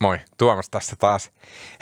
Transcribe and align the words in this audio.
Moi, 0.00 0.18
Tuomas 0.36 0.70
tässä 0.70 0.96
taas. 0.98 1.30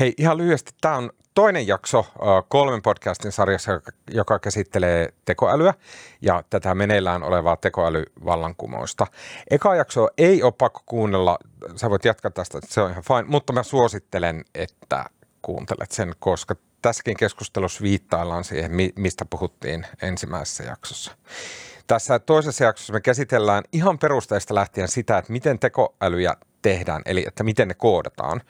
Hei, 0.01 0.15
ihan 0.19 0.39
lyhyesti, 0.39 0.73
tämä 0.81 0.97
on 0.97 1.11
toinen 1.35 1.67
jakso 1.67 2.07
kolmen 2.49 2.83
podcastin 2.83 3.33
sarjassa, 3.33 3.81
joka 4.11 4.39
käsittelee 4.39 5.09
tekoälyä 5.25 5.75
ja 6.23 6.43
tätä 6.51 6.75
meneillään 6.75 7.23
olevaa 7.23 7.57
tekoälyvallankumousta. 7.57 9.07
Eka 9.51 9.75
jakso 9.75 10.09
ei 10.19 10.43
ole 10.43 10.53
pakko 10.59 10.83
kuunnella, 10.87 11.39
sä 11.77 11.91
voit 11.91 12.05
jatkaa 12.05 12.31
tästä, 12.31 12.59
se 12.65 12.81
on 12.81 12.91
ihan 12.91 13.03
fine, 13.03 13.25
mutta 13.27 13.53
mä 13.53 13.63
suosittelen, 13.63 14.45
että 14.55 15.05
kuuntelet 15.43 15.91
sen, 15.91 16.13
koska 16.19 16.55
tässäkin 16.83 17.17
keskustelussa 17.17 17.83
viittaillaan 17.83 18.45
siihen, 18.45 18.71
mistä 18.97 19.25
puhuttiin 19.25 19.87
ensimmäisessä 20.03 20.65
jaksossa. 20.65 21.13
Tässä 21.87 22.19
toisessa 22.19 22.65
jaksossa 22.65 22.93
me 22.93 23.01
käsitellään 23.01 23.65
ihan 23.73 23.99
perusteista 23.99 24.55
lähtien 24.55 24.89
sitä, 24.89 25.19
että 25.19 25.33
miten 25.33 25.59
tekoälyjä 25.59 26.35
tehdään, 26.67 27.03
eli 27.07 27.25
että 27.27 27.45
miten 27.45 27.69
ne 27.69 27.75
koodataan, 27.75 28.41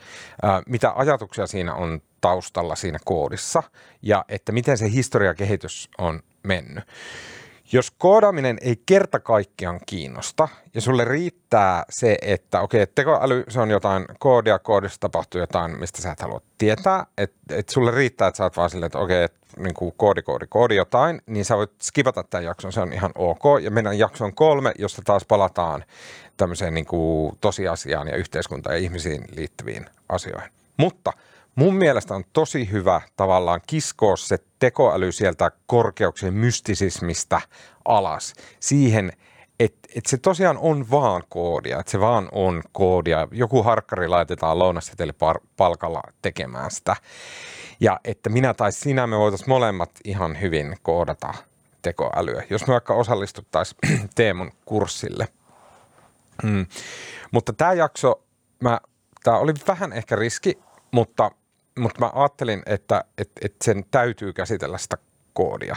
mitä 0.67 0.93
ajatuksia 0.97 1.47
siinä 1.47 1.75
on 1.75 2.01
taustalla 2.21 2.75
siinä 2.75 2.99
koodissa 3.05 3.63
ja 4.03 4.25
että 4.29 4.53
miten 4.53 4.79
se 4.79 4.91
historiakehitys 4.91 5.91
on 5.99 6.21
mennyt. 6.43 6.85
Jos 7.73 7.91
koodaaminen 7.91 8.59
ei 8.61 8.83
kerta 8.87 9.21
kaikkiaan 9.21 9.81
kiinnosta 9.87 10.49
ja 10.75 10.81
sulle 10.81 11.05
riittää 11.05 11.85
se, 11.91 12.19
että 12.23 12.61
okei, 12.61 12.83
okay, 12.83 12.93
tekoäly 12.95 13.45
se 13.49 13.61
on 13.61 13.71
jotain 13.71 14.05
koodia, 14.19 14.59
koodissa 14.59 15.01
tapahtuu 15.01 15.41
jotain, 15.41 15.81
mistä 15.81 16.03
sä 16.03 16.13
et 16.13 16.21
halua 16.21 16.41
tietää, 16.59 17.07
että 17.19 17.39
et 17.51 17.69
sulle 17.69 17.91
riittää, 17.91 18.29
että 18.29 18.37
sä 18.39 18.45
oot 18.45 18.57
vaan 18.57 18.71
silleen, 18.71 18.87
että 18.87 18.99
okei, 18.99 19.25
okay, 19.25 19.37
niin 19.59 19.75
kuin 19.75 19.95
koodi, 19.97 20.23
koodi, 20.23 20.47
koodi 20.49 20.77
jotain, 20.77 21.21
niin 21.27 21.45
sä 21.45 21.57
voit 21.57 21.73
skipata 21.83 22.23
tämän 22.23 22.45
jakson, 22.45 22.73
se 22.73 22.81
on 22.81 22.93
ihan 22.93 23.11
ok. 23.15 23.43
Ja 23.63 23.71
mennään 23.71 23.99
jakson 23.99 24.35
kolme, 24.35 24.73
josta 24.79 25.03
taas 25.05 25.25
palataan 25.25 25.85
tämmöiseen 26.37 26.75
niin 26.75 26.87
kuin 26.87 27.39
tosiasiaan 27.41 28.09
ja 28.09 28.17
yhteiskuntaan 28.17 28.77
ja 28.77 28.83
ihmisiin 28.83 29.25
liittyviin 29.37 29.87
asioihin. 30.09 30.51
Mutta 30.77 31.13
mun 31.55 31.75
mielestä 31.75 32.15
on 32.15 32.25
tosi 32.33 32.71
hyvä 32.73 33.01
tavallaan 33.17 33.61
kiskoa 33.67 34.17
se 34.17 34.39
tekoäly 34.59 35.13
sieltä 35.13 35.51
korkeuksien 35.67 36.35
mystisismista 36.35 37.41
alas 37.85 38.35
siihen, 38.61 39.13
että 39.61 39.89
et 39.95 40.07
se 40.07 40.17
tosiaan 40.17 40.59
on 40.59 40.91
vaan 40.91 41.23
koodia, 41.29 41.81
että 41.81 41.93
se 41.93 42.01
vaan 42.01 42.29
on 42.33 42.63
koodia. 42.73 43.29
Joku 43.31 43.63
harkkari 43.63 44.09
laitetaan 44.09 44.59
lounasseteli 44.59 45.13
palkalla 45.57 46.03
tekemään 46.23 46.71
sitä. 46.71 46.97
Ja 47.81 48.01
että 48.05 48.31
minä 48.31 48.55
tai 48.55 48.73
sinä 48.73 49.07
me 49.07 49.19
voitaisiin 49.19 49.49
molemmat 49.49 49.91
ihan 50.05 50.41
hyvin 50.41 50.77
koodata 50.83 51.35
tekoälyä, 51.83 52.43
jos 52.51 52.67
me 52.67 52.73
vaikka 52.73 52.95
osallistuttaisiin 52.95 53.79
Teemun 54.15 54.53
kurssille. 54.65 55.29
Mm. 56.43 56.67
Mutta 57.31 57.53
tämä 57.53 57.73
jakso, 57.73 58.23
mä, 58.61 58.81
tämä 59.25 59.39
oli 59.39 59.53
vähän 59.69 59.93
ehkä 59.93 60.17
riski, 60.17 60.59
mutta, 60.91 61.31
mutta 61.79 62.01
mä 62.01 62.11
ajattelin, 62.15 62.63
että, 62.67 63.05
että, 63.19 63.41
että 63.45 63.65
sen 63.65 63.85
täytyy 63.91 64.33
käsitellä 64.33 64.79
sitä 64.79 64.97
koodia. 65.33 65.77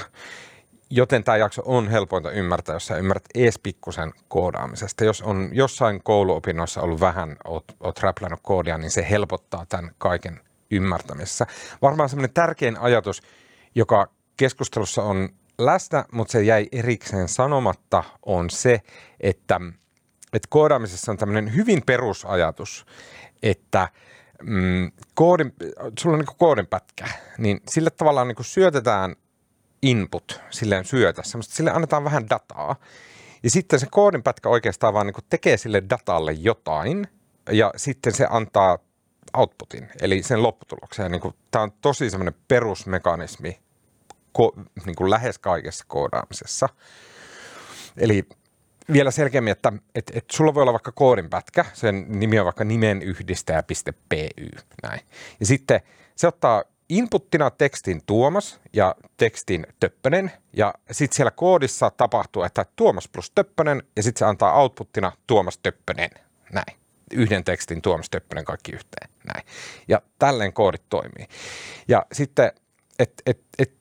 Joten 0.90 1.24
tämä 1.24 1.38
jakso 1.38 1.62
on 1.66 1.88
helpointa 1.88 2.32
ymmärtää, 2.32 2.76
jos 2.76 2.88
sä 2.88 2.98
ymmärrät 2.98 3.26
ees 3.36 3.60
pikkusen 3.60 4.14
koodaamisesta. 4.28 5.04
Jos 5.04 5.22
on 5.22 5.50
jossain 5.52 6.04
kouluopinnoissa 6.04 6.82
ollut 6.82 7.00
vähän, 7.00 7.38
oot, 7.46 7.66
oot 7.80 8.00
räplännyt 8.00 8.40
koodia, 8.44 8.78
niin 8.78 8.92
se 8.92 9.08
helpottaa 9.10 9.66
tämän 9.70 9.92
kaiken 9.98 10.40
ymmärtämisessä. 10.72 11.48
Varmaan 11.82 12.10
semmoinen 12.10 12.34
tärkein 12.34 12.78
ajatus, 12.78 13.22
joka 13.76 14.08
keskustelussa 14.38 15.04
on 15.04 15.30
läsnä, 15.58 16.06
mutta 16.12 16.32
se 16.32 16.44
jäi 16.44 16.68
erikseen 16.72 17.28
sanomatta, 17.28 18.04
on 18.26 18.50
se, 18.50 18.82
että, 19.20 19.62
että 20.34 20.48
koodaamisessa 20.50 21.12
on 21.12 21.18
tämmöinen 21.18 21.56
hyvin 21.56 21.82
perusajatus, 21.86 22.86
että 23.44 23.88
mm, 24.44 24.92
koodin, 25.14 25.54
sulla 26.00 26.16
on 26.16 26.20
niin 26.20 26.38
koodin 26.38 26.68
pätkä, 26.68 27.08
niin 27.38 27.62
sille 27.70 27.90
tavallaan 27.90 28.28
niin 28.28 28.38
syötetään 28.42 29.16
input, 29.82 30.42
silleen 30.50 30.86
syötä, 30.86 31.24
semmoista, 31.24 31.56
sille 31.56 31.72
annetaan 31.72 32.04
vähän 32.04 32.30
dataa, 32.30 32.76
ja 33.44 33.50
sitten 33.50 33.80
se 33.80 33.88
koodin 33.92 34.24
pätkä 34.24 34.50
oikeastaan 34.50 34.94
vaan 34.94 35.08
niin 35.08 35.16
tekee 35.30 35.58
sille 35.58 35.84
datalle 35.90 36.32
jotain, 36.32 37.08
ja 37.52 37.74
sitten 37.76 38.14
se 38.14 38.28
antaa 38.30 38.78
outputin, 39.38 39.90
eli 40.02 40.24
sen 40.24 40.44
lopputuloksen. 40.44 41.12
Niin 41.12 41.22
kuin, 41.22 41.36
tämä 41.52 41.64
on 41.64 41.72
tosi 41.82 42.10
semmoinen 42.10 42.36
perusmekanismi 42.48 43.60
ko, 44.32 44.54
niin 44.86 44.96
kuin 44.96 45.10
lähes 45.10 45.38
kaikessa 45.38 45.86
koodaamisessa. 45.88 46.70
Eli 47.98 48.26
vielä 48.94 49.12
selkeämmin, 49.12 49.52
että, 49.52 49.74
että, 49.96 50.14
että 50.16 50.38
sulla 50.38 50.54
voi 50.54 50.62
olla 50.62 50.74
vaikka 50.74 50.92
koodin 50.92 51.30
pätkä, 51.30 51.66
sen 51.74 52.06
nimi 52.08 52.40
on 52.40 52.46
vaikka 52.46 52.64
nimen 52.64 53.02
yhdistäjä.py, 53.02 54.50
näin. 54.84 55.02
Ja 55.40 55.46
sitten 55.46 55.82
se 56.16 56.28
ottaa 56.28 56.64
inputtina 56.90 57.52
tekstin 57.52 58.02
Tuomas 58.06 58.60
ja 58.74 58.96
tekstin 59.18 59.68
Töppönen, 59.80 60.32
ja 60.54 60.74
sitten 60.92 61.16
siellä 61.16 61.32
koodissa 61.32 61.90
tapahtuu, 61.90 62.44
että 62.44 62.66
Tuomas 62.76 63.08
plus 63.08 63.32
Töppönen, 63.32 63.84
ja 63.96 64.04
sitten 64.04 64.20
se 64.20 64.26
antaa 64.26 64.54
outputtina 64.54 65.12
Tuomas 65.28 65.58
Töppönen, 65.58 66.10
näin 66.54 66.80
yhden 67.12 67.44
tekstin 67.44 67.82
Tuomas 67.82 68.10
Töppönen 68.10 68.46
kaikki 68.46 68.72
yhteen. 68.72 69.10
Näin. 69.34 69.48
Ja 69.88 70.02
tälleen 70.20 70.54
koodit 70.54 70.84
toimii. 70.90 71.28
Ja 71.88 72.06
sitten, 72.12 72.52
että 73.00 73.24
et, 73.26 73.40
et, 73.60 73.72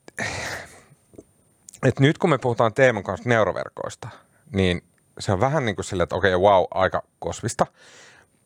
et 1.86 2.00
nyt 2.00 2.18
kun 2.18 2.30
me 2.30 2.38
puhutaan 2.38 2.74
Teemun 2.74 3.02
kanssa 3.02 3.28
neuroverkoista, 3.28 4.08
niin 4.52 4.84
se 5.18 5.32
on 5.32 5.40
vähän 5.40 5.64
niin 5.64 5.76
kuin 5.76 5.84
silleen, 5.84 6.04
että 6.04 6.16
okei, 6.16 6.34
okay, 6.34 6.50
wow, 6.50 6.64
aika 6.70 7.02
kosvista. 7.18 7.66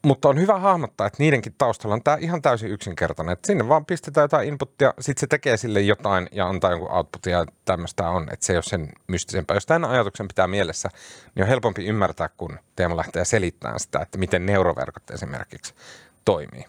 Mutta 0.04 0.28
on 0.28 0.40
hyvä 0.40 0.58
hahmottaa, 0.58 1.06
että 1.06 1.22
niidenkin 1.22 1.54
taustalla 1.58 1.94
on 1.94 2.02
tämä 2.02 2.16
ihan 2.20 2.42
täysin 2.42 2.70
yksinkertainen. 2.70 3.32
Että 3.32 3.46
sinne 3.46 3.68
vaan 3.68 3.86
pistetään 3.86 4.24
jotain 4.24 4.48
inputtia, 4.48 4.94
sitten 5.00 5.20
se 5.20 5.26
tekee 5.26 5.56
sille 5.56 5.80
jotain 5.80 6.28
ja 6.32 6.48
antaa 6.48 6.70
jonkun 6.70 6.90
outputin 6.90 7.32
ja 7.32 7.46
tämmöistä 7.64 8.08
on. 8.08 8.28
Että 8.32 8.46
se 8.46 8.52
ei 8.52 8.56
ole 8.56 8.62
sen 8.62 8.88
mystisempää. 9.06 9.56
Jos 9.56 9.66
tämän 9.66 9.90
ajatuksen 9.90 10.28
pitää 10.28 10.46
mielessä, 10.46 10.88
niin 11.34 11.42
on 11.42 11.48
helpompi 11.48 11.86
ymmärtää, 11.86 12.28
kun 12.36 12.58
Teemu 12.76 12.96
lähtee 12.96 13.24
selittämään 13.24 13.80
sitä, 13.80 14.00
että 14.00 14.18
miten 14.18 14.46
neuroverkot 14.46 15.10
esimerkiksi 15.10 15.74
toimii. 16.24 16.64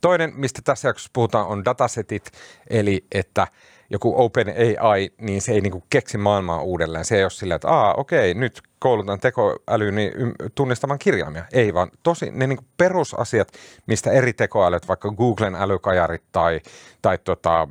Toinen, 0.00 0.32
mistä 0.36 0.62
tässä 0.64 0.88
jaksossa 0.88 1.10
puhutaan, 1.12 1.46
on 1.46 1.64
datasetit, 1.64 2.30
eli 2.70 3.06
että 3.12 3.46
joku 3.90 4.14
OpenAI, 4.22 5.10
niin 5.20 5.42
se 5.42 5.52
ei 5.52 5.60
niinku 5.60 5.84
keksi 5.90 6.18
maailmaa 6.18 6.62
uudelleen. 6.62 7.04
Se 7.04 7.16
ei 7.16 7.24
ole 7.24 7.30
silleen, 7.30 7.56
että 7.56 7.68
aa, 7.68 7.94
okei, 7.94 8.34
nyt 8.34 8.62
koulutan 8.84 9.20
tekoälyyn 9.20 9.94
niin 9.94 10.12
tunnistamaan 10.54 10.98
kirjaimia. 10.98 11.44
Ei 11.52 11.74
vaan 11.74 11.90
tosi 12.02 12.30
ne 12.30 12.46
niin 12.46 12.66
perusasiat, 12.76 13.48
mistä 13.86 14.10
eri 14.10 14.32
tekoälyt, 14.32 14.88
vaikka 14.88 15.10
Googlen 15.10 15.54
älykajarit 15.54 16.22
tai, 16.32 16.60
tai 17.02 17.18
tota, 17.18 17.68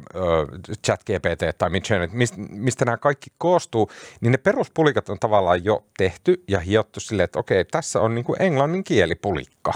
ChatGPT 0.85 1.57
tai 1.57 1.69
Midjourney, 1.69 2.09
mistä, 2.12 2.38
mistä 2.50 2.85
nämä 2.85 2.97
kaikki 2.97 3.29
koostuu, 3.38 3.91
niin 4.22 4.31
ne 4.31 4.38
peruspulikat 4.38 5.09
on 5.09 5.19
tavallaan 5.19 5.66
jo 5.66 5.84
tehty 5.97 6.44
ja 6.47 6.59
hiottu 6.59 7.00
silleen, 7.00 7.25
että 7.25 7.40
okei, 7.40 7.66
tässä 7.66 8.02
on 8.02 8.16
niin 8.16 8.25
englannin 8.40 8.84
kielipulikka. 8.84 9.73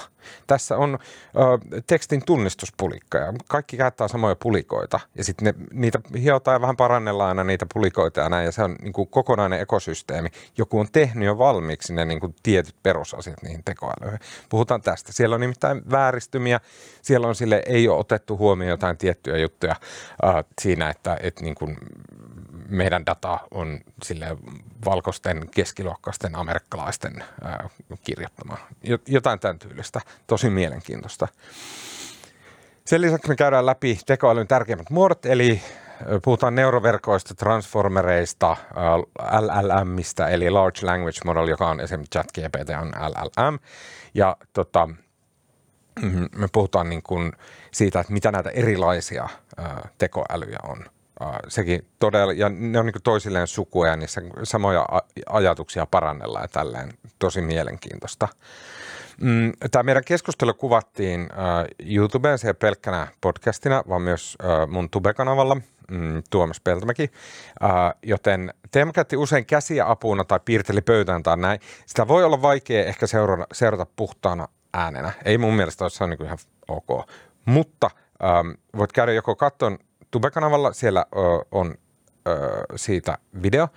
Tässä 0.47 0.77
on 0.77 0.99
ö, 1.35 1.79
tekstin 1.87 2.25
tunnistuspulikka 2.25 3.17
ja 3.17 3.33
kaikki 3.47 3.77
käyttää 3.77 4.07
samoja 4.07 4.35
pulikoita 4.35 4.99
ja 5.15 5.23
sitten 5.23 5.53
niitä 5.73 5.99
hiotaan 6.21 6.55
ja 6.55 6.61
vähän 6.61 6.77
parannellaan 6.77 7.29
aina 7.29 7.43
niitä 7.43 7.65
pulikoita 7.73 8.21
ja 8.21 8.29
näin 8.29 8.45
ja 8.45 8.51
se 8.51 8.63
on 8.63 8.75
niin 8.81 8.93
kokonainen 9.09 9.61
ekosysteemi. 9.61 10.29
Joku 10.57 10.79
on 10.79 10.87
tehnyt 10.91 11.26
jo 11.27 11.37
valmiiksi 11.37 11.93
ne 11.93 12.05
niin 12.05 12.19
kuin 12.19 12.35
tietyt 12.43 12.75
perusasiat 12.83 13.43
niihin 13.43 13.63
tekoälyihin. 13.65 14.19
Puhutaan 14.49 14.81
tästä. 14.81 15.13
Siellä 15.13 15.33
on 15.33 15.41
nimittäin 15.41 15.81
vääristymiä. 15.91 16.59
Siellä 17.01 17.27
on 17.27 17.35
sille 17.35 17.63
ei 17.65 17.87
ole 17.87 17.99
otettu 17.99 18.37
huomioon 18.37 18.69
jotain 18.69 18.97
tiettyjä 18.97 19.37
juttuja 19.37 19.75
äh, 20.25 20.45
siinä, 20.61 20.89
että, 20.89 21.17
että 21.21 21.43
niin 21.43 21.55
kuin 21.55 21.77
meidän 22.69 23.05
data 23.05 23.39
on 23.51 23.79
sille 24.03 24.37
valkoisten, 24.85 25.49
keskiluokkaisten, 25.49 26.35
amerikkalaisten 26.35 27.23
äh, 27.45 27.71
kirjoittama. 28.03 28.57
Jotain 29.07 29.39
tämän 29.39 29.59
tyylistä. 29.59 30.01
Tosi 30.27 30.49
mielenkiintoista. 30.49 31.27
Sen 32.85 33.01
lisäksi 33.01 33.29
me 33.29 33.35
käydään 33.35 33.65
läpi 33.65 33.99
tekoälyn 34.05 34.47
tärkeimmät 34.47 34.89
muodot, 34.89 35.25
eli 35.25 35.61
puhutaan 36.23 36.55
neuroverkoista, 36.55 37.35
transformereista, 37.35 38.57
LLMistä, 39.39 40.27
eli 40.27 40.49
Large 40.49 40.85
Language 40.85 41.19
Model, 41.25 41.47
joka 41.47 41.69
on 41.69 41.79
esimerkiksi 41.79 42.11
ChatGPT 42.11 42.69
on 42.81 42.87
LLM. 42.87 43.59
Ja 44.13 44.37
tota, 44.53 44.87
mm-hmm, 46.01 46.29
me 46.35 46.47
puhutaan 46.51 46.89
niin 46.89 47.03
kuin 47.03 47.31
siitä, 47.71 47.99
että 47.99 48.13
mitä 48.13 48.31
näitä 48.31 48.49
erilaisia 48.49 49.29
tekoälyjä 49.97 50.59
on. 50.63 50.85
Sekin 51.47 51.87
todella, 51.99 52.33
ja 52.33 52.49
ne 52.49 52.79
on 52.79 52.85
niin 52.85 52.95
toisilleen 53.03 53.47
sukuja, 53.47 53.95
niissä 53.95 54.21
samoja 54.43 54.85
ajatuksia 55.29 55.85
parannellaan 55.85 56.43
ja 56.43 56.47
tälleen 56.47 56.93
tosi 57.19 57.41
mielenkiintoista. 57.41 58.27
Mm, 59.21 59.51
Tämä 59.71 59.83
meidän 59.83 60.03
keskustelu 60.05 60.53
kuvattiin 60.53 61.21
äh, 61.21 61.65
YouTubeen 61.95 62.37
se 62.37 62.53
pelkkänä 62.53 63.07
podcastina, 63.21 63.83
vaan 63.89 64.01
myös 64.01 64.37
äh, 64.43 64.67
mun 64.67 64.89
Tube-kanavalla– 64.89 65.57
mm, 65.91 66.23
Tuomas 66.29 66.61
Peltomäki, 66.61 67.11
äh, 67.63 67.69
joten 68.03 68.53
Teemu 68.71 68.91
käytti 68.91 69.17
usein 69.17 69.45
käsiä 69.45 69.89
apuna 69.89 70.23
tai 70.23 70.39
piirteli 70.45 70.81
pöytään 70.81 71.23
tai 71.23 71.37
näin. 71.37 71.59
Sitä 71.85 72.07
voi 72.07 72.23
olla 72.23 72.41
vaikea 72.41 72.85
ehkä 72.85 73.07
seurata, 73.07 73.47
seurata 73.53 73.85
puhtaana 73.95 74.47
äänenä. 74.73 75.11
Ei 75.25 75.37
mun 75.37 75.53
mielestä 75.53 75.89
se 75.89 76.03
on 76.03 76.09
niin 76.09 76.25
ihan 76.25 76.37
ok. 76.67 77.09
Mutta 77.45 77.89
ähm, 78.23 78.49
voit 78.77 78.91
käydä 78.91 79.13
joko 79.13 79.35
katson 79.35 79.79
Tube-kanavalla, 80.11 80.73
siellä 80.73 81.05
ö, 81.15 81.45
on 81.51 81.75
siitä 82.75 83.17
video, 83.41 83.67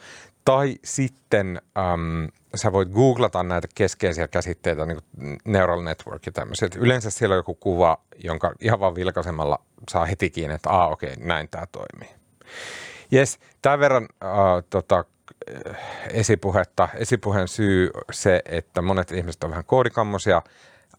tai 0.44 0.76
sitten 0.84 1.60
äm, 1.78 2.28
sä 2.54 2.72
voit 2.72 2.88
googlata 2.88 3.42
näitä 3.42 3.68
keskeisiä 3.74 4.28
käsitteitä, 4.28 4.86
niin 4.86 4.98
kuin 5.02 5.38
neural 5.44 5.82
network 5.82 6.26
ja 6.26 6.32
tämmöiset. 6.32 6.76
Yleensä 6.76 7.10
siellä 7.10 7.32
on 7.32 7.38
joku 7.38 7.54
kuva, 7.54 7.98
jonka 8.24 8.52
ihan 8.60 8.80
vaan 8.80 8.94
vilkaisemalla 8.94 9.58
saa 9.90 10.04
heti 10.04 10.30
kiinni, 10.30 10.54
että 10.54 10.70
aa 10.70 10.88
okei, 10.88 11.12
okay, 11.12 11.26
näin 11.26 11.48
tämä 11.48 11.66
toimii. 11.66 12.08
Jes, 13.10 13.38
tämän 13.62 13.80
verran 13.80 14.08
äh, 14.24 14.30
tota, 14.70 15.04
esipuhetta. 16.10 16.88
Esipuheen 16.94 17.48
syy 17.48 17.90
se, 18.12 18.42
että 18.44 18.82
monet 18.82 19.12
ihmiset 19.12 19.44
on 19.44 19.50
vähän 19.50 19.64
koodikammosia. 19.64 20.42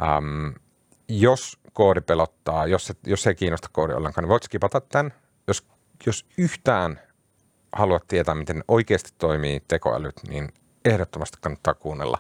Ähm, 0.02 0.48
jos 1.08 1.60
koodi 1.74 2.02
pelottaa, 2.02 2.68
jos, 2.68 2.94
jos 3.06 3.28
ei 3.28 3.36
kiinnosta 3.36 3.70
koodi 3.72 3.94
ollenkaan, 3.94 4.24
niin 4.24 4.30
voit 4.30 4.44
skipata 4.44 4.82
tämän. 4.82 5.14
Jos, 5.48 5.68
jos 6.06 6.26
yhtään 6.38 7.00
haluat 7.72 8.08
tietää, 8.08 8.36
miten 8.36 8.64
oikeasti 8.68 9.10
toimii 9.18 9.64
tekoälyt, 9.68 10.16
niin 10.28 10.54
ehdottomasti 10.86 11.38
kannattaa 11.42 11.74
kuunnella. 11.74 12.18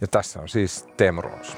Ja 0.00 0.06
tässä 0.06 0.40
on 0.40 0.48
siis 0.48 0.86
Teemu 0.96 1.22
Ruons. 1.22 1.56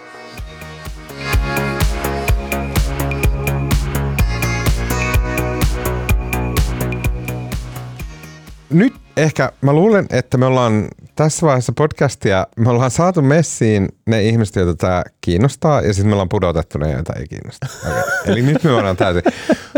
Nyt 8.71 8.95
ehkä 9.17 9.53
mä 9.61 9.73
luulen, 9.73 10.07
että 10.11 10.39
me 10.39 10.47
ollaan 10.47 10.89
tässä 11.15 11.47
vaiheessa 11.47 11.73
podcastia, 11.77 12.47
me 12.57 12.71
ollaan 12.71 12.91
saatu 12.91 13.23
messiin 13.23 13.89
ne 14.07 14.23
ihmiset, 14.23 14.57
joita 14.57 14.75
tämä 14.75 15.03
kiinnostaa, 15.21 15.81
ja 15.81 15.93
sitten 15.93 16.07
me 16.07 16.13
ollaan 16.13 16.29
pudotettu 16.29 16.79
ne, 16.79 16.93
joita 16.93 17.13
ei 17.13 17.27
kiinnosta. 17.27 17.67
Okay. 17.89 18.03
Eli 18.27 18.43
nyt 18.43 18.65
me 18.65 18.73
voidaan 18.73 18.97
täysin 18.97 19.23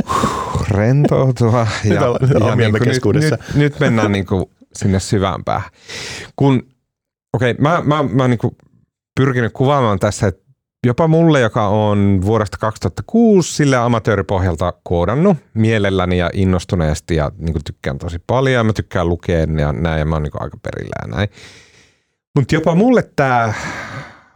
huh, 0.09 0.71
rentoutua. 0.71 1.67
Ja, 1.85 2.01
nyt 2.21 2.31
ja 2.41 2.57
niin 2.57 3.01
kuin, 3.03 3.15
nyt, 3.15 3.31
nyt, 3.31 3.41
nyt 3.55 3.81
mennään 3.81 4.13
niin 4.13 4.27
kuin 4.27 4.45
sinne 4.73 5.01
syvään 5.01 5.45
päähän. 5.45 5.71
Kun, 6.37 6.63
okei, 7.33 7.51
okay, 7.51 7.63
mä, 7.63 7.83
mä, 7.85 8.03
mä 8.03 8.23
oon 8.23 8.31
niin 8.31 8.57
pyrkinyt 9.15 9.53
kuvaamaan 9.53 9.99
tässä, 9.99 10.27
että 10.27 10.48
jopa 10.89 11.09
mulle, 11.09 11.41
joka 11.41 11.69
on 11.69 12.21
vuodesta 12.23 12.57
2006 12.59 13.55
sille 13.55 13.77
amatööripohjalta 13.77 14.73
koodannut 14.83 15.37
mielelläni 15.55 16.19
ja 16.19 16.31
innostuneesti 16.33 17.17
ja 17.17 17.31
niin 17.39 17.53
kuin 17.53 17.65
tykkään 17.65 17.99
tosi 17.99 18.19
paljon 18.27 18.55
ja 18.55 18.65
mä 18.65 18.73
tykkään 18.73 19.09
lukea 19.09 19.39
ja 19.39 19.73
näin 19.73 19.99
ja 19.99 20.05
mä 20.05 20.15
oon 20.15 20.23
niin 20.23 20.33
aika 20.41 20.57
perillä 20.63 20.93
ja 21.03 21.17
näin. 21.17 21.29
Mutta 22.35 22.55
jopa 22.55 22.75
mulle 22.75 23.11
tämä, 23.17 23.53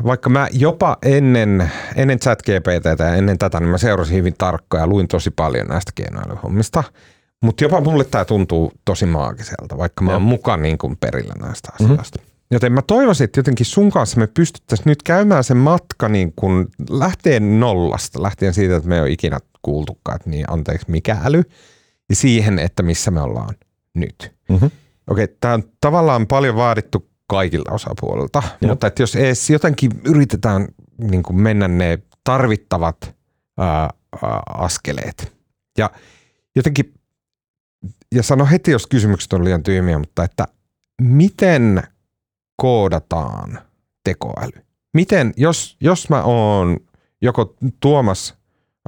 vaikka 0.05 0.31
mä 0.31 0.49
jopa 0.53 0.97
ennen, 1.03 1.71
ennen 1.97 2.19
chat 2.19 2.43
GPT 2.43 2.99
ja 2.99 3.15
ennen 3.15 3.39
tätä, 3.39 3.61
niin 3.61 3.71
mä 3.71 3.79
seurasin 3.79 4.17
hyvin 4.17 4.35
tarkkaan 4.39 4.81
ja 4.81 4.87
luin 4.87 5.09
tosi 5.09 5.31
paljon 5.31 5.67
näistä 5.67 5.93
keinoälyhommista. 5.95 6.85
Mutta 7.43 7.65
jopa 7.65 7.81
mulle 7.81 8.05
tämä 8.05 8.25
tuntuu 8.25 8.73
tosi 8.85 9.07
maagiselta, 9.07 9.79
vaikka 9.79 10.05
mä 10.05 10.13
oon 10.13 10.23
mukaan 10.23 10.63
niin 10.63 10.79
kuin 10.79 10.97
perillä 10.97 11.35
näistä 11.41 11.73
mhm. 11.81 11.85
asioista. 11.85 12.19
Mm-hmm. 12.19 12.32
Joten 12.53 12.73
mä 12.73 12.83
toivoisin, 12.83 13.25
että 13.25 13.39
jotenkin 13.39 13.67
sun 13.67 13.91
kanssa 13.91 14.21
me 14.21 14.27
pystyttäisiin 14.27 14.87
nyt 14.87 15.03
käymään 15.03 15.45
se 15.45 15.55
matka 15.55 16.09
niin 16.09 16.33
kuin 16.37 16.67
lähteen 16.91 17.61
nollasta, 17.61 18.23
lähtien 18.23 18.55
siitä, 18.55 18.77
että 18.77 18.89
me 18.89 18.95
ei 18.95 19.01
ole 19.01 19.11
ikinä 19.11 19.39
kuultukaan, 19.63 20.17
että 20.17 20.31
niin 20.31 20.45
anteeksi 20.49 20.91
mikä 20.91 21.19
äly, 21.25 21.43
ja 22.09 22.17
siihen, 22.17 22.59
että 22.59 22.83
missä 22.83 23.11
me 23.11 23.21
ollaan 23.21 23.55
nyt. 23.95 24.35
Mm-hmm. 24.49 24.71
Okei, 25.11 25.25
okay, 25.25 25.37
tämä 25.41 25.55
on 25.55 25.63
tavallaan 25.81 26.27
paljon 26.27 26.57
vaadittu 26.57 27.09
kaikilta 27.27 27.73
osapuolilta, 27.73 28.43
Jep. 28.61 28.71
mutta 28.71 28.87
että 28.87 29.03
jos 29.03 29.17
edes 29.17 29.51
jotenkin 29.51 29.91
yritetään 30.05 30.69
niin 30.99 31.23
kuin 31.23 31.41
mennä 31.41 31.69
ne 31.69 31.99
tarvittavat 32.25 33.15
ää, 33.59 33.91
ää, 34.23 34.43
askeleet. 34.55 35.33
Ja 35.79 35.91
jotenkin, 36.57 36.95
ja 38.15 38.23
sano 38.23 38.47
heti, 38.47 38.71
jos 38.71 38.87
kysymykset 38.87 39.33
on 39.33 39.45
liian 39.45 39.63
tyhmiä, 39.63 39.99
mutta 39.99 40.25
että 40.25 40.45
miten 41.01 41.83
koodataan 42.57 43.59
tekoäly? 44.05 44.65
Miten, 44.95 45.33
jos, 45.37 45.77
jos 45.81 46.09
mä 46.09 46.23
oon 46.23 46.77
joko 47.23 47.55
Tuomas 47.81 48.35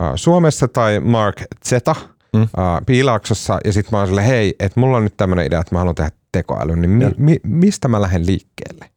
äh, 0.02 0.12
Suomessa 0.16 0.68
tai 0.68 1.00
Mark 1.00 1.42
Zeta 1.68 1.94
mm. 2.32 2.42
äh, 2.42 2.48
Piilaaksossa 2.86 3.58
ja 3.64 3.72
sitten 3.72 3.90
mä 3.92 3.98
oon 3.98 4.06
sille, 4.06 4.26
hei, 4.26 4.54
että 4.60 4.80
mulla 4.80 4.96
on 4.96 5.04
nyt 5.04 5.16
tämmöinen 5.16 5.46
idea, 5.46 5.60
että 5.60 5.74
mä 5.74 5.78
haluan 5.78 5.94
tehdä 5.94 6.10
tekoäly, 6.32 6.76
niin 6.76 6.90
mi, 6.90 7.04
mi, 7.16 7.40
mistä 7.42 7.88
mä 7.88 8.02
lähden 8.02 8.26
liikkeelle? 8.26 8.90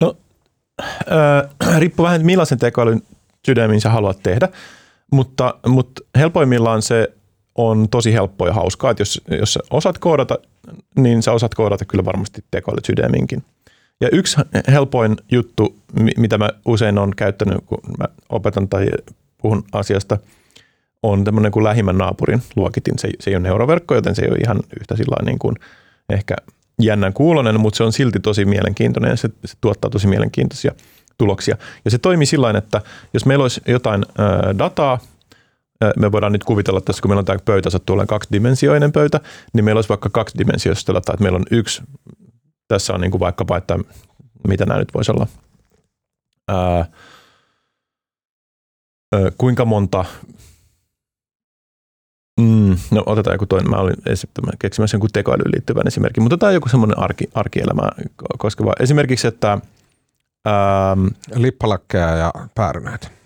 No, 0.00 0.16
äh, 0.80 1.76
riippuu 1.80 2.04
vähän, 2.04 2.26
millaisen 2.26 2.58
tekoälyn 2.58 3.02
sydämin 3.46 3.80
sä 3.80 3.90
haluat 3.90 4.22
tehdä, 4.22 4.48
mutta, 5.12 5.54
mutta 5.66 6.02
helpoimmillaan 6.18 6.82
se 6.82 7.08
on 7.54 7.88
tosi 7.88 8.12
helppoa 8.12 8.48
ja 8.48 8.54
hauskaa, 8.54 8.90
että 8.90 9.00
jos, 9.00 9.22
jos 9.30 9.58
osaat 9.70 9.98
koodata 9.98 10.38
niin 10.96 11.22
sä 11.22 11.32
osaat 11.32 11.54
koodata 11.54 11.84
kyllä 11.84 12.04
varmasti 12.04 12.44
tekoälyt 12.50 12.84
sydäminkin. 12.84 13.44
Ja 14.00 14.08
yksi 14.12 14.36
helpoin 14.68 15.16
juttu, 15.32 15.76
mitä 16.16 16.38
mä 16.38 16.48
usein 16.64 16.98
on 16.98 17.12
käyttänyt, 17.16 17.58
kun 17.66 17.78
mä 17.98 18.04
opetan 18.28 18.68
tai 18.68 18.86
puhun 19.38 19.64
asiasta, 19.72 20.18
on 21.02 21.24
tämmöinen 21.24 21.52
kuin 21.52 21.64
lähimmän 21.64 21.98
naapurin 21.98 22.42
luokitin. 22.56 22.98
Se, 22.98 23.08
se 23.20 23.30
ei 23.30 23.36
ole 23.36 23.42
neuroverkko, 23.42 23.94
joten 23.94 24.14
se 24.14 24.22
ei 24.22 24.30
ole 24.30 24.38
ihan 24.44 24.60
yhtä 24.80 24.96
sillä 24.96 25.16
niin 25.24 25.38
kuin 25.38 25.54
ehkä 26.08 26.36
jännän 26.82 27.12
kuulonen, 27.12 27.60
mutta 27.60 27.76
se 27.76 27.84
on 27.84 27.92
silti 27.92 28.20
tosi 28.20 28.44
mielenkiintoinen 28.44 29.10
ja 29.10 29.16
se, 29.16 29.28
se 29.44 29.54
tuottaa 29.60 29.90
tosi 29.90 30.06
mielenkiintoisia 30.06 30.72
tuloksia. 31.18 31.56
Ja 31.84 31.90
se 31.90 31.98
toimii 31.98 32.26
sillä 32.26 32.50
että 32.50 32.80
jos 33.14 33.26
meillä 33.26 33.42
olisi 33.42 33.60
jotain 33.66 34.06
ää, 34.18 34.58
dataa, 34.58 34.98
me 35.96 36.12
voidaan 36.12 36.32
nyt 36.32 36.44
kuvitella 36.44 36.80
tässä, 36.80 37.02
kun 37.02 37.10
meillä 37.10 37.18
on 37.18 37.24
tämä 37.24 37.38
pöytä, 37.44 37.70
sattuu 37.70 37.94
olemaan 37.94 38.06
kaksidimensioinen 38.06 38.92
pöytä, 38.92 39.20
niin 39.52 39.64
meillä 39.64 39.78
olisi 39.78 39.88
vaikka 39.88 40.10
kaksidimensioista 40.10 40.94
dataa, 40.94 41.12
että 41.12 41.22
meillä 41.22 41.36
on 41.36 41.46
yksi, 41.50 41.82
tässä 42.68 42.94
on 42.94 43.00
niin 43.00 43.10
kuin 43.10 43.20
vaikkapa, 43.20 43.56
että 43.56 43.78
mitä 44.48 44.66
nämä 44.66 44.78
nyt 44.78 44.94
voisi 44.94 45.12
olla, 45.12 45.26
ää, 46.48 46.86
kuinka 49.38 49.64
monta, 49.64 50.04
mm, 52.40 52.76
no 52.90 53.02
otetaan 53.06 53.34
joku 53.34 53.46
toinen, 53.46 53.70
mä 53.70 53.76
olin 53.76 53.96
keksimässä 54.58 54.94
jonkun 54.94 55.10
tekoälyyn 55.12 55.52
liittyvän 55.54 55.86
esimerkin, 55.86 56.22
mutta 56.22 56.38
tämä 56.38 56.48
on 56.48 56.54
joku 56.54 56.68
semmoinen 56.68 56.98
arki, 56.98 57.24
arkielämää 57.34 57.90
koskeva. 58.38 58.72
Esimerkiksi, 58.80 59.26
että 59.26 59.58
ää, 60.44 60.96
Lippalakkeja 61.34 62.16
ja 62.16 62.32
päärynöitä 62.54 63.17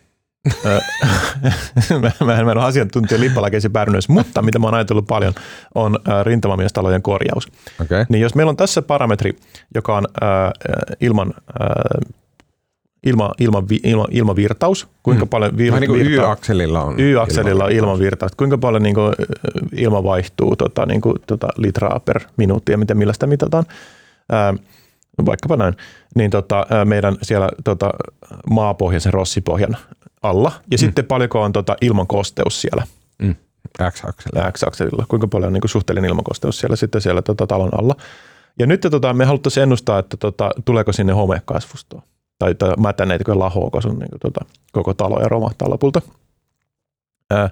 mä, 2.00 2.10
en, 2.20 2.26
mä 2.46 2.50
en 2.52 2.58
ole 2.58 2.64
asiantuntija 2.64 3.20
lippalakeisen 3.20 3.72
päärynöissä, 3.72 4.12
mutta 4.12 4.42
mitä 4.42 4.58
mä 4.58 4.66
oon 4.66 4.74
ajatellut 4.74 5.06
paljon 5.06 5.34
on 5.74 5.98
rintamamiestalojen 6.22 7.02
korjaus. 7.02 7.48
Okay. 7.80 8.06
Niin 8.08 8.22
jos 8.22 8.34
meillä 8.34 8.50
on 8.50 8.56
tässä 8.56 8.82
parametri, 8.82 9.36
joka 9.74 9.96
on 9.96 10.06
äh, 10.22 10.52
ilman 11.00 11.34
äh, 11.36 12.12
ilma, 13.06 13.32
ilma, 13.38 13.62
ilma, 13.84 14.06
ilmavirtaus, 14.10 14.88
kuinka 15.02 15.24
hmm. 15.24 15.28
paljon 15.28 15.56
vir, 15.58 15.74
niin 15.74 15.90
kuin 15.90 16.06
Y-akselilla 16.06 16.82
on 16.82 17.00
Y-akselilla 17.00 17.64
on 17.64 17.72
ilmavirtaus, 17.72 18.32
kuinka 18.36 18.58
paljon 18.58 18.82
niin 18.82 18.94
kuin, 18.94 19.14
ilma 19.72 20.04
vaihtuu 20.04 20.56
tota, 20.56 20.86
niin 20.86 21.00
kuin, 21.00 21.16
tota, 21.26 21.48
litraa 21.56 22.00
per 22.00 22.20
minuutti 22.36 22.72
ja 22.72 22.78
miten 22.78 22.96
millä 22.96 23.12
sitä 23.12 23.26
mitataan. 23.26 23.64
Äh, 24.32 24.64
vaikkapa 25.26 25.56
näin, 25.56 25.74
niin 26.14 26.30
tota, 26.30 26.66
meidän 26.84 27.16
siellä 27.22 27.48
tota, 27.64 27.90
maapohjaisen 28.50 29.12
rossipohjan 29.12 29.76
alla. 30.22 30.52
Ja 30.70 30.76
mm. 30.76 30.78
sitten 30.78 31.04
paljonko 31.04 31.42
on 31.42 31.52
tota 31.52 31.76
ilman 31.80 32.06
kosteus 32.06 32.60
siellä. 32.60 32.86
Mm. 33.18 33.34
X-akselilla. 33.90 34.52
X-akselilla. 34.52 35.06
Kuinka 35.08 35.28
paljon 35.28 35.46
on 35.46 35.52
niin 35.52 35.60
kuin 35.60 35.70
suhteellinen 35.70 36.10
ilmakosteus 36.10 36.58
siellä 36.58 36.76
sitten 36.76 37.00
siellä 37.00 37.22
tota, 37.22 37.46
talon 37.46 37.80
alla. 37.80 37.94
Ja 38.58 38.66
nyt 38.66 38.80
tota, 38.90 39.12
me 39.12 39.24
haluttaisiin 39.24 39.62
ennustaa, 39.62 39.98
että 39.98 40.16
tota, 40.16 40.50
tuleeko 40.64 40.92
sinne 40.92 41.12
homekasvustoa. 41.12 42.02
Tai, 42.38 42.54
tai 42.54 42.74
mätäneetkö 42.78 43.38
lahoako 43.38 43.80
sun 43.80 43.98
niin 43.98 44.10
kuin, 44.10 44.20
tota, 44.20 44.44
koko 44.72 44.94
talo 44.94 45.20
ja 45.20 45.28
romahtaa 45.28 45.70
lopulta. 45.70 46.02
Ää, 47.30 47.50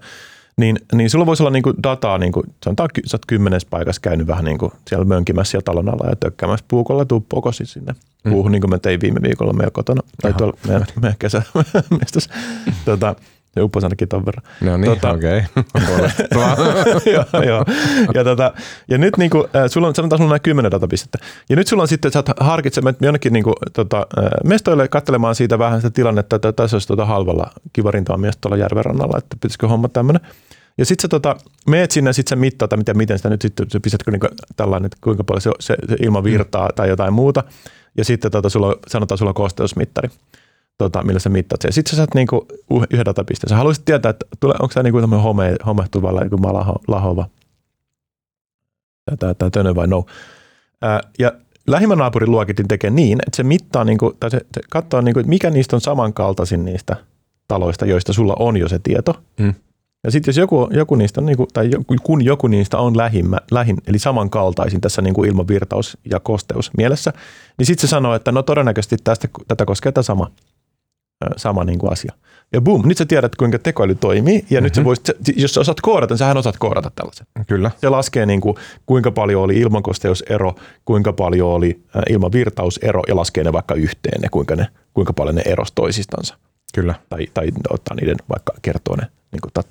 niin, 0.61 0.79
niin 0.93 1.11
sulla 1.11 1.27
voisi 1.27 1.43
olla 1.43 1.51
niin 1.51 1.63
kuin 1.63 1.77
dataa, 1.83 2.19
niin 2.19 2.33
kuin, 2.33 2.47
sanotaan, 2.65 2.89
sä 3.07 3.17
oot 3.17 3.27
kymmenes 3.27 3.65
paikassa 3.65 4.01
käynyt 4.01 4.27
vähän 4.27 4.45
niin 4.45 4.59
kuin 4.59 4.73
siellä 4.89 5.05
mönkimässä 5.05 5.51
siellä 5.51 5.65
talon 5.65 5.89
alla 5.89 6.11
ja 6.11 6.17
tökkäämässä 6.17 6.65
puukolla 6.69 7.05
tuppokosi 7.05 7.67
sinne 7.67 7.95
mm. 8.25 8.33
puuhun, 8.33 8.53
niin 8.53 8.61
kuin 8.61 8.71
mä 8.71 8.79
tein 8.79 9.01
viime 9.01 9.21
viikolla 9.23 9.53
meidän 9.53 9.73
kotona, 9.73 10.03
tai 10.23 10.33
tuolla 10.33 10.57
meidän, 10.67 10.87
meidän 11.03 11.19
kesämestas. 11.19 12.29
tota, 12.85 13.15
ja 13.57 13.65
uppos 13.65 13.85
ainakin 13.85 14.09
ton 14.09 14.27
verran. 14.27 14.45
No 14.61 14.77
niin, 14.77 14.91
tota, 14.91 15.11
okei. 15.11 15.43
Okay. 15.57 16.11
joo, 17.13 17.43
joo. 17.47 17.65
Ja, 18.15 18.25
tota, 18.25 18.53
ja 18.89 18.99
nyt 18.99 19.17
niin 19.17 19.31
kuin, 19.31 19.45
äh, 19.57 19.71
sulla 19.71 19.89
on, 19.89 19.95
sanotaan 19.95 20.19
sulla 20.19 20.35
on 20.35 20.41
kymmenen 20.41 20.71
datapistettä. 20.71 21.19
Ja 21.49 21.57
nyt 21.57 21.67
sulla 21.67 21.83
on 21.83 21.89
sitten, 21.89 22.09
että 22.09 22.33
sä 22.39 22.45
harkitsemaan 22.45 22.97
jonnekin 23.01 23.33
niin 23.33 23.45
kuin, 23.45 23.55
tota, 23.73 24.07
äh, 24.19 24.25
mestoille 24.45 24.89
katselemaan 24.89 25.35
siitä 25.35 25.59
vähän 25.59 25.81
sitä 25.81 25.91
tilannetta, 25.91 26.37
että 26.37 26.53
tässä 26.53 26.75
olisi 26.75 26.89
tota 26.89 27.05
halvalla 27.05 27.51
kiva 27.73 27.91
rintamies 27.91 28.37
tuolla 28.41 28.57
järven 28.57 28.85
rannalla, 28.85 29.19
että 29.19 29.37
pitäisikö 29.37 29.69
homma 29.69 29.89
tämmöinen. 29.89 30.23
Ja 30.81 30.87
sitten 30.87 31.03
sä 31.03 31.09
tota, 31.09 31.37
meet 31.67 31.91
sinne 31.91 32.09
ja 32.09 32.13
sitten 32.13 32.31
sä 32.31 32.41
mittaat, 32.41 32.77
miten, 32.77 32.97
miten 32.97 33.19
sitä 33.19 33.31
nyt 33.31 33.43
sitten, 33.43 33.67
pistätkö 33.83 34.11
niin 34.11 34.21
tällainen, 34.57 34.87
että 34.87 34.99
kuinka 35.01 35.25
paljon 35.25 35.41
se, 35.41 35.51
se, 35.61 35.77
se 35.89 35.97
ilma 36.03 36.25
virtaa 36.25 36.69
mm. 36.69 36.75
tai 36.75 36.89
jotain 36.89 37.13
muuta. 37.13 37.45
Ja 37.97 38.05
sitten 38.05 38.31
tota, 38.31 38.49
sulla, 38.49 38.77
sanotaan, 38.89 39.19
sulla 39.19 39.31
on 39.31 39.35
kosteusmittari. 39.35 40.09
tota, 40.79 41.03
millä 41.03 41.21
sä 41.21 41.29
mittaat 41.29 41.63
sen. 41.63 41.73
Sitten 41.73 41.91
sä 41.91 41.97
saat 41.97 42.15
niinku 42.15 42.47
yhden 42.91 43.07
datapisteen. 43.07 43.49
Sä 43.49 43.57
haluaisit 43.57 43.85
tietää, 43.85 44.11
että 44.11 44.27
tule, 44.41 44.55
onko 44.61 44.75
tämä 44.75 44.83
niinku 44.83 45.01
tämmöinen 45.01 45.23
home, 45.23 45.57
homehtuva 45.67 46.15
vai 46.15 46.25
joku 46.25 46.37
laho, 46.43 46.75
lahova 46.89 47.29
tämä, 49.19 49.35
tämä 49.35 49.51
tönö 49.51 49.75
vai 49.75 49.87
no. 49.87 50.07
Ää, 50.83 51.01
ja 51.19 51.33
lähimmän 51.67 51.99
naapurin 51.99 52.31
luokitin 52.31 52.69
tekee 52.69 52.91
niin, 52.91 53.19
että 53.27 53.37
se 53.37 53.43
mittaa, 53.43 53.85
niinku, 53.85 54.13
tai 54.21 54.31
se, 54.31 54.39
se 54.39 54.61
katsoo, 54.71 55.01
niinku, 55.01 55.21
mikä 55.27 55.51
niistä 55.51 55.77
on 55.77 55.81
samankaltaisin 55.81 56.65
niistä 56.65 56.97
taloista, 57.49 57.87
joista 57.87 58.13
sulla 58.13 58.37
on 58.39 58.57
jo 58.57 58.69
se 58.69 58.79
tieto. 58.79 59.23
Mm. 59.39 59.55
Ja 60.05 60.11
sitten 60.11 60.29
jos 60.29 60.37
joku, 60.37 60.69
joku 60.73 60.95
niistä 60.95 61.21
on, 61.21 61.27
niinku, 61.27 61.49
tai 61.53 61.71
joku, 61.71 61.95
kun 62.03 62.25
joku 62.25 62.47
niistä 62.47 62.79
on 62.79 62.97
lähimmä, 62.97 63.39
lähin, 63.51 63.77
eli 63.87 63.99
samankaltaisin 63.99 64.81
tässä 64.81 65.03
niinku 65.03 65.25
ilmavirtaus 65.25 65.99
ja 66.11 66.21
kosteus 66.21 66.71
mielessä, 66.77 67.13
niin 67.59 67.67
sitten 67.67 67.89
se 67.89 67.91
sanoo, 67.91 68.15
että 68.15 68.33
no 68.33 68.43
todennäköisesti 68.43 68.97
tästä, 69.05 69.29
tätä 69.49 69.65
koskee 69.65 69.93
tämä 69.93 70.03
sama, 70.03 70.31
sama 71.37 71.65
niinku 71.65 71.87
asia. 71.87 72.13
Ja 72.53 72.61
boom, 72.61 72.89
nyt 72.89 72.99
sä 72.99 73.07
tiedät, 73.07 73.37
kuinka 73.37 73.59
tekoäly 73.59 73.95
toimii, 73.95 74.35
ja 74.35 74.41
mm-hmm. 74.41 74.65
nyt 74.65 74.75
sä 74.75 74.85
voisit, 74.85 75.09
jos 75.37 75.55
sä 75.55 75.61
osaat 75.61 75.81
koodata, 75.81 76.15
niin 76.15 76.19
sähän 76.19 76.37
osaat 76.37 76.59
koodata 76.59 76.91
tällaisen. 76.95 77.27
Kyllä. 77.47 77.71
Se 77.81 77.89
laskee 77.89 78.27
niin 78.27 78.41
kuin, 78.41 78.57
kuinka 78.87 79.11
paljon 79.11 79.43
oli 79.43 79.61
ilmankosteusero, 79.61 80.55
kuinka 80.85 81.13
paljon 81.13 81.49
oli 81.49 81.83
ilmavirtausero 82.11 83.03
ja 83.09 83.17
laskee 83.17 83.45
ne 83.45 83.53
vaikka 83.53 83.75
yhteen, 83.75 84.21
ne, 84.21 84.29
kuinka, 84.31 84.57
ne, 84.57 84.67
kuinka 84.95 85.13
paljon 85.13 85.35
ne 85.35 85.43
erosi 85.45 85.73
toisistansa. 85.75 86.37
Kyllä. 86.75 86.95
Tai, 87.09 87.27
tai 87.35 87.49
ottaa 87.71 87.95
niiden 87.97 88.17
vaikka 88.29 88.53
kertoo 88.63 88.97
ne 88.97 89.07
niin 89.33 89.41
kuin 89.41 89.65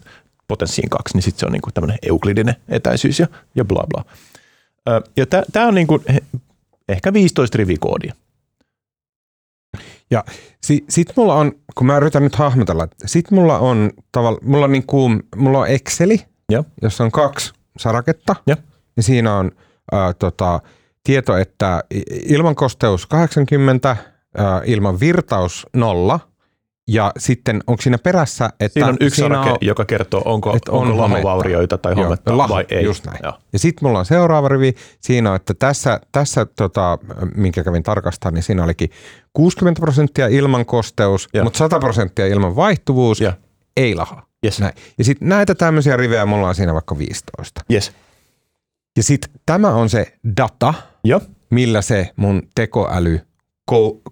potenssiin 0.47 0.89
kaksi, 0.89 1.15
niin 1.15 1.23
sitten 1.23 1.39
se 1.39 1.45
on 1.45 1.51
niin 1.51 1.61
kuin 1.61 1.73
tämmöinen 1.73 1.97
euklidinen 2.01 2.55
etäisyys 2.69 3.19
ja, 3.19 3.27
ja 3.55 3.65
bla 3.65 3.83
bla. 3.89 4.05
Ö, 4.89 5.01
ja 5.17 5.25
tämä 5.51 5.67
on 5.67 5.75
niin 5.75 5.87
kuin 5.87 6.03
ehkä 6.89 7.13
15 7.13 7.57
rivikoodia. 7.57 8.13
Ja 10.11 10.23
si, 10.61 10.85
sit 10.89 11.13
mulla 11.15 11.33
on, 11.35 11.51
kun 11.75 11.87
mä 11.87 11.97
yritän 11.97 12.23
nyt 12.23 12.35
hahmotella, 12.35 12.87
sit 13.05 13.31
mulla 13.31 13.59
on 13.59 13.91
tavallaan, 14.11 14.49
mulla 14.49 14.65
on, 14.65 14.71
niinku, 14.71 15.09
mulla 15.35 15.59
on 15.59 15.67
Exceli, 15.67 16.25
Joo. 16.49 16.63
jossa 16.81 17.03
on 17.03 17.11
kaksi 17.11 17.53
saraketta. 17.77 18.35
Joo. 18.47 18.57
Ja 18.97 19.03
siinä 19.03 19.35
on 19.35 19.51
ää, 19.91 20.13
tota, 20.13 20.59
tieto, 21.03 21.37
että 21.37 21.83
i- 21.93 22.03
ilmankosteus 22.33 23.05
80, 23.05 23.97
ää, 24.37 24.61
ilman 24.65 24.99
virtaus 24.99 25.67
0. 25.73 26.19
Ja 26.91 27.11
sitten 27.17 27.63
onko 27.67 27.81
siinä 27.81 27.97
perässä, 27.97 28.49
että 28.59 28.73
Siinä 28.73 28.87
on 28.87 28.97
yksi 28.99 29.15
siinä 29.21 29.35
sarake, 29.35 29.51
on, 29.51 29.57
joka 29.61 29.85
kertoo, 29.85 30.21
onko, 30.25 30.55
että 30.55 30.71
on 30.71 30.87
onko 30.87 30.97
lahovaurioita 30.97 31.77
tai 31.77 31.93
Joo, 31.93 32.03
hometta 32.03 32.37
laho, 32.37 32.53
vai 32.53 32.65
ei. 32.69 32.83
just 32.83 33.05
näin. 33.05 33.19
Joo. 33.23 33.33
Ja 33.53 33.59
sitten 33.59 33.87
mulla 33.87 33.99
on 33.99 34.05
seuraava 34.05 34.47
rivi, 34.47 34.73
siinä 34.99 35.29
on, 35.29 35.35
että 35.35 35.53
tässä, 35.53 35.99
tässä 36.11 36.45
tota, 36.45 36.97
minkä 37.35 37.63
kävin 37.63 37.83
tarkastamaan, 37.83 38.33
niin 38.33 38.43
siinä 38.43 38.63
olikin 38.63 38.89
60 39.33 39.79
prosenttia 39.79 40.27
ilman 40.27 40.65
kosteus, 40.65 41.29
Joo. 41.33 41.43
mutta 41.43 41.57
100 41.57 41.79
prosenttia 41.79 42.27
ilman 42.27 42.55
vaihtuvuus, 42.55 43.21
Joo. 43.21 43.33
ei 43.77 43.95
laha. 43.95 44.23
Yes. 44.45 44.59
Näin. 44.59 44.73
Ja 44.97 45.03
sitten 45.03 45.29
näitä 45.29 45.55
tämmöisiä 45.55 45.97
rivejä 45.97 46.25
mulla 46.25 46.47
on 46.47 46.55
siinä 46.55 46.73
vaikka 46.73 46.97
15. 46.97 47.61
Yes. 47.71 47.91
Ja 48.97 49.03
sitten 49.03 49.31
tämä 49.45 49.69
on 49.69 49.89
se 49.89 50.17
data, 50.37 50.73
Joo. 51.03 51.21
millä 51.49 51.81
se 51.81 52.09
mun 52.15 52.41
tekoäly 52.55 53.21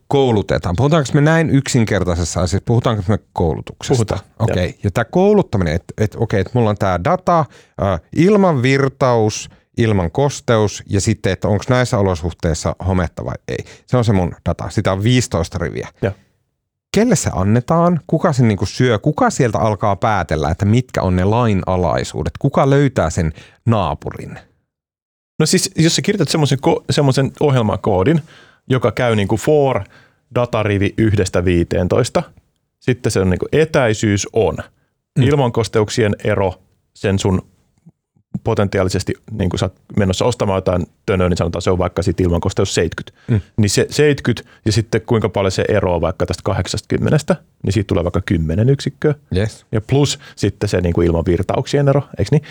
koulutetaan. 0.07 0.75
Puhutaanko 0.75 1.09
me 1.13 1.21
näin 1.21 1.49
yksinkertaisessa 1.49 2.41
asiassa, 2.41 2.65
puhutaanko 2.65 3.03
me 3.07 3.19
koulutuksesta? 3.33 3.95
Puhutaan, 3.95 4.19
Okei, 4.39 4.69
okay. 4.69 4.79
ja 4.83 4.91
tämä 4.91 5.05
kouluttaminen, 5.05 5.73
että 5.73 5.93
et, 5.97 6.15
okei, 6.19 6.41
että 6.41 6.51
mulla 6.53 6.69
on 6.69 6.77
tämä 6.77 7.03
data, 7.03 7.39
äh, 7.39 8.01
ilman 8.15 8.61
virtaus, 8.61 9.49
ilman 9.77 10.11
kosteus 10.11 10.83
ja 10.89 11.01
sitten, 11.01 11.33
että 11.33 11.47
onko 11.47 11.63
näissä 11.69 11.97
olosuhteissa 11.97 12.75
hometta 12.87 13.25
vai 13.25 13.35
ei. 13.47 13.65
Se 13.85 13.97
on 13.97 14.05
se 14.05 14.13
mun 14.13 14.35
data. 14.49 14.69
Sitä 14.69 14.91
on 14.91 15.03
15 15.03 15.57
riviä. 15.57 15.87
Joo. 16.01 16.13
Kelle 16.93 17.15
se 17.15 17.29
annetaan? 17.33 17.99
Kuka 18.07 18.33
sen 18.33 18.47
niinku 18.47 18.65
syö? 18.65 18.99
Kuka 18.99 19.29
sieltä 19.29 19.57
alkaa 19.57 19.95
päätellä, 19.95 20.49
että 20.49 20.65
mitkä 20.65 21.01
on 21.01 21.15
ne 21.15 21.23
lainalaisuudet? 21.23 22.33
Kuka 22.39 22.69
löytää 22.69 23.09
sen 23.09 23.33
naapurin? 23.65 24.39
No 25.39 25.45
siis, 25.45 25.71
jos 25.75 25.95
sä 25.95 26.01
kirjoitat 26.01 26.29
semmoisen, 26.29 26.59
ko- 26.67 26.83
semmoisen 26.89 27.31
ohjelmakoodin, 27.39 28.21
joka 28.69 28.91
käy 28.91 29.15
niin 29.15 29.27
kuin 29.27 29.39
for 29.39 29.83
datarivi 30.35 30.93
yhdestä 30.97 31.45
15, 31.45 32.23
sitten 32.79 33.11
se 33.11 33.19
on 33.19 33.29
niin 33.29 33.39
kuin 33.39 33.49
etäisyys 33.51 34.27
on. 34.33 34.57
Mm. 35.17 35.23
Ilmankosteuksien 35.23 36.15
ero 36.23 36.53
sen 36.93 37.19
sun 37.19 37.41
potentiaalisesti, 38.43 39.13
niin 39.31 39.49
kuin 39.49 39.59
sä 39.59 39.65
oot 39.65 39.75
menossa 39.97 40.25
ostamaan 40.25 40.57
jotain 40.57 40.85
tönöä, 41.05 41.29
niin 41.29 41.37
sanotaan 41.37 41.61
se 41.61 41.71
on 41.71 41.77
vaikka 41.77 42.01
sit 42.01 42.19
ilmankosteus 42.19 42.75
70. 42.75 43.21
Mm. 43.27 43.41
Niin 43.57 43.69
se 43.69 43.87
70 43.89 44.49
ja 44.65 44.71
sitten 44.71 45.01
kuinka 45.01 45.29
paljon 45.29 45.51
se 45.51 45.65
eroaa 45.69 46.01
vaikka 46.01 46.25
tästä 46.25 46.41
80, 46.43 47.35
niin 47.63 47.73
siitä 47.73 47.87
tulee 47.87 48.03
vaikka 48.03 48.21
10 48.25 48.69
yksikköä. 48.69 49.15
Yes. 49.35 49.65
Ja 49.71 49.81
plus 49.81 50.19
sitten 50.35 50.69
se 50.69 50.81
niin 50.81 50.93
kuin 50.93 51.07
ilman 51.07 51.25
virtauksien 51.25 51.87
ero, 51.87 52.01
eikö 52.17 52.29
niin? 52.31 52.43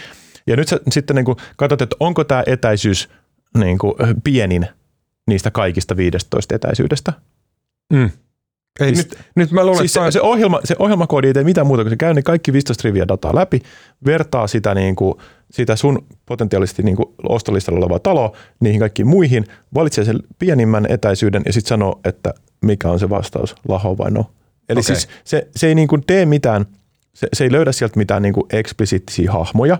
Ja 0.46 0.56
nyt 0.56 0.68
sä 0.68 0.80
sitten 0.90 1.16
niin 1.16 1.25
kuin 1.25 1.37
katsot, 1.56 1.82
että 1.82 1.96
onko 2.00 2.25
tämä 2.25 2.42
etäisyys 2.46 3.08
niin 3.58 3.78
kuin 3.78 3.94
pienin 4.25 4.66
niistä 5.26 5.50
kaikista 5.50 5.97
15 5.97 6.54
etäisyydestä. 6.54 7.12
Mm. 7.92 8.11
Ei, 8.80 8.95
Siis- 8.95 8.99
nyt, 9.09 9.18
nyt 9.35 9.50
mä 9.50 9.64
luulen, 9.64 9.78
Siis 9.78 9.97
että 9.97 10.11
se, 10.11 10.12
se, 10.12 10.21
ohjelma, 10.21 10.61
se 10.64 10.76
ohjelmakoodi 10.78 11.26
ei 11.26 11.35
tee 11.35 11.45
mitään 11.45 11.66
muuta, 11.66 11.85
kun 11.85 11.90
se 11.90 11.97
käy 11.97 12.14
ne 12.14 12.23
kaikki 12.23 12.52
15 12.52 12.88
riviä 12.88 13.09
dataa 13.09 13.35
läpi, 13.35 13.62
vertaa 14.06 14.47
sitä, 14.47 14.75
niin 14.75 14.97
kuin, 14.97 15.14
sitä 15.50 15.76
sun 15.76 16.06
potentiaalisesti 16.26 16.83
niin 16.83 16.97
kuin 16.97 17.09
ostolistalla 17.28 17.78
olevaa 17.78 17.99
taloa 17.99 18.37
niihin 18.61 18.80
kaikkiin 18.80 19.09
muihin, 19.09 19.45
valitsee 19.75 20.04
sen 20.04 20.18
pienimmän 20.38 20.87
etäisyyden 20.88 21.42
ja 21.47 21.52
sitten 21.52 21.68
sanoo, 21.68 22.00
että 22.04 22.35
mikä 22.64 22.90
on 22.90 22.99
se 22.99 23.11
vastaus, 23.11 23.54
laho 23.68 23.99
vai 23.99 24.11
no. 24.11 24.30
Eli 24.68 24.80
Okei. 24.80 24.83
siis 24.83 25.09
se, 25.25 25.49
se 25.56 25.66
ei 25.66 25.75
niin 25.75 25.88
kuin 25.88 26.02
tee 26.06 26.26
mitään, 26.26 26.66
se, 27.14 27.28
se 27.33 27.45
ei 27.45 27.52
löydä 27.52 27.73
sieltä 27.73 27.99
mitään 27.99 28.23
niin 28.23 28.35
kuin 28.35 28.47
eksplisiittisiä 28.52 29.33
hahmoja, 29.33 29.78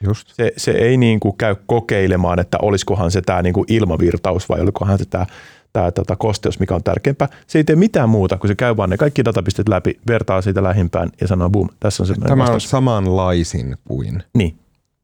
Just. 0.00 0.28
se, 0.32 0.52
se 0.56 0.70
ei 0.70 0.96
niin 0.96 1.20
kuin 1.20 1.36
käy 1.36 1.56
kokeilemaan, 1.66 2.38
että 2.38 2.58
olisikohan 2.62 3.10
se 3.10 3.22
tämä 3.22 3.42
niin 3.42 3.54
kuin 3.54 3.64
ilmavirtaus 3.68 4.48
vai 4.48 4.60
olikohan 4.60 4.98
se 4.98 5.04
tämä 5.04 5.26
tämä 5.72 5.90
tota, 5.90 6.16
kosteus, 6.16 6.60
mikä 6.60 6.74
on 6.74 6.82
tärkeämpää. 6.82 7.28
Se 7.46 7.58
ei 7.58 7.64
tee 7.64 7.76
mitään 7.76 8.08
muuta, 8.08 8.38
kun 8.38 8.48
se 8.48 8.54
käy 8.54 8.76
vaan 8.76 8.90
ne 8.90 8.96
kaikki 8.96 9.24
datapisteet 9.24 9.68
läpi, 9.68 10.00
vertaa 10.08 10.42
siitä 10.42 10.62
lähimpään 10.62 11.10
ja 11.20 11.28
sanoo 11.28 11.50
boom, 11.50 11.68
tässä 11.80 12.02
on 12.02 12.06
se 12.06 12.14
Tämä 12.14 12.32
on 12.32 12.38
vastaus. 12.38 12.70
samanlaisin 12.70 13.76
kuin. 13.88 14.22
Niin, 14.34 14.58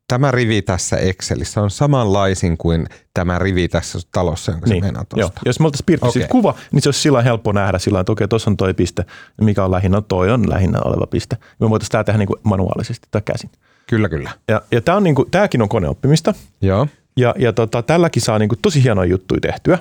Tämä 0.09 0.30
rivi 0.30 0.62
tässä 0.62 0.97
Excelissä 0.97 1.62
on 1.62 1.70
samanlaisin 1.70 2.59
kuin 2.59 2.87
tämä 3.14 3.38
rivi 3.38 3.68
tässä 3.68 3.99
talossa, 4.12 4.52
jonka 4.52 4.66
niin. 4.66 4.76
se 4.76 4.80
meinaa 4.80 5.04
tuosta. 5.04 5.40
Jos 5.47 5.61
me 5.61 5.66
oltaisiin 5.66 5.99
Okei. 6.00 6.20
okay. 6.20 6.28
kuva, 6.28 6.54
niin 6.73 6.82
se 6.82 6.88
olisi 6.88 7.00
sillä 7.00 7.23
helppo 7.23 7.52
nähdä 7.52 7.78
sillä 7.78 8.00
että 8.00 8.12
okei, 8.12 8.28
tuossa 8.28 8.50
on 8.50 8.56
toi 8.56 8.75
piste, 8.75 9.04
mikä 9.40 9.64
on 9.64 9.70
lähinnä, 9.70 9.97
no 9.97 10.00
toi 10.00 10.30
on 10.30 10.50
lähinnä 10.50 10.78
oleva 10.85 11.06
piste. 11.06 11.37
Me 11.61 11.70
voitaisiin 11.70 11.90
tämä 11.90 12.04
tehdä 12.04 12.18
niin 12.18 12.26
kuin 12.26 12.40
manuaalisesti 12.42 13.09
tai 13.11 13.23
käsin. 13.25 13.50
Kyllä, 13.90 14.09
kyllä. 14.09 14.30
Ja, 14.49 14.62
ja 14.73 14.80
tämä 14.80 14.97
on 14.97 15.02
niin 15.04 15.14
kuin, 15.14 15.30
tämäkin 15.30 15.62
on 15.62 15.68
koneoppimista, 15.68 16.35
Joo. 16.61 16.87
ja, 17.16 17.35
ja 17.38 17.52
tota, 17.52 17.82
tälläkin 17.82 18.23
saa 18.23 18.38
niin 18.38 18.49
kuin 18.49 18.59
tosi 18.62 18.85
hienoja 18.85 19.11
juttuja 19.11 19.40
tehtyä. 19.40 19.78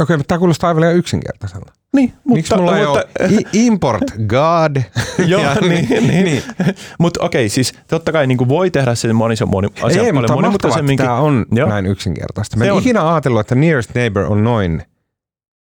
Okei, 0.00 0.16
mutta 0.16 0.28
tämä 0.28 0.38
kuulostaa 0.38 0.68
aivan 0.68 0.80
liian 0.80 0.96
yksinkertaiselta. 0.96 1.72
Niin, 1.96 2.12
mutta, 2.24 2.34
Miksi 2.34 2.56
mulla 2.56 2.78
ei 2.78 2.86
mutta, 2.86 3.02
ole 3.20 3.28
i- 3.30 3.66
import 3.66 4.04
God? 4.26 4.76
Joo, 5.26 5.42
Ja 5.42 5.54
niin, 5.54 5.88
niin. 5.88 6.24
niin. 6.24 6.42
Mutta 6.98 7.24
okei, 7.24 7.48
siis 7.48 7.72
totta 7.88 8.12
kai 8.12 8.26
niin 8.26 8.38
kuin 8.38 8.48
voi 8.48 8.70
tehdä 8.70 8.94
sen 8.94 9.16
moni, 9.16 9.34
moni, 9.46 9.68
asia 9.82 10.02
Ei, 10.02 10.12
mutta 10.12 10.32
monimutkaisemminkin. 10.34 11.06
tämä 11.06 11.16
on 11.18 11.46
Joo. 11.52 11.68
näin 11.68 11.86
yksinkertaista. 11.86 12.56
Mä 12.56 12.64
Se 12.64 12.68
en 12.68 12.72
on. 12.74 12.80
ikinä 12.80 13.12
ajatellut, 13.12 13.40
että 13.40 13.54
nearest 13.54 13.94
neighbor 13.94 14.22
on 14.32 14.44
noin 14.44 14.82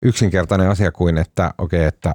yksinkertainen 0.05 0.69
asia 0.71 0.93
kuin, 0.93 1.19
että 1.19 1.55
okei, 1.59 1.85
että 1.85 2.15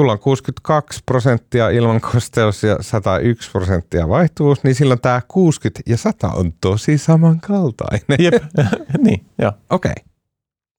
sulla 0.00 0.12
on 0.12 0.18
62 0.18 1.00
prosenttia 1.06 1.70
ilmankosteus 1.70 2.62
ja 2.62 2.78
101 2.80 3.50
prosenttia 3.50 4.08
vaihtuvuus, 4.08 4.64
niin 4.64 4.74
silloin 4.74 5.00
tämä 5.00 5.22
60 5.28 5.82
ja 5.86 5.96
100 5.96 6.28
on 6.28 6.52
tosi 6.60 6.98
samankaltainen. 6.98 8.18
Jep, 8.18 8.34
niin, 9.04 9.26
joo. 9.38 9.52
Okei. 9.70 9.94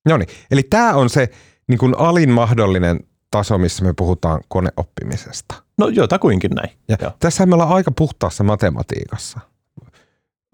No 0.09 0.17
niin, 0.17 0.29
eli 0.51 0.63
tämä 0.63 0.93
on 0.93 1.09
se 1.09 1.29
niin 1.67 1.77
kuin 1.77 1.97
alin 1.97 2.29
mahdollinen 2.29 2.99
taso, 3.31 3.57
missä 3.57 3.83
me 3.83 3.93
puhutaan 3.93 4.41
koneoppimisesta. 4.47 5.55
No 5.77 5.87
jotakuinkin 5.87 6.51
näin. 6.51 6.69
Ja 6.87 6.97
Joo. 7.01 7.11
tässä 7.19 7.45
me 7.45 7.53
ollaan 7.55 7.71
aika 7.71 7.91
puhtaassa 7.91 8.43
matematiikassa. 8.43 9.39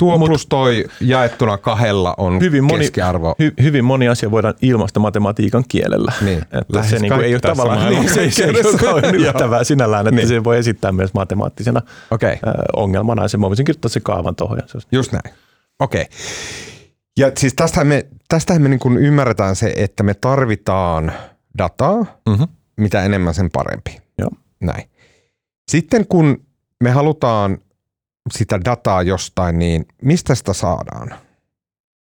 Tuo 0.04 0.18
Mut- 0.18 0.26
plus 0.28 0.46
toi 0.48 0.86
jaettuna 1.02 1.58
kahdella 1.58 2.14
on 2.18 2.40
Hyvin 2.40 2.64
moni- 2.64 2.80
keskiarvo. 2.80 3.36
Hy, 3.40 3.54
hyvin 3.62 3.86
moni 3.86 4.08
asia 4.08 4.32
voidaan 4.32 4.54
ilmaista 4.62 5.00
matematiikan 5.00 5.64
kielellä. 5.68 6.12
Niin, 6.22 6.38
Että 6.52 6.84
se 6.84 7.00
niinku 7.00 7.20
ei 7.20 7.34
ole 7.34 7.40
tavallaan 7.40 7.90
niin, 7.90 8.10
se, 8.10 8.32
se 8.32 8.44
ei 8.44 8.50
ole 8.94 9.12
yllättävää 9.14 9.64
sinällään, 9.64 10.08
että 10.08 10.16
Niin. 10.16 10.28
se 10.28 10.44
voi 10.44 10.58
esittää 10.58 10.92
myös 10.92 11.14
matemaattisena 11.14 11.82
äh, 12.24 12.30
ongelmana. 12.76 13.22
Ja 13.22 13.28
se 13.28 13.38
mä 13.38 13.48
voisin 13.50 13.66
kirjoittaa 13.66 13.90
se 13.90 14.00
kaavan 14.00 14.36
tuohon. 14.36 14.60
just 14.92 15.12
näin. 15.12 15.36
Okei. 15.80 16.06
Ja 17.18 17.32
siis 17.38 17.54
tästähän 17.54 17.88
me, 17.88 18.06
tästähän 18.28 18.62
me 18.62 18.70
niin 18.70 18.80
kuin 18.80 18.98
ymmärretään 18.98 19.56
se, 19.56 19.74
että 19.78 20.04
me 20.04 20.14
tarvitaan 20.14 21.12
dataa, 21.58 22.06
Mhm. 22.30 22.44
mitä 22.78 23.04
enemmän 23.04 23.34
sen 23.34 23.50
parempi. 23.54 23.98
Joo. 24.18 24.30
Näin. 24.62 24.84
Sitten 25.72 26.08
kun 26.08 26.42
me 26.84 26.92
halutaan 26.92 27.58
sitä 28.32 28.60
dataa 28.66 29.02
jostain, 29.02 29.60
niin 29.60 29.86
mistä 30.02 30.36
sitä 30.36 30.54
saadaan? 30.54 31.14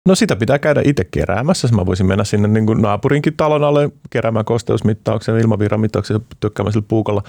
No 0.07 0.15
sitä 0.15 0.35
pitää 0.35 0.59
käydä 0.59 0.81
itse 0.85 1.03
keräämässä. 1.03 1.67
Mä 1.71 1.85
voisin 1.85 2.05
mennä 2.05 2.23
sinne 2.23 2.47
niin 2.47 2.65
kuin 2.65 2.81
naapurinkin 2.81 3.37
talon 3.37 3.63
alle 3.63 3.89
keräämään 4.09 4.45
kosteusmittauksen, 4.45 5.39
ilmavirramittauksen 5.39 6.21
tykkäämään 6.39 6.73
sillä 6.73 6.85
puukolla. 6.87 7.23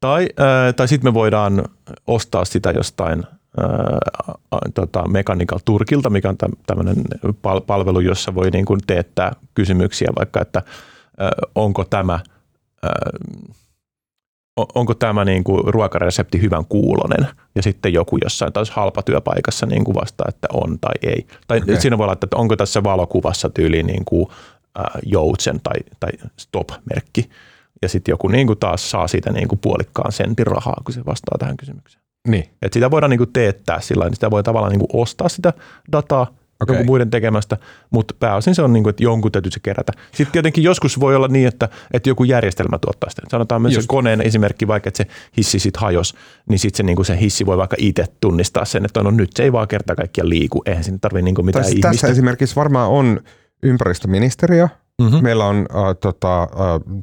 Tai, 0.00 0.28
ää, 0.36 0.72
tai 0.72 0.88
sitten 0.88 1.10
me 1.10 1.14
voidaan 1.14 1.64
ostaa 2.06 2.44
sitä 2.44 2.70
jostain 2.70 3.24
ää, 3.60 3.98
tota, 4.74 5.08
Mechanical 5.08 5.58
Turkilta, 5.64 6.10
mikä 6.10 6.28
on 6.28 6.36
tämmöinen 6.66 6.96
pal- 7.42 7.60
palvelu, 7.60 8.00
jossa 8.00 8.34
voi 8.34 8.50
niin 8.50 8.64
kuin 8.64 8.80
teettää 8.86 9.32
kysymyksiä 9.54 10.08
vaikka, 10.18 10.40
että 10.40 10.62
ää, 11.18 11.30
onko 11.54 11.84
tämä 11.84 12.20
ää, 12.82 12.92
onko 14.56 14.94
tämä 14.94 15.24
niin 15.24 15.44
kuin 15.44 15.64
ruokaresepti 15.64 16.40
hyvän 16.40 16.64
kuulonen 16.66 17.26
ja 17.54 17.62
sitten 17.62 17.92
joku 17.92 18.18
jossain 18.24 18.52
taas 18.52 18.70
halpa 18.70 19.02
työpaikassa 19.02 19.66
niin 19.66 19.84
kuin 19.84 19.94
vastaa, 19.94 20.26
että 20.28 20.48
on 20.52 20.78
tai 20.80 20.94
ei. 21.02 21.26
Tai 21.46 21.58
okay. 21.58 21.80
siinä 21.80 21.98
voi 21.98 22.04
olla, 22.04 22.12
että 22.12 22.26
onko 22.34 22.56
tässä 22.56 22.82
valokuvassa 22.82 23.50
tyyli 23.50 23.82
niin 23.82 24.04
kuin, 24.04 24.26
äh, 24.78 24.84
joutsen 25.02 25.60
tai, 25.62 25.76
tai 26.00 26.10
stop-merkki. 26.36 27.30
Ja 27.82 27.88
sitten 27.88 28.12
joku 28.12 28.28
niin 28.28 28.46
kuin 28.46 28.58
taas 28.58 28.90
saa 28.90 29.08
siitä 29.08 29.32
niin 29.32 29.48
kuin 29.48 29.58
puolikkaan 29.58 30.12
sentin 30.12 30.46
rahaa, 30.46 30.82
kun 30.84 30.94
se 30.94 31.06
vastaa 31.06 31.38
tähän 31.38 31.56
kysymykseen. 31.56 32.04
Niin. 32.28 32.44
Et 32.62 32.72
sitä 32.72 32.90
voidaan 32.90 33.10
niin 33.10 33.18
kuin 33.18 33.32
teettää 33.32 33.80
sillä 33.80 34.04
niin 34.04 34.14
sitä 34.14 34.30
voi 34.30 34.42
tavallaan 34.42 34.72
niin 34.72 34.88
kuin 34.88 35.02
ostaa 35.02 35.28
sitä 35.28 35.52
dataa 35.92 36.26
okay. 36.62 36.74
jonkun 36.74 36.86
muiden 36.86 37.10
tekemästä, 37.10 37.56
mutta 37.90 38.14
pääosin 38.20 38.54
se 38.54 38.62
on 38.62 38.72
niin 38.72 38.82
kuin, 38.82 38.90
että 38.90 39.02
jonkun 39.02 39.32
täytyy 39.32 39.50
se 39.50 39.60
kerätä. 39.60 39.92
Sitten 40.12 40.32
tietenkin 40.32 40.64
joskus 40.64 41.00
voi 41.00 41.16
olla 41.16 41.28
niin, 41.28 41.48
että, 41.48 41.68
että 41.92 42.08
joku 42.08 42.24
järjestelmä 42.24 42.78
tuottaa 42.78 43.10
sitä. 43.10 43.22
Sanotaan 43.30 43.62
myös 43.62 43.74
se 43.74 43.80
koneen 43.86 44.20
esimerkki, 44.20 44.68
vaikka 44.68 44.88
että 44.88 44.98
se 44.98 45.06
hissi 45.36 45.58
sitten 45.58 45.80
hajos, 45.80 46.14
niin 46.48 46.58
sitten 46.58 46.76
se, 46.76 46.82
niin 46.82 46.96
kuin 46.96 47.06
se 47.06 47.20
hissi 47.20 47.46
voi 47.46 47.56
vaikka 47.56 47.76
itse 47.78 48.04
tunnistaa 48.20 48.64
sen, 48.64 48.84
että 48.84 49.02
no 49.02 49.10
nyt 49.10 49.30
se 49.34 49.42
ei 49.42 49.52
vaan 49.52 49.68
kerta 49.68 49.96
kaikkiaan 49.96 50.28
liiku, 50.28 50.62
eihän 50.66 50.84
siinä 50.84 50.98
tarvitse 51.00 51.24
niin 51.24 51.46
mitään 51.46 51.62
Tässä, 51.62 51.72
ihmistä. 51.72 51.90
tässä 51.90 52.08
esimerkiksi 52.08 52.56
varmaan 52.56 52.90
on 52.90 53.20
ympäristöministeriö, 53.62 54.68
Mm-hmm. 55.02 55.22
Meillä 55.22 55.44
on 55.44 55.56
äh, 55.56 55.96
tota, 56.00 56.42
äh, 56.42 56.48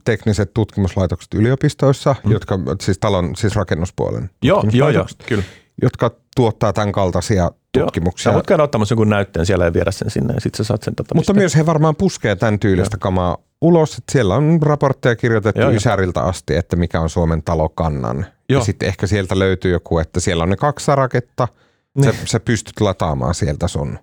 tekniset 0.06 0.54
tutkimuslaitokset 0.54 1.34
yliopistoissa, 1.34 2.14
mm-hmm. 2.14 2.32
jotka 2.32 2.60
siis 2.82 2.98
talon, 3.00 3.36
siis 3.36 3.56
rakennuspuolen 3.56 4.30
Joo, 4.42 4.64
joo, 4.72 4.90
joo, 4.90 5.06
kyllä. 5.26 5.44
Jotka 5.82 6.12
tuottaa 6.36 6.74
tämän 6.74 6.92
kaltaisia 6.92 7.52
tutkimuksia. 7.72 8.30
Joo. 8.30 8.34
Sä 8.34 8.36
voit 8.36 8.48
käydä 8.48 8.64
ottamassa 8.64 8.94
jonkun 8.94 9.10
näytteen 9.10 9.46
siellä 9.46 9.66
ja 9.66 9.74
viedä 9.74 9.92
sen 9.92 10.10
sinne 10.10 10.34
ja 10.34 10.42
sitten 10.42 10.58
sä 10.58 10.68
saat 10.68 10.84
sen 10.84 10.94
datamista. 10.94 11.16
Mutta 11.16 11.34
myös 11.34 11.56
he 11.56 11.66
varmaan 11.66 11.96
puskee 11.96 12.36
tämän 12.36 12.60
tyylistä 12.60 12.96
joo. 12.96 13.00
kamaa 13.00 13.38
ulos. 13.62 13.98
Että 13.98 14.12
siellä 14.12 14.36
on 14.36 14.60
raportteja 14.62 15.16
kirjoitettu 15.16 15.62
joo, 15.62 15.72
Ysäriltä 15.72 16.20
jo. 16.20 16.26
asti, 16.26 16.56
että 16.56 16.76
mikä 16.76 17.02
on 17.02 17.10
Suomen 17.10 17.44
talokannan. 17.44 18.26
Joo. 18.50 18.60
Ja 18.62 18.66
sitten 18.66 18.88
ehkä 18.88 19.08
sieltä 19.08 19.40
löytyy 19.40 19.72
joku, 19.72 20.00
että 20.00 20.20
siellä 20.20 20.44
on 20.44 20.50
ne 20.50 20.56
kaksi 20.56 20.86
saraketta. 20.86 21.48
Niin. 21.96 22.14
Sä, 22.14 22.20
sä 22.26 22.40
pystyt 22.40 22.82
lataamaan 22.82 23.34
sieltä 23.34 23.68
sun 23.68 24.00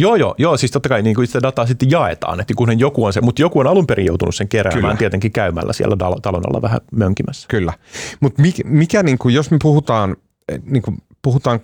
Joo, 0.00 0.16
joo, 0.16 0.34
joo, 0.38 0.56
siis 0.56 0.72
totta 0.72 0.88
kai 0.88 1.02
niin 1.02 1.14
kuin 1.14 1.26
sitä 1.26 1.42
dataa 1.42 1.66
sitten 1.66 1.90
jaetaan, 1.90 2.40
että 2.40 2.54
kunhan 2.56 2.78
joku 2.78 3.04
on 3.04 3.12
se, 3.12 3.20
mutta 3.20 3.42
joku 3.42 3.58
on 3.58 3.66
alun 3.66 3.86
perin 3.86 4.06
joutunut 4.06 4.34
sen 4.34 4.48
keräämään 4.48 4.82
Kyllä. 4.82 4.96
tietenkin 4.96 5.32
käymällä 5.32 5.72
siellä 5.72 5.96
talon 6.22 6.42
alla 6.48 6.62
vähän 6.62 6.80
mönkimässä. 6.92 7.46
Kyllä, 7.50 7.72
mutta 8.20 8.42
mikä, 8.42 8.62
mikä 8.64 9.02
niin 9.02 9.18
kuin, 9.18 9.34
jos 9.34 9.50
me 9.50 9.56
puhutaan, 9.62 10.16
niin 10.64 10.82
kuin, 10.82 10.98
puhutaan 11.26 11.60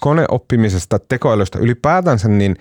koneoppimisesta, 0.00 0.98
tekoälystä 0.98 1.58
ylipäätänsä, 1.58 2.28
niin 2.28 2.56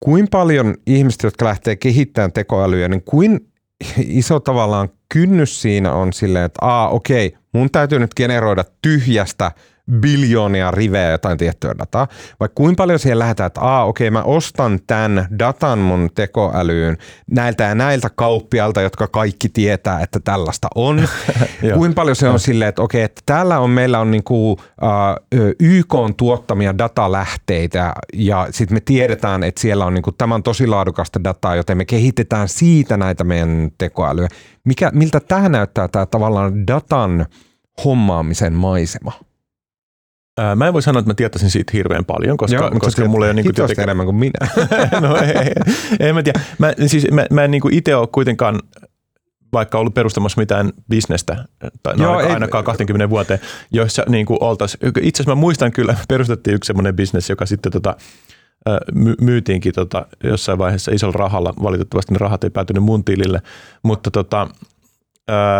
kuin 0.00 0.28
paljon 0.30 0.74
ihmiset, 0.86 1.22
jotka 1.22 1.44
lähtee 1.44 1.76
kehittämään 1.76 2.32
tekoälyä, 2.32 2.88
niin 2.88 3.02
kuin 3.02 3.52
iso 3.96 4.40
tavallaan 4.40 4.88
kynnys 5.12 5.62
siinä 5.62 5.92
on 5.92 6.12
silleen, 6.12 6.44
että 6.44 6.66
aa 6.66 6.88
okei, 6.88 7.36
mun 7.52 7.70
täytyy 7.70 7.98
nyt 7.98 8.14
generoida 8.16 8.64
tyhjästä– 8.82 9.52
biljoonia 10.00 10.70
rivejä 10.70 11.10
jotain 11.10 11.38
tiettyä 11.38 11.74
dataa, 11.78 12.08
vai 12.40 12.48
kuinka 12.54 12.82
paljon 12.82 12.98
siihen 12.98 13.18
lähdetään, 13.18 13.46
että 13.46 13.60
aa 13.60 13.84
okei 13.84 14.08
okay, 14.08 14.12
mä 14.12 14.22
ostan 14.22 14.78
tämän 14.86 15.26
datan 15.38 15.78
mun 15.78 16.10
tekoälyyn 16.14 16.98
näiltä 17.30 17.64
ja 17.64 17.74
näiltä 17.74 18.10
kauppialta, 18.14 18.82
jotka 18.82 19.06
kaikki 19.06 19.48
tietää, 19.48 20.00
että 20.00 20.20
tällaista 20.20 20.68
on. 20.74 21.08
kuinka 21.74 21.94
paljon 21.94 22.16
se 22.16 22.28
on 22.28 22.40
silleen, 22.40 22.68
että 22.68 22.82
okei, 22.82 22.98
okay, 22.98 23.04
että 23.04 23.22
täällä 23.26 23.58
on, 23.58 23.70
meillä 23.70 23.98
on 23.98 24.10
niinku, 24.10 24.52
uh, 24.52 24.58
YK 25.60 25.94
on 25.94 26.14
tuottamia 26.14 26.78
datalähteitä 26.78 27.92
ja 28.12 28.48
sitten 28.50 28.76
me 28.76 28.80
tiedetään, 28.80 29.44
että 29.44 29.60
siellä 29.60 29.86
on 29.86 29.94
niinku, 29.94 30.12
tämä 30.12 30.34
on 30.34 30.42
tosi 30.42 30.66
laadukasta 30.66 31.24
dataa, 31.24 31.56
joten 31.56 31.76
me 31.76 31.84
kehitetään 31.84 32.48
siitä 32.48 32.96
näitä 32.96 33.24
meidän 33.24 33.70
tekoälyä. 33.78 34.28
Mikä, 34.64 34.90
miltä 34.94 35.20
tämä 35.20 35.48
näyttää 35.48 35.88
tämä 35.88 36.06
tavallaan 36.06 36.66
datan 36.66 37.26
hommaamisen 37.84 38.52
maisema? 38.52 39.12
Ää, 40.38 40.56
mä 40.56 40.66
en 40.66 40.72
voi 40.72 40.82
sanoa, 40.82 41.00
että 41.00 41.10
mä 41.10 41.14
tietäisin 41.14 41.50
siitä 41.50 41.70
hirveän 41.74 42.04
paljon, 42.04 42.36
koska, 42.36 42.56
Joo, 42.56 42.70
koska 42.78 43.08
mulla 43.08 43.26
ei 43.26 43.30
ole... 43.30 43.42
Niin 43.42 43.54
kuin 43.54 43.82
enemmän 43.82 44.06
kuin 44.06 44.16
minä. 44.16 44.48
no 45.08 45.16
ei, 45.16 45.30
ei, 45.30 45.52
ei, 46.00 46.12
mä 46.12 46.22
tiedä. 46.22 46.40
Mä, 46.58 46.72
siis, 46.86 47.06
mä, 47.10 47.26
mä 47.30 47.44
en 47.44 47.50
niin 47.50 47.62
itse 47.70 47.96
ole 47.96 48.08
kuitenkaan 48.12 48.60
vaikka 49.52 49.78
ollut 49.78 49.94
perustamassa 49.94 50.40
mitään 50.40 50.72
bisnestä, 50.90 51.44
tai 51.82 51.96
no 51.96 52.02
Joo, 52.02 52.12
ainakaan, 52.12 52.30
ei, 52.30 52.34
ainakaan 52.34 52.64
20 52.64 53.10
vuoteen, 53.10 53.40
joissa 53.70 54.04
niin 54.08 54.26
oltaisiin, 54.28 54.80
itse 55.00 55.22
asiassa 55.22 55.36
mä 55.36 55.40
muistan 55.40 55.72
kyllä, 55.72 55.96
perustettiin 56.08 56.54
yksi 56.54 56.66
semmoinen 56.66 56.96
bisnes, 56.96 57.30
joka 57.30 57.46
sitten 57.46 57.72
tota, 57.72 57.96
my, 58.94 59.14
myytiinkin 59.20 59.72
tota, 59.72 60.06
jossain 60.24 60.58
vaiheessa 60.58 60.92
isolla 60.94 61.18
rahalla, 61.18 61.54
valitettavasti 61.62 62.14
ne 62.14 62.18
rahat 62.18 62.44
ei 62.44 62.50
päätynyt 62.50 62.82
mun 62.82 63.04
tilille, 63.04 63.42
mutta 63.82 64.10
tota, 64.10 64.48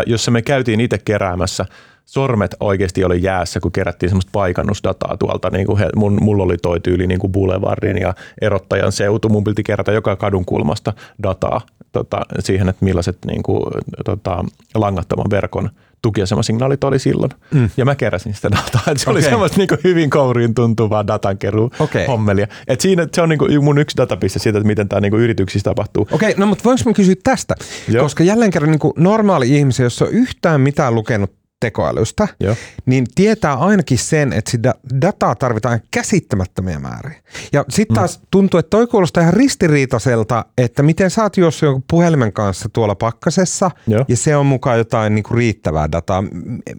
jossa 0.06 0.30
me 0.30 0.42
käytiin 0.42 0.80
itse 0.80 0.98
keräämässä– 0.98 1.66
sormet 2.04 2.54
oikeasti 2.60 3.04
oli 3.04 3.22
jäässä, 3.22 3.60
kun 3.60 3.72
kerättiin 3.72 4.10
semmoista 4.10 4.30
paikannusdataa 4.32 5.16
tuolta. 5.16 5.50
Niin 5.50 5.66
kuin 5.66 5.78
he, 5.78 5.88
mun, 5.96 6.18
mulla 6.20 6.42
oli 6.42 6.56
toi 6.56 6.80
tyyli 6.80 7.06
niin 7.06 7.20
kuin 7.20 7.32
Boulevardin 7.32 7.98
ja 7.98 8.14
erottajan 8.40 8.92
seutu. 8.92 9.28
Mun 9.28 9.44
piti 9.44 9.62
kerätä 9.62 9.92
joka 9.92 10.16
kadun 10.16 10.44
kulmasta 10.44 10.92
dataa 11.22 11.60
tota, 11.92 12.20
siihen, 12.38 12.68
että 12.68 12.84
millaiset 12.84 13.18
niin 13.26 13.42
kuin, 13.42 13.62
tota, 14.04 14.44
langattoman 14.74 15.30
verkon 15.30 15.70
tukiasemasignaalit 16.02 16.84
oli 16.84 16.98
silloin. 16.98 17.30
Mm. 17.54 17.70
Ja 17.76 17.84
mä 17.84 17.94
keräsin 17.94 18.34
sitä 18.34 18.50
dataa. 18.50 18.82
Et 18.92 18.98
se 18.98 19.02
okay. 19.02 19.12
oli 19.12 19.22
semmoista 19.22 19.58
niin 19.58 19.68
hyvin 19.84 20.10
kouriin 20.10 20.54
tuntuvaa 20.54 21.06
datankeruu 21.06 21.70
okay. 21.78 22.06
hommelia. 22.06 22.46
Et 22.68 22.80
siinä, 22.80 23.08
se 23.12 23.22
on 23.22 23.28
niin 23.28 23.38
kuin 23.38 23.64
mun 23.64 23.78
yksi 23.78 23.96
datapiste 23.96 24.38
siitä, 24.38 24.58
että 24.58 24.66
miten 24.66 24.88
tämä 24.88 25.00
niin 25.00 25.14
yrityksissä 25.14 25.70
tapahtuu. 25.70 26.02
Okei, 26.02 26.30
okay, 26.30 26.40
no 26.40 26.46
mutta 26.46 26.64
voinko 26.64 26.82
mä 26.86 26.92
kysyä 26.92 27.14
tästä? 27.24 27.54
Joo. 27.88 28.02
Koska 28.02 28.24
jälleen 28.24 28.50
kerran 28.50 28.70
niin 28.70 28.78
kuin 28.78 28.92
normaali 28.96 29.56
ihmisiä, 29.56 29.86
jos 29.86 30.02
on 30.02 30.10
yhtään 30.10 30.60
mitään 30.60 30.94
lukenut 30.94 31.41
tekoälystä, 31.62 32.28
Joo. 32.40 32.56
niin 32.86 33.06
tietää 33.14 33.54
ainakin 33.54 33.98
sen, 33.98 34.32
että 34.32 34.50
sitä 34.50 34.74
dataa 35.00 35.34
tarvitaan 35.34 35.80
käsittämättömiä 35.90 36.78
määriä. 36.78 37.22
Ja 37.52 37.64
sitten 37.68 37.94
mm. 37.94 37.98
taas 37.98 38.18
mm. 38.18 38.26
tuntuu, 38.30 38.60
että 38.60 38.70
toi 38.70 38.86
kuulostaa 38.86 39.22
ihan 39.22 39.34
ristiriitaiselta, 39.34 40.44
että 40.58 40.82
miten 40.82 41.10
sä 41.10 41.22
oot 41.22 41.36
juossut 41.36 41.66
jonkun 41.66 41.84
puhelimen 41.90 42.32
kanssa 42.32 42.68
tuolla 42.72 42.94
pakkasessa 42.94 43.70
Joo. 43.86 44.04
ja 44.08 44.16
se 44.16 44.36
on 44.36 44.46
mukaan 44.46 44.78
jotain 44.78 45.14
niin 45.14 45.22
kuin 45.22 45.38
riittävää 45.38 45.92
dataa. 45.92 46.24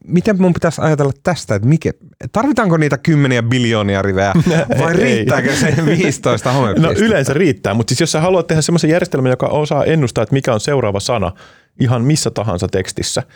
Miten 0.07 0.41
mun 0.41 0.53
pitäisi 0.53 0.81
ajatella 0.81 1.13
tästä, 1.23 1.55
että 1.55 1.67
mikä, 1.67 1.91
tarvitaanko 2.31 2.77
niitä 2.77 2.97
kymmeniä 2.97 3.43
biljoonia 3.43 4.01
rivejä 4.01 4.33
vai 4.79 4.93
riittääkö 4.93 5.55
se 5.55 5.75
15 5.85 6.51
homepistää? 6.51 6.93
No 6.93 6.99
yleensä 6.99 7.33
riittää, 7.33 7.73
mutta 7.73 7.91
siis 7.91 8.01
jos 8.01 8.11
sä 8.11 8.21
haluat 8.21 8.47
tehdä 8.47 8.61
semmoisen 8.61 8.89
järjestelmän, 8.89 9.29
joka 9.29 9.47
osaa 9.47 9.85
ennustaa, 9.85 10.21
että 10.21 10.33
mikä 10.33 10.53
on 10.53 10.59
seuraava 10.59 10.99
sana 10.99 11.31
ihan 11.79 12.01
missä 12.01 12.31
tahansa 12.31 12.67
tekstissä– 12.67 13.23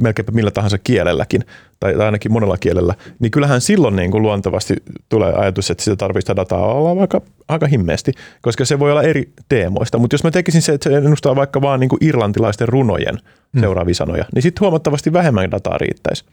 melkeinpä 0.00 0.32
millä 0.32 0.50
tahansa 0.50 0.78
kielelläkin, 0.78 1.44
tai 1.80 1.94
ainakin 1.94 2.32
monella 2.32 2.56
kielellä, 2.56 2.94
niin 3.18 3.30
kyllähän 3.30 3.60
silloin 3.60 3.96
niin 3.96 4.10
kuin 4.10 4.22
luontevasti 4.22 4.74
tulee 5.08 5.32
ajatus, 5.32 5.70
että 5.70 5.84
sitä 5.84 5.96
tarvitsee 5.96 6.36
dataa 6.36 6.72
olla 6.72 7.00
aika, 7.00 7.20
aika 7.48 7.66
himmeästi, 7.66 8.12
koska 8.42 8.64
se 8.64 8.78
voi 8.78 8.90
olla 8.90 9.02
eri 9.02 9.32
teemoista. 9.48 9.98
Mutta 9.98 10.14
jos 10.14 10.24
mä 10.24 10.30
tekisin 10.30 10.62
se, 10.62 10.72
että 10.72 10.90
se 10.90 10.96
ennustaa 10.96 11.36
vaikka 11.36 11.62
vaan 11.62 11.80
niin 11.80 11.88
kuin 11.88 12.04
irlantilaisten 12.04 12.68
runojen 12.68 13.18
hmm. 13.52 13.60
seuraavia 13.60 13.94
sanoja, 13.94 14.24
niin 14.34 14.42
sitten 14.42 14.60
huomattavasti 14.60 15.12
vähemmän 15.12 15.50
dataa 15.50 15.78
riittäisi. 15.78 16.24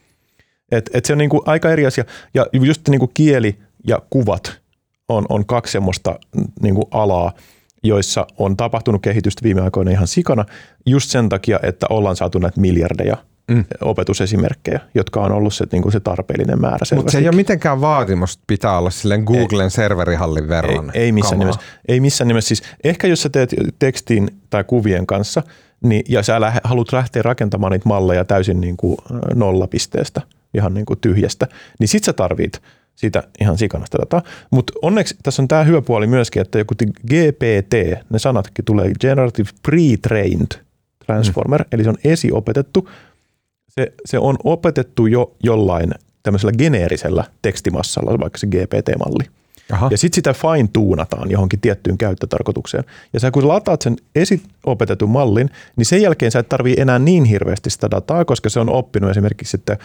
Et, 0.72 0.90
et 0.94 1.04
se 1.04 1.12
on 1.12 1.18
niin 1.18 1.30
kuin 1.30 1.42
aika 1.46 1.70
eri 1.70 1.86
asia. 1.86 2.04
Ja 2.34 2.46
just 2.52 2.88
niin 2.88 2.98
kuin 2.98 3.10
kieli 3.14 3.58
ja 3.86 4.02
kuvat 4.10 4.60
on, 5.08 5.26
on 5.28 5.46
kaksi 5.46 5.72
semmoista 5.72 6.18
niin 6.62 6.74
kuin 6.74 6.86
alaa, 6.90 7.32
joissa 7.84 8.26
on 8.38 8.56
tapahtunut 8.56 9.02
kehitystä 9.02 9.42
viime 9.42 9.60
aikoina 9.60 9.90
ihan 9.90 10.08
sikana, 10.08 10.44
just 10.86 11.10
sen 11.10 11.28
takia, 11.28 11.60
että 11.62 11.86
ollaan 11.90 12.16
saatu 12.16 12.38
näitä 12.38 12.60
miljardeja 12.60 13.16
mm. 13.48 13.64
opetusesimerkkejä, 13.80 14.80
jotka 14.94 15.20
on 15.20 15.32
ollut 15.32 15.54
se, 15.54 15.66
niin 15.72 15.82
kuin 15.82 15.92
se 15.92 16.00
tarpeellinen 16.00 16.60
määrä. 16.60 16.78
Mutta 16.96 17.12
se 17.12 17.18
ei 17.18 17.28
ole 17.28 17.36
mitenkään 17.36 17.80
vaatimus, 17.80 18.38
pitää 18.46 18.78
olla 18.78 18.90
silleen 18.90 19.24
Googlen 19.24 19.64
ei, 19.64 19.70
serverihallin 19.70 20.48
verran. 20.48 20.90
Ei, 20.94 21.02
ei 21.02 21.12
missään 21.12 21.38
nimessä. 21.38 21.60
Ei 21.88 22.00
missään 22.00 22.28
nimessä. 22.28 22.48
Siis 22.48 22.62
ehkä 22.84 23.06
jos 23.06 23.22
sä 23.22 23.28
teet 23.28 23.54
tekstin 23.78 24.30
tai 24.50 24.64
kuvien 24.64 25.06
kanssa, 25.06 25.42
niin, 25.84 26.02
ja 26.08 26.22
sä 26.22 26.40
lähe, 26.40 26.60
haluat 26.64 26.92
lähteä 26.92 27.22
rakentamaan 27.22 27.72
niitä 27.72 27.88
malleja 27.88 28.24
täysin 28.24 28.60
niin 28.60 28.76
kuin 28.76 28.96
nollapisteestä, 29.34 30.20
ihan 30.54 30.74
niin 30.74 30.86
kuin 30.86 31.00
tyhjästä, 31.00 31.46
niin 31.78 31.88
sit 31.88 32.04
sä 32.04 32.12
tarvit 32.12 32.62
siitä 32.96 33.22
ihan 33.40 33.58
sikanasta 33.58 33.98
dataa. 33.98 34.22
Mutta 34.50 34.72
onneksi 34.82 35.16
tässä 35.22 35.42
on 35.42 35.48
tämä 35.48 35.64
hyvä 35.64 35.82
puoli 35.82 36.06
myöskin, 36.06 36.42
että 36.42 36.58
joku 36.58 36.74
GPT, 37.06 37.74
ne 38.10 38.18
sanatkin 38.18 38.64
tulee 38.64 38.92
Generative 39.00 39.48
Pre-Trained 39.68 40.58
Transformer, 41.06 41.62
mm. 41.62 41.68
eli 41.72 41.84
se 41.84 41.88
on 41.88 41.98
esiopetettu. 42.04 42.90
Se, 43.68 43.92
se 44.04 44.18
on 44.18 44.36
opetettu 44.44 45.06
jo 45.06 45.36
jollain 45.42 45.90
tämmöisellä 46.22 46.52
geneerisellä 46.52 47.24
tekstimassalla, 47.42 48.20
vaikka 48.20 48.38
se 48.38 48.46
GPT-malli. 48.46 49.24
Aha. 49.72 49.88
Ja 49.90 49.98
sitten 49.98 50.14
sitä 50.14 50.32
fine 50.32 50.68
tuunataan 50.72 51.30
johonkin 51.30 51.60
tiettyyn 51.60 51.98
käyttötarkoitukseen. 51.98 52.84
Ja 53.12 53.20
sä 53.20 53.30
kun 53.30 53.48
lataat 53.48 53.82
sen 53.82 53.96
esiopetetun 54.14 55.10
mallin, 55.10 55.50
niin 55.76 55.86
sen 55.86 56.02
jälkeen 56.02 56.32
sä 56.32 56.38
et 56.38 56.48
tarvii 56.48 56.74
enää 56.78 56.98
niin 56.98 57.24
hirveästi 57.24 57.70
sitä 57.70 57.90
dataa, 57.90 58.24
koska 58.24 58.48
se 58.50 58.60
on 58.60 58.70
oppinut 58.70 59.10
esimerkiksi 59.10 59.50
sitten 59.50 59.78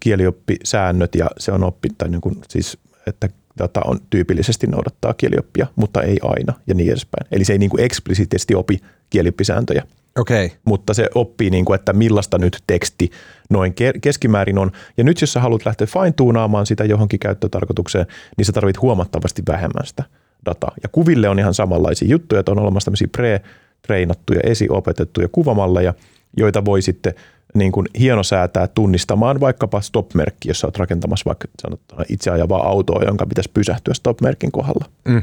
kielioppisäännöt 0.00 1.14
ja 1.14 1.30
se 1.38 1.52
on 1.52 1.64
oppinut, 1.64 1.98
tai 1.98 2.08
niin 2.08 2.20
kuin, 2.20 2.36
siis, 2.48 2.78
että 3.06 3.28
data 3.58 3.80
on 3.84 3.98
tyypillisesti 4.10 4.66
noudattaa 4.66 5.14
kielioppia, 5.14 5.66
mutta 5.76 6.02
ei 6.02 6.16
aina 6.22 6.52
ja 6.66 6.74
niin 6.74 6.90
edespäin. 6.90 7.26
Eli 7.32 7.44
se 7.44 7.52
ei 7.52 7.58
niin 7.58 7.70
kuin 7.70 7.84
eksplisiittisesti 7.84 8.54
opi 8.54 8.80
kielioppisääntöjä. 9.10 9.82
Okay. 10.18 10.50
mutta 10.64 10.94
se 10.94 11.08
oppii, 11.14 11.50
niin 11.50 11.64
kuin, 11.64 11.74
että 11.74 11.92
millaista 11.92 12.38
nyt 12.38 12.62
teksti 12.66 13.10
noin 13.50 13.72
ke- 13.72 13.98
keskimäärin 14.00 14.58
on. 14.58 14.72
Ja 14.96 15.04
nyt 15.04 15.20
jos 15.20 15.32
sä 15.32 15.40
haluat 15.40 15.66
lähteä 15.66 15.86
fine-tuunaamaan 15.86 16.66
sitä 16.66 16.84
johonkin 16.84 17.20
käyttötarkoitukseen, 17.20 18.06
niin 18.36 18.44
sä 18.44 18.52
tarvit 18.52 18.80
huomattavasti 18.82 19.42
vähemmän 19.48 19.86
sitä 19.86 20.04
dataa. 20.46 20.74
Ja 20.82 20.88
kuville 20.88 21.28
on 21.28 21.38
ihan 21.38 21.54
samanlaisia 21.54 22.08
juttuja, 22.08 22.40
että 22.40 22.52
on 22.52 22.58
olemassa 22.58 22.84
tämmöisiä 22.84 23.08
pre-treinattuja, 23.16 24.40
esiopetettuja 24.42 25.28
kuvamalleja, 25.28 25.94
joita 26.36 26.64
voi 26.64 26.82
sitten 26.82 27.14
niin 27.54 27.72
kuin 27.72 27.86
hienosäätää 27.98 28.66
tunnistamaan 28.66 29.40
vaikkapa 29.40 29.80
stop-merkki, 29.80 30.48
jos 30.48 30.64
oot 30.64 30.76
rakentamassa 30.76 31.24
vaikka 31.26 31.48
sanotaan 31.62 32.04
itse 32.08 32.30
ajavaa 32.30 32.68
autoa, 32.68 33.02
jonka 33.04 33.26
pitäisi 33.26 33.50
pysähtyä 33.54 33.94
stop-merkin 33.94 34.52
kohdalla. 34.52 34.84
Mm. 35.08 35.22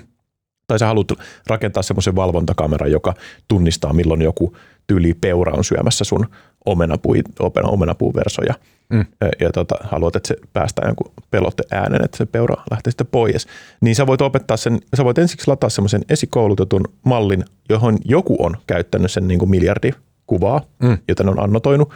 Tai 0.67 0.79
sä 0.79 0.85
haluat 0.85 1.07
rakentaa 1.47 1.83
semmoisen 1.83 2.15
valvontakameran, 2.15 2.91
joka 2.91 3.13
tunnistaa, 3.47 3.93
milloin 3.93 4.21
joku 4.21 4.55
tyyli 4.87 5.13
peura 5.13 5.53
on 5.53 5.63
syömässä 5.63 6.03
sun 6.03 6.27
omenapui, 6.65 7.21
omenapuuversoja. 7.63 8.53
Mm. 8.89 9.05
Ja 9.39 9.51
tota, 9.51 9.75
haluat, 9.83 10.15
että 10.15 10.27
se 10.27 10.35
päästää 10.53 10.87
jonkun 10.87 11.11
pelotte 11.31 11.63
äänen, 11.71 12.03
että 12.03 12.17
se 12.17 12.25
peura 12.25 12.55
lähtee 12.71 12.91
sitten 12.91 13.07
pois. 13.07 13.47
Niin 13.81 13.95
sä 13.95 14.07
voit 14.07 14.21
opettaa 14.21 14.57
sen, 14.57 14.79
sä 14.93 15.03
voit 15.03 15.17
ensiksi 15.17 15.47
lataa 15.47 15.69
semmoisen 15.69 16.01
esikoulutetun 16.09 16.83
mallin, 17.05 17.45
johon 17.69 17.97
joku 18.05 18.35
on 18.39 18.57
käyttänyt 18.67 19.11
sen 19.11 19.27
niin 19.27 19.39
kuin 19.39 19.49
miljardi 19.49 19.91
kuvaa, 20.27 20.61
mm. 20.83 20.97
jota 21.07 21.23
ne 21.23 21.31
on 21.31 21.43
annotoinut. 21.43 21.93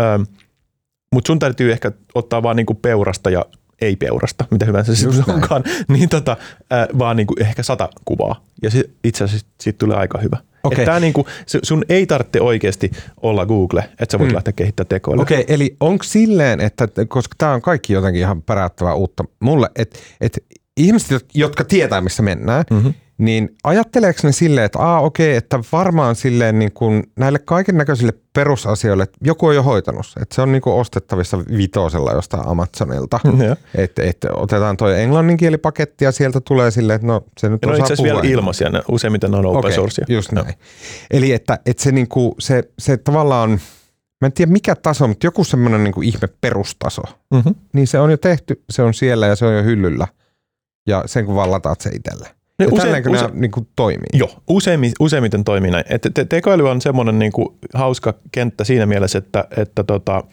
Ähm, 0.00 0.22
Mutta 1.14 1.28
sun 1.28 1.38
täytyy 1.38 1.72
ehkä 1.72 1.92
ottaa 2.14 2.42
vaan 2.42 2.56
niin 2.56 2.66
kuin 2.66 2.76
peurasta 2.76 3.30
ja 3.30 3.44
ei 3.80 3.96
peurasta, 3.96 4.44
mitä 4.50 4.66
hyvänsä 4.66 4.94
se 4.94 5.08
onkaan, 5.28 5.64
niin 5.88 6.08
tota, 6.08 6.36
äh, 6.72 6.88
vaan 6.98 7.16
niin 7.16 7.26
kuin 7.26 7.42
ehkä 7.42 7.62
sata 7.62 7.88
kuvaa. 8.04 8.44
Ja 8.62 8.70
se, 8.70 8.84
itse 9.04 9.24
asiassa 9.24 9.46
siitä 9.60 9.78
tulee 9.78 9.96
aika 9.96 10.18
hyvä. 10.18 10.36
Okei. 10.62 10.84
Tää 10.84 11.00
niin 11.00 11.12
kuin, 11.12 11.26
sun 11.62 11.84
ei 11.88 12.06
tarvitse 12.06 12.40
oikeasti 12.40 12.90
olla 13.22 13.46
Google, 13.46 13.84
että 14.00 14.12
sä 14.12 14.18
voit 14.18 14.30
mm. 14.30 14.34
lähteä 14.34 14.52
kehittämään 14.52 14.88
tekoälyä. 14.88 15.22
Okei, 15.22 15.40
okay, 15.40 15.54
eli 15.54 15.76
onko 15.80 16.04
silleen, 16.04 16.60
että 16.60 16.88
koska 17.08 17.34
tämä 17.38 17.52
on 17.52 17.62
kaikki 17.62 17.92
jotenkin 17.92 18.22
ihan 18.22 18.42
päräyttävää 18.42 18.94
uutta 18.94 19.24
mulle, 19.40 19.70
että, 19.76 19.98
että 20.20 20.38
ihmiset, 20.76 21.26
jotka 21.34 21.64
tietää, 21.64 22.00
missä 22.00 22.22
mennään, 22.22 22.64
mm-hmm. 22.70 22.94
Niin 23.20 23.56
ajatteleeko 23.64 24.20
ne 24.22 24.32
silleen, 24.32 24.66
että 24.66 24.78
aa 24.78 25.00
okei, 25.00 25.30
okay, 25.30 25.36
että 25.36 25.60
varmaan 25.72 26.16
silleen 26.16 26.58
niin 26.58 26.72
kuin 26.72 27.02
näille 27.16 27.38
kaiken 27.38 27.76
näköisille 27.76 28.12
perusasioille, 28.32 29.02
että 29.02 29.18
joku 29.24 29.46
on 29.46 29.54
jo 29.54 29.62
hoitanut 29.62 30.06
se, 30.06 30.20
että 30.20 30.34
se 30.34 30.42
on 30.42 30.52
niin 30.52 30.62
kuin 30.62 30.76
ostettavissa 30.76 31.38
vitosella 31.38 32.12
jostain 32.12 32.48
Amazonilta, 32.48 33.20
että, 33.74 34.02
että 34.02 34.28
otetaan 34.32 34.76
toi 34.76 35.00
englanninkielipaketti 35.00 36.04
ja 36.04 36.12
sieltä 36.12 36.40
tulee 36.40 36.70
silleen, 36.70 36.94
että 36.94 37.06
no 37.06 37.24
se 37.38 37.48
nyt 37.48 37.64
on 37.64 37.72
osaa 37.72 37.86
itse 37.86 38.02
vielä 38.02 38.20
ilmaisia, 38.24 38.70
ne 38.70 38.82
useimmiten 38.88 39.30
ne 39.30 39.36
on 39.36 39.46
open 39.46 39.72
source. 39.72 40.02
Just 40.08 40.32
näin. 40.32 40.54
Eli 41.10 41.32
että, 41.32 41.58
että 41.66 41.82
se, 41.82 41.92
niinku, 41.92 42.34
se, 42.38 42.62
se 42.78 42.96
tavallaan, 42.96 43.50
mä 44.20 44.26
en 44.26 44.32
tiedä 44.32 44.52
mikä 44.52 44.74
taso, 44.74 45.08
mutta 45.08 45.26
joku 45.26 45.44
semmoinen 45.44 45.84
niinku 45.84 46.02
ihme 46.02 46.28
perustaso, 46.40 47.02
Mm-hmm. 47.34 47.54
niin 47.72 47.86
se 47.86 47.98
on 47.98 48.10
jo 48.10 48.16
tehty, 48.16 48.62
se 48.70 48.82
on 48.82 48.94
siellä 48.94 49.26
ja 49.26 49.36
se 49.36 49.46
on 49.46 49.56
jo 49.56 49.62
hyllyllä. 49.62 50.06
Ja 50.86 51.02
sen 51.06 51.26
kun 51.26 51.34
vaan 51.34 51.50
lataat 51.50 51.80
se 51.80 51.90
itselle. 51.90 52.39
Ne 52.60 52.64
Ja 52.66 52.70
usein- 52.72 52.88
usein, 52.90 53.04
nämä 53.04 53.16
usein- 53.16 53.40
niinku 53.40 53.66
toimii. 53.76 54.06
Joo, 54.12 54.30
useimmin, 54.48 54.92
useimmiten 55.00 55.44
toimii 55.44 55.70
näin. 55.70 55.84
Et 55.88 56.06
te, 56.14 56.24
tekoäly 56.24 56.68
on 56.70 56.80
semmoinen 56.80 57.18
niinku 57.18 57.58
hauska 57.74 58.14
kenttä 58.32 58.64
siinä 58.64 58.86
mielessä, 58.86 59.18
että, 59.18 59.44
että 59.56 59.84
tota, 59.84 60.24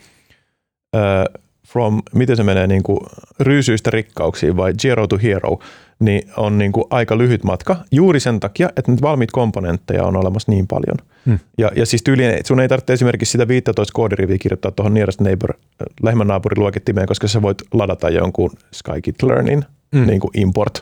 uh, 0.96 1.42
from, 1.68 2.02
miten 2.16 2.38
se 2.38 2.44
menee, 2.44 2.68
niinku 2.68 3.06
ryysyistä 3.40 3.90
rikkauksiin 3.92 4.58
vai 4.58 4.74
zero 4.82 5.08
to 5.08 5.18
hero, 5.24 5.60
niin 6.00 6.22
on 6.38 6.58
niinku 6.58 6.88
aika 6.90 7.18
lyhyt 7.18 7.44
matka 7.44 7.76
juuri 7.92 8.20
sen 8.20 8.40
takia, 8.40 8.70
että 8.78 8.92
nyt 8.92 9.02
valmiit 9.02 9.32
komponentteja 9.32 10.04
on 10.04 10.16
olemassa 10.18 10.52
niin 10.52 10.68
paljon. 10.68 10.98
Hmm. 11.26 11.40
Ja, 11.58 11.72
ja 11.76 11.86
siis 11.86 12.04
tyyliin, 12.04 12.34
sun 12.46 12.60
ei 12.60 12.68
tarvitse 12.68 12.94
esimerkiksi 12.94 13.32
sitä 13.32 13.48
15 13.48 13.94
koodiriviä 13.94 14.38
kirjoittaa 14.38 14.72
tuohon 14.72 14.94
nearest 14.94 15.22
neighbor, 15.22 15.54
äh, 15.54 15.88
lähimmän 16.04 16.28
naapurin 16.28 16.60
luokittimeen, 16.60 17.08
koska 17.08 17.28
sä 17.28 17.42
voit 17.42 17.58
ladata 17.74 18.10
jonkun 18.10 18.52
Scikit-learnin 18.76 19.64
Mm. 19.96 20.08
niin 20.08 20.20
kuin 20.20 20.32
import 20.34 20.82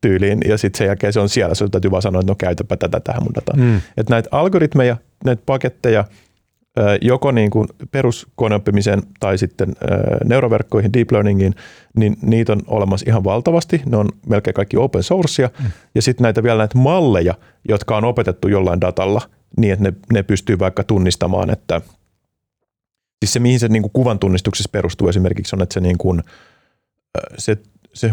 tyyliin, 0.00 0.40
ja 0.48 0.58
sitten 0.58 0.78
sen 0.78 0.86
jälkeen 0.86 1.12
se 1.12 1.20
on 1.20 1.28
siellä, 1.28 1.54
sun 1.54 1.70
täytyy 1.70 1.90
vaan 1.90 2.02
sanoa, 2.02 2.20
että 2.20 2.32
no 2.32 2.36
käytäpä 2.38 2.76
tätä 2.76 3.00
tähän 3.00 3.22
mun 3.22 3.34
dataan. 3.34 3.60
Mm. 3.60 3.76
Että 3.76 4.14
näitä 4.14 4.28
algoritmeja, 4.32 4.96
näitä 5.24 5.42
paketteja, 5.46 6.04
joko 7.02 7.32
niin 7.32 7.50
kuin 7.50 7.68
peruskoneoppimiseen 7.90 9.02
tai 9.20 9.38
sitten 9.38 9.72
neuroverkkoihin, 10.24 10.92
deep 10.92 11.12
learningiin, 11.12 11.54
niin 11.96 12.16
niitä 12.22 12.52
on 12.52 12.60
olemassa 12.66 13.04
ihan 13.08 13.24
valtavasti. 13.24 13.82
Ne 13.86 13.96
on 13.96 14.08
melkein 14.28 14.54
kaikki 14.54 14.76
open 14.76 15.02
sourcea. 15.02 15.50
Mm. 15.58 15.70
Ja 15.94 16.02
sitten 16.02 16.22
näitä 16.22 16.42
vielä 16.42 16.58
näitä 16.58 16.78
malleja, 16.78 17.34
jotka 17.68 17.96
on 17.96 18.04
opetettu 18.04 18.48
jollain 18.48 18.80
datalla, 18.80 19.20
niin 19.56 19.72
että 19.72 19.84
ne, 19.84 19.92
ne 20.12 20.22
pystyy 20.22 20.58
vaikka 20.58 20.84
tunnistamaan, 20.84 21.50
että 21.50 21.80
siis 23.24 23.32
se 23.32 23.40
mihin 23.40 23.60
se 23.60 23.68
niin 23.68 23.82
kuin 23.82 23.92
kuvan 23.92 24.18
tunnistuksessa 24.18 24.70
perustuu 24.72 25.08
esimerkiksi 25.08 25.56
on, 25.56 25.62
että 25.62 25.74
se, 25.74 25.80
niin 25.80 25.98
kuin, 25.98 26.22
se, 27.38 27.56
se 27.94 28.10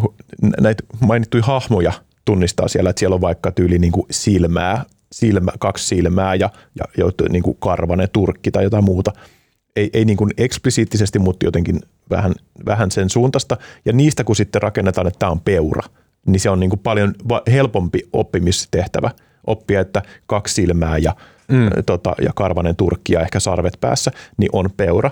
näitä 0.61 0.83
mainittuja 0.99 1.43
hahmoja 1.43 1.93
tunnistaa 2.25 2.67
siellä, 2.67 2.89
että 2.89 2.99
siellä 2.99 3.13
on 3.13 3.21
vaikka 3.21 3.51
tyyli 3.51 3.79
niin 3.79 3.91
kuin 3.91 4.05
silmää, 4.11 4.85
silmä, 5.11 5.51
kaksi 5.59 5.87
silmää 5.87 6.35
ja, 6.35 6.49
ja, 6.75 6.85
ja 6.97 7.05
niin 7.29 7.43
kuin 7.43 7.57
karvanen 7.59 8.09
turkki 8.13 8.51
tai 8.51 8.63
jotain 8.63 8.83
muuta. 8.83 9.11
Ei, 9.75 9.89
ei 9.93 10.05
niin 10.05 10.17
kuin 10.17 10.31
eksplisiittisesti, 10.37 11.19
mutta 11.19 11.45
jotenkin 11.45 11.79
vähän, 12.09 12.33
vähän 12.65 12.91
sen 12.91 13.09
suuntaista. 13.09 13.57
Ja 13.85 13.93
niistä 13.93 14.23
kun 14.23 14.35
sitten 14.35 14.61
rakennetaan, 14.61 15.07
että 15.07 15.19
tämä 15.19 15.31
on 15.31 15.39
peura, 15.39 15.81
niin 16.25 16.39
se 16.39 16.49
on 16.49 16.59
niin 16.59 16.69
kuin 16.69 16.79
paljon 16.79 17.13
helpompi 17.51 17.99
oppimistehtävä 18.13 19.11
oppia, 19.47 19.81
että 19.81 20.01
kaksi 20.25 20.53
silmää 20.53 20.97
ja, 20.97 21.15
mm. 21.47 21.69
tota, 21.85 22.15
ja 22.21 22.31
karvanen 22.35 22.75
turkki 22.75 23.13
ja 23.13 23.21
ehkä 23.21 23.39
sarvet 23.39 23.77
päässä, 23.81 24.11
niin 24.37 24.49
on 24.53 24.69
peura. 24.77 25.11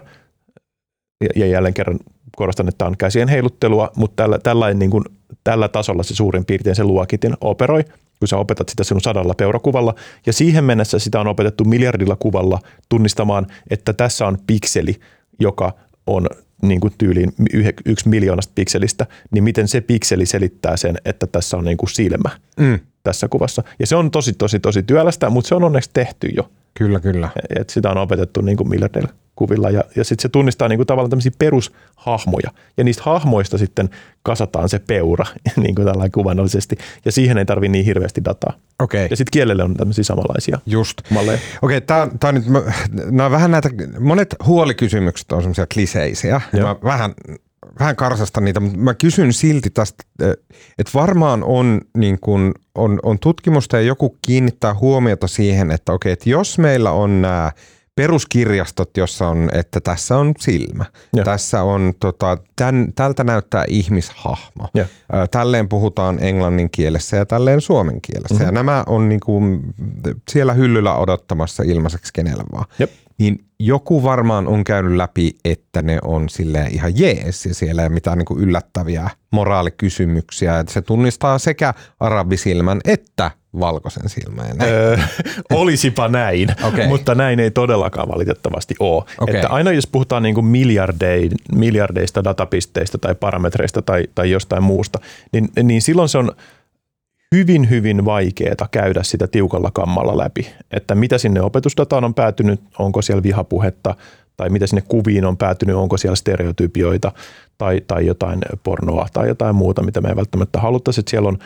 Ja, 1.35 1.45
jälleen 1.45 1.73
kerran 1.73 1.99
korostan, 2.35 2.67
että 2.67 2.77
tämä 2.77 2.87
on 2.87 2.97
käsien 2.97 3.27
heiluttelua, 3.27 3.91
mutta 3.95 4.23
tällä, 4.23 4.39
tällainen, 4.39 4.79
niin 4.79 4.91
kuin, 4.91 5.03
tällä 5.43 5.67
tasolla 5.67 6.03
se 6.03 6.15
suurin 6.15 6.45
piirtein 6.45 6.75
se 6.75 6.83
luokitin 6.83 7.33
operoi, 7.41 7.83
kun 8.19 8.27
sä 8.27 8.37
opetat 8.37 8.69
sitä 8.69 8.83
sinun 8.83 9.01
sadalla 9.01 9.33
peurakuvalla, 9.33 9.95
ja 10.25 10.33
siihen 10.33 10.63
mennessä 10.63 10.99
sitä 10.99 11.19
on 11.19 11.27
opetettu 11.27 11.65
miljardilla 11.65 12.15
kuvalla 12.15 12.59
tunnistamaan, 12.89 13.47
että 13.69 13.93
tässä 13.93 14.27
on 14.27 14.37
pikseli, 14.47 14.95
joka 15.39 15.73
on 16.07 16.27
niin 16.61 16.79
kuin 16.79 16.93
tyyliin 16.97 17.33
yksi 17.85 18.09
miljoonasta 18.09 18.51
pikselistä, 18.55 19.05
niin 19.31 19.43
miten 19.43 19.67
se 19.67 19.81
pikseli 19.81 20.25
selittää 20.25 20.77
sen, 20.77 20.97
että 21.05 21.27
tässä 21.27 21.57
on 21.57 21.65
niin 21.65 21.77
kuin 21.77 21.89
silmä? 21.89 22.29
Mm. 22.59 22.79
Tässä 23.09 23.27
kuvassa. 23.27 23.63
Ja 23.79 23.87
se 23.87 23.95
on 23.95 24.11
tosi, 24.11 24.33
tosi, 24.33 24.59
tosi 24.59 24.83
työlästä, 24.83 25.29
mutta 25.29 25.47
se 25.47 25.55
on 25.55 25.63
onneksi 25.63 25.89
tehty 25.93 26.27
jo. 26.27 26.49
Kyllä, 26.73 26.99
kyllä. 26.99 27.29
Et 27.59 27.69
sitä 27.69 27.89
on 27.91 27.97
opetettu 27.97 28.41
niin 28.41 28.57
kuin 28.57 28.69
miljardeilla 28.69 29.09
kuvilla 29.35 29.69
ja, 29.69 29.83
ja 29.95 30.03
sitten 30.03 30.21
se 30.21 30.29
tunnistaa 30.29 30.67
niin 30.67 30.77
kuin 30.77 30.87
tavallaan 30.87 31.09
tämmöisiä 31.09 31.31
perushahmoja 31.39 32.51
ja 32.77 32.83
niistä 32.83 33.03
hahmoista 33.05 33.57
sitten 33.57 33.89
kasataan 34.23 34.69
se 34.69 34.79
peura 34.79 35.25
niin 35.63 35.75
kuin 35.75 35.85
tällainen 35.85 36.11
kuvannollisesti 36.11 36.75
ja 37.05 37.11
siihen 37.11 37.37
ei 37.37 37.45
tarvi 37.45 37.67
niin 37.69 37.85
hirveästi 37.85 38.21
dataa. 38.25 38.53
Okei. 38.79 39.07
Ja 39.09 39.15
sitten 39.17 39.31
kielelle 39.31 39.63
on 39.63 39.73
tämmöisiä 39.73 40.03
samanlaisia 40.03 40.59
Just. 40.65 41.01
malleja. 41.09 41.39
Okei, 41.61 41.81
tää, 41.81 42.01
on- 42.03 42.19
tää 42.19 42.27
on 42.27 42.35
nyt, 42.35 42.47
mä- 42.47 42.63
nämä 43.05 43.25
on 43.25 43.31
vähän 43.31 43.51
näitä, 43.51 43.69
monet 43.99 44.35
huolikysymykset 44.45 45.31
on 45.31 45.41
semmoisia 45.41 45.67
kliseisiä. 45.73 46.41
Mä 46.61 46.75
vähän, 46.83 47.13
vähän 47.79 47.95
karsastan 47.95 48.45
niitä, 48.45 48.59
mutta 48.59 48.77
mä 48.77 48.93
kysyn 48.93 49.33
silti 49.33 49.69
tästä, 49.69 50.03
että 50.77 50.91
varmaan 50.93 51.43
on, 51.43 51.81
niin 51.97 52.19
kun, 52.19 52.53
on, 52.75 52.99
on 53.03 53.19
tutkimusta 53.19 53.77
ja 53.77 53.83
joku 53.83 54.17
kiinnittää 54.27 54.73
huomiota 54.73 55.27
siihen, 55.27 55.71
että 55.71 55.93
okei, 55.93 56.11
että 56.11 56.29
jos 56.29 56.57
meillä 56.57 56.91
on 56.91 57.21
nämä 57.21 57.51
peruskirjastot, 57.95 58.97
jossa 58.97 59.27
on, 59.27 59.49
että 59.53 59.79
tässä 59.81 60.17
on 60.17 60.33
silmä, 60.39 60.85
Joo. 61.13 61.25
tässä 61.25 61.63
on, 61.63 61.93
tota, 61.99 62.37
tän, 62.55 62.93
tältä 62.95 63.23
näyttää 63.23 63.65
ihmishahmo. 63.67 64.67
Ö, 64.77 65.27
Tälleen 65.31 65.69
puhutaan 65.69 66.17
englannin 66.23 66.69
kielessä 66.69 67.17
ja 67.17 67.25
tälleen 67.25 67.61
suomen 67.61 68.01
kielessä. 68.01 68.33
Mm-hmm. 68.33 68.45
Ja 68.45 68.51
nämä 68.51 68.83
on 68.87 69.09
niinku 69.09 69.41
siellä 70.31 70.53
hyllyllä 70.53 70.95
odottamassa 70.95 71.63
ilmaiseksi 71.63 72.13
kenellä 72.13 72.43
vaan. 72.51 72.65
Jep. 72.79 72.91
Niin 73.19 73.45
joku 73.59 74.03
varmaan 74.03 74.47
on 74.47 74.63
käynyt 74.63 74.95
läpi, 74.95 75.31
että 75.45 75.81
ne 75.81 75.99
on 76.03 76.29
sille 76.29 76.67
ihan 76.71 76.99
jees 76.99 77.45
ja 77.45 77.53
siellä 77.53 77.81
ei 77.81 77.87
ole 77.87 77.93
mitään 77.93 78.17
niinku 78.17 78.37
yllättäviä 78.37 79.09
moraalikysymyksiä. 79.31 80.59
Että 80.59 80.73
se 80.73 80.81
tunnistaa 80.81 81.37
sekä 81.37 81.73
arabisilmän 81.99 82.81
että 82.85 83.31
valkoisen 83.59 84.09
silmäinen. 84.09 84.67
Öö, 84.69 84.97
olisipa 85.49 86.07
näin, 86.07 86.49
Okei. 86.63 86.87
mutta 86.87 87.15
näin 87.15 87.39
ei 87.39 87.51
todellakaan 87.51 88.09
valitettavasti 88.09 88.75
ole. 88.79 89.03
Okei. 89.19 89.35
Että 89.35 89.49
aina 89.49 89.71
jos 89.71 89.87
puhutaan 89.87 90.23
niin 90.23 90.35
kuin 90.35 90.45
miljardeista 91.55 92.23
datapisteistä 92.23 92.97
tai 92.97 93.15
parametreista 93.15 93.81
tai, 93.81 94.07
tai 94.15 94.31
jostain 94.31 94.63
muusta, 94.63 94.99
niin, 95.31 95.49
niin 95.63 95.81
silloin 95.81 96.09
se 96.09 96.17
on 96.17 96.31
hyvin, 97.35 97.69
hyvin 97.69 98.05
vaikeaa 98.05 98.67
käydä 98.71 99.03
sitä 99.03 99.27
tiukalla 99.27 99.71
kammalla 99.73 100.17
läpi, 100.17 100.49
että 100.71 100.95
mitä 100.95 101.17
sinne 101.17 101.41
opetusdataan 101.41 102.03
on 102.03 102.13
päätynyt, 102.13 102.61
onko 102.79 103.01
siellä 103.01 103.23
vihapuhetta 103.23 103.95
tai 104.37 104.49
mitä 104.49 104.67
sinne 104.67 104.83
kuviin 104.87 105.25
on 105.25 105.37
päätynyt, 105.37 105.75
onko 105.75 105.97
siellä 105.97 106.15
stereotypioita 106.15 107.11
tai, 107.57 107.81
tai 107.87 108.05
jotain 108.05 108.39
pornoa 108.63 109.07
tai 109.13 109.27
jotain 109.27 109.55
muuta, 109.55 109.83
mitä 109.83 110.01
me 110.01 110.09
ei 110.09 110.15
välttämättä 110.15 110.59
haluttaisi, 110.59 110.99
että 110.99 111.09
siellä 111.09 111.29
on 111.29 111.37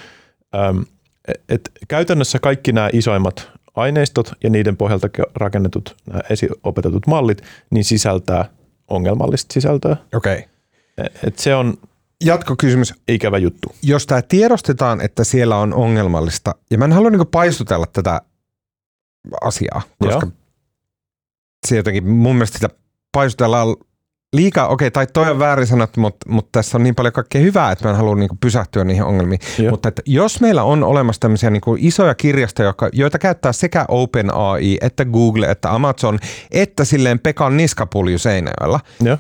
äm, 0.56 0.86
et 1.50 1.72
käytännössä 1.88 2.40
kaikki 2.40 2.72
nämä 2.72 2.90
isoimmat 2.94 3.52
aineistot 3.76 4.34
ja 4.44 4.50
niiden 4.50 4.78
pohjalta 4.78 5.10
rakennetut 5.36 5.96
nämä 6.06 6.22
esiopetetut 6.30 7.08
mallit, 7.08 7.42
niin 7.70 7.84
sisältää 7.84 8.46
ongelmallista 8.88 9.54
sisältöä. 9.54 9.98
Okei. 10.16 10.38
Okay. 10.38 11.10
Et 11.28 11.40
se 11.40 11.56
on 11.56 11.78
Jatkokysymys. 12.24 12.94
ikävä 13.08 13.38
juttu. 13.38 13.76
Jos 13.84 14.06
tämä 14.06 14.22
tiedostetaan, 14.22 15.02
että 15.02 15.24
siellä 15.24 15.58
on 15.58 15.74
ongelmallista, 15.74 16.56
ja 16.72 16.78
mä 16.78 16.86
en 16.86 16.94
halua 16.94 17.10
niinku 17.10 17.26
paistutella 17.26 17.86
tätä 17.86 18.22
asiaa, 19.42 19.82
koska 20.00 20.26
Joo. 20.26 20.32
se 21.68 21.78
jotenkin 21.78 22.10
mun 22.10 22.36
mielestä 22.36 22.58
sitä 22.58 22.70
paisutellaan 23.12 23.76
liikaa, 24.34 24.68
okei, 24.68 24.92
tai 24.92 25.08
toi 25.08 25.32
on 25.32 25.40
väärin 25.40 25.68
sanottu, 25.68 26.00
mutta, 26.00 26.30
mutta 26.30 26.50
tässä 26.52 26.78
on 26.78 26.84
niin 26.84 26.96
paljon 26.96 27.14
kaikkea 27.14 27.42
hyvää, 27.42 27.72
että 27.72 27.86
mä 27.86 27.92
en 27.92 27.98
halua 27.98 28.16
niinku 28.16 28.38
pysähtyä 28.42 28.84
niihin 28.84 29.04
ongelmiin. 29.04 29.40
Joo. 29.60 29.72
Mutta 29.72 29.90
että 29.90 30.02
jos 30.06 30.42
meillä 30.42 30.64
on 30.64 30.84
olemassa 30.84 31.20
tämmöisiä 31.20 31.50
niinku 31.50 31.76
isoja 31.80 32.16
kirjastoja, 32.16 32.74
joita 32.94 33.20
käyttää 33.20 33.54
sekä 33.54 33.86
OpenAI, 33.88 34.78
että 34.82 35.06
Google, 35.06 35.52
että 35.52 35.74
Amazon, 35.74 36.20
että 36.52 36.86
silleen 36.86 37.20
Pekan 37.20 37.58
niskapulju 37.58 38.18
Seinäjoella, 38.18 38.80
Joo. 39.02 39.18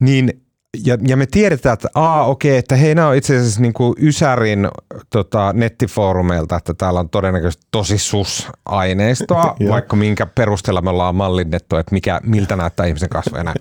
niin 0.00 0.42
ja, 0.84 0.98
ja 1.06 1.16
me 1.16 1.26
tiedetään, 1.26 1.72
että 1.72 1.88
aa 1.94 2.26
okei, 2.26 2.56
että 2.56 2.76
hei 2.76 2.94
nämä 2.94 3.08
on 3.08 3.16
itse 3.16 3.36
asiassa 3.36 3.60
niin 3.60 3.72
kuin 3.72 3.94
Ysärin 3.98 4.68
tota, 5.10 5.52
nettifoorumeilta, 5.52 6.56
että 6.56 6.74
täällä 6.74 7.00
on 7.00 7.08
todennäköisesti 7.08 7.66
tosi 7.70 7.98
sus-aineistoa, 7.98 9.54
Joo. 9.60 9.72
vaikka 9.72 9.96
minkä 9.96 10.26
perusteella 10.26 10.82
me 10.82 10.90
ollaan 10.90 11.14
mallinnettu, 11.14 11.76
että 11.76 11.94
mikä, 11.94 12.20
miltä 12.24 12.56
näyttää 12.56 12.86
ihmisen 12.86 13.08
kasvo 13.08 13.36
ja 13.36 13.44
näin. 13.44 13.56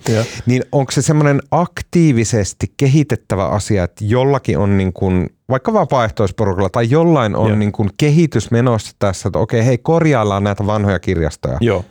Niin 0.46 0.64
onko 0.72 0.92
se 0.92 1.02
semmoinen 1.02 1.42
aktiivisesti 1.52 2.74
kehitettävä 2.78 3.48
asia, 3.48 3.84
että 3.84 4.06
jollakin 4.06 4.58
on 4.58 4.78
niin 4.78 4.94
kuin, 4.94 5.30
vaikka 5.50 5.74
vapaaehtoisporukalla 5.74 6.70
tai 6.70 6.90
jollain 6.90 7.36
on 7.36 7.48
Joo. 7.50 7.58
niin 7.58 7.72
kuin 7.72 7.90
kehitys 7.98 8.52
menossa 8.52 8.96
tässä, 9.00 9.30
että 9.30 9.40
okei, 9.40 9.66
hei 9.66 9.78
korjaillaan 9.78 10.44
näitä 10.44 10.66
vanhoja 10.66 11.00
kirjastoja. 11.00 11.58
Joo. 11.62 11.86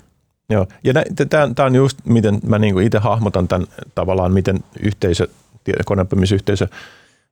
Joo. 0.50 0.66
Ja 0.84 0.94
tämä 1.30 1.66
on 1.66 1.74
just, 1.74 1.98
miten 2.04 2.38
mä 2.46 2.58
niinku 2.58 2.80
itse 2.80 2.98
hahmotan 2.98 3.48
tämän 3.48 3.66
tavallaan, 3.94 4.32
miten 4.32 4.58
yhteisö, 4.82 5.28
koneoppimisyhteisö 5.84 6.68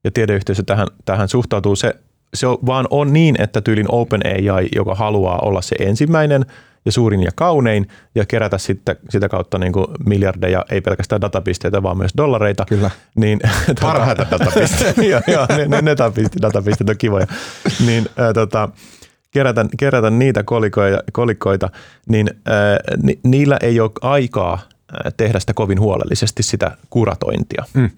ja 0.05 0.11
tiedeyhteisö 0.11 0.63
tähän, 0.63 0.87
tähän 1.05 1.29
suhtautuu. 1.29 1.77
Se, 1.77 1.95
se 2.35 2.47
on, 2.47 2.59
vaan 2.67 2.87
on 2.91 3.13
niin, 3.13 3.43
että 3.43 3.61
tyylin 3.61 3.87
OpenAI, 3.89 4.69
joka 4.75 4.95
haluaa 4.95 5.39
olla 5.39 5.63
se 5.63 5.77
ensimmäinen 5.79 6.47
ja 6.85 6.93
suurin 6.93 7.23
ja 7.23 7.31
kaunein 7.35 7.89
ja 8.15 8.27
kerätä 8.27 8.59
sitten, 8.59 8.97
sitä 9.11 9.29
kautta 9.29 9.59
niin 9.59 9.73
kuin 9.73 9.87
miljardeja, 10.07 10.65
ei 10.71 10.81
pelkästään 10.81 11.21
datapisteitä, 11.21 11.83
vaan 11.83 11.99
myös 11.99 12.13
dollareita. 12.17 12.65
Kyllä. 12.69 12.91
Niin, 13.15 13.41
Parhaita 13.83 14.27
datapisteitä. 14.31 15.03
joo, 15.11 15.21
joo, 15.27 15.47
ne, 15.49 15.69
ne, 15.69 15.83
ne 15.83 15.91
datapisteet, 15.91 16.43
datapisteet 16.43 16.91
on 16.91 16.99
kivoja. 16.99 17.27
Niin, 17.87 18.07
ää, 18.17 18.33
tota, 18.33 18.69
kerätä, 19.31 19.67
kerätä 19.79 20.11
niitä 20.11 20.43
kolikoita, 20.43 20.99
kolikoita 21.13 21.71
niin 22.09 22.31
ää, 22.47 22.79
ni, 23.03 23.19
niillä 23.23 23.59
ei 23.63 23.81
ole 23.81 23.91
aikaa 24.01 24.59
ää, 24.93 25.11
tehdä 25.17 25.41
sitä 25.41 25.55
kovin 25.55 25.81
huolellisesti, 25.81 26.43
sitä 26.43 26.77
kuratointia 26.91 27.65
Mm. 27.75 27.91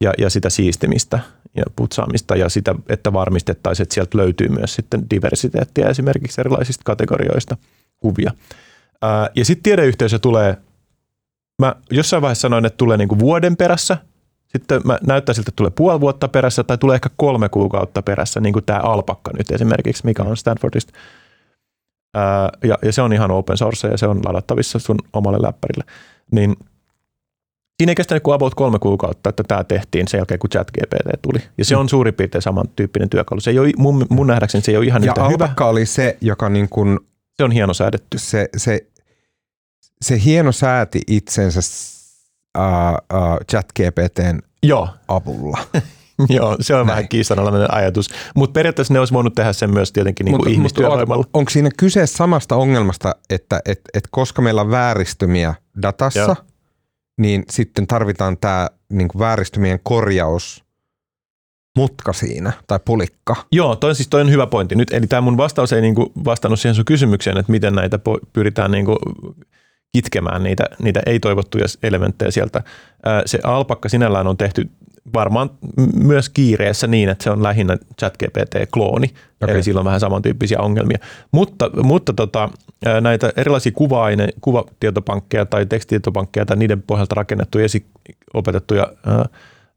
ja, 0.00 0.12
ja 0.18 0.30
sitä 0.30 0.50
siistimistä 0.50 1.18
ja 1.56 1.64
putsaamista 1.76 2.36
ja 2.36 2.48
sitä, 2.48 2.74
että 2.88 3.12
varmistettaisiin, 3.12 3.84
että 3.84 3.94
sieltä 3.94 4.18
löytyy 4.18 4.48
myös 4.48 4.74
sitten 4.74 5.10
diversiteettiä 5.10 5.88
esimerkiksi 5.88 6.40
erilaisista 6.40 6.82
kategorioista 6.84 7.56
kuvia. 7.98 8.30
Ää, 9.02 9.30
ja 9.34 9.44
sitten 9.44 9.62
tiedeyhteisö 9.62 10.18
tulee, 10.18 10.56
mä 11.62 11.74
jossain 11.90 12.22
vaiheessa 12.22 12.40
sanoin, 12.40 12.64
että 12.66 12.76
tulee 12.76 12.96
niinku 12.96 13.18
vuoden 13.18 13.56
perässä, 13.56 13.96
sitten 14.60 14.80
mä 14.84 14.98
näyttää 15.06 15.34
siltä, 15.34 15.50
että 15.50 15.56
tulee 15.56 15.70
puoli 15.70 16.00
vuotta 16.00 16.28
perässä 16.28 16.64
tai 16.64 16.78
tulee 16.78 16.94
ehkä 16.94 17.10
kolme 17.16 17.48
kuukautta 17.48 18.02
perässä, 18.02 18.40
niin 18.40 18.52
kuin 18.52 18.64
tämä 18.64 18.80
Alpakka 18.80 19.30
nyt 19.38 19.50
esimerkiksi, 19.50 20.04
mikä 20.04 20.22
on 20.22 20.36
Stanfordista. 20.36 20.92
Ää, 22.14 22.50
ja, 22.64 22.78
ja 22.82 22.92
se 22.92 23.02
on 23.02 23.12
ihan 23.12 23.30
open 23.30 23.56
source 23.56 23.88
ja 23.88 23.98
se 23.98 24.06
on 24.06 24.20
ladattavissa 24.24 24.78
sun 24.78 24.98
omalle 25.12 25.38
läppärille. 25.42 25.84
Niin 26.32 26.56
siinä 27.76 27.90
ei 27.90 27.94
kestänyt 27.94 28.22
kuin 28.22 28.34
about 28.34 28.54
kolme 28.54 28.78
kuukautta, 28.78 29.30
että 29.30 29.42
tämä 29.48 29.64
tehtiin 29.64 30.08
sen 30.08 30.18
jälkeen, 30.18 30.40
kun 30.40 30.50
ChatGPT 30.50 31.22
tuli. 31.22 31.38
Ja 31.58 31.64
se 31.64 31.76
on 31.76 31.88
suurin 31.88 32.14
piirtein 32.14 32.42
samantyyppinen 32.42 33.10
työkalu. 33.10 33.40
Se 33.40 33.50
ei 33.50 33.58
ole, 33.58 33.72
mun, 33.76 34.06
mun 34.10 34.26
nähdäkseni 34.26 34.64
se 34.64 34.72
ei 34.72 34.76
ole 34.76 34.86
ihan 34.86 35.04
Ja 35.04 35.10
yhtä 35.10 35.28
hyvä. 35.28 35.44
Alpakka 35.44 35.68
oli 35.68 35.86
se, 35.86 36.16
joka 36.20 36.48
niin 36.48 36.68
kuin 36.68 36.98
Se 37.36 37.44
on 37.44 37.52
hieno 37.52 37.74
säädetty. 37.74 38.18
se, 38.18 38.48
se, 38.56 38.86
se 40.02 40.24
hieno 40.24 40.52
sääti 40.52 41.00
itsensä 41.06 41.60
uh, 42.58 42.64
uh, 43.18 43.38
chat-GPTn 43.52 44.38
Joo, 44.66 44.88
avulla. 45.08 45.58
joo, 46.28 46.56
se 46.60 46.74
on 46.74 46.78
Näin. 46.78 46.86
vähän 46.86 47.08
kiistanalainen 47.08 47.74
ajatus. 47.74 48.10
Mutta 48.34 48.52
periaatteessa 48.52 48.94
ne 48.94 48.98
olisi 48.98 49.14
voinut 49.14 49.34
tehdä 49.34 49.52
sen 49.52 49.70
myös 49.70 49.92
tietenkin 49.92 50.24
niin 50.24 50.36
kuin 50.36 50.48
ihmistyövoimalla. 50.48 51.24
on, 51.26 51.30
onko 51.40 51.50
siinä 51.50 51.70
kyse 51.76 52.06
samasta 52.06 52.56
ongelmasta, 52.56 53.14
että 53.30 53.60
et, 53.64 53.80
et 53.94 54.04
koska 54.10 54.42
meillä 54.42 54.60
on 54.60 54.70
vääristymiä 54.70 55.54
datassa, 55.82 56.20
Joo. 56.20 56.36
niin 57.18 57.44
sitten 57.50 57.86
tarvitaan 57.86 58.38
tämä 58.38 58.68
niin 58.88 59.08
vääristymien 59.18 59.80
korjaus 59.82 60.64
mutka 61.76 62.12
siinä, 62.12 62.52
tai 62.66 62.78
pulikka. 62.84 63.36
Joo, 63.52 63.76
toi, 63.76 63.94
siis 63.94 64.08
toi 64.08 64.20
on 64.20 64.30
hyvä 64.30 64.46
pointti 64.46 64.74
nyt. 64.74 64.92
Eli 64.92 65.06
tämä 65.06 65.20
mun 65.20 65.36
vastaus 65.36 65.72
ei 65.72 65.80
niinku 65.80 66.12
vastannut 66.24 66.60
siihen 66.60 66.74
sun 66.74 66.84
kysymykseen, 66.84 67.38
että 67.38 67.52
miten 67.52 67.74
näitä 67.74 67.96
po- 67.96 68.26
pyritään 68.32 68.70
niinku 68.70 68.98
kitkemään 69.92 70.42
niitä, 70.42 70.64
niitä 70.82 71.00
ei-toivottuja 71.06 71.64
elementtejä 71.82 72.30
sieltä. 72.30 72.62
Se 73.26 73.38
alpakka 73.44 73.88
sinällään 73.88 74.26
on 74.26 74.36
tehty 74.36 74.70
varmaan 75.14 75.50
myös 75.94 76.28
kiireessä 76.28 76.86
niin, 76.86 77.08
että 77.08 77.24
se 77.24 77.30
on 77.30 77.42
lähinnä 77.42 77.76
ChatGPT-klooni, 78.00 79.10
okay. 79.42 79.54
Eli 79.54 79.62
sillä 79.62 79.78
on 79.78 79.84
vähän 79.84 80.00
samantyyppisiä 80.00 80.58
ongelmia. 80.60 80.98
Mutta, 81.32 81.70
mutta 81.82 82.12
tota, 82.12 82.48
näitä 83.00 83.32
erilaisia 83.36 83.72
kuva-aine, 83.72 84.28
kuvatietopankkeja 84.40 85.46
tai 85.46 85.66
tekstitietopankkeja 85.66 86.46
tai 86.46 86.56
niiden 86.56 86.82
pohjalta 86.82 87.14
rakennettuja 87.14 87.64
esiopetettuja 87.64 88.92
ää, 89.06 89.24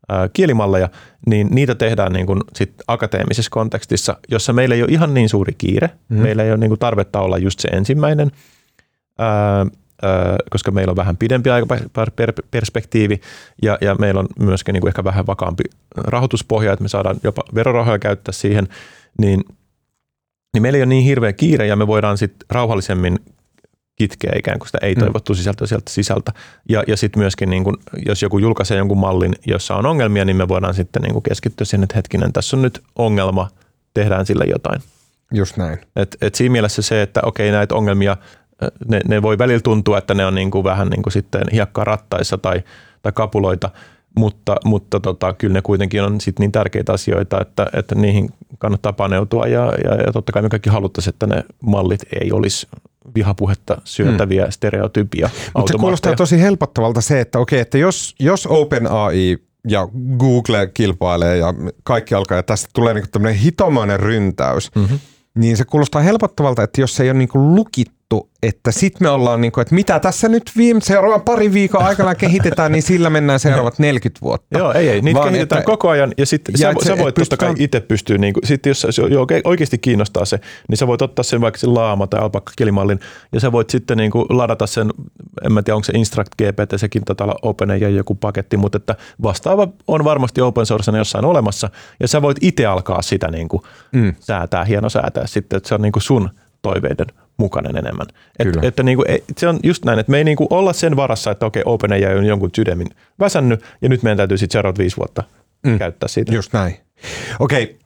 ää, 0.09 0.29
kielimalleja, 0.33 0.89
niin 1.25 1.47
niitä 1.51 1.75
tehdään 1.75 2.13
niin 2.13 2.25
kuin 2.25 2.41
sit 2.55 2.73
akateemisessa 2.87 3.51
kontekstissa, 3.51 4.17
jossa 4.29 4.53
meillä 4.53 4.75
ei 4.75 4.83
ole 4.83 4.91
ihan 4.91 5.13
niin 5.13 5.29
suuri 5.29 5.53
kiire. 5.57 5.89
Mm. 6.09 6.17
Meillä 6.17 6.43
ei 6.43 6.51
ole 6.51 6.57
niin 6.57 6.69
kuin 6.69 6.79
tarvetta 6.79 7.19
olla 7.19 7.37
just 7.37 7.59
se 7.59 7.67
ensimmäinen, 7.67 8.31
ää, 9.17 9.65
koska 10.49 10.71
meillä 10.71 10.91
on 10.91 10.95
vähän 10.95 11.17
pidempi 11.17 11.49
aikaperspektiivi 11.49 13.21
ja, 13.61 13.77
ja 13.81 13.95
meillä 13.95 14.19
on 14.19 14.27
myöskin 14.39 14.73
niin 14.73 14.81
kuin 14.81 14.89
ehkä 14.89 15.03
vähän 15.03 15.27
vakaampi 15.27 15.63
rahoituspohja, 15.97 16.73
että 16.73 16.83
me 16.83 16.89
saadaan 16.89 17.15
jopa 17.23 17.43
verorahoja 17.55 17.99
käyttää 17.99 18.31
siihen, 18.31 18.67
niin, 19.17 19.43
niin 20.53 20.61
meillä 20.61 20.77
ei 20.77 20.83
ole 20.83 20.89
niin 20.89 21.03
hirveä 21.03 21.33
kiire 21.33 21.67
ja 21.67 21.75
me 21.75 21.87
voidaan 21.87 22.17
sitten 22.17 22.45
rauhallisemmin 22.49 23.19
kitkeä 23.95 24.31
ikään 24.35 24.59
kuin 24.59 24.67
sitä 24.67 24.77
ei-toivottua 24.81 25.35
sisältöä 25.35 25.67
sieltä 25.67 25.91
sisältä. 25.91 26.31
Ja, 26.69 26.83
ja 26.87 26.97
sitten 26.97 27.19
myöskin, 27.21 27.49
niin 27.49 27.63
kun, 27.63 27.77
jos 28.05 28.21
joku 28.21 28.39
julkaisee 28.39 28.77
jonkun 28.77 28.97
mallin, 28.97 29.35
jossa 29.47 29.75
on 29.75 29.85
ongelmia, 29.85 30.25
niin 30.25 30.37
me 30.37 30.47
voidaan 30.47 30.73
sitten 30.73 31.01
niin 31.01 31.23
keskittyä 31.23 31.65
siihen, 31.65 31.83
että 31.83 31.95
hetkinen, 31.95 32.33
tässä 32.33 32.57
on 32.57 32.61
nyt 32.61 32.81
ongelma, 32.95 33.49
tehdään 33.93 34.25
sille 34.25 34.45
jotain. 34.45 34.81
Just 35.33 35.57
näin. 35.57 35.79
Et, 35.95 36.17
et 36.21 36.35
siinä 36.35 36.51
mielessä 36.51 36.81
se, 36.81 37.01
että 37.01 37.19
okei 37.23 37.51
näitä 37.51 37.75
ongelmia, 37.75 38.17
ne, 38.87 39.01
ne 39.07 39.21
voi 39.21 39.37
välillä 39.37 39.61
tuntua, 39.61 39.97
että 39.97 40.13
ne 40.13 40.25
on 40.25 40.35
niin 40.35 40.51
kuin 40.51 40.63
vähän 40.63 40.87
niin 40.87 41.03
kuin 41.03 41.13
sitten 41.13 41.41
hiekkaa 41.53 41.83
rattaissa 41.83 42.37
tai, 42.37 42.63
tai 43.01 43.11
kapuloita, 43.11 43.69
mutta, 44.17 44.55
mutta 44.65 44.99
tota, 44.99 45.33
kyllä 45.33 45.53
ne 45.53 45.61
kuitenkin 45.61 46.03
on 46.03 46.21
sit 46.21 46.39
niin 46.39 46.51
tärkeitä 46.51 46.93
asioita, 46.93 47.41
että, 47.41 47.67
että 47.73 47.95
niihin 47.95 48.29
kannattaa 48.59 48.93
paneutua 48.93 49.47
ja, 49.47 49.73
ja, 49.83 49.95
ja 49.95 50.11
totta 50.13 50.31
kai 50.31 50.41
me 50.41 50.49
kaikki 50.49 50.69
haluttaisiin, 50.69 51.13
että 51.13 51.27
ne 51.27 51.43
mallit 51.61 52.01
ei 52.21 52.31
olisi 52.31 52.67
vihapuhetta 53.15 53.81
syötäviä 53.83 54.43
hmm. 54.43 54.51
stereotypia 54.51 55.29
Mutta 55.57 55.71
se 55.71 55.77
kuulostaa 55.77 56.15
tosi 56.15 56.41
helpottavalta 56.41 57.01
se, 57.01 57.19
että 57.19 57.39
okei, 57.39 57.59
että 57.59 57.77
jos, 57.77 58.15
jos 58.19 58.47
OpenAI 58.47 59.37
ja 59.67 59.87
Google 60.17 60.67
kilpailee 60.67 61.37
ja 61.37 61.53
kaikki 61.83 62.15
alkaa 62.15 62.37
ja 62.37 62.43
tästä 62.43 62.69
tulee 62.73 62.93
niinku 62.93 63.09
tämmöinen 63.11 63.39
hitomainen 63.39 63.99
ryntäys, 63.99 64.71
mm-hmm. 64.75 64.99
niin 65.35 65.57
se 65.57 65.65
kuulostaa 65.65 66.01
helpottavalta, 66.01 66.63
että 66.63 66.81
jos 66.81 66.95
se 66.95 67.03
ei 67.03 67.09
ole 67.09 67.17
niinku 67.17 67.55
lukittu 67.55 67.98
ajateltu, 68.15 68.29
että 68.43 68.71
sit 68.71 68.99
me 68.99 69.09
ollaan 69.09 69.41
niin 69.41 69.51
kuin, 69.51 69.61
että 69.61 69.75
mitä 69.75 69.99
tässä 69.99 70.29
nyt 70.29 70.51
viime 70.57 70.81
seuraavan 70.81 71.21
parin 71.21 71.53
viikon 71.53 71.83
aikana 71.83 72.15
kehitetään, 72.15 72.71
niin 72.71 72.81
sillä 72.81 73.09
mennään 73.09 73.39
seuraavat 73.39 73.79
40 73.89 74.21
vuotta. 74.21 74.57
Joo, 74.57 74.73
ei, 74.73 74.89
ei. 74.89 75.01
Niitä 75.01 75.19
Vaan 75.19 75.31
kehitetään 75.31 75.59
että, 75.59 75.71
koko 75.71 75.89
ajan 75.89 76.13
ja 76.17 76.25
sitten 76.25 76.57
sä, 76.57 76.73
sä 76.85 76.97
voit 76.97 77.15
totta 77.15 77.37
kai 77.37 77.53
itse 77.57 77.79
pystyä, 77.79 78.17
niin 78.17 78.33
kuin, 78.33 78.47
sit 78.47 78.65
jos, 78.65 78.83
jos 78.83 78.99
oikeasti 79.43 79.77
kiinnostaa 79.77 80.25
se, 80.25 80.39
niin 80.67 80.77
sä 80.77 80.87
voit 80.87 81.01
ottaa 81.01 81.23
sen 81.23 81.41
vaikka 81.41 81.57
sen 81.57 81.73
laama 81.73 82.07
tai 82.07 82.19
alpakka 82.19 82.53
kilimallin 82.55 82.99
ja 83.33 83.39
sä 83.39 83.51
voit 83.51 83.69
sitten 83.69 83.97
niin 83.97 84.11
kuin 84.11 84.25
ladata 84.29 84.67
sen, 84.67 84.89
en 85.45 85.53
mä 85.53 85.61
tiedä 85.61 85.75
onko 85.75 85.83
se 85.83 85.93
Instruct 85.95 86.31
GPT, 86.41 86.73
sekin 86.77 87.05
taitaa 87.05 87.25
olla 87.25 87.39
Open 87.41 87.69
ja 87.69 87.89
joku 87.89 88.15
paketti, 88.15 88.57
mutta 88.57 88.77
että 88.77 88.95
vastaava 89.23 89.67
on 89.87 90.03
varmasti 90.03 90.41
open 90.41 90.65
sourcena 90.65 90.97
jossain 90.97 91.25
olemassa 91.25 91.69
ja 91.99 92.07
sä 92.07 92.21
voit 92.21 92.37
itse 92.41 92.65
alkaa 92.65 93.01
sitä 93.01 93.31
niin 93.31 93.47
kuin 93.47 93.63
mm. 93.91 94.13
säätää, 94.19 94.65
hieno 94.65 94.89
säätää 94.89 95.27
sitten, 95.27 95.57
että 95.57 95.69
se 95.69 95.75
on 95.75 95.81
niin 95.81 95.91
kuin 95.91 96.03
sun 96.03 96.29
toiveiden 96.61 97.07
mukainen 97.39 97.77
enemmän. 97.77 98.07
Et, 98.39 98.47
että 98.61 98.83
niin 98.83 98.97
kuin, 98.97 99.05
se 99.37 99.47
on 99.47 99.59
just 99.63 99.85
näin, 99.85 99.99
että 99.99 100.11
me 100.11 100.17
ei 100.17 100.23
niin 100.23 100.37
kuin 100.37 100.47
olla 100.49 100.73
sen 100.73 100.95
varassa, 100.95 101.31
että 101.31 101.45
okei, 101.45 101.63
OpenAI 101.65 102.05
on 102.05 102.25
jonkun 102.25 102.49
sydämin 102.55 102.87
väsännyt, 103.19 103.63
ja 103.81 103.89
nyt 103.89 104.03
meidän 104.03 104.17
täytyy 104.17 104.37
sitten 104.37 104.53
seuraavat 104.53 104.77
viisi 104.79 104.97
vuotta 104.97 105.23
mm. 105.65 105.79
käyttää 105.79 106.07
siitä. 106.07 106.33
Just 106.33 106.53
näin. 106.53 106.77
Okei, 107.39 107.79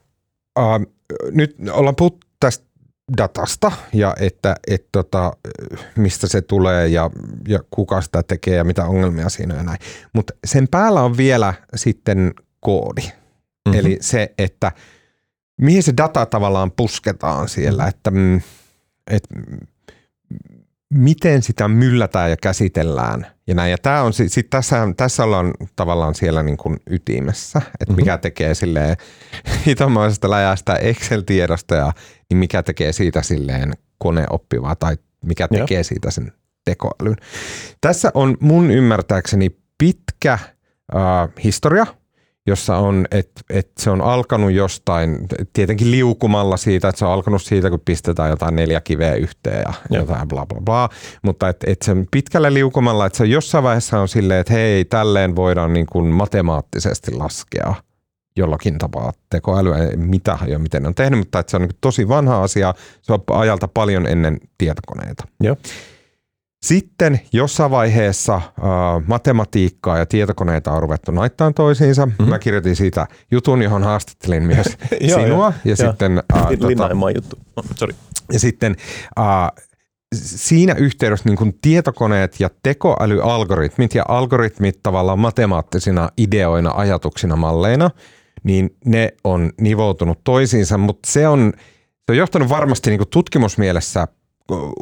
okay. 0.55 0.81
uh, 0.81 0.93
nyt 1.31 1.55
ollaan 1.71 1.95
puhuttu 1.95 2.27
tästä 2.39 2.65
datasta 3.17 3.71
ja 3.93 4.15
että 4.19 4.55
et 4.67 4.87
tota, 4.91 5.33
mistä 5.95 6.27
se 6.27 6.41
tulee 6.41 6.87
ja, 6.87 7.09
ja 7.47 7.59
kuka 7.71 8.01
sitä 8.01 8.23
tekee 8.23 8.55
ja 8.55 8.63
mitä 8.63 8.85
ongelmia 8.85 9.29
siinä 9.29 9.53
on 9.53 9.59
ja 9.59 9.63
näin. 9.63 9.79
Mutta 10.13 10.33
sen 10.45 10.67
päällä 10.71 11.01
on 11.01 11.17
vielä 11.17 11.53
sitten 11.75 12.33
koodi. 12.59 13.01
Mm-hmm. 13.01 13.79
Eli 13.79 13.97
se, 14.01 14.33
että 14.37 14.71
mihin 15.61 15.83
se 15.83 15.93
data 15.97 16.25
tavallaan 16.25 16.71
pusketaan 16.71 17.49
siellä, 17.49 17.87
että 17.87 18.11
mm, 18.11 18.41
että 19.11 19.35
miten 20.93 21.41
sitä 21.41 21.67
myllätään 21.67 22.29
ja 22.29 22.37
käsitellään 22.37 23.27
ja 23.47 23.55
näin. 23.55 23.71
Ja 23.71 23.77
tämä 23.77 24.01
on, 24.01 24.13
sit 24.13 24.49
tässä, 24.49 24.87
tässä 24.97 25.23
ollaan 25.23 25.53
tavallaan 25.75 26.15
siellä 26.15 26.43
niin 26.43 26.57
kuin 26.57 26.77
ytimessä, 26.89 27.59
että 27.59 27.73
mm-hmm. 27.87 27.95
mikä 27.95 28.17
tekee 28.17 28.55
silleen 28.55 28.97
hitomaisesta 29.67 30.29
läjästä 30.29 30.75
Excel-tiedosta 30.75 31.75
ja 31.75 31.91
niin 32.29 32.37
mikä 32.37 32.63
tekee 32.63 32.93
siitä 32.93 33.21
silleen 33.21 33.73
koneoppivaa 33.97 34.75
tai 34.75 34.97
mikä 35.25 35.47
tekee 35.47 35.77
Joo. 35.77 35.83
siitä 35.83 36.11
sen 36.11 36.31
tekoälyn. 36.65 37.17
Tässä 37.81 38.11
on 38.13 38.37
mun 38.39 38.71
ymmärtääkseni 38.71 39.57
pitkä 39.77 40.33
äh, 40.33 41.29
historia– 41.43 41.85
jossa 42.47 42.77
on, 42.77 43.05
että 43.11 43.41
et 43.49 43.71
se 43.77 43.89
on 43.89 44.01
alkanut 44.01 44.51
jostain, 44.51 45.27
tietenkin 45.53 45.91
liukumalla 45.91 46.57
siitä, 46.57 46.89
että 46.89 46.99
se 46.99 47.05
on 47.05 47.11
alkanut 47.11 47.41
siitä, 47.41 47.69
kun 47.69 47.81
pistetään 47.85 48.29
jotain 48.29 48.55
neljä 48.55 48.81
kiveä 48.81 49.15
yhteen 49.15 49.63
ja, 49.67 49.73
ja. 49.89 49.99
jotain 49.99 50.27
bla 50.27 50.45
bla 50.45 50.61
bla, 50.61 50.89
mutta 51.21 51.49
että 51.49 51.71
et 51.71 51.81
se 51.81 51.91
on 51.91 52.05
pitkällä 52.11 52.53
liukumalla, 52.53 53.05
että 53.05 53.17
se 53.17 53.25
jossain 53.25 53.63
vaiheessa 53.63 53.99
on 53.99 54.07
silleen, 54.07 54.39
että 54.39 54.53
hei, 54.53 54.85
tälleen 54.85 55.35
voidaan 55.35 55.73
niin 55.73 55.85
kuin 55.85 56.05
matemaattisesti 56.05 57.11
laskea 57.11 57.75
jollakin 58.37 58.77
tapaa 58.77 59.13
tekoälyä, 59.29 59.77
mitä 59.95 60.37
ja 60.47 60.59
miten 60.59 60.85
on 60.85 60.95
tehnyt, 60.95 61.19
mutta 61.19 61.39
että 61.39 61.51
se 61.51 61.57
on 61.57 61.61
niin 61.61 61.77
tosi 61.81 62.07
vanha 62.07 62.43
asia, 62.43 62.73
se 63.01 63.13
on 63.13 63.23
ajalta 63.29 63.67
paljon 63.67 64.07
ennen 64.07 64.37
tietokoneita. 64.57 65.27
Joo. 65.39 65.55
Sitten 66.63 67.19
jossain 67.33 67.71
vaiheessa 67.71 68.35
äh, 68.35 68.43
matematiikkaa 69.07 69.97
ja 69.97 70.05
tietokoneita 70.05 70.71
on 70.71 70.81
ruvettu 70.81 71.11
naittaa 71.11 71.51
toisiinsa. 71.51 72.05
Mm-hmm. 72.05 72.29
Mä 72.29 72.39
kirjoitin 72.39 72.75
siitä 72.75 73.07
jutun, 73.31 73.61
johon 73.61 73.83
haastattelin 73.83 74.43
myös 74.43 74.65
sinua. 75.15 75.53
ja, 75.65 75.75
sitten, 75.75 76.23
äh, 76.35 76.47
tota, 76.59 77.11
juttu. 77.15 77.35
Oh, 77.55 77.65
sorry. 77.75 77.95
Ja 78.33 78.39
sitten 78.39 78.75
äh, 79.19 79.65
siinä 80.15 80.73
yhteydessä 80.73 81.29
niin 81.29 81.59
tietokoneet 81.61 82.39
ja 82.39 82.49
tekoälyalgoritmit 82.63 83.95
ja 83.95 84.05
algoritmit 84.07 84.79
tavallaan 84.83 85.19
matemaattisina 85.19 86.09
ideoina, 86.17 86.71
ajatuksina, 86.75 87.35
malleina, 87.35 87.89
niin 88.43 88.75
ne 88.85 89.09
on 89.23 89.51
nivoutunut 89.61 90.19
toisiinsa, 90.23 90.77
mutta 90.77 91.11
se 91.11 91.27
on, 91.27 91.53
se 92.05 92.11
on 92.11 92.17
johtanut 92.17 92.49
varmasti 92.49 92.89
niin 92.89 93.07
tutkimusmielessä 93.09 94.07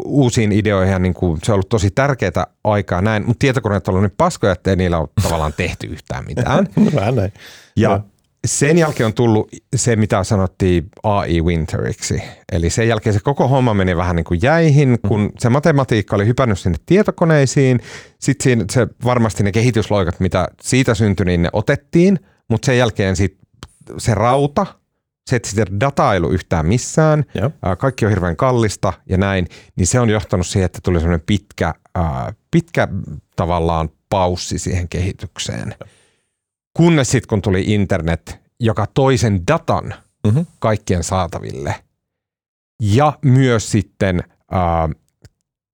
uusiin 0.06 0.52
ideoihin 0.52 0.91
ja 0.91 1.00
niin 1.00 1.13
kuin, 1.13 1.39
se 1.43 1.52
on 1.52 1.54
ollut 1.54 1.69
tosi 1.69 1.91
tärkeää 1.91 2.47
aikaa 2.63 3.02
näin, 3.02 3.26
mutta 3.26 3.39
tietokoneet 3.39 3.88
on 3.88 3.91
ollut 3.91 4.10
niin 4.10 4.15
paskoja, 4.17 4.54
että 4.54 4.69
ei 4.69 4.76
niillä 4.76 4.97
ole 4.97 5.10
tavallaan 5.24 5.54
tehty 5.58 5.88
yhtään 5.88 6.26
mitään. 6.26 6.67
no, 6.76 6.91
vähän 6.95 7.15
näin. 7.15 7.34
Ja 7.76 7.89
no. 7.89 8.04
sen 8.45 8.78
jälkeen 8.78 9.08
on 9.08 9.13
tullut 9.13 9.50
se, 9.76 9.95
mitä 9.95 10.24
sanottiin 10.24 10.89
AI 11.04 11.41
Winteriksi. 11.41 12.24
Eli 12.52 12.69
sen 12.69 12.88
jälkeen 12.88 13.13
se 13.13 13.19
koko 13.19 13.47
homma 13.47 13.74
meni 13.74 13.97
vähän 13.97 14.15
niin 14.15 14.24
kuin 14.24 14.39
jäihin, 14.43 15.00
kun 15.08 15.32
se 15.39 15.50
matematiikka 15.50 16.15
oli 16.15 16.28
hypännyt 16.28 16.60
sinne 16.60 16.78
tietokoneisiin. 16.86 17.80
Sitten 18.19 18.65
se 18.71 18.88
varmasti 19.06 19.43
ne 19.43 19.52
kehitysloikat, 19.52 20.19
mitä 20.19 20.47
siitä 20.62 20.93
syntyi, 20.93 21.26
niin 21.26 21.41
ne 21.41 21.50
otettiin, 21.54 22.19
mutta 22.47 22.65
sen 22.65 22.78
jälkeen 22.78 23.15
sit 23.15 23.38
se 23.97 24.13
rauta– 24.13 24.65
se, 25.31 25.35
että 25.35 25.49
sitä 25.49 25.65
datailu 25.79 26.29
yhtään 26.29 26.65
missään, 26.65 27.25
ja. 27.33 27.75
kaikki 27.75 28.05
on 28.05 28.11
hirveän 28.11 28.35
kallista 28.35 28.93
ja 29.09 29.17
näin, 29.17 29.47
niin 29.75 29.87
se 29.87 29.99
on 29.99 30.09
johtanut 30.09 30.47
siihen, 30.47 30.65
että 30.65 30.79
tuli 30.83 30.99
sellainen 30.99 31.25
pitkä, 31.25 31.73
pitkä 32.51 32.87
tavallaan 33.35 33.89
paussi 34.09 34.59
siihen 34.59 34.89
kehitykseen. 34.89 35.75
Ja. 35.79 35.85
Kunnes 36.77 37.11
sitten, 37.11 37.27
kun 37.27 37.41
tuli 37.41 37.63
internet, 37.73 38.39
joka 38.59 38.85
toisen 38.93 39.47
datan 39.47 39.93
mm-hmm. 40.27 40.45
kaikkien 40.59 41.03
saataville, 41.03 41.75
ja 42.81 43.19
myös 43.25 43.71
sitten 43.71 44.23
ää, 44.51 44.89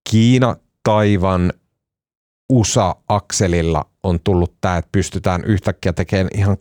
Kiina, 0.10 0.56
Taivan, 0.84 1.54
USA-akselilla 2.50 3.86
on 4.04 4.20
tullut 4.24 4.54
tämä, 4.62 4.78
että 4.78 4.90
pystytään 4.92 5.44
yhtäkkiä 5.44 5.94
tekemään 5.94 6.28
ihan 6.34 6.58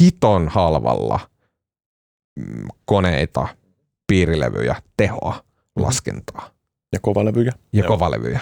hiton 0.00 0.48
halvalla– 0.48 1.20
koneita, 2.84 3.48
piirilevyjä, 4.06 4.82
tehoa, 4.96 5.32
mm-hmm. 5.32 5.82
laskentaa. 5.84 6.50
Ja 6.92 7.00
kovalevyjä. 7.00 7.52
Ja 7.72 7.78
Joo. 7.80 7.88
kovalevyjä. 7.88 8.40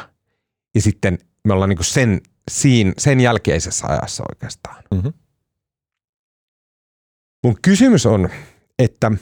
Ja 0.75 0.81
sitten 0.83 1.19
me 1.45 1.53
ollaan 1.53 1.71
niin 1.71 1.85
sen, 1.85 2.21
siinä, 2.51 2.93
sen 2.99 3.21
jälkeisessä 3.21 3.87
ajassa 3.87 4.25
oikeastaan. 4.29 4.85
Mm-hmm. 4.95 5.13
Mun 7.45 7.57
kysymys 7.63 8.07
on, 8.07 8.29
että 8.79 9.13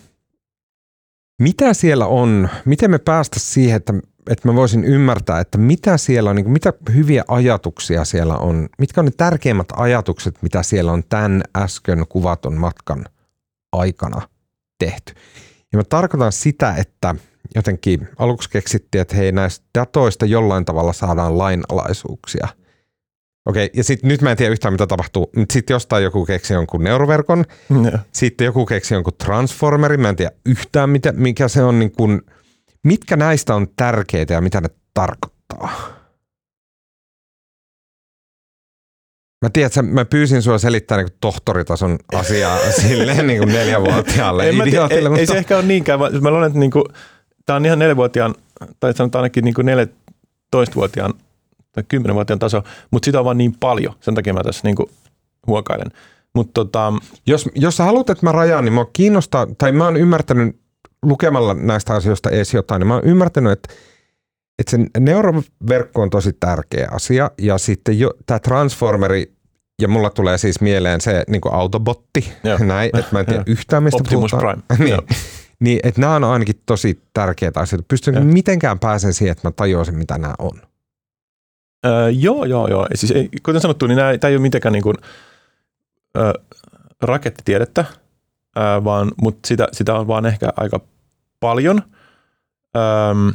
mitä 1.43 1.75
siellä 1.75 2.07
on, 2.07 2.49
miten 2.65 2.91
me 2.91 2.99
päästä 2.99 3.41
siihen, 3.41 3.77
että, 3.77 3.95
että 4.31 4.49
mä 4.49 4.55
voisin 4.55 4.85
ymmärtää, 4.85 5.41
että 5.41 5.59
mitä 5.59 5.97
siellä 5.97 6.31
on, 6.31 6.37
niin 6.37 6.51
mitä 6.51 6.73
hyviä 6.95 7.25
ajatuksia 7.29 8.05
siellä 8.05 8.37
on, 8.37 8.69
mitkä 8.79 9.01
on 9.01 9.05
ne 9.05 9.11
tärkeimmät 9.17 9.69
ajatukset, 9.77 10.43
mitä 10.43 10.63
siellä 10.63 10.93
on 10.93 11.05
tämän 11.09 11.43
äsken 11.57 12.07
kuvaton 12.09 12.55
matkan 12.55 13.05
aikana– 13.73 14.23
tehty. 14.81 15.13
Ja 15.73 15.79
mä 15.79 15.85
tarkoitan 15.85 16.33
sitä, 16.33 16.75
että 16.79 17.15
jotenkin 17.55 18.09
aluksi 18.19 18.51
keksittiin, 18.51 19.03
että 19.03 19.17
hei 19.17 19.33
näistä 19.33 19.67
datoista 19.79 20.27
jollain 20.27 20.65
tavalla 20.65 20.93
saadaan 20.93 21.39
lainalaisuuksia. 21.39 22.49
Okei, 23.47 23.71
ja 23.75 23.85
sitten 23.85 24.09
nyt 24.09 24.23
mä 24.23 24.31
en 24.31 24.37
tiedä 24.37 24.53
yhtään 24.53 24.75
mitä 24.75 24.87
tapahtuu. 24.87 25.31
Sitten 25.53 25.75
jostain 25.75 26.05
joku 26.05 26.27
keksi 26.27 26.55
jonkun 26.55 26.85
neuroverkon, 26.85 27.45
no. 27.69 27.91
sitten 28.13 28.45
joku 28.45 28.67
keksi 28.67 28.95
jonkun 28.95 29.13
transformerin, 29.25 30.01
mä 30.01 30.09
en 30.09 30.17
tiedä 30.17 30.33
yhtään 30.47 30.91
mitä, 30.91 31.13
mikä 31.13 31.49
se 31.49 31.63
on, 31.63 31.79
niin 31.79 31.93
kun, 31.93 32.23
mitkä 32.85 33.17
näistä 33.17 33.55
on 33.55 33.67
tärkeitä 33.77 34.35
ja 34.35 34.41
mitä 34.41 34.61
ne 34.61 34.69
tarkoittaa. 34.95 36.00
Mä 39.43 39.51
tiedän, 39.53 39.67
että 39.67 39.83
mä 39.83 40.05
pyysin 40.05 40.43
sua 40.43 40.59
selittää 40.59 40.99
niin 40.99 41.09
tohtoritason 41.21 41.99
asiaa 42.15 42.59
silleen 42.83 43.27
niin 43.27 43.39
kuin 43.39 43.53
neljävuotiaalle 43.53 44.45
ei, 44.45 44.59
idiotille. 44.59 45.01
Ei, 45.01 45.09
mutta... 45.09 45.21
ei, 45.21 45.27
se 45.27 45.39
ehkä 45.39 45.57
ole 45.57 45.67
niinkään. 45.67 46.01
Mä, 46.01 46.11
mä 46.21 46.31
luulen, 46.31 46.47
että 46.47 46.59
niin 46.59 46.71
kuin, 46.71 46.85
tämä 47.47 47.57
on 47.57 47.67
ihan 47.67 47.79
neljävuotiaan, 47.79 48.35
tai 48.81 48.95
sanotaan 48.95 49.23
ainakin 49.23 49.45
niin 49.45 49.55
kuin 49.55 49.67
14-vuotiaan 50.57 51.15
tai 51.73 51.85
10-vuotiaan 51.95 52.39
taso, 52.39 52.63
mutta 52.91 53.05
sitä 53.05 53.19
on 53.19 53.25
vaan 53.25 53.39
niin 53.39 53.55
paljon. 53.61 53.95
Sen 54.01 54.15
takia 54.15 54.35
mä 54.35 54.43
tässä 54.43 54.61
niin 54.65 54.77
kuin 54.77 54.91
huokailen. 55.47 55.91
Mut 56.35 56.51
tota... 56.55 56.93
jos, 57.27 57.49
jos 57.55 57.77
sä 57.77 57.85
haluat, 57.85 58.11
että 58.11 58.27
mä 58.27 58.33
rajaan, 58.33 58.65
niin 58.65 58.73
mä 58.73 58.85
kiinnostaa, 58.93 59.47
tai 59.59 59.73
mä 59.73 59.85
oon 59.85 59.97
ymmärtänyt 59.97 60.57
lukemalla 61.03 61.55
näistä 61.55 61.95
asioista 61.95 62.31
edes 62.31 62.55
jotain, 62.55 62.81
niin 62.81 62.89
mä 62.89 62.95
oon 62.95 63.05
ymmärtänyt, 63.05 63.53
että 63.53 63.75
että 64.61 64.71
se 64.71 64.79
neuroverkko 64.99 66.03
on 66.03 66.11
tosi 66.11 66.33
tärkeä 66.33 66.89
asia 66.91 67.31
ja 67.39 67.59
sitten 67.59 67.99
jo, 67.99 68.11
tämä 68.27 68.39
transformeri 68.39 69.33
ja 69.81 69.89
mulla 69.89 70.11
tulee 70.11 70.39
siis 70.39 70.61
mieleen 70.61 71.01
se 71.01 71.25
niin 71.29 71.41
kuin 71.41 71.55
autobotti, 71.55 72.33
näin, 72.59 72.91
että 72.99 73.09
mä 73.13 73.21
en 73.21 73.27
tiedä 73.27 73.43
yhtään 73.47 73.83
mistä 73.83 73.97
Optimus 73.97 74.31
puhutaan. 74.31 74.63
Prime. 74.69 74.85
niin, 74.85 75.01
niin, 75.65 75.81
että 75.83 76.01
nämä 76.01 76.15
on 76.15 76.25
ainakin 76.25 76.61
tosi 76.67 77.03
tärkeitä 77.13 77.61
asioita. 77.61 77.85
Pystynkö 77.89 78.21
mitenkään 78.21 78.79
pääsen 78.79 79.15
siihen, 79.15 79.33
että 79.33 79.49
mä 79.49 79.53
tajuaisin, 79.53 79.99
mitä 79.99 80.19
nämä 80.19 80.35
on? 80.39 80.63
Öö, 81.87 82.11
joo, 82.11 82.45
joo, 82.45 82.69
joo. 82.69 82.87
Siis, 82.95 83.13
ei, 83.13 83.29
kuten 83.43 83.61
sanottu, 83.61 83.87
niin 83.87 83.99
tämä 84.21 84.31
ei 84.31 84.37
ole 84.37 84.43
mitenkään 84.43 84.73
niin 84.73 84.83
kuin, 84.83 84.97
ö, 86.17 86.33
rakettitiedettä, 87.03 87.85
vaan, 88.85 89.13
mutta 89.23 89.49
sitä, 89.49 89.69
sitä 89.73 89.95
on 89.95 90.07
vaan 90.07 90.27
ehkä 90.27 90.53
aika 90.57 90.81
paljon. 91.41 91.83
Öm, 92.77 93.33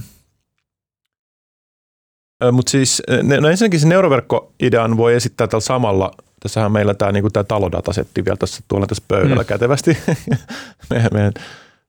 Mutta 2.52 2.70
siis, 2.70 3.02
no 3.42 3.50
ensinnäkin 3.50 3.80
se 3.80 3.88
neuroverkko-idean 3.88 4.98
voi 4.98 5.14
esittää 5.14 5.48
tällä 5.48 5.62
samalla. 5.62 6.12
Tässähän 6.40 6.72
meillä 6.72 6.94
tämä 6.94 7.12
niinku 7.12 7.30
tää 7.30 7.44
talodatasetti 7.44 8.26
vielä 8.26 8.38
tässä 8.38 8.64
tuolla 8.68 8.88
tässä 8.88 9.04
pöydällä 9.08 9.44
mm. 9.44 9.48
kätevästi 9.48 9.98
meidän, 10.90 11.10
meidän 11.14 11.34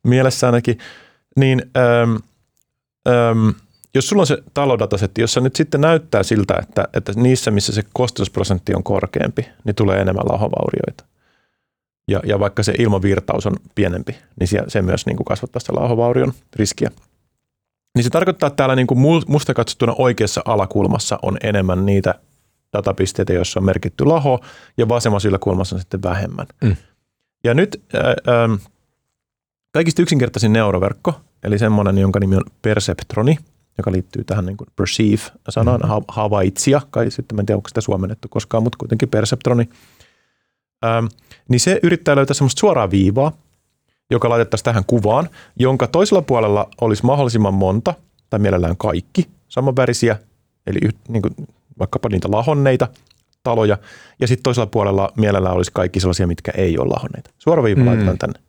mielessä 0.02 0.46
ainakin. 0.46 0.78
Niin 1.36 1.62
äm, 1.76 2.18
äm, 3.08 3.54
jos 3.94 4.08
sulla 4.08 4.22
on 4.22 4.26
se 4.26 4.38
talodatasetti, 4.54 5.20
jossa 5.20 5.40
nyt 5.40 5.56
sitten 5.56 5.80
näyttää 5.80 6.22
siltä, 6.22 6.54
että, 6.62 6.88
että 6.94 7.12
niissä, 7.16 7.50
missä 7.50 7.72
se 7.72 7.82
kosteusprosentti 7.92 8.74
on 8.74 8.82
korkeampi, 8.82 9.48
niin 9.64 9.74
tulee 9.74 10.00
enemmän 10.00 10.26
lahovaurioita. 10.28 11.04
Ja, 12.08 12.20
ja 12.24 12.40
vaikka 12.40 12.62
se 12.62 12.74
ilmavirtaus 12.78 13.46
on 13.46 13.56
pienempi, 13.74 14.16
niin 14.40 14.48
se, 14.48 14.62
se 14.68 14.82
myös 14.82 15.06
niin 15.06 15.16
kuin 15.16 15.24
kasvattaa 15.24 15.60
sitä 15.60 15.72
lahovaurion 15.74 16.32
riskiä. 16.56 16.90
Niin 17.96 18.04
se 18.04 18.10
tarkoittaa, 18.10 18.46
että 18.46 18.56
täällä 18.56 18.76
niin 18.76 18.86
kuin 18.86 18.98
mu- 18.98 19.24
musta 19.28 19.54
katsottuna 19.54 19.94
oikeassa 19.98 20.42
alakulmassa 20.44 21.18
on 21.22 21.36
enemmän 21.42 21.86
niitä 21.86 22.14
datapisteitä, 22.72 23.32
joissa 23.32 23.60
on 23.60 23.64
merkitty 23.64 24.04
laho, 24.04 24.40
ja 24.76 24.88
vasemmassa 24.88 25.28
yläkulmassa 25.28 25.76
on 25.76 25.80
sitten 25.80 26.02
vähemmän. 26.02 26.46
Mm. 26.64 26.76
Ja 27.44 27.54
nyt 27.54 27.82
äh, 27.94 28.34
ähm, 28.34 28.54
kaikista 29.72 30.02
yksinkertaisin 30.02 30.52
neuroverkko, 30.52 31.20
eli 31.42 31.58
semmoinen, 31.58 31.98
jonka 31.98 32.20
nimi 32.20 32.36
on 32.36 32.44
Perceptroni, 32.62 33.38
joka 33.78 33.92
liittyy 33.92 34.24
tähän 34.24 34.46
niin 34.46 34.56
kuin 34.56 34.68
perceive-sanaan, 34.76 35.80
mm-hmm. 35.80 36.04
havaitsija, 36.08 36.80
kai 36.90 37.10
sitten, 37.10 37.36
mä 37.36 37.40
en 37.40 37.46
tiedä, 37.46 37.56
onko 37.56 37.68
sitä 37.68 37.80
suomennettu 37.80 38.28
koskaan, 38.28 38.62
mutta 38.62 38.78
kuitenkin 38.78 39.08
Perceptroni. 39.08 39.68
Ähm, 40.84 41.06
niin 41.48 41.60
se 41.60 41.80
yrittää 41.82 42.16
löytää 42.16 42.34
semmoista 42.34 42.60
suoraa 42.60 42.90
viivaa, 42.90 43.32
joka 44.10 44.28
laitettaisiin 44.28 44.64
tähän 44.64 44.84
kuvaan, 44.86 45.28
jonka 45.58 45.86
toisella 45.86 46.22
puolella 46.22 46.68
olisi 46.80 47.06
mahdollisimman 47.06 47.54
monta, 47.54 47.94
tai 48.30 48.40
mielellään 48.40 48.76
kaikki, 48.76 49.28
samanvärisiä, 49.48 50.16
eli 50.66 50.78
yh, 50.82 50.94
niin 51.08 51.22
kuin 51.22 51.34
vaikkapa 51.78 52.08
niitä 52.08 52.30
lahonneita 52.30 52.88
taloja, 53.42 53.78
ja 54.20 54.26
sitten 54.26 54.42
toisella 54.42 54.66
puolella 54.66 55.12
mielellään 55.16 55.54
olisi 55.56 55.70
kaikki 55.74 56.00
sellaisia, 56.00 56.26
mitkä 56.26 56.52
ei 56.56 56.78
ole 56.78 56.88
lahonneita. 56.88 57.30
Suora 57.38 57.62
viiva 57.62 57.80
mm. 57.80 57.86
laitetaan 57.86 58.18
tänne. 58.18 58.40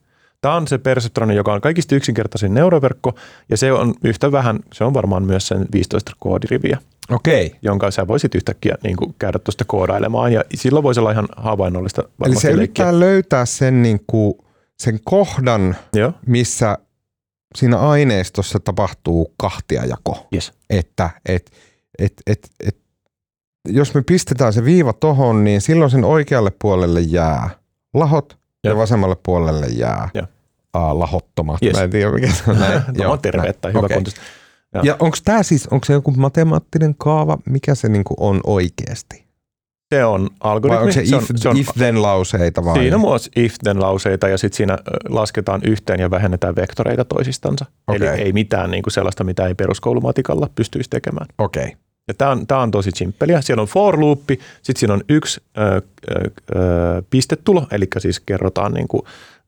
Tämä 0.42 0.56
on 0.56 0.68
se 0.68 0.78
Perceptroni, 0.78 1.36
joka 1.36 1.54
on 1.54 1.62
kaikista 1.62 1.96
yksinkertaisin 1.96 2.54
neuroverkko, 2.54 3.16
ja 3.50 3.58
se 3.58 3.72
on 3.72 3.94
yhtä 4.04 4.32
vähän, 4.32 4.60
se 4.74 4.84
on 4.84 4.94
varmaan 4.94 5.24
myös 5.24 5.48
sen 5.48 5.66
15 5.74 6.12
koodiriviä, 6.20 6.78
Okei. 7.12 7.56
jonka 7.62 7.92
sä 7.92 8.08
voisit 8.08 8.36
yhtäkkiä 8.36 8.76
niin 8.84 8.98
kuin, 8.98 9.16
käydä 9.20 9.40
tuosta 9.40 9.66
koodailemaan, 9.66 10.34
ja 10.34 10.44
silloin 10.56 10.84
voisi 10.84 11.00
olla 11.00 11.12
ihan 11.12 11.28
havainnollista 11.38 12.04
Eli 12.26 12.36
se 12.36 12.48
leikkiä. 12.48 12.52
yrittää 12.52 13.00
löytää 13.00 13.46
sen, 13.46 13.82
niin 13.82 14.00
kuin, 14.08 14.36
sen 14.80 15.00
kohdan, 15.04 15.76
Joo, 15.94 16.14
missä 16.26 16.78
siinä 17.56 17.80
aineistossa 17.80 18.60
tapahtuu 18.60 19.34
kahtiajako. 19.38 20.28
yes. 20.34 20.54
Että 20.70 21.10
et, 21.26 21.52
et, 22.00 22.14
et, 22.28 22.50
et, 22.66 22.78
jos 23.68 23.94
me 23.94 24.02
pistetään 24.02 24.54
se 24.54 24.66
viiva 24.66 24.94
tohon, 24.94 25.44
niin 25.44 25.62
silloin 25.62 25.92
sen 25.92 26.04
oikealle 26.04 26.52
puolelle 26.62 27.02
jää 27.02 27.50
lahot 27.94 28.38
ja, 28.64 28.70
Joo. 28.70 28.80
vasemmalle 28.80 29.18
puolelle 29.24 29.66
jää 29.68 30.10
Joo. 30.14 30.28
uh, 30.78 31.00
lahottomat. 31.00 31.64
Yes. 31.64 31.76
Mä 31.76 31.84
en 31.84 31.90
tiedä 31.90 32.12
mikä 32.12 32.34
se 32.34 32.44
on. 32.48 32.60
Näin. 32.60 32.82
Tämä 32.98 33.10
on 33.10 33.20
terve, 33.20 33.48
että 33.48 33.68
hyvä 33.68 33.80
Okei. 33.80 33.98
okay. 33.98 34.14
Joo. 34.74 34.84
Ja 34.84 34.96
onko 35.00 35.18
tämä 35.26 35.44
siis, 35.44 35.68
onko 35.68 35.86
se 35.86 35.94
joku 35.94 36.12
matemaattinen 36.12 36.96
kaava, 36.96 37.38
mikä 37.46 37.76
se 37.76 37.90
niinku 37.90 38.14
on 38.18 38.42
oikeasti? 38.44 39.27
Se 39.96 40.06
on 40.06 40.22
Vai 40.22 40.30
algoritmi. 40.40 40.82
onko 40.82 40.92
se, 40.92 41.16
on, 41.16 41.24
if, 41.24 41.30
se 41.36 41.50
on, 41.50 41.58
if 41.58 41.68
then 41.78 42.02
lauseita 42.02 42.66
vai? 42.66 42.80
Siinä 42.80 42.96
on 42.96 43.02
myös 43.02 43.30
if-then 43.36 43.82
lauseita 43.82 44.28
ja 44.28 44.38
sitten 44.38 44.58
siinä 44.58 44.78
lasketaan 45.10 45.62
yhteen 45.64 46.00
ja 46.00 46.12
vähennetään 46.12 46.56
vektoreita 46.56 47.06
toisistansa. 47.06 47.66
Okei. 47.88 48.08
Eli 48.08 48.22
ei 48.22 48.34
mitään 48.34 48.72
niin 48.72 48.84
kuin 48.84 48.94
sellaista, 48.94 49.24
mitä 49.24 49.48
ei 49.48 49.56
peruskoulumatikalla 49.56 50.50
pystyisi 50.56 50.90
tekemään. 50.90 51.28
Okei. 51.38 51.64
Okay. 51.64 51.76
Ja 52.08 52.14
tämä 52.14 52.32
on, 52.32 52.48
tää 52.48 52.60
on 52.60 52.72
tosi 52.72 52.92
simppeliä. 52.96 53.42
Siellä 53.42 53.62
on 53.62 53.68
for 53.68 54.00
loopi, 54.00 54.40
sitten 54.62 54.80
siinä 54.80 54.94
on 54.94 55.02
yksi 55.10 55.42
ö, 55.58 55.62
ö, 55.62 55.82
ö, 56.56 57.04
pistetulo, 57.10 57.68
eli 57.72 57.88
siis 57.98 58.20
kerrotaan 58.20 58.74
niin 58.74 58.88
kuin 58.88 59.02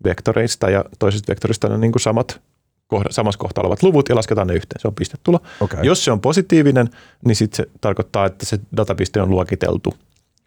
vektoreista 0.04 0.70
ja 0.70 0.86
toisesta 1.00 1.32
vektorista 1.32 1.68
on 1.68 1.82
niin 1.82 1.92
kuin 1.92 2.02
samat 2.02 2.42
kohda, 2.88 3.10
samassa 3.12 3.38
kohtaa 3.38 3.62
olevat 3.62 3.84
luvut 3.84 4.10
ja 4.10 4.16
lasketaan 4.16 4.48
ne 4.48 4.54
yhteen. 4.54 4.82
Se 4.82 4.88
on 4.88 4.96
pistetulo. 4.96 5.40
Okay. 5.60 5.80
Jos 5.84 6.06
se 6.06 6.12
on 6.12 6.22
positiivinen, 6.22 6.90
niin 7.26 7.36
sitten 7.36 7.58
se 7.58 7.72
tarkoittaa, 7.82 8.26
että 8.26 8.46
se 8.46 8.60
datapiste 8.78 9.22
on 9.22 9.30
luokiteltu 9.30 9.94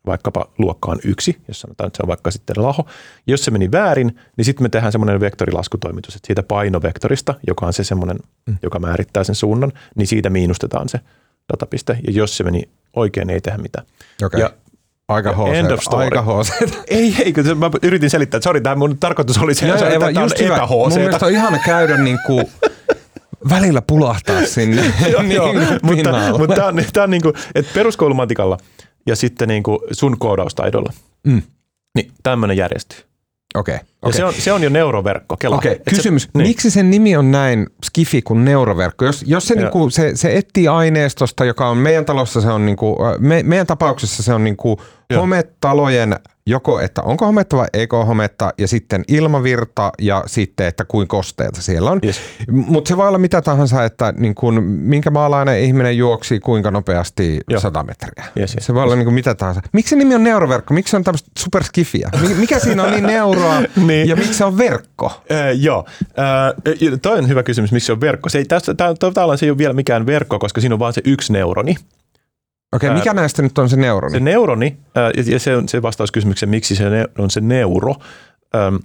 vaikkapa 0.06 0.46
luokkaan 0.58 0.98
yksi, 1.04 1.36
jos 1.48 1.60
sanotaan, 1.60 1.86
että 1.86 1.96
se 1.96 2.02
on 2.02 2.08
vaikka 2.08 2.30
sitten 2.30 2.62
laho. 2.62 2.86
Jos 3.26 3.44
se 3.44 3.50
meni 3.50 3.72
väärin, 3.72 4.20
niin 4.36 4.44
sitten 4.44 4.64
me 4.64 4.68
tehdään 4.68 4.92
semmoinen 4.92 5.20
vektorilaskutoimitus, 5.20 6.16
että 6.16 6.26
siitä 6.26 6.42
painovektorista, 6.42 7.34
joka 7.46 7.66
on 7.66 7.72
se 7.72 7.84
semmoinen, 7.84 8.18
mm. 8.46 8.56
joka 8.62 8.78
määrittää 8.78 9.24
sen 9.24 9.34
suunnan, 9.34 9.72
niin 9.94 10.06
siitä 10.06 10.30
miinustetaan 10.30 10.88
se 10.88 11.00
datapiste. 11.52 11.98
Ja 12.06 12.12
jos 12.12 12.36
se 12.36 12.44
meni 12.44 12.62
oikein, 12.96 13.26
niin 13.26 13.34
ei 13.34 13.40
tehdä 13.40 13.58
mitään. 13.58 13.86
Okay. 14.24 14.40
Ja 14.40 14.50
Aika 15.08 15.34
ja 15.46 15.54
end 15.54 15.70
of 15.70 15.80
HC. 15.80 15.84
story. 15.84 16.04
Aika 16.04 16.22
HC. 16.22 16.74
ei, 16.88 17.16
ei, 17.24 17.32
kun 17.32 17.58
mä 17.58 17.70
yritin 17.82 18.10
selittää, 18.10 18.38
että 18.38 18.44
sori, 18.44 18.60
tämä 18.60 18.74
mun 18.74 18.98
tarkoitus 18.98 19.38
oli 19.38 19.54
se, 19.54 19.66
Joo, 19.66 19.76
että 19.76 19.88
joo, 19.88 19.98
tämä 19.98 20.06
on 20.06 20.24
just 20.24 20.40
hyvä. 20.40 20.56
epä 20.56 20.66
Mun 20.66 20.92
mielestä 20.94 21.26
on 21.26 21.32
ihana 21.32 21.58
käydä 21.58 21.96
niinku 21.96 22.50
välillä 23.50 23.82
pulahtaa 23.82 24.46
sinne 24.46 24.82
Joo, 25.12 25.22
joo, 25.34 25.52
niin 25.52 25.68
mutta, 25.82 25.88
pinnalle. 25.96 26.38
mutta 26.38 26.56
tämä 26.56 26.68
on, 26.68 26.84
tää 26.92 27.04
on 27.04 27.10
niin 27.10 27.22
kuin, 27.22 27.34
että 27.54 27.70
peruskoulumatikalla 27.74 28.58
ja 29.06 29.16
sitten 29.16 29.48
niin 29.48 29.62
kuin 29.62 29.78
sun 29.92 30.18
koodaustaidolla, 30.18 30.92
Mm. 31.26 31.42
niin 31.94 32.12
tämmöinen 32.22 32.56
järjestyy. 32.56 32.98
Okei. 33.54 33.74
Ja 33.74 33.80
okei. 34.02 34.16
se, 34.16 34.24
on, 34.24 34.34
se 34.34 34.52
on 34.52 34.62
jo 34.62 34.68
neuroverkko, 34.70 35.36
kela. 35.36 35.56
Okei, 35.56 35.74
se- 35.74 35.82
kysymys. 35.90 36.28
niin. 36.34 36.46
Miksi 36.48 36.70
sen 36.70 36.90
nimi 36.90 37.16
on 37.16 37.30
näin 37.30 37.66
skifi 37.84 38.22
kuin 38.22 38.44
neuroverkko? 38.44 39.04
Jos, 39.04 39.24
jos 39.26 39.46
se, 39.48 39.54
niinku, 39.54 39.90
se, 39.90 40.10
se 40.16 40.36
etsii 40.36 40.68
aineistosta, 40.68 41.44
joka 41.44 41.68
on 41.68 41.76
meidän 41.76 42.04
talossa, 42.04 42.40
se 42.40 42.48
on 42.48 42.66
niinku, 42.66 42.96
me, 43.18 43.42
meidän 43.42 43.66
tapauksessa 43.66 44.22
se 44.22 44.34
on 44.34 44.44
niinku 44.44 44.80
hometalojen 45.16 46.16
joko, 46.46 46.80
että 46.80 47.02
onko 47.02 47.26
hometta 47.26 47.56
vai 47.56 47.66
eikö 47.72 47.96
hometta, 47.96 48.52
ja 48.58 48.68
sitten 48.68 49.04
ilmavirta 49.08 49.92
ja 49.98 50.24
sitten, 50.26 50.66
että 50.66 50.84
kuinka 50.84 51.16
kosteita 51.16 51.62
siellä 51.62 51.90
on. 51.90 51.98
Yes. 52.04 52.20
Mutta 52.50 52.88
se 52.88 52.96
voi 52.96 53.08
olla 53.08 53.18
mitä 53.18 53.42
tahansa, 53.42 53.84
että 53.84 54.14
niin 54.16 54.34
kun, 54.34 54.62
minkä 54.64 55.10
maalainen 55.10 55.60
ihminen 55.60 55.96
juoksi 55.96 56.40
kuinka 56.40 56.70
nopeasti 56.70 57.40
Joo. 57.50 57.60
100 57.60 57.82
metriä. 57.82 58.24
Yes, 58.38 58.54
yes, 58.54 58.66
se 58.66 58.74
voi 58.74 58.82
olla 58.82 58.94
niin 58.94 59.04
kuin 59.04 59.14
mitä 59.14 59.34
tahansa. 59.34 59.60
Miksi 59.72 59.90
se 59.90 59.96
nimi 59.96 60.14
on 60.14 60.24
neuroverkko? 60.24 60.74
Miksi 60.74 60.90
se 60.90 60.96
on 60.96 61.04
tämmöistä 61.04 61.30
superskifiä? 61.38 62.10
Mi- 62.28 62.34
Mikä 62.34 62.58
siinä 62.58 62.82
on 62.84 62.90
niin 62.90 63.06
neuroa 63.06 63.62
Niin. 63.92 64.08
ja 64.08 64.16
miksi 64.16 64.34
se 64.34 64.44
on 64.44 64.58
verkko? 64.58 65.22
Äh, 65.32 65.46
joo, 65.60 65.84
äh, 66.18 66.98
toi 67.02 67.18
on 67.18 67.28
hyvä 67.28 67.42
kysymys, 67.42 67.72
miksi 67.72 67.86
se 67.86 67.92
on 67.92 68.00
verkko. 68.00 68.28
Se 68.28 68.38
ei, 68.38 68.44
tästä, 68.44 68.74
tää, 68.74 68.94
tavallaan 68.94 69.38
se 69.38 69.46
ei 69.46 69.50
ole 69.50 69.58
vielä 69.58 69.72
mikään 69.72 70.06
verkko, 70.06 70.38
koska 70.38 70.60
siinä 70.60 70.74
on 70.74 70.78
vain 70.78 70.94
se 70.94 71.00
yksi 71.04 71.32
neuroni. 71.32 71.76
Okei, 72.72 72.88
Ää, 72.88 72.94
mikä 72.96 73.14
näistä 73.14 73.42
nyt 73.42 73.58
on 73.58 73.68
se 73.68 73.76
neuroni? 73.76 74.12
Se 74.12 74.20
neuroni, 74.20 74.76
äh, 74.96 75.10
ja- 75.16 75.32
ja 75.32 75.38
se 75.38 75.56
on 75.56 75.68
se 75.68 75.82
vastaus 75.82 76.12
kysymykseen, 76.12 76.50
miksi 76.50 76.76
se 76.76 76.90
ne, 76.90 77.06
on 77.18 77.30
se 77.30 77.40
neuro, 77.40 77.94
ähm, 78.56 78.76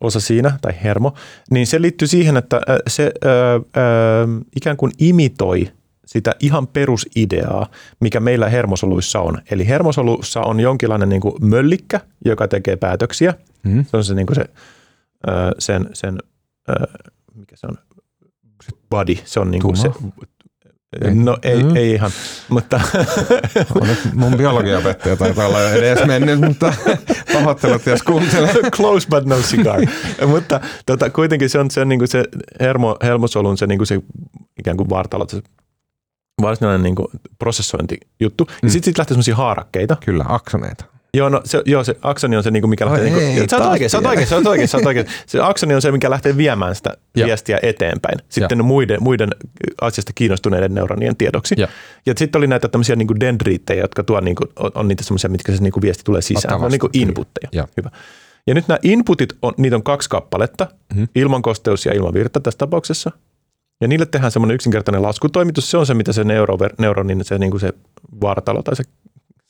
osa 0.00 0.20
siinä, 0.20 0.58
tai 0.62 0.72
hermo, 0.84 1.14
niin 1.50 1.66
se 1.66 1.80
liittyy 1.82 2.08
siihen, 2.08 2.36
että 2.36 2.56
äh, 2.56 2.76
se 2.86 3.02
äh, 3.02 3.54
äh, 3.54 4.44
ikään 4.56 4.76
kuin 4.76 4.92
imitoi 4.98 5.68
sitä 6.06 6.34
ihan 6.40 6.66
perusideaa, 6.66 7.66
mikä 8.00 8.20
meillä 8.20 8.48
hermosoluissa 8.48 9.20
on. 9.20 9.38
Eli 9.50 9.68
hermosolussa 9.68 10.40
on 10.40 10.60
jonkinlainen 10.60 11.08
niin 11.08 11.20
kuin 11.20 11.34
möllikkä, 11.40 12.00
joka 12.24 12.48
tekee 12.48 12.76
päätöksiä. 12.76 13.34
Mhm. 13.62 13.80
Se 13.80 13.96
on 13.96 14.04
se, 14.04 14.14
niin 14.14 14.26
kuin 14.26 14.34
se 14.36 14.44
sen, 15.58 15.88
sen 15.92 16.18
mikä 17.34 17.56
se 17.56 17.66
on, 17.66 17.78
body, 18.90 19.14
se 19.24 19.40
on 19.40 19.50
niin 19.50 19.62
kuin 19.62 19.76
se, 19.76 19.90
Ei. 21.04 21.14
no 21.14 21.36
ei, 21.42 21.62
Mhm. 21.62 21.76
ei 21.76 21.92
ihan, 21.92 22.10
mutta 22.48 22.80
On 23.80 23.88
nyt 23.88 23.98
mun 24.14 24.36
biologiaopettaja 24.36 25.16
taitaa 25.16 25.46
olla 25.46 25.60
jo 25.60 25.68
edes 25.68 26.06
mennyt, 26.06 26.40
mutta 26.40 26.74
pahoittelut, 27.32 27.86
jos 27.86 28.02
kuuntelee. 28.02 28.54
Close 28.76 29.08
but 29.08 29.24
no 29.24 29.36
cigar. 29.36 29.80
Mutta 30.26 30.60
tota, 30.86 31.10
kuitenkin 31.10 31.50
se 31.50 31.58
on, 31.58 31.70
se, 31.70 31.80
on 31.80 31.88
niinku 31.88 32.06
se 32.06 32.24
hermo, 32.60 32.96
hermosolun 33.02 33.58
se, 33.58 33.66
niinku 33.66 33.84
se 33.84 34.00
ikään 34.58 34.76
kuin 34.76 34.88
vartalo, 34.90 35.26
se 35.28 35.42
varsinainen 36.42 36.82
niinku 36.82 37.10
prosessointijuttu. 37.38 38.44
Mm. 38.44 38.50
Ja 38.62 38.70
sitten 38.70 38.84
sit 38.90 38.98
lähtee 38.98 39.14
semmoisia 39.14 39.36
haarakkeita. 39.36 39.96
Kyllä, 40.04 40.24
aksoneita. 40.28 40.84
Joo, 41.14 41.28
no 41.28 41.40
se, 41.44 41.62
joo, 41.66 41.84
se 41.84 41.96
aksoni 42.02 42.36
on 42.36 42.42
se, 42.42 42.50
niinku, 42.50 42.68
mikä 42.68 42.86
Oi 42.86 42.90
lähtee... 42.90 43.28
ei, 43.28 43.34
sä 43.36 43.40
oot 43.40 43.48
taas 43.48 43.70
oikein, 43.70 43.90
sä 43.90 43.96
oot 43.98 44.06
oikein, 44.06 44.28
sä 44.28 44.36
oot 44.36 44.46
oikein, 44.46 44.68
sä 44.68 44.76
oot 44.76 44.86
oikein. 44.86 45.06
Se 45.26 45.40
aksoni 45.40 45.74
on 45.74 45.82
se, 45.82 45.92
mikä 45.92 46.10
lähtee 46.10 46.36
viemään 46.36 46.74
sitä 46.74 46.96
Joo. 47.16 47.26
viestiä 47.26 47.58
eteenpäin. 47.62 48.18
Sitten 48.28 48.64
muiden, 48.64 49.02
muiden 49.02 49.28
asiasta 49.80 50.12
kiinnostuneiden 50.14 50.74
neuronien 50.74 51.16
tiedoksi. 51.16 51.54
Joo. 51.58 51.68
Ja 52.06 52.14
sitten 52.16 52.38
oli 52.38 52.46
näitä 52.46 52.68
tämmöisiä 52.68 52.96
niinku 52.96 53.20
dendriittejä, 53.20 53.80
jotka 53.80 54.02
tuo, 54.04 54.20
niinku, 54.20 54.44
on, 54.56 54.70
on 54.74 54.88
niitä 54.88 55.04
semmoisia, 55.04 55.30
mitkä 55.30 55.52
se 55.52 55.62
niinku 55.62 55.82
viesti 55.82 56.04
tulee 56.04 56.22
sisään. 56.22 56.50
Ne 56.52 56.54
on 56.56 56.62
vastaan, 56.62 56.90
kyllä. 56.90 57.02
inputteja. 57.02 57.48
Joo. 57.52 57.66
Hyvä. 57.76 57.90
Ja 58.46 58.54
nyt 58.54 58.68
nämä 58.68 58.78
inputit, 58.82 59.28
on, 59.42 59.52
niitä 59.56 59.76
on 59.76 59.82
kaksi 59.82 60.10
kappaletta, 60.10 60.64
Mhm. 60.64 61.00
mm-hmm. 61.00 61.08
ilmankosteus 61.14 61.86
ja 61.86 61.92
ilmavirta 61.94 62.40
tässä 62.40 62.58
tapauksessa. 62.58 63.10
Ja 63.80 63.88
niille 63.88 64.06
tehdään 64.06 64.32
semmoinen 64.32 64.54
yksinkertainen 64.54 65.02
laskutoimitus. 65.02 65.70
Se 65.70 65.76
on 65.76 65.86
se, 65.86 65.94
mitä 65.94 66.12
se 66.12 66.24
neurover, 66.24 66.74
neuronin 66.78 67.24
se, 67.24 67.38
niin 67.38 67.50
kuin 67.50 67.60
se 67.60 67.72
vartalo 68.20 68.62
tai 68.62 68.76
se, 68.76 68.84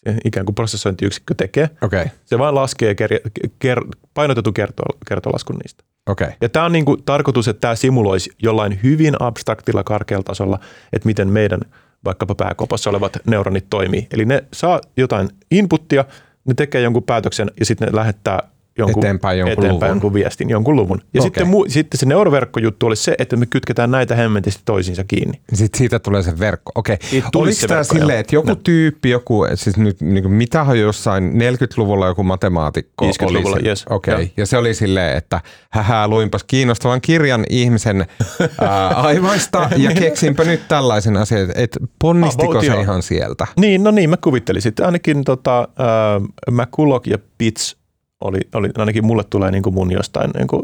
se 0.04 0.16
ikään 0.24 0.46
kuin 0.46 0.54
prosessointiyksikkö 0.54 1.34
tekee. 1.34 1.70
Okei, 1.82 2.04
Se 2.24 2.38
vaan 2.38 2.54
laskee 2.54 2.94
ker, 2.94 3.10
ker, 3.58 3.80
painotetun 4.14 4.54
kerto, 4.54 4.82
kertolaskun 5.08 5.56
niistä. 5.56 5.84
okei. 6.08 6.28
Ja 6.40 6.48
tämä 6.48 6.64
on 6.64 6.72
niin 6.72 6.84
kuin 6.84 7.02
tarkoitus, 7.02 7.48
että 7.48 7.60
tämä 7.60 7.74
simuloisi 7.74 8.30
jollain 8.42 8.80
hyvin 8.82 9.14
abstraktilla 9.20 9.84
karkealla 9.84 10.24
tasolla, 10.24 10.58
että 10.92 11.06
miten 11.06 11.28
meidän 11.28 11.60
vaikkapa 12.04 12.34
pääkopossa 12.34 12.90
olevat 12.90 13.16
neuronit 13.26 13.66
toimii. 13.70 14.06
Eli 14.12 14.24
ne 14.24 14.44
saa 14.52 14.80
jotain 14.96 15.28
inputtia, 15.50 16.04
ne 16.44 16.54
tekee 16.54 16.80
jonkun 16.80 17.02
päätöksen 17.02 17.50
ja 17.60 17.66
sitten 17.66 17.88
ne 17.88 17.96
lähettää 17.96 18.42
jonkun, 18.78 19.04
Eteenpäin 19.04 19.38
jonkun 19.38 19.52
eteenpäin 19.52 19.74
luvun. 19.74 19.88
jonkun 19.88 20.14
viestin, 20.14 20.50
jonkun 20.50 20.76
luvun. 20.76 20.98
Ja 21.14 21.20
Okei. 21.20 21.22
sitten, 21.22 21.48
mu, 21.48 21.64
sitten 21.68 22.00
se 22.00 22.06
neuroverkkojuttu 22.06 22.86
oli 22.86 22.96
se, 22.96 23.14
että 23.18 23.36
me 23.36 23.46
kytketään 23.46 23.90
näitä 23.90 24.14
hemmetisti 24.14 24.62
toisiinsa 24.64 25.04
kiinni. 25.04 25.40
Sitten 25.54 25.78
siitä 25.78 25.98
tulee 25.98 26.22
se 26.22 26.38
verkko. 26.38 26.72
Okei. 26.74 26.96
Tulisi 27.32 27.64
Oliko 27.64 27.68
tämä 27.68 27.82
silleen, 27.84 28.18
että 28.18 28.34
joku 28.34 28.48
No. 28.48 28.54
tyyppi, 28.54 29.10
joku, 29.10 29.46
siis 29.54 29.76
nyt 29.76 30.00
niin 30.00 30.22
kuin, 30.22 30.32
mitähän 30.32 30.78
jossain 30.80 31.32
40-luvulla 31.32 32.06
joku 32.06 32.22
matemaatikko 32.22 33.06
50-luvulla, 33.06 33.56
oli 33.56 33.68
yes, 33.68 33.84
Okei. 33.90 34.14
Okay. 34.14 34.28
Ja 34.36 34.46
se 34.46 34.56
oli 34.56 34.74
silleen, 34.74 35.16
että 35.16 35.40
hähää, 35.70 36.08
luinpas 36.08 36.44
kiinnostavan 36.44 37.00
kirjan 37.00 37.44
ihmisen 37.50 38.06
ää, 38.60 38.88
aivoista 38.88 39.70
ja 39.76 39.90
keksinpä 39.94 40.44
nyt 40.44 40.68
tällaisen 40.68 41.16
asian, 41.16 41.52
että 41.54 41.80
ponnistiko 42.00 42.50
About 42.50 42.64
se 42.64 42.80
ihan 42.80 43.02
sieltä? 43.02 43.46
Niin, 43.60 43.84
no 43.84 43.90
niin, 43.90 44.10
mä 44.10 44.16
kuvittelin 44.16 44.62
sitten. 44.62 44.86
Ainakin 44.86 45.24
tota, 45.24 45.60
äh, 45.60 46.22
McCulloch 46.50 47.08
ja 47.08 47.18
Pitts 47.38 47.76
oli, 48.20 48.38
oli, 48.54 48.70
ainakin 48.78 49.04
mulle 49.04 49.24
tulee 49.30 49.50
niin 49.50 49.62
kuin 49.62 49.74
mun 49.74 49.92
jostain, 49.92 50.30
niin 50.30 50.46
kuin, 50.46 50.62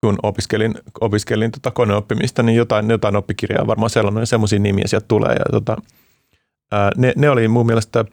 kun 0.00 0.18
opiskelin, 0.22 0.74
opiskelin 1.00 1.50
tota 1.50 1.70
koneoppimista, 1.70 2.42
niin 2.42 2.56
jotain, 2.56 2.90
jotain 2.90 3.16
oppikirjaa 3.16 3.66
varmaan 3.66 3.90
sellainen, 3.90 4.26
semmoisia 4.26 4.58
nimiä 4.58 4.84
sieltä 4.86 5.06
tulee. 5.08 5.32
Ja 5.32 5.44
tota, 5.50 5.76
äh, 6.74 6.90
ne, 6.96 7.12
ne, 7.16 7.30
oli 7.30 7.48
mun 7.48 7.66
mielestä, 7.66 8.04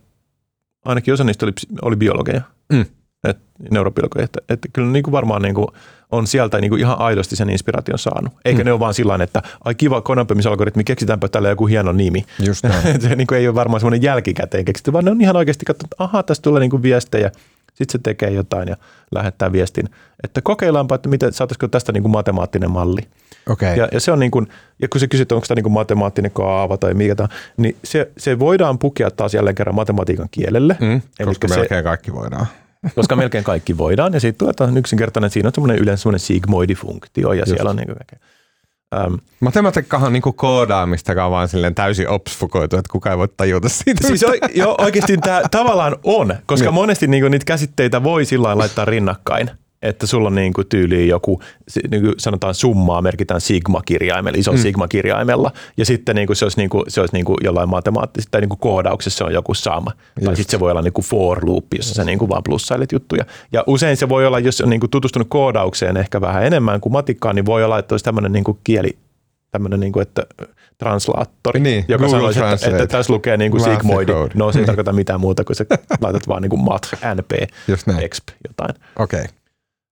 ainakin 0.85 1.13
osa 1.13 1.23
niistä 1.23 1.45
oli, 1.45 1.53
oli 1.81 1.95
biologeja, 1.95 2.41
Mm. 2.73 2.85
et, 3.23 3.37
neurobiologeja, 3.71 4.23
että, 4.25 4.39
että 4.49 4.67
kyllä 4.73 4.91
niin 4.91 5.03
kuin 5.03 5.11
varmaan 5.11 5.41
niin 5.41 5.55
kuin 5.55 5.67
on 6.11 6.27
sieltä 6.27 6.61
niin 6.61 6.69
kuin 6.69 6.79
ihan 6.79 6.99
aidosti 6.99 7.35
sen 7.35 7.49
inspiraation 7.49 7.99
saanut. 7.99 8.33
Eikä 8.45 8.59
Mm. 8.59 8.65
ne 8.65 8.71
ole 8.71 8.79
vaan 8.79 8.93
sillä 8.93 9.19
että 9.23 9.41
ai 9.65 9.75
kiva 9.75 10.01
koneoppimisalgoritmi, 10.01 10.83
keksitäänpä 10.83 11.27
tälle 11.27 11.49
joku 11.49 11.65
hieno 11.67 11.91
nimi. 11.91 12.25
Just 12.45 12.63
näin. 12.63 13.01
se 13.01 13.15
niin 13.15 13.27
kuin 13.27 13.37
ei 13.37 13.47
ole 13.47 13.55
varmaan 13.55 13.79
semmoinen 13.79 14.01
jälkikäteen 14.01 14.65
keksitty, 14.65 14.93
vaan 14.93 15.05
ne 15.05 15.11
on 15.11 15.21
ihan 15.21 15.35
oikeasti 15.35 15.65
katsottu, 15.65 15.85
että 15.85 16.03
ahaa, 16.03 16.23
tästä 16.23 16.43
tulee 16.43 16.59
niin 16.59 16.69
kuin 16.69 16.83
viestejä, 16.83 17.31
sitten 17.77 17.91
se 17.91 17.97
tekee 18.03 18.29
jotain 18.29 18.67
ja 18.67 18.77
lähettää 19.11 19.51
viestin, 19.51 19.89
että 20.23 20.41
kokeillaanpa, 20.41 20.95
että 20.95 21.09
miten, 21.09 21.33
saataisiko 21.33 21.67
tästä 21.67 21.91
niin 21.91 22.03
kuin 22.03 22.11
matemaattinen 22.11 22.71
malli. 22.71 23.01
Okei. 23.49 23.77
Ja, 23.77 23.87
ja, 23.91 23.99
se 23.99 24.11
on 24.11 24.19
niin 24.19 24.31
kuin, 24.31 24.47
ja 24.81 24.87
kun 24.87 24.99
se 25.01 25.07
kysyt, 25.07 25.31
onko 25.31 25.47
tämä 25.47 25.55
niin 25.55 25.63
kuin 25.63 25.73
matemaattinen 25.73 26.31
kaava 26.31 26.77
tai 26.77 26.93
mikä 26.93 27.15
tämä, 27.15 27.29
niin 27.57 27.75
se, 27.83 28.11
se 28.17 28.39
voidaan 28.39 28.79
pukea 28.79 29.11
taas 29.11 29.33
jälleen 29.33 29.55
kerran 29.55 29.75
matematiikan 29.75 30.27
kielelle. 30.31 30.77
Mm, 30.79 31.01
koska 31.25 31.47
se- 31.47 31.55
melkein 31.55 31.83
kaikki 31.83 32.13
voidaan. 32.13 32.45
koska 32.95 33.15
melkein 33.15 33.43
kaikki 33.43 33.77
voidaan. 33.77 34.13
Ja 34.13 34.19
sitten 34.19 34.45
tuota, 34.45 34.69
yksinkertainen, 34.75 35.29
siinä 35.29 35.47
on 35.47 35.53
semmoinen 35.55 35.77
yleensä 35.77 36.01
semmoinen 36.01 36.19
sigmoidifunktio 36.19 37.33
ja 37.33 37.39
Just. 37.39 37.51
siellä 37.51 37.69
on 37.69 37.75
niin 37.75 37.87
kuin 37.87 37.97
kaikkea. 38.91 39.05
Ähm, 39.07 39.13
Matematiikkahan 39.39 40.07
on 40.07 40.13
niinku 40.13 40.33
koodaamistakaan 40.33 41.31
vaan 41.31 41.47
silleen 41.47 41.75
täysin 41.75 42.09
obsfukoitu, 42.09 42.77
että 42.77 42.91
kukaan 42.91 43.13
ei 43.13 43.17
voi 43.17 43.27
tajuta 43.37 43.69
siitä. 43.69 44.07
siis 44.07 44.23
o, 44.23 44.31
jo, 44.55 44.75
oikeasti 44.79 45.17
tämä 45.17 45.41
tavallaan 45.51 45.95
on, 46.03 46.35
koska 46.45 46.65
Niin. 46.65 46.73
monesti 46.73 47.07
niinku 47.07 47.29
niitä 47.29 47.45
käsitteitä 47.45 48.03
voi 48.03 48.25
sillä 48.25 48.57
laittaa 48.57 48.85
rinnakkain. 48.85 49.49
Että 49.87 50.07
sulla 50.07 50.27
on 50.27 50.35
niinku 50.35 50.63
tyyliin 50.63 51.07
joku, 51.07 51.41
se- 51.67 51.81
niinku 51.91 52.13
sanotaan 52.17 52.53
summaa, 52.55 53.01
merkitään 53.01 53.41
sigma-kirjaimella, 53.41 54.37
iso 54.39 54.51
mm. 54.51 54.57
sigma-kirjaimella. 54.57 55.51
Ja 55.77 55.85
sitten 55.85 56.15
niinku 56.15 56.35
se 56.35 56.45
olisi, 56.45 56.57
niinku, 56.57 56.83
se 56.87 57.01
olisi 57.01 57.15
niinku 57.15 57.35
jollain 57.43 57.69
matemaattisessa 57.69 58.31
tai 58.31 58.41
niinku 58.41 58.55
koodauksessa 58.55 59.25
on 59.25 59.33
joku 59.33 59.53
sama. 59.53 59.91
Tai 59.91 60.23
Just. 60.23 60.35
sitten 60.35 60.51
se 60.51 60.59
voi 60.59 60.71
olla 60.71 60.81
niinku 60.81 61.01
for 61.01 61.49
loop, 61.49 61.65
jossa 61.77 61.93
sä 61.93 62.03
niinku 62.03 62.29
vaan 62.29 62.43
plussailet 62.43 62.91
juttuja. 62.91 63.25
Ja 63.51 63.63
usein 63.67 63.97
se 63.97 64.09
voi 64.09 64.25
olla, 64.27 64.39
jos 64.39 64.61
on 64.61 64.69
niinku 64.69 64.87
tutustunut 64.87 65.27
koodaukseen 65.29 65.97
ehkä 65.97 66.21
vähän 66.21 66.45
enemmän 66.45 66.81
kuin 66.81 66.93
matikkaan, 66.93 67.35
niin 67.35 67.45
voi 67.45 67.63
olla, 67.63 67.79
että 67.79 67.93
olisi 67.93 68.05
tämmöinen 68.05 68.31
niinku 68.31 68.59
kieli, 68.63 68.97
tämmöinen, 69.51 69.79
niinku, 69.79 69.99
että 69.99 70.23
translaattori, 70.77 71.59
Niin, 71.59 71.85
joka 71.87 72.03
Google 72.03 72.19
sanoisi, 72.19 72.39
että, 72.39 72.49
Translate. 72.49 72.83
että 72.83 72.97
tässä 72.97 73.13
lukee 73.13 73.37
niinku 73.37 73.57
Math 73.57 73.71
sigmoidi. 73.71 74.11
No 74.33 74.51
se 74.51 74.57
ei 74.57 74.61
Niin. 74.61 74.65
tarkoita 74.65 74.93
mitään 74.93 75.19
muuta 75.19 75.43
kuin 75.43 75.55
se 75.55 75.65
laitat 76.01 76.27
vaan 76.27 76.41
niinku 76.41 76.57
mat, 76.57 76.89
np, 77.15 77.31
Just 77.67 77.87
näin. 77.87 78.03
exp, 78.03 78.23
jotain. 78.47 78.75
Okei. 78.99 79.19
Okay. 79.21 79.31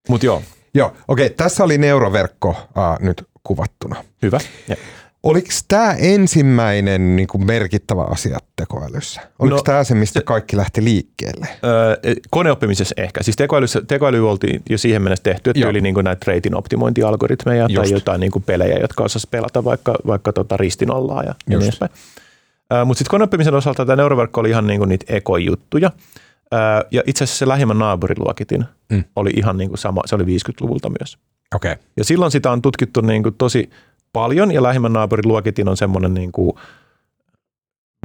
Mutta 0.10 0.26
joo, 0.26 0.42
Joo, 0.76 0.88
okei. 1.08 1.26
Okay. 1.26 1.36
Tässä 1.36 1.64
oli 1.64 1.78
neuroverkko 1.78 2.50
äh, 2.50 3.00
nyt 3.00 3.28
kuvattuna. 3.44 4.04
hyvä. 4.22 4.40
Ja. 4.68 4.76
Oliko 5.24 5.48
tämä 5.68 5.94
ensimmäinen 5.94 7.16
niin 7.16 7.28
kuin 7.28 7.46
merkittävä 7.46 8.02
asia 8.02 8.38
tekoälyssä? 8.56 9.22
Oliko 9.40 9.56
no, 9.56 9.62
tämä 9.62 9.84
se, 9.84 9.96
mistä 9.96 10.22
kaikki 10.22 10.58
lähti 10.58 10.84
liikkeelle? 10.84 11.48
Öö, 11.64 12.14
koneoppimisessa 12.30 12.96
ehkä. 12.98 13.24
Siis 13.24 13.36
tekoälyssä, 13.36 13.82
tekoäly 13.88 14.30
oltiin 14.30 14.62
jo 14.70 14.78
siihen 14.78 15.02
mennessä 15.02 15.24
tehty, 15.24 15.50
että 15.50 15.68
oli 15.68 15.82
niin 15.82 15.96
näitä 16.04 16.24
reitin 16.28 16.56
optimointialgoritmeja 16.56 17.66
Just. 17.70 17.76
tai 17.76 17.92
jotain 17.92 18.22
niin 18.22 18.32
pelejä, 18.46 18.78
jotka 18.78 19.04
osasivat 19.04 19.32
pelata 19.32 19.64
vaikka, 19.64 19.96
vaikka 20.08 20.34
tota 20.34 20.58
ristinollaa 20.58 21.24
ja, 21.24 21.30
Just. 21.30 21.48
niin 21.48 21.62
edespäin. 21.62 21.92
Öö, 22.74 22.86
Mutta 22.86 23.00
sitten 23.00 23.12
koneoppimisen 23.12 23.54
osalta 23.54 23.86
tämä 23.86 23.96
neuroverkko 23.96 24.42
oli 24.42 24.50
ihan 24.50 24.68
niin 24.68 24.90
niitä 24.90 25.06
ekojuttuja. 25.10 25.92
Öö, 25.94 26.25
ja 26.92 27.04
itse 27.06 27.24
asiassa 27.24 27.40
se 27.40 27.48
lähimmän 27.48 27.80
naapuriluokitin 27.80 28.66
Mm. 28.90 29.04
oli 29.16 29.30
ihan 29.36 29.58
niin 29.58 29.70
kuin 29.70 29.78
sama, 29.78 30.02
se 30.06 30.16
oli 30.16 30.24
50-luvulta 30.24 30.90
myös. 30.90 31.18
Okay. 31.56 31.76
Ja 31.98 32.04
silloin 32.04 32.32
sitä 32.32 32.52
on 32.52 32.62
tutkittu 32.62 33.02
niin 33.02 33.24
kuin 33.24 33.36
tosi 33.38 33.70
paljon 34.14 34.52
ja 34.52 34.64
lähimmän 34.64 34.94
naapurin 34.94 35.28
luokitin 35.28 35.68
on 35.70 35.78
semmoinen 35.78 36.14
niin 36.14 36.32
kuin 36.32 36.52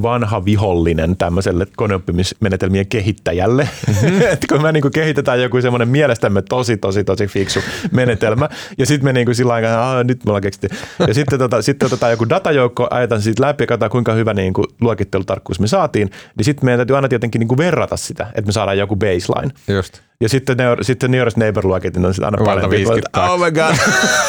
vanha 0.03 0.45
vihollinen 0.45 1.17
tämmöiselle 1.17 1.67
koneoppimismenetelmien 1.77 2.87
kehittäjälle. 2.87 3.69
Mm-hmm. 3.87 4.23
että 4.33 4.47
kun 4.49 4.63
me 4.63 4.73
niin 4.73 4.83
kuin 4.83 4.93
kehitetään 4.93 5.43
joku 5.43 5.61
semmoinen 5.61 5.89
mielestämme 5.89 6.43
tosi, 6.43 6.77
tosi, 6.77 7.05
tosi 7.05 7.27
fiksu 7.27 7.61
menetelmä 7.93 8.49
ja 8.79 8.87
sitten 8.87 9.05
me 9.05 9.13
niin 9.13 9.27
kuin 9.27 9.35
sillä 9.35 9.53
aikaa, 9.53 10.05
nyt 10.05 10.25
me 10.25 10.31
ollaan 10.31 10.43
keksitty. 10.43 10.69
Ja 11.09 11.15
sitten, 11.15 11.39
tota, 11.39 11.63
sitten 11.63 11.87
otetaan 11.87 12.13
joku 12.13 12.29
datajoukko, 12.29 12.87
ajetaan 12.91 13.23
siitä 13.23 13.43
läpi 13.43 13.63
ja 13.63 13.67
katsotaan 13.67 13.91
kuinka 13.91 14.13
hyvä 14.13 14.35
niin 14.35 14.53
kuin 14.53 14.67
luokittelutarkkuus 14.81 15.61
me 15.61 15.67
saatiin, 15.67 16.11
niin 16.37 16.45
sitten 16.45 16.65
meidän 16.65 16.79
täytyy 16.79 16.97
aina 16.97 17.09
tietenkin 17.09 17.41
niin 17.41 17.49
kuin 17.49 17.59
verrata 17.59 17.97
sitä, 17.97 18.27
että 18.35 18.47
me 18.49 18.53
saadaan 18.53 18.79
joku 18.79 18.97
baseline. 18.97 19.53
Just. 19.69 20.10
Ja 20.21 20.29
sitten, 20.29 20.57
ne, 20.57 20.65
sitten 20.83 21.11
Nearest 21.11 21.37
Neighbor 21.37 21.67
luokitin 21.67 22.07
on 22.07 22.15
sitten 22.15 22.35
aina 22.35 22.45
parempi. 22.45 22.85
kun- 22.85 22.95
52. 22.95 23.33
Oh 23.33 23.41
my 23.41 23.51
god. 23.51 23.75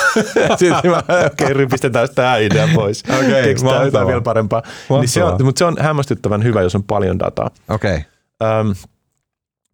sitten 0.60 0.92
mä, 0.92 0.98
okei, 0.98 1.26
okay, 1.26 1.54
rypistetään 1.54 2.08
tämä 2.16 2.38
idea 2.38 2.68
pois. 2.76 3.04
Okei, 3.20 3.44
Keksitään 3.44 3.64
mahtavaa. 3.64 3.86
jotain 3.86 4.08
vielä 4.08 4.22
parempaa. 4.22 4.64
Niin 4.90 5.08
se 5.08 5.24
on, 5.24 5.46
mutta 5.46 5.60
se 5.60 5.66
on 5.66 5.78
hämmästyttävän 5.80 6.44
hyvä, 6.44 6.62
jos 6.62 6.76
on 6.76 6.84
paljon 6.84 7.20
dataa. 7.20 7.50
Okei. 7.70 7.96
Okay. 7.96 8.60
Ähm, 8.60 8.72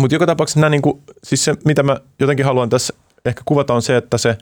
mutta 0.01 0.15
joka 0.15 0.25
tapauksessa 0.25 0.59
nämä, 0.59 0.69
niinku, 0.69 1.03
siis 1.23 1.45
se, 1.45 1.55
mitä 1.65 1.83
mä 1.83 1.97
jotenkin 2.19 2.45
haluan 2.45 2.69
tässä 2.69 2.93
ehkä 3.25 3.41
kuvata 3.45 3.73
on 3.73 3.81
se, 3.81 3.97
että 3.97 4.17
se 4.17 4.37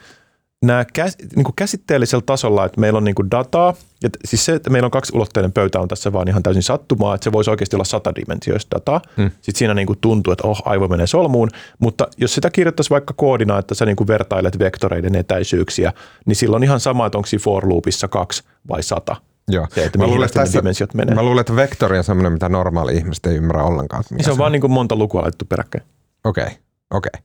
nämä 0.63 0.85
käs, 0.93 1.17
niinku 1.35 1.51
käsitteellisellä 1.55 2.23
tasolla, 2.25 2.65
että 2.65 2.81
meillä 2.81 2.97
on 2.97 3.03
niinku 3.03 3.31
dataa, 3.31 3.73
ja 4.03 4.09
siis 4.25 4.45
se, 4.45 4.53
että 4.53 4.69
meillä 4.69 4.85
on 4.85 4.91
kaksiulotteinen 4.91 5.51
pöytä 5.51 5.79
on 5.79 5.87
tässä 5.87 6.13
vaan 6.13 6.27
ihan 6.27 6.43
täysin 6.43 6.63
sattumaa, 6.63 7.15
että 7.15 7.23
se 7.23 7.31
voisi 7.31 7.49
oikeasti 7.49 7.75
olla 7.75 7.83
satadimensioista 7.83 8.75
dataa. 8.75 9.01
Hmm. 9.17 9.31
Sitten 9.31 9.55
siinä 9.59 9.73
niinku 9.73 9.95
tuntuu, 9.95 10.33
että 10.33 10.47
oh, 10.47 10.61
aivo 10.65 10.87
menee 10.87 11.07
solmuun, 11.07 11.49
mutta 11.79 12.07
jos 12.17 12.35
sitä 12.35 12.49
kirjoittaisi 12.49 12.89
vaikka 12.89 13.13
koodina, 13.17 13.59
että 13.59 13.75
sä 13.75 13.85
niinku 13.85 14.07
vertailet 14.07 14.59
vektoreiden 14.59 15.15
etäisyyksiä, 15.15 15.93
niin 16.25 16.35
silloin 16.35 16.63
ihan 16.63 16.79
sama, 16.79 17.05
että 17.05 17.17
onko 17.17 17.27
siinä 17.27 17.43
for 17.43 17.69
loopissa 17.69 18.07
kaksi 18.07 18.43
vai 18.69 18.83
sata. 18.83 19.15
Joo. 19.47 19.67
Se, 19.75 19.85
että 19.85 19.97
Mä 19.97 20.07
luulen, 20.07 20.25
asti 20.25 20.39
ne 20.39 20.45
dimensiot 20.53 20.93
menee. 20.93 21.15
mä 21.15 21.23
luulen, 21.23 21.41
että 21.41 21.55
vektori 21.55 21.97
on 21.97 22.03
semmoinen, 22.03 22.33
mitä 22.33 22.49
normaali 22.49 22.97
ihmiset 22.97 23.25
ei 23.25 23.35
ymmärrä 23.35 23.63
ollenkaan. 23.63 24.03
että 24.11 24.23
Se 24.23 24.31
on 24.31 24.37
vaan 24.37 24.51
niinku 24.51 24.67
monta 24.67 24.95
lukua 24.95 25.21
laitettu 25.21 25.45
peräkkäin. 25.45 25.83
Okei, 26.23 26.45
okei. 26.45 26.57
Okay. 26.91 27.21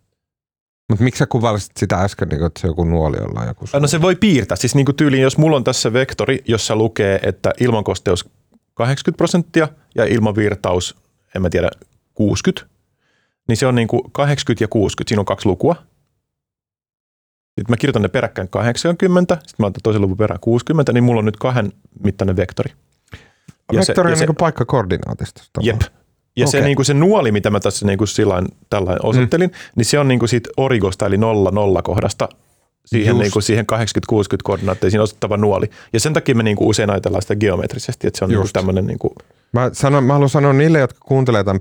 Mutta 0.90 1.04
miksi 1.04 1.18
sä 1.18 1.26
kuvailisit 1.26 1.76
sitä 1.76 1.96
äsken, 1.96 2.28
niin 2.28 2.38
kuin, 2.38 2.46
että 2.46 2.60
se 2.60 2.66
joku 2.66 2.84
nuoli 2.84 3.16
jolla 3.16 3.40
on 3.40 3.46
joku 3.46 3.64
No 3.80 3.86
se 3.86 4.02
voi 4.02 4.16
piirtää. 4.16 4.56
Siis 4.56 4.74
niin 4.74 4.84
kuin 4.86 4.96
tyyliin, 4.96 5.22
jos 5.22 5.38
mulla 5.38 5.56
on 5.56 5.64
tässä 5.64 5.92
vektori, 5.92 6.42
jossa 6.48 6.76
lukee, 6.76 7.20
että 7.22 7.52
ilmankosteus 7.60 8.28
80 8.74 9.16
prosenttia 9.16 9.68
ja 9.94 10.04
ilmavirtaus, 10.04 10.96
en 11.36 11.42
mä 11.42 11.50
tiedä, 11.50 11.70
60, 12.14 12.66
niin 13.48 13.56
se 13.56 13.66
on 13.66 13.74
niin 13.74 13.88
kuin 13.88 14.02
80 14.12 14.64
ja 14.64 14.68
60. 14.68 15.08
Siinä 15.10 15.20
on 15.20 15.26
kaksi 15.26 15.46
lukua. 15.46 15.74
Sitten 17.44 17.66
mä 17.68 17.76
kirjoitan 17.76 18.02
ne 18.02 18.08
peräkkäin 18.08 18.48
80, 18.48 19.34
sitten 19.34 19.54
mä 19.58 19.66
otan 19.66 19.80
toisen 19.82 20.02
luvun 20.02 20.16
perään 20.16 20.40
60, 20.40 20.92
niin 20.92 21.04
mulla 21.04 21.18
on 21.18 21.24
nyt 21.24 21.36
kahden 21.36 21.72
mittainen 22.04 22.36
vektori. 22.36 22.72
Ja 23.72 23.84
se- 23.84 23.90
Vektori 23.90 24.06
on 24.06 24.12
ja 24.12 24.16
se- 24.16 24.26
niin 24.26 24.36
paikka 24.36 24.64
koordinaatista. 24.64 25.42
Jep. 25.60 25.80
Ja 26.36 26.46
se, 26.46 26.56
Okei. 26.56 26.66
niin 26.68 26.76
kuin 26.76 26.86
se 26.86 26.94
nuoli, 26.94 27.32
mitä 27.32 27.50
mä 27.50 27.60
tässä 27.60 27.86
niin 27.86 27.98
kuin 27.98 28.08
sillain, 28.08 28.46
tällainen 28.70 29.04
osoittelin, 29.06 29.50
mm. 29.50 29.54
niin 29.76 29.84
se 29.84 29.98
on 29.98 30.08
niin 30.08 30.18
kuin 30.18 30.28
siitä 30.28 30.50
origosta, 30.56 31.06
eli 31.06 31.16
nolla 31.16 31.50
nolla 31.50 31.82
kohdasta 31.82 32.28
siihen, 32.86 33.10
Just. 33.10 33.20
niin 33.22 33.32
kuin 33.32 33.42
siihen 33.42 33.66
80-60 33.72 34.14
koordinaatteisiin 34.42 35.00
osoittava 35.00 35.36
nuoli. 35.36 35.70
Ja 35.92 36.00
sen 36.00 36.12
takia 36.12 36.34
me 36.34 36.42
niin 36.42 36.56
kuin 36.56 36.68
usein 36.68 36.90
ajatellaan 36.90 37.22
sitä 37.22 37.36
geometrisesti, 37.36 38.06
että 38.06 38.18
se 38.18 38.24
on 38.24 38.30
niin 38.30 38.40
kuin 38.40 38.52
tämmöinen 38.52 38.86
niin 38.86 38.98
kuin, 38.98 39.12
Mä, 39.52 39.70
sanon, 39.72 40.04
mä 40.04 40.12
haluan 40.12 40.28
sanoa 40.28 40.52
niille, 40.52 40.78
jotka 40.78 40.98
kuuntelee 41.02 41.44
tämän 41.44 41.60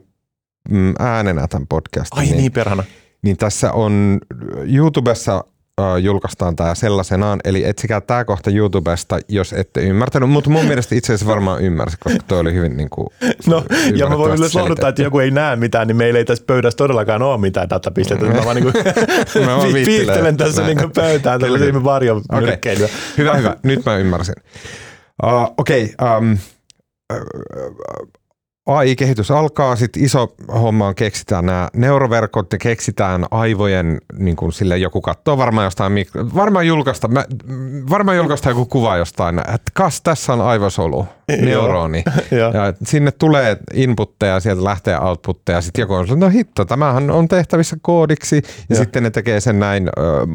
mm, 0.69 0.93
äänenä 0.99 1.47
tämän 1.47 1.67
podcastin. 1.67 2.19
ai 2.19 2.25
niin, 2.25 2.37
niin 2.37 2.51
perhana. 2.51 2.83
niin 3.21 3.37
tässä 3.37 3.71
on 3.71 4.19
YouTubessa 4.65 5.43
julkaistaan 6.01 6.55
tämä 6.55 6.75
sellaisenaan, 6.75 7.39
eli 7.43 7.65
etsikää 7.65 8.01
tämä 8.01 8.25
kohta 8.25 8.51
YouTubesta, 8.51 9.19
jos 9.27 9.53
ette 9.53 9.81
ymmärtänyt, 9.81 10.29
mutta 10.29 10.49
mun 10.49 10.65
mielestä 10.65 10.95
itse 10.95 11.13
asiassa 11.13 11.31
varmaan 11.31 11.61
ymmärsi, 11.61 11.97
koska 11.99 12.19
toi 12.27 12.39
oli 12.39 12.53
hyvin 12.53 12.77
niin 12.77 12.89
kuin 12.89 13.07
No, 13.47 13.63
ja 13.95 14.09
mä 14.09 14.17
voin 14.17 14.39
myös 14.39 14.55
lohduttaa, 14.55 14.89
että 14.89 15.03
joku 15.03 15.19
ei 15.19 15.31
näe 15.31 15.55
mitään, 15.55 15.87
niin 15.87 15.95
meillä 15.95 16.19
ei 16.19 16.25
tässä 16.25 16.43
pöydässä 16.47 16.77
todellakaan 16.77 17.21
ole 17.21 17.37
mitään 17.37 17.69
datapisteitä. 17.69 18.25
Mä 18.25 18.45
vaan 18.45 18.55
niin 18.55 18.71
kuin, 18.71 18.73
Mä 19.45 20.31
tässä 20.37 20.61
Näin. 20.61 20.67
niin 20.67 20.77
kuin 20.77 20.91
pöytään 20.91 21.39
kyllä. 21.39 21.83
varjon 21.83 22.21
nyrkkeilyä. 22.31 22.89
Hyvä, 23.17 23.33
hyvä. 23.33 23.55
Nyt 23.63 23.85
mä 23.85 23.97
ymmärsin. 23.97 24.35
Uh, 25.23 25.53
Okei, 25.57 25.95
okay, 25.99 26.17
um, 26.17 26.37
AI-kehitys 28.69 29.31
alkaa, 29.31 29.75
sitten 29.75 30.03
iso 30.03 30.35
homma 30.53 30.87
on 30.87 30.95
keksitään 30.95 31.45
nämä 31.45 31.69
neuroverkot 31.73 32.53
ja 32.53 32.57
keksitään 32.57 33.25
aivojen, 33.31 34.01
niin 34.13 34.35
kuin 34.35 34.53
sille 34.53 34.77
joku 34.77 35.01
katsoo 35.01 35.37
varmaan 35.37 35.65
jostain, 35.65 35.93
varmaan 36.35 36.67
julkaista, 36.67 37.07
mä, 37.07 37.25
varmaan 37.89 38.17
julkaista 38.17 38.49
joku 38.49 38.65
kuva 38.65 38.97
jostain, 38.97 39.39
että 39.39 39.71
kas 39.73 40.01
tässä 40.01 40.33
on 40.33 40.41
aivosolu, 40.41 41.05
neuroni. 41.41 42.03
ja 42.31 42.73
sinne 42.83 43.11
tulee 43.11 43.57
inputteja, 43.73 44.39
sieltä 44.39 44.63
lähtee 44.63 44.99
outputteja, 44.99 45.61
sitten 45.61 45.81
joku 45.81 45.93
on 45.93 46.07
sanonut, 46.07 46.29
no 46.29 46.37
hitto, 46.37 46.65
tämähän 46.65 47.11
on 47.11 47.27
tehtävissä 47.27 47.77
koodiksi, 47.81 48.35
ja, 48.35 48.41
ja. 48.69 48.75
sitten 48.75 49.03
ne 49.03 49.09
tekee 49.09 49.39
sen 49.39 49.59
näin 49.59 49.87
ö, 49.87 49.91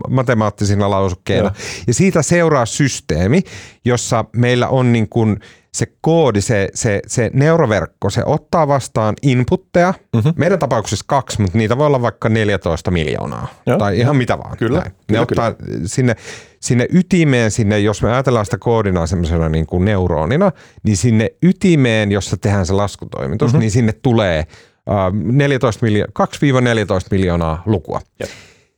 matemaattisina 0.08 0.90
lausukkeina. 0.90 1.50
Ja 1.86 1.94
siitä 1.94 2.22
seuraa 2.22 2.66
systeemi, 2.66 3.42
jossa 3.84 4.24
meillä 4.32 4.68
on 4.68 4.92
niin 4.92 5.08
kuin, 5.08 5.40
se 5.74 5.86
koodi, 6.00 6.40
se, 6.40 6.68
se, 6.74 7.00
se 7.06 7.30
neuroverkko, 7.32 8.10
se 8.10 8.22
ottaa 8.26 8.68
vastaan 8.68 9.14
inputteja. 9.22 9.94
Mm-hmm. 10.16 10.32
Meidän 10.36 10.58
tapauksessa 10.58 11.04
kaksi, 11.08 11.40
mutta 11.40 11.58
niitä 11.58 11.78
voi 11.78 11.86
olla 11.86 12.02
vaikka 12.02 12.28
14 12.28 12.90
miljoonaa. 12.90 13.46
Joo, 13.66 13.78
tai 13.78 13.98
ihan 13.98 14.16
mitä 14.16 14.38
vaan. 14.38 14.56
Kyllä. 14.56 14.78
Näin. 14.78 14.92
Ne 14.92 14.96
kyllä, 15.06 15.20
ottaa 15.20 15.52
kyllä. 15.52 15.80
Sinne, 15.86 16.16
sinne 16.60 16.86
ytimeen, 16.90 17.50
sinne, 17.50 17.78
jos 17.78 18.02
me 18.02 18.12
ajatellaan 18.12 18.44
sitä 18.44 18.58
koodina 18.58 19.06
semmoisena 19.06 19.48
niin 19.48 19.66
kuin 19.66 19.84
neuronina, 19.84 20.52
niin 20.82 20.96
sinne 20.96 21.30
ytimeen, 21.42 22.12
jossa 22.12 22.36
tehdään 22.36 22.66
se 22.66 22.72
laskutoimitus, 22.72 23.48
mm-hmm. 23.48 23.60
niin 23.60 23.70
sinne 23.70 23.92
tulee 23.92 24.46
uh, 24.90 25.32
14 25.32 25.86
miljo- 25.86 26.06
2-14 26.06 27.06
miljoonaa 27.10 27.62
lukua. 27.66 28.00
Jep. 28.20 28.30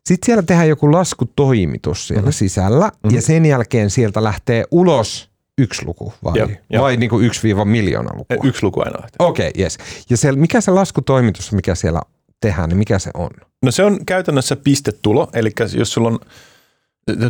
Sitten 0.06 0.26
siellä 0.26 0.42
tehdään 0.42 0.68
joku 0.68 0.92
laskutoimitus 0.92 2.08
siellä 2.08 2.20
mm-hmm. 2.20 2.32
sisällä 2.32 2.86
mm-hmm. 2.86 3.16
ja 3.16 3.22
sen 3.22 3.46
jälkeen 3.46 3.90
sieltä 3.90 4.24
lähtee 4.24 4.64
ulos 4.70 5.35
yksi 5.58 5.86
luku 5.86 6.14
vai, 6.24 6.38
joo, 6.38 6.48
jo. 6.70 6.82
vai 6.82 6.96
niin 6.96 7.10
kuin 7.10 7.24
yksi 7.24 7.42
viiva 7.42 7.64
miljoona 7.64 8.10
lukua? 8.14 8.36
Yksi 8.44 8.62
luku 8.62 8.80
ainoa. 8.80 9.06
Okei, 9.18 9.48
okay, 9.48 9.62
yes. 9.62 9.78
Ja 10.10 10.16
siellä, 10.16 10.40
mikä 10.40 10.60
se 10.60 10.70
laskutoimitus, 10.70 11.52
mikä 11.52 11.74
siellä 11.74 12.00
tehdään, 12.40 12.68
niin 12.68 12.78
mikä 12.78 12.98
se 12.98 13.10
on? 13.14 13.30
No 13.62 13.70
se 13.70 13.84
on 13.84 14.06
käytännössä 14.06 14.56
pistetulo, 14.56 15.30
eli 15.32 15.50
jos 15.74 15.92
sulla 15.92 16.08
on 16.08 16.18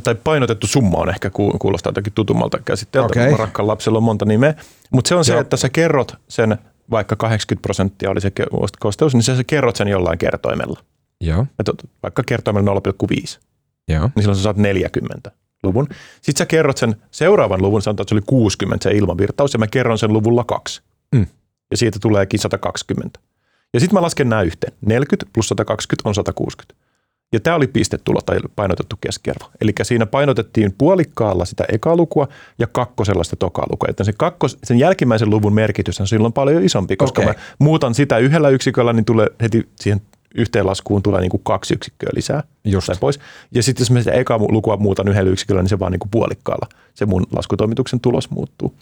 tai 0.02 0.14
painotettu 0.14 0.66
summa 0.66 0.98
on 0.98 1.08
ehkä 1.08 1.30
kuulostaa 1.30 1.90
jotenkin 1.90 2.12
tutummalta 2.12 2.58
käsitteeltä, 2.64 3.06
okay. 3.06 3.28
kun 3.28 3.38
rakkaan 3.38 3.66
lapsella 3.66 3.98
on 3.98 4.02
monta 4.02 4.24
nimeä. 4.24 4.54
Mutta 4.90 5.08
se 5.08 5.14
on 5.14 5.24
se, 5.24 5.38
että 5.38 5.56
sä 5.56 5.68
kerrot 5.68 6.14
sen, 6.28 6.58
vaikka 6.90 7.16
80 7.16 7.62
prosenttia 7.62 8.10
oli 8.10 8.20
se 8.20 8.32
kosteus, 8.80 9.14
niin 9.14 9.22
sä, 9.22 9.36
sä 9.36 9.44
kerrot 9.44 9.76
sen 9.76 9.88
jollain 9.88 10.18
kertoimella. 10.18 10.80
Joo. 11.20 11.46
Et 11.58 11.66
vaikka 12.02 12.22
kertoimella 12.26 12.80
0,5. 13.10 13.38
Joo. 13.88 14.10
Niin 14.14 14.22
silloin 14.22 14.36
sä 14.36 14.42
saat 14.42 14.56
40 14.56 15.30
luvun. 15.66 15.88
Sitten 16.22 16.38
sä 16.38 16.46
kerrot 16.46 16.76
sen 16.76 16.96
seuraavan 17.10 17.62
luvun, 17.62 17.82
sanotaan, 17.82 18.04
että 18.04 18.08
se 18.10 18.14
oli 18.14 18.22
60 18.26 18.82
se 18.82 18.96
ilmavirtaus, 18.96 19.52
ja 19.52 19.58
mä 19.58 19.66
kerron 19.66 19.98
sen 19.98 20.12
luvulla 20.12 20.44
kaksi. 20.44 20.82
Mm. 21.14 21.26
Ja 21.70 21.76
siitä 21.76 21.98
tuleekin 22.02 22.40
120. 22.40 23.20
Ja 23.74 23.80
sitten 23.80 23.94
mä 23.94 24.02
lasken 24.02 24.28
nämä 24.28 24.42
yhteen. 24.42 24.72
40 24.80 25.30
plus 25.32 25.48
120 25.48 26.08
on 26.08 26.14
160. 26.14 26.86
Ja 27.32 27.40
tämä 27.40 27.56
oli 27.56 27.66
pistetulo 27.66 28.20
tai 28.26 28.38
painotettu 28.56 28.96
keskiarvo. 29.00 29.50
Eli 29.60 29.72
siinä 29.82 30.06
painotettiin 30.06 30.74
puolikkaalla 30.78 31.44
sitä 31.44 31.64
ekaa 31.72 31.96
lukua 31.96 32.28
ja 32.58 32.66
kakkosella 32.66 33.24
sitä 33.24 33.36
tokaa 33.36 33.66
lukua. 33.70 33.88
Että 33.90 34.04
sen, 34.04 34.14
kakkos, 34.18 34.58
sen 34.64 34.78
jälkimmäisen 34.78 35.30
luvun 35.30 35.54
merkitys 35.54 36.00
on 36.00 36.08
silloin 36.08 36.32
paljon 36.32 36.64
isompi, 36.64 36.96
koska 36.96 37.22
okay. 37.22 37.34
mä 37.34 37.40
muutan 37.58 37.94
sitä 37.94 38.18
yhdellä 38.18 38.48
yksiköllä, 38.48 38.92
niin 38.92 39.04
tulee 39.04 39.26
heti 39.42 39.68
siihen 39.80 40.00
yhteenlaskuun 40.36 41.02
tulee 41.02 41.20
niin 41.20 41.30
kuin 41.30 41.42
kaksi 41.44 41.74
yksikköä 41.74 42.10
lisää 42.14 42.42
Just. 42.64 42.86
tai 42.86 42.96
pois. 43.00 43.20
Ja 43.52 43.62
sitten 43.62 43.82
jos 43.82 43.90
mä 43.90 43.98
sitä 43.98 44.12
eka 44.12 44.38
lukua 44.38 44.76
muutan 44.76 45.08
yhdellä 45.08 45.30
yksiköllä, 45.30 45.62
niin 45.62 45.68
se 45.68 45.78
vaan 45.78 45.92
niin 45.92 46.00
kuin 46.00 46.10
puolikkaalla 46.10 46.68
se 46.94 47.06
mun 47.06 47.26
laskutoimituksen 47.32 48.00
tulos 48.00 48.30
muuttuu. 48.30 48.74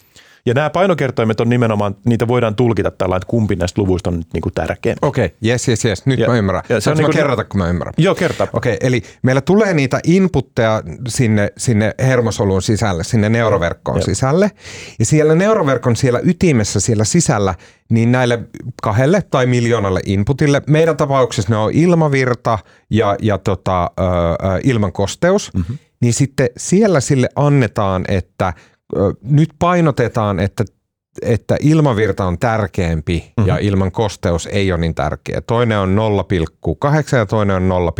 Ja 0.47 0.55
nämä 0.55 0.70
painokertoimet 0.70 1.40
on 1.40 1.49
nimenomaan, 1.49 1.97
niitä 2.05 2.28
voidaan 2.28 2.57
tulkita 2.57 2.90
tällä, 2.90 3.16
että 3.16 3.26
kumpi 3.26 3.57
näistä 3.57 3.82
luvuista 3.82 4.11
on 4.11 4.16
nyt 4.16 4.32
niin 4.32 4.40
kuin 4.40 4.53
tärkeä. 4.53 4.97
Okei, 5.03 5.26
okay. 5.26 5.36
yes, 5.47 5.68
yes, 5.68 5.84
yes. 5.84 6.07
Nyt 6.07 6.18
ja, 6.18 6.28
mä 6.28 6.36
ymmärrän. 6.36 6.62
Ja 6.68 6.80
se 6.80 6.90
on 6.90 6.97
niin 6.97 7.05
kuin, 7.05 7.16
kerrata, 7.16 7.45
kun 7.45 7.59
mä 7.59 7.68
ymmärrän? 7.68 7.95
Joo, 7.99 8.14
kerta. 8.14 8.47
Okei, 8.53 8.74
okay, 8.74 8.88
eli 8.88 9.03
meillä 9.22 9.40
tulee 9.40 9.74
niitä 9.74 10.01
inputteja 10.05 10.82
sinne, 11.09 11.53
sinne 11.57 11.95
hermosolun 11.99 12.62
sisälle, 12.62 13.05
sinne 13.05 13.28
neuroverkkoon 13.28 13.99
Joo. 13.99 14.05
sisälle. 14.05 14.51
Ja 14.99 15.07
siellä 15.07 15.34
neuroverkon 15.34 15.97
siellä 15.97 16.20
ytimessä, 16.22 16.80
siellä 16.80 17.05
sisällä, 17.05 17.55
niin 17.90 18.12
näille 18.12 18.38
kahdelle 18.82 19.22
tai 19.30 19.47
miljoonalle 19.47 20.01
inputille, 20.07 20.62
meidän 20.66 20.97
tapauksessa 20.97 21.51
ne 21.51 21.57
on 21.57 21.72
ilmavirta 21.72 22.59
ja, 22.90 23.16
ja 23.22 23.38
tota, 23.38 23.90
ö, 24.01 24.03
ö, 24.03 24.61
ilmankosteus, 24.64 25.51
mm-hmm. 25.55 25.78
niin 26.01 26.14
sitten 26.14 26.49
siellä 26.57 27.01
sille 27.01 27.28
annetaan, 27.36 28.05
että– 28.09 28.53
nyt 29.22 29.51
painotetaan, 29.59 30.40
että 30.40 30.64
että 31.22 31.57
ilmavirta 31.61 32.24
on 32.24 32.38
tärkeämpi 32.38 33.24
mm-hmm. 33.36 33.49
ja 33.49 33.59
ilman 33.59 33.92
kosteus 33.92 34.47
ei 34.47 34.72
ole 34.72 34.80
niin 34.80 34.95
tärkeä. 34.95 35.40
Toinen 35.40 35.78
on 35.78 35.97
0,8 36.76 37.16
ja 37.16 37.26
toinen 37.26 37.72
on 37.72 37.92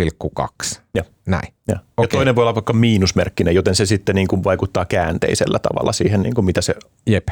0,2. 0.72 0.80
Ja. 0.95 1.05
Näin. 1.26 1.55
Ja. 1.68 1.74
Okay. 1.74 2.05
ja 2.05 2.09
toinen 2.09 2.36
voi 2.36 2.42
olla 2.42 2.55
vaikka 2.55 2.72
miinusmerkkinen, 2.72 3.55
joten 3.55 3.74
se 3.74 3.86
sitten 3.86 4.14
niin 4.14 4.28
kuin 4.28 4.45
vaikuttaa 4.45 4.84
käänteisellä 4.84 5.59
tavalla 5.59 5.92
siihen, 5.92 6.22
niin 6.22 6.34
kuin 6.34 6.45
mitä 6.45 6.61
se 6.61 6.74
Jep. 7.07 7.28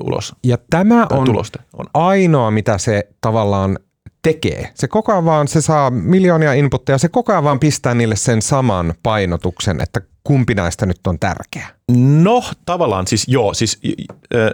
ulos 0.00 0.34
Ja 0.44 0.58
tämä 0.70 1.06
on, 1.10 1.28
on 1.72 1.86
ainoa, 1.94 2.50
mitä 2.50 2.78
se 2.78 3.08
tavallaan 3.20 3.78
tekee. 4.22 4.70
Se 4.74 4.88
koko 4.88 5.12
ajan 5.12 5.24
vaan, 5.24 5.48
se 5.48 5.60
saa 5.60 5.90
miljoonia 5.90 6.52
inputteja, 6.52 6.98
se 6.98 7.08
koko 7.08 7.32
ajan 7.32 7.44
vaan 7.44 7.60
pistää 7.60 7.94
niille 7.94 8.16
sen 8.16 8.42
saman 8.42 8.94
painotuksen, 9.02 9.80
että 9.80 10.00
kumpi 10.24 10.54
näistä 10.54 10.86
nyt 10.86 11.06
on 11.06 11.18
tärkeä. 11.18 11.68
No 11.96 12.42
tavallaan 12.66 13.06
siis 13.06 13.28
joo, 13.28 13.54
siis 13.54 13.80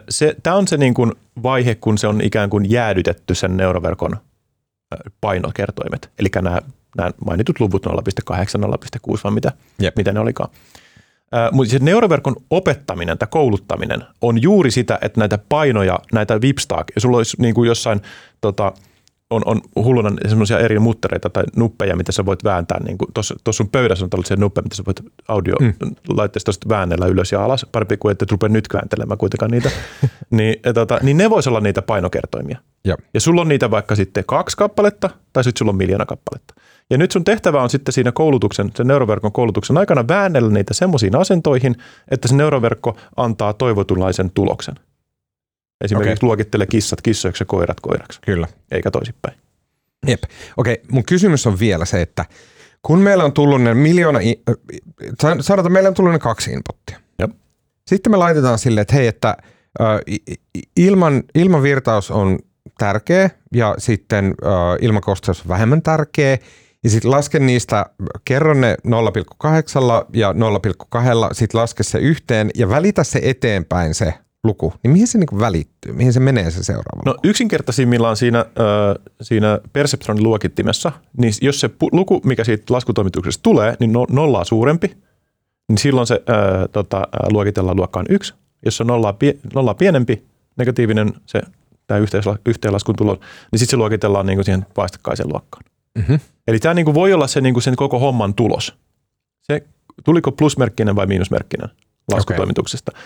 se, 0.08 0.36
tämä 0.42 0.56
on 0.56 0.68
se 0.68 0.76
niin 0.76 0.94
kuin 0.94 1.12
vaihe, 1.42 1.74
kun 1.74 1.98
se 1.98 2.06
on 2.06 2.20
ikään 2.20 2.50
kuin 2.50 2.70
jäädytetty 2.70 3.34
sen 3.34 3.56
neuroverkon 3.56 4.16
painokertoimet. 5.20 6.10
Eli 6.18 6.28
nämä, 6.34 6.58
nämä 6.96 7.10
mainitut 7.26 7.60
luvut 7.60 7.86
0,8, 7.86 7.94
0,6 9.12 9.20
vai 9.24 9.32
mitä, 9.32 9.52
Jep. 9.80 9.96
mitä 9.96 10.12
ne 10.12 10.20
olikaan. 10.20 10.50
Mutta 11.52 11.70
se 11.70 11.78
neuroverkon 11.78 12.36
opettaminen 12.50 13.18
tai 13.18 13.28
kouluttaminen 13.30 14.04
on 14.20 14.42
juuri 14.42 14.70
sitä, 14.70 14.98
että 15.02 15.20
näitä 15.20 15.38
painoja, 15.48 15.98
näitä 16.12 16.40
vipstaak, 16.40 16.86
sulla 16.98 17.16
olisi 17.16 17.36
niin 17.40 17.54
kuin 17.54 17.68
jossain 17.68 18.00
tota,– 18.40 18.72
on, 19.30 19.42
on 19.44 19.60
hulluna 19.74 20.10
semmoisia 20.28 20.58
eri 20.58 20.78
muttereita 20.78 21.30
tai 21.30 21.44
nuppeja, 21.56 21.96
mitä 21.96 22.12
sä 22.12 22.26
voit 22.26 22.44
vääntää. 22.44 22.80
Niin 22.84 22.96
tuossa 23.14 23.34
sun 23.50 23.68
pöydässä 23.68 24.04
on 24.04 24.10
tällaisia 24.10 24.36
nuppeja, 24.36 24.62
mitä 24.62 24.76
sä 24.76 24.82
voit 24.86 25.00
audio 25.28 25.54
mm. 25.60 25.74
laitteistosta 26.08 26.68
väännellä 26.68 27.06
ylös 27.06 27.32
ja 27.32 27.44
alas. 27.44 27.66
Parempi 27.72 27.96
kuin 27.96 28.12
että 28.12 28.22
et 28.22 28.32
rupea 28.32 28.48
nyt 28.48 28.68
kääntelemään 28.68 29.18
kuitenkaan 29.18 29.50
niitä. 29.50 29.70
niin, 30.30 30.56
tota, 30.74 30.98
niin 31.02 31.16
ne 31.16 31.30
vois 31.30 31.46
olla 31.46 31.60
niitä 31.60 31.82
painokertoimia. 31.82 32.58
Ja. 32.84 32.96
ja 33.14 33.20
sulla 33.20 33.40
on 33.40 33.48
niitä 33.48 33.70
vaikka 33.70 33.96
sitten 33.96 34.24
kaksi 34.26 34.56
kappaletta 34.56 35.10
tai 35.32 35.44
sitten 35.44 35.58
sulla 35.58 35.70
on 35.70 35.76
miljoona 35.76 36.06
kappaletta. 36.06 36.54
Ja 36.90 36.98
nyt 36.98 37.10
sun 37.10 37.24
tehtävä 37.24 37.62
on 37.62 37.70
sitten 37.70 37.92
siinä 37.92 38.12
koulutuksen, 38.12 38.70
sen 38.74 38.86
neuroverkon 38.86 39.32
koulutuksen 39.32 39.78
aikana 39.78 40.08
väännellä 40.08 40.50
niitä 40.50 40.74
semmoisiin 40.74 41.16
asentoihin, 41.16 41.76
että 42.10 42.28
se 42.28 42.36
neuroverkko 42.36 42.96
antaa 43.16 43.52
toivotunlaisen 43.52 44.30
tuloksen. 44.30 44.74
Esimerkiksi 45.80 46.12
okay. 46.12 46.26
luokittele 46.26 46.66
kissat 46.66 47.02
kissoiksi 47.02 47.42
ja 47.42 47.46
koirat 47.46 47.80
koiraksi. 47.80 48.20
Kyllä. 48.20 48.48
Eikä 48.70 48.90
toisinpäin. 48.90 49.34
Jep. 50.06 50.22
Okei, 50.56 50.72
okay. 50.72 50.84
mun 50.90 51.04
kysymys 51.04 51.46
on 51.46 51.58
vielä 51.58 51.84
se, 51.84 52.02
että 52.02 52.24
kun 52.82 52.98
meillä 52.98 53.24
on 53.24 53.32
tullut 53.32 53.62
ne 53.62 53.74
miljoona, 53.74 54.18
sanotaan, 55.20 55.58
että 55.58 55.68
meillä 55.68 55.88
on 55.88 55.94
tullut 55.94 56.12
ne 56.12 56.18
kaksi 56.18 56.50
inputtia. 56.50 56.98
Jep. 57.18 57.30
Sitten 57.86 58.12
me 58.12 58.16
laitetaan 58.16 58.58
sille, 58.58 58.80
että 58.80 58.94
hei, 58.94 59.06
että 59.06 59.36
ilman, 60.76 61.22
ilmavirtaus 61.34 62.10
on 62.10 62.38
tärkeä 62.78 63.30
ja 63.54 63.74
sitten 63.78 64.34
ilmakosteus 64.80 65.42
on 65.42 65.48
vähemmän 65.48 65.82
tärkeä. 65.82 66.38
Ja 66.84 66.90
sitten 66.90 67.10
lasken 67.10 67.46
niistä, 67.46 67.86
kerron 68.24 68.60
ne 68.60 68.76
0,8 68.86 68.92
ja 70.12 70.32
0,2, 70.32 70.38
sitten 71.32 71.60
laske 71.60 71.82
se 71.82 71.98
yhteen 71.98 72.50
ja 72.54 72.68
välitä 72.68 73.04
se 73.04 73.20
eteenpäin 73.22 73.94
se 73.94 74.14
luku, 74.44 74.74
niin 74.82 74.92
mihin 74.92 75.06
se 75.06 75.18
niin 75.18 75.40
välittyy? 75.40 75.92
Mihin 75.92 76.12
se 76.12 76.20
menee 76.20 76.50
se 76.50 76.64
seuraava 76.64 77.02
No 77.06 77.14
yksinkertaisimmillaan 77.24 78.16
siinä, 78.16 78.38
äh, 78.38 79.12
siinä 79.22 79.60
Perceptronin 79.72 80.22
luokittimessa, 80.22 80.92
niin 81.16 81.32
jos 81.42 81.60
se 81.60 81.66
pu- 81.66 81.88
luku, 81.92 82.20
mikä 82.24 82.44
siitä 82.44 82.74
laskutoimituksesta 82.74 83.42
tulee, 83.42 83.76
niin 83.80 83.92
no, 83.92 84.06
nollaa 84.10 84.44
suurempi, 84.44 84.96
niin 85.68 85.78
silloin 85.78 86.06
se 86.06 86.14
äh, 86.14 86.68
tota, 86.72 87.08
luokitellaan 87.30 87.76
luokkaan 87.76 88.06
yksi. 88.08 88.34
Jos 88.64 88.76
se 88.76 88.82
on 88.82 88.86
nollaa, 88.86 89.12
pie- 89.12 89.38
nollaa 89.54 89.74
pienempi, 89.74 90.24
negatiivinen 90.56 91.12
se 91.26 91.42
tämä 91.86 92.00
yhteenlaskun 92.46 92.96
tulo, 92.96 93.20
niin 93.52 93.58
sitten 93.58 93.70
se 93.70 93.76
luokitellaan 93.76 94.26
niin 94.26 94.36
kuin 94.36 94.44
siihen 94.44 94.66
vastakkaisen 94.76 95.28
luokkaan. 95.28 95.64
Mm-hmm. 95.98 96.20
Eli 96.48 96.58
tämä 96.58 96.74
niin 96.74 96.84
kuin 96.84 96.94
voi 96.94 97.12
olla 97.12 97.26
se 97.26 97.40
niin 97.40 97.54
kuin 97.54 97.62
sen 97.62 97.76
koko 97.76 97.98
homman 97.98 98.34
tulos. 98.34 98.74
Se, 99.42 99.62
tuliko 100.04 100.32
plusmerkkinen 100.32 100.96
vai 100.96 101.06
miinusmerkkinen 101.06 101.68
laskutoimituksesta. 102.12 102.92
Okay. 102.94 103.02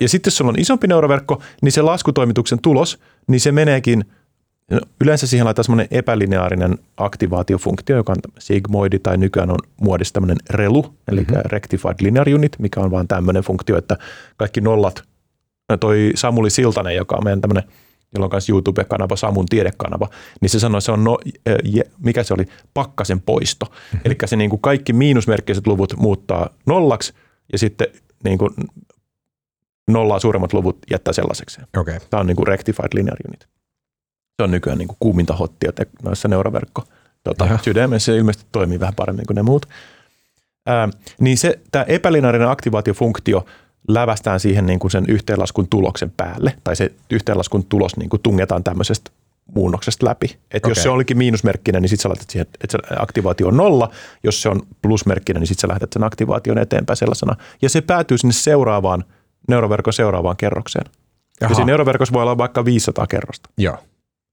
Ja 0.00 0.08
sitten 0.08 0.30
jos 0.30 0.36
sulla 0.36 0.48
on 0.48 0.58
isompi 0.58 0.86
neuroverkko, 0.86 1.42
niin 1.62 1.72
se 1.72 1.82
laskutoimituksen 1.82 2.58
tulos, 2.62 2.98
niin 3.28 3.40
se 3.40 3.52
meneekin, 3.52 4.04
no, 4.70 4.80
yleensä 5.00 5.26
siihen 5.26 5.44
laitetaan 5.44 5.64
semmoinen 5.64 5.88
epälineaarinen 5.90 6.78
aktivaatiofunktio, 6.96 7.96
joka 7.96 8.12
on 8.12 8.18
sigmoidi 8.38 8.98
tai 8.98 9.16
nykyään 9.16 9.50
on 9.50 9.58
muodissa 9.80 10.14
tämmöinen 10.14 10.36
RELU, 10.50 10.94
eli 11.08 11.20
mm-hmm. 11.20 11.42
Rectified 11.44 11.94
Linear 12.00 12.28
Unit, 12.28 12.58
mikä 12.58 12.80
on 12.80 12.90
vaan 12.90 13.08
tämmöinen 13.08 13.42
funktio, 13.42 13.78
että 13.78 13.96
kaikki 14.36 14.60
nollat 14.60 15.02
toi 15.80 16.12
Samuli 16.14 16.50
Siltanen, 16.50 16.96
joka 16.96 17.16
on 17.16 17.24
meidän 17.24 17.40
tämmöinen, 17.40 17.64
jolla 18.14 18.26
on 18.26 18.30
myös 18.32 18.48
YouTube-kanava, 18.48 19.16
Samun 19.16 19.46
tiedekanava, 19.46 20.08
niin 20.40 20.50
se 20.50 20.58
sanoi, 20.58 20.78
että 20.78 20.84
se 20.86 20.92
on, 20.92 21.04
no, 21.04 21.18
je, 21.64 21.82
mikä 21.98 22.22
se 22.22 22.34
oli, 22.34 22.44
pakkasen 22.74 23.20
poisto. 23.20 23.66
Mm-hmm. 23.66 24.00
Eli 24.04 24.16
se 24.24 24.36
niin 24.36 24.50
kuin 24.50 24.60
kaikki 24.60 24.92
miinusmerkkiset 24.92 25.66
luvut 25.66 25.96
muuttaa 25.96 26.50
nollaksi 26.66 27.12
ja 27.52 27.58
sitten 27.58 27.86
niin 28.24 28.38
kuin 28.38 28.50
nollaa 29.88 30.20
suuremmat 30.20 30.52
luvut 30.52 30.78
jättää 30.90 31.12
sellaiseksi. 31.12 31.60
Okay. 31.76 32.00
Tämä 32.10 32.20
on 32.20 32.26
niin 32.26 32.36
kuin 32.36 32.46
rectified 32.46 32.88
linear 32.94 33.16
unit. 33.28 33.46
Se 34.36 34.42
on 34.42 34.50
nykyään 34.50 34.78
niin 34.78 34.88
kuin 34.88 34.96
kuuminta 35.00 35.36
hottia 35.36 35.72
te- 35.72 35.86
noissa 36.02 36.28
neuroverkko 36.28 36.84
tota, 37.24 37.58
sydämessä 37.62 38.12
se 38.12 38.18
ilmeisesti 38.18 38.46
toimii 38.52 38.80
vähän 38.80 38.94
paremmin 38.94 39.26
kuin 39.26 39.34
ne 39.34 39.42
muut. 39.42 39.66
Ää, 40.66 40.88
niin 41.20 41.38
se, 41.38 41.60
tämä 41.70 41.84
epälineaarinen 41.84 42.48
aktivaatiofunktio 42.48 43.46
lävästään 43.88 44.40
siihen 44.40 44.66
niin 44.66 44.78
kuin 44.78 44.90
sen 44.90 45.04
yhteenlaskun 45.08 45.68
tuloksen 45.68 46.12
päälle, 46.16 46.56
tai 46.64 46.76
se 46.76 46.92
yhteenlaskun 47.10 47.64
tulos 47.64 47.96
niin 47.96 48.08
kuin 48.08 48.22
tungetaan 48.22 48.64
tämmöisestä 48.64 49.10
muunnoksesta 49.54 50.06
läpi. 50.06 50.26
Että 50.26 50.56
okay. 50.56 50.70
jos 50.70 50.82
se 50.82 50.88
olikin 50.88 51.18
miinusmerkkinen, 51.18 51.82
niin 51.82 51.88
sitten 51.88 52.02
sä 52.02 52.08
laitat 52.08 52.30
siihen, 52.30 52.46
että 52.60 52.78
se 52.78 52.78
aktivaatio 52.98 53.48
on 53.48 53.56
nolla. 53.56 53.90
Jos 54.24 54.42
se 54.42 54.48
on 54.48 54.62
plusmerkkinen, 54.82 55.40
niin 55.40 55.48
sitten 55.48 55.60
sä 55.60 55.68
lähetät 55.68 55.92
sen 55.92 56.04
aktivaation 56.04 56.58
eteenpäin 56.58 56.96
sellaisena. 56.96 57.36
Ja 57.62 57.68
se 57.68 57.80
päätyy 57.80 58.18
sinne 58.18 58.32
seuraavaan, 58.32 59.04
neuroverkon 59.48 59.92
seuraavaan 59.92 60.36
kerrokseen. 60.36 60.84
Jaha. 61.40 61.52
Ja 61.52 61.54
siinä 61.54 61.66
neuroverkossa 61.66 62.12
voi 62.12 62.22
olla 62.22 62.38
vaikka 62.38 62.64
500 62.64 63.06
kerrosta. 63.06 63.50
Joo. 63.58 63.78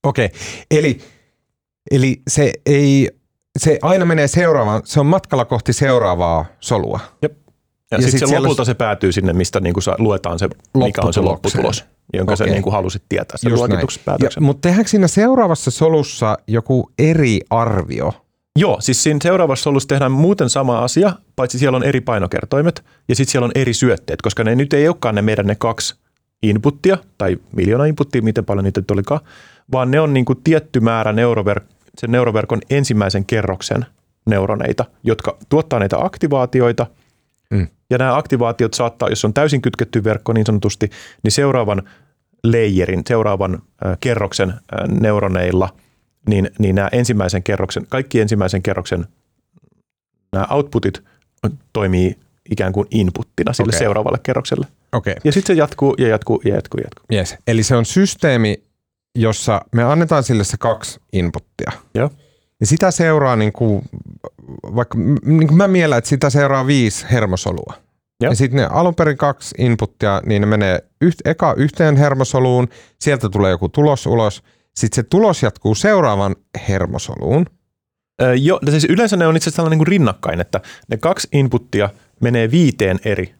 Okei. 0.04 0.26
Okay. 0.26 0.40
Eli, 0.72 1.00
eli 1.92 2.22
se 2.28 2.54
ei, 2.66 3.10
se 3.60 3.80
aina 3.82 4.06
menee 4.06 4.28
seuraavaan, 4.28 4.82
se 4.86 5.00
on 5.00 5.06
matkalla 5.06 5.46
kohti 5.46 5.74
seuraavaa 5.74 6.46
solua. 6.60 7.00
Jep. 7.22 7.38
Ja, 7.92 7.98
ja 7.98 8.02
sitten 8.02 8.20
sit 8.20 8.30
se 8.30 8.40
lopulta 8.40 8.66
se 8.66 8.74
päätyy 8.74 9.12
sinne, 9.12 9.34
mistä 9.34 9.60
niinku 9.60 9.80
luetaan 9.98 10.40
se, 10.40 10.50
mikä 10.74 11.02
on 11.02 11.14
se 11.14 11.22
lopputulos, 11.22 11.86
jonka 12.14 12.34
okay. 12.34 12.48
sä 12.48 12.54
niinku 12.54 12.72
halusit 12.72 13.04
tietää 13.10 13.38
sen 13.38 13.54
luokituspäätöksen. 13.54 14.44
Mutta 14.44 14.68
tehdäänkö 14.68 14.90
siinä 14.90 15.08
seuraavassa 15.08 15.72
solussa 15.72 16.38
joku 16.48 16.92
eri 17.00 17.40
arvio? 17.50 18.25
Joo, 18.60 18.78
siis 18.82 19.04
siinä 19.04 19.20
seuraavassa 19.24 19.64
solussa 19.64 19.88
tehdään 19.88 20.12
muuten 20.12 20.50
sama 20.50 20.80
asia, 20.80 21.14
paitsi 21.36 21.60
siellä 21.60 21.76
on 21.76 21.84
eri 21.84 22.02
painokertoimet 22.02 22.86
ja 23.08 23.16
sitten 23.16 23.32
siellä 23.32 23.46
on 23.46 23.52
eri 23.56 23.74
syötteet, 23.74 24.22
koska 24.22 24.44
ne 24.44 24.56
nyt 24.56 24.74
ei 24.74 24.88
olekaan 24.88 25.16
ne 25.16 25.22
meidän 25.22 25.46
ne 25.46 25.56
kaksi 25.56 25.96
inputtia 26.44 26.98
tai 27.18 27.38
miljoona 27.56 27.86
inputtia, 27.86 28.22
miten 28.22 28.46
paljon 28.46 28.64
niitä 28.64 28.82
olikaan, 28.92 29.22
vaan 29.72 29.92
ne 29.92 30.00
on 30.00 30.14
niinku 30.14 30.36
tietty 30.36 30.80
määrä 30.80 31.12
neuroverk- 31.12 31.76
sen 31.98 32.12
neuroverkon 32.12 32.62
ensimmäisen 32.70 33.26
kerroksen 33.26 33.86
neuroneita, 34.26 34.86
jotka 35.04 35.38
tuottaa 35.50 35.80
näitä 35.80 35.98
aktivaatioita– 36.00 36.88
Mm. 37.50 37.68
Ja 37.90 37.98
nämä 37.98 38.18
aktivaatiot 38.18 38.74
saattaa, 38.74 39.10
jos 39.10 39.26
on 39.26 39.34
täysin 39.34 39.62
kytketty 39.62 40.04
verkko 40.04 40.34
niin 40.34 40.46
sanotusti, 40.46 40.90
niin 41.24 41.32
seuraavan 41.32 41.84
layerin, 42.44 43.04
seuraavan 43.08 43.62
kerroksen 44.00 44.54
neuroneilla, 45.02 45.70
niin, 46.30 46.50
niin 46.60 46.76
nämä 46.76 46.90
ensimmäisen 46.92 47.44
kerroksen, 47.44 47.86
kaikki 47.90 48.22
ensimmäisen 48.22 48.62
kerroksen 48.62 49.06
nämä 50.34 50.48
outputit 50.50 51.04
toimii 51.74 52.18
ikään 52.52 52.74
kuin 52.74 52.88
inputtina 52.92 53.54
sille 53.54 53.70
okay. 53.70 53.80
seuraavalle 53.80 54.20
kerrokselle. 54.24 54.68
Okay. 54.92 55.16
Ja 55.24 55.32
sitten 55.32 55.56
se 55.56 55.60
jatkuu 55.60 55.96
ja 55.98 56.08
jatkuu 56.08 56.42
ja 56.46 56.56
jatkuu. 56.56 56.80
jatkuu. 56.80 57.06
Yes. 57.18 57.36
Eli 57.48 57.64
se 57.64 57.76
on 57.76 57.86
systeemi, 57.86 58.64
jossa 59.16 59.62
me 59.72 59.84
annetaan 59.84 60.24
sille 60.24 60.44
se 60.44 60.58
kaksi 60.58 61.00
inputtia. 61.14 61.72
Joo. 61.96 62.10
Ja 62.60 62.66
sitä 62.66 62.92
seuraa, 62.92 63.36
niin 63.36 63.54
kuin, 63.54 63.82
vaikka 64.76 64.98
niin 65.26 65.48
kuin 65.48 65.58
mä 65.58 65.68
mielän, 65.68 65.98
että 65.98 66.10
sitä 66.10 66.30
seuraa 66.30 66.68
viisi 66.68 67.06
hermosolua. 67.12 67.74
Ja, 68.24 68.30
ja 68.30 68.36
sitten 68.36 68.58
ne 68.58 68.66
alun 68.66 68.96
perin 68.96 69.18
kaksi 69.18 69.56
inputtia, 69.58 70.22
niin 70.26 70.42
ne 70.42 70.46
menee 70.46 70.80
yht, 71.02 71.20
eka 71.26 71.54
yhteen 71.58 71.96
hermosoluun, 71.96 72.68
sieltä 73.00 73.30
tulee 73.30 73.52
joku 73.52 73.70
tulos 73.70 74.06
ulos, 74.06 74.44
sitten 74.80 74.96
se 74.96 75.04
tulos 75.04 75.44
jatkuu 75.44 75.76
seuraavan 75.76 76.36
hermosoluun. 76.70 77.46
Öö, 78.22 78.36
joo, 78.36 78.60
siis 78.70 78.86
yleensä 78.86 79.18
ne 79.18 79.28
on 79.28 79.38
itse 79.38 79.50
asiassa 79.50 79.70
niin 79.70 79.88
rinnakkain, 79.88 80.42
että 80.42 80.62
ne 80.88 80.98
kaksi 80.98 81.28
inputtia 81.32 81.90
menee 82.22 82.52
viiteen 82.52 83.00
eri 83.06 83.36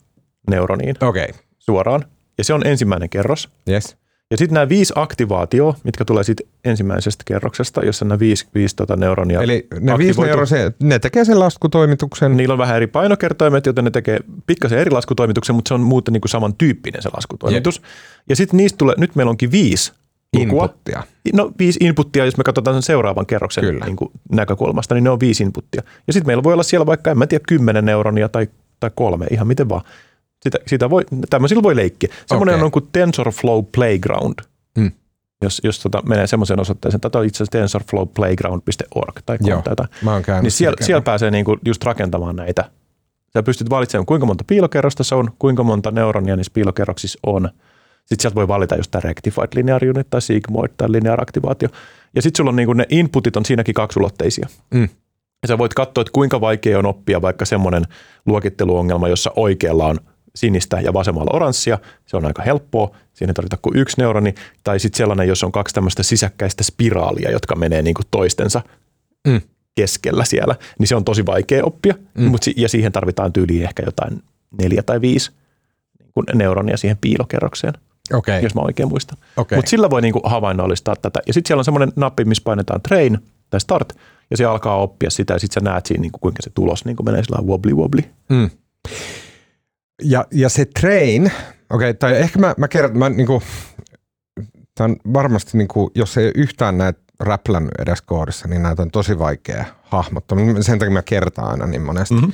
neuroniin 0.50 0.96
okay. 1.02 1.28
suoraan, 1.60 2.06
ja 2.38 2.44
se 2.44 2.54
on 2.54 2.68
ensimmäinen 2.68 3.10
kerros. 3.10 3.50
Yes. 3.70 3.98
Ja 4.32 4.38
sitten 4.38 4.54
nämä 4.54 4.70
viisi 4.70 4.94
aktivaatio, 4.96 5.76
mitkä 5.84 6.06
tulee 6.06 6.24
sitten 6.24 6.48
ensimmäisestä 6.66 7.24
kerroksesta, 7.28 7.86
jossa 7.86 8.06
nämä 8.06 8.20
viisi, 8.20 8.48
viisi 8.56 8.76
tota 8.76 8.96
neuronia 8.96 9.42
Eli 9.42 9.68
ne 9.80 9.98
viisi 9.98 10.22
neuronia, 10.22 10.72
ne 10.84 11.00
tekee 11.00 11.26
sen 11.26 11.40
laskutoimituksen. 11.40 12.38
Niillä 12.38 12.54
on 12.54 12.58
vähän 12.58 12.76
eri 12.76 12.88
painokertoimet, 12.88 13.66
joten 13.66 13.84
ne 13.84 13.92
tekee 13.92 14.20
pikkasen 14.48 14.80
eri 14.80 14.92
laskutoimituksen, 14.92 15.56
mutta 15.56 15.68
se 15.68 15.74
on 15.74 15.82
muuten 15.82 16.14
niin 16.14 16.22
kuin 16.22 16.30
samantyyppinen 16.30 17.02
se 17.02 17.10
laskutoimitus. 17.14 17.76
Jep. 17.76 17.86
Ja 18.30 18.36
sitten 18.36 18.58
niistä 18.58 18.78
tulee, 18.78 18.96
nyt 18.98 19.16
meillä 19.16 19.30
onkin 19.30 19.52
viisi 19.52 19.94
lukua. 20.40 20.64
Inputtia. 20.64 21.04
No 21.34 21.52
viisi 21.60 21.80
inputtia, 21.84 22.26
jos 22.26 22.38
me 22.38 22.44
katsotaan 22.44 22.76
sen 22.76 22.82
seuraavan 22.82 23.26
kerroksen 23.26 23.80
niin 23.86 23.96
kuin 23.96 24.12
näkökulmasta, 24.32 24.96
niin 24.96 25.04
ne 25.04 25.10
on 25.10 25.20
viisi 25.20 25.44
inputtia. 25.44 25.82
Ja 26.08 26.14
sitten 26.14 26.28
meillä 26.28 26.44
voi 26.44 26.54
olla 26.54 26.64
siellä 26.64 26.86
vaikka, 26.86 27.12
en 27.12 27.18
mä 27.18 27.28
tiedä, 27.28 27.44
kymmenen 27.48 27.86
neuronia 27.86 28.30
tai, 28.30 28.48
tai 28.80 28.92
kolme, 28.96 29.28
ihan 29.32 29.48
miten 29.48 29.70
vaan. 29.70 29.82
Sitä, 30.44 30.58
sitä 30.68 30.90
voi, 30.90 31.04
tämmöisillä 31.30 31.64
voi 31.64 31.76
leikkiä. 31.76 32.14
Semmoinen 32.26 32.56
okay. 32.56 32.66
on 32.66 32.72
kuin 32.72 32.88
TensorFlow 32.92 33.64
Playground. 33.76 34.40
Hmm. 34.80 34.92
Jos, 35.42 35.62
jos 35.64 35.80
tota 35.80 36.02
menee 36.02 36.28
semmoiseen 36.28 36.60
osoitteeseen, 36.60 37.02
tätä 37.02 37.20
on 37.20 37.26
itse 37.26 37.38
asiassa 37.38 37.52
tensorflowplayground.org 37.52 39.20
tai 39.26 39.38
Joo, 39.42 39.64
mä 40.02 40.14
oon 40.14 40.24
niin 40.42 40.52
siellä, 40.52 40.78
siellä 40.82 41.02
pääsee 41.02 41.32
niinku 41.32 41.58
just 41.66 41.84
rakentamaan 41.84 42.36
näitä. 42.36 42.70
Sä 43.34 43.44
pystyt 43.44 43.70
valitsemaan, 43.70 44.06
kuinka 44.06 44.26
monta 44.26 44.44
piilokerrosta 44.48 45.04
se 45.04 45.16
on, 45.16 45.30
kuinka 45.40 45.64
monta 45.64 45.92
neuronia 45.92 46.36
niissä 46.36 46.54
piilokerroksissa 46.54 47.20
on. 47.24 47.50
Sitten 48.06 48.22
sieltä 48.22 48.36
voi 48.36 48.48
valita 48.48 48.76
just 48.76 48.92
tämä 48.92 49.02
rectified 49.02 49.48
linear 49.56 49.84
unit 49.84 50.10
tai 50.10 50.22
sigmoid 50.22 50.72
tai 50.78 50.92
linear 50.92 51.22
aktivaatio. 51.22 51.70
Ja 52.16 52.22
sitten 52.22 52.38
sulla 52.38 52.50
on 52.50 52.56
niinku 52.56 52.74
ne 52.74 52.86
inputit 52.90 53.36
on 53.36 53.46
siinäkin 53.46 53.74
kaksulotteisia. 53.74 54.48
Mm. 54.74 54.90
Ja 55.42 55.48
sä 55.48 55.58
voit 55.58 55.74
katsoa, 55.74 56.02
että 56.02 56.12
kuinka 56.14 56.42
vaikea 56.42 56.80
on 56.80 56.86
oppia 56.86 57.22
vaikka 57.22 57.46
semmoinen 57.46 57.84
luokitteluongelma, 58.26 59.08
jossa 59.08 59.32
oikealla 59.36 59.86
on– 59.86 60.00
sinistä 60.36 60.82
ja 60.82 60.94
vasemmalla 60.94 61.32
oranssia. 61.34 61.80
Se 62.06 62.18
on 62.18 62.26
aika 62.26 62.44
helppoa. 62.44 62.96
Siinä 63.14 63.30
ei 63.30 63.34
tarvita 63.34 63.58
kuin 63.62 63.78
yksi 63.78 63.96
neuroni. 63.98 64.36
Tai 64.64 64.80
sitten 64.80 64.98
sellainen, 64.98 65.28
jos 65.28 65.44
on 65.44 65.52
kaksi 65.52 65.76
tämmöistä 65.76 66.04
sisäkkäistä 66.04 66.64
spiraalia, 66.64 67.32
jotka 67.32 67.56
menee 67.56 67.82
niin 67.82 67.94
kuin 67.94 68.06
toistensa 68.12 68.62
mm. 69.28 69.42
keskellä 69.76 70.26
siellä, 70.26 70.56
niin 70.80 70.88
se 70.88 70.96
on 70.96 71.06
tosi 71.06 71.26
vaikea 71.26 71.66
oppia. 71.66 71.94
Mm. 72.14 72.24
Mut, 72.24 72.42
ja 72.56 72.70
siihen 72.70 72.92
tarvitaan 72.92 73.34
tyyliin 73.34 73.64
ehkä 73.64 73.84
jotain 73.86 74.24
neljä 74.62 74.84
tai 74.84 75.02
viisi 75.02 75.32
niin 76.00 76.38
neuronia 76.38 76.78
siihen 76.78 76.98
piilokerrokseen. 77.02 77.74
Okay. 78.14 78.42
Jos 78.42 78.56
mä 78.56 78.62
oikein 78.62 78.90
muistan. 78.90 79.18
Okay. 79.38 79.58
Mutta 79.58 79.70
sillä 79.70 79.90
voi 79.90 80.02
niinku 80.02 80.22
havainnollistaa 80.24 80.96
tätä. 80.96 81.20
Ja 81.28 81.34
sitten 81.34 81.48
siellä 81.48 81.62
on 81.62 81.66
semmoinen 81.66 81.92
nappi, 81.96 82.26
missä 82.26 82.44
painetaan 82.44 82.82
train 82.82 83.20
tai 83.50 83.60
start, 83.60 83.94
ja 84.32 84.38
se 84.38 84.46
alkaa 84.46 84.78
oppia 84.78 85.10
sitä, 85.10 85.34
ja 85.34 85.40
sitten 85.40 85.64
sä 85.64 85.70
näet 85.70 85.86
siinä, 85.86 86.02
niinku, 86.02 86.20
kuinka 86.20 86.42
se 86.42 86.50
tulos 86.50 86.86
niinku 86.86 87.04
menee 87.04 87.24
sillä 87.24 87.42
wobbly 87.42 87.74
wobbly. 87.74 88.02
Mm. 88.30 88.50
Ja, 90.04 90.26
ja 90.32 90.50
se 90.50 90.66
train, 90.66 91.26
okei, 91.26 91.90
okay, 91.90 91.94
tai 91.94 92.18
ehkä 92.18 92.40
mä, 92.40 92.54
mä 92.58 92.68
kerron, 92.68 92.98
mä 92.98 93.10
niinku, 93.10 93.44
tämä 94.76 94.86
on 94.86 95.14
varmasti, 95.14 95.58
niinku, 95.58 95.92
jos 95.96 96.18
ei 96.18 96.32
yhtään 96.36 96.78
näitä 96.78 97.00
räplännyt 97.20 97.74
edes 97.80 98.02
koodissa, 98.02 98.48
niin 98.48 98.64
näitä 98.64 98.82
on 98.82 98.92
tosi 98.92 99.20
vaikea 99.20 99.66
hahmottaa. 99.84 100.38
Sen 100.62 100.80
takia 100.80 100.94
mä 100.94 101.02
kertaan 101.02 101.52
aina 101.52 101.68
niin 101.68 101.82
monesti. 101.82 102.14
Mm-hmm. 102.14 102.34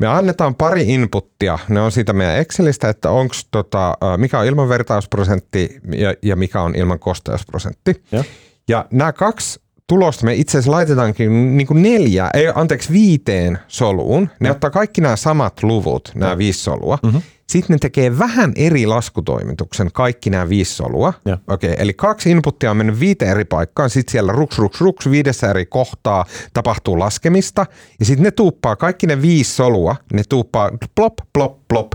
Me 0.00 0.06
annetaan 0.06 0.54
pari 0.54 0.94
inputtia, 0.94 1.58
ne 1.68 1.80
on 1.80 1.92
siitä 1.92 2.12
meidän 2.12 2.36
Excelistä, 2.36 2.88
että 2.88 3.10
onks 3.10 3.46
tota, 3.50 3.98
mikä 4.16 4.38
on 4.38 4.46
ilman 4.46 4.68
vertausprosentti 4.68 5.80
ja, 5.92 6.14
ja 6.22 6.36
mikä 6.36 6.62
on 6.62 6.74
ilman 6.74 6.98
kosteusprosentti. 6.98 8.02
Ja, 8.12 8.24
ja 8.68 8.86
nämä 8.90 9.12
kaksi 9.12 9.60
tulosta 9.86 10.24
me 10.24 10.34
itse 10.34 10.58
asiassa 10.58 10.70
laitetaankin 10.70 11.56
niin 11.56 11.66
kuin 11.66 11.82
neljä, 11.82 12.30
ei 12.34 12.52
anteeksi 12.54 12.92
viiteen 12.92 13.58
soluun. 13.68 14.28
Ne 14.40 14.48
no. 14.48 14.54
ottaa 14.54 14.70
kaikki 14.70 15.00
nämä 15.00 15.16
samat 15.16 15.62
luvut, 15.62 16.12
nämä 16.14 16.32
no. 16.32 16.38
viisi 16.38 16.60
solua. 16.60 16.98
Mm-hmm. 17.02 17.22
Sitten 17.50 17.74
ne 17.74 17.78
tekee 17.78 18.18
vähän 18.18 18.52
eri 18.56 18.86
laskutoimituksen, 18.86 19.90
kaikki 19.92 20.30
nämä 20.30 20.48
viisi 20.48 20.74
solua. 20.74 21.12
Okei, 21.48 21.70
okay, 21.70 21.82
eli 21.82 21.94
kaksi 21.94 22.30
inputtia 22.30 22.70
on 22.70 22.76
mennyt 22.76 23.00
viiteen 23.00 23.30
eri 23.30 23.44
paikkaan, 23.44 23.90
sitten 23.90 24.12
siellä 24.12 24.32
ruks, 24.32 24.58
ruks, 24.58 24.80
ruks, 24.80 25.10
viidessä 25.10 25.50
eri 25.50 25.66
kohtaa 25.66 26.24
tapahtuu 26.52 26.98
laskemista. 26.98 27.66
Ja 28.00 28.04
sitten 28.04 28.24
ne 28.24 28.30
tuuppaa, 28.30 28.76
kaikki 28.76 29.06
ne 29.06 29.22
viisi 29.22 29.54
solua, 29.54 29.96
ne 30.12 30.22
tuuppaa 30.28 30.70
plop, 30.94 31.14
plop, 31.32 31.58
plop, 31.68 31.92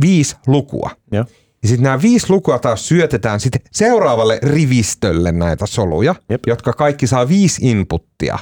viisi 0.00 0.36
lukua. 0.46 0.90
Ja. 1.12 1.24
Ja 1.62 1.68
sitten 1.68 1.82
nämä 1.82 2.02
viisi 2.02 2.26
lukua 2.30 2.58
taas 2.58 2.88
syötetään 2.88 3.40
sitten 3.40 3.60
seuraavalle 3.72 4.38
rivistölle 4.42 5.32
näitä 5.32 5.66
soluja, 5.66 6.14
Jep. 6.30 6.42
jotka 6.46 6.72
kaikki 6.72 7.06
saa 7.06 7.28
viisi 7.28 7.70
inputtia. 7.70 8.38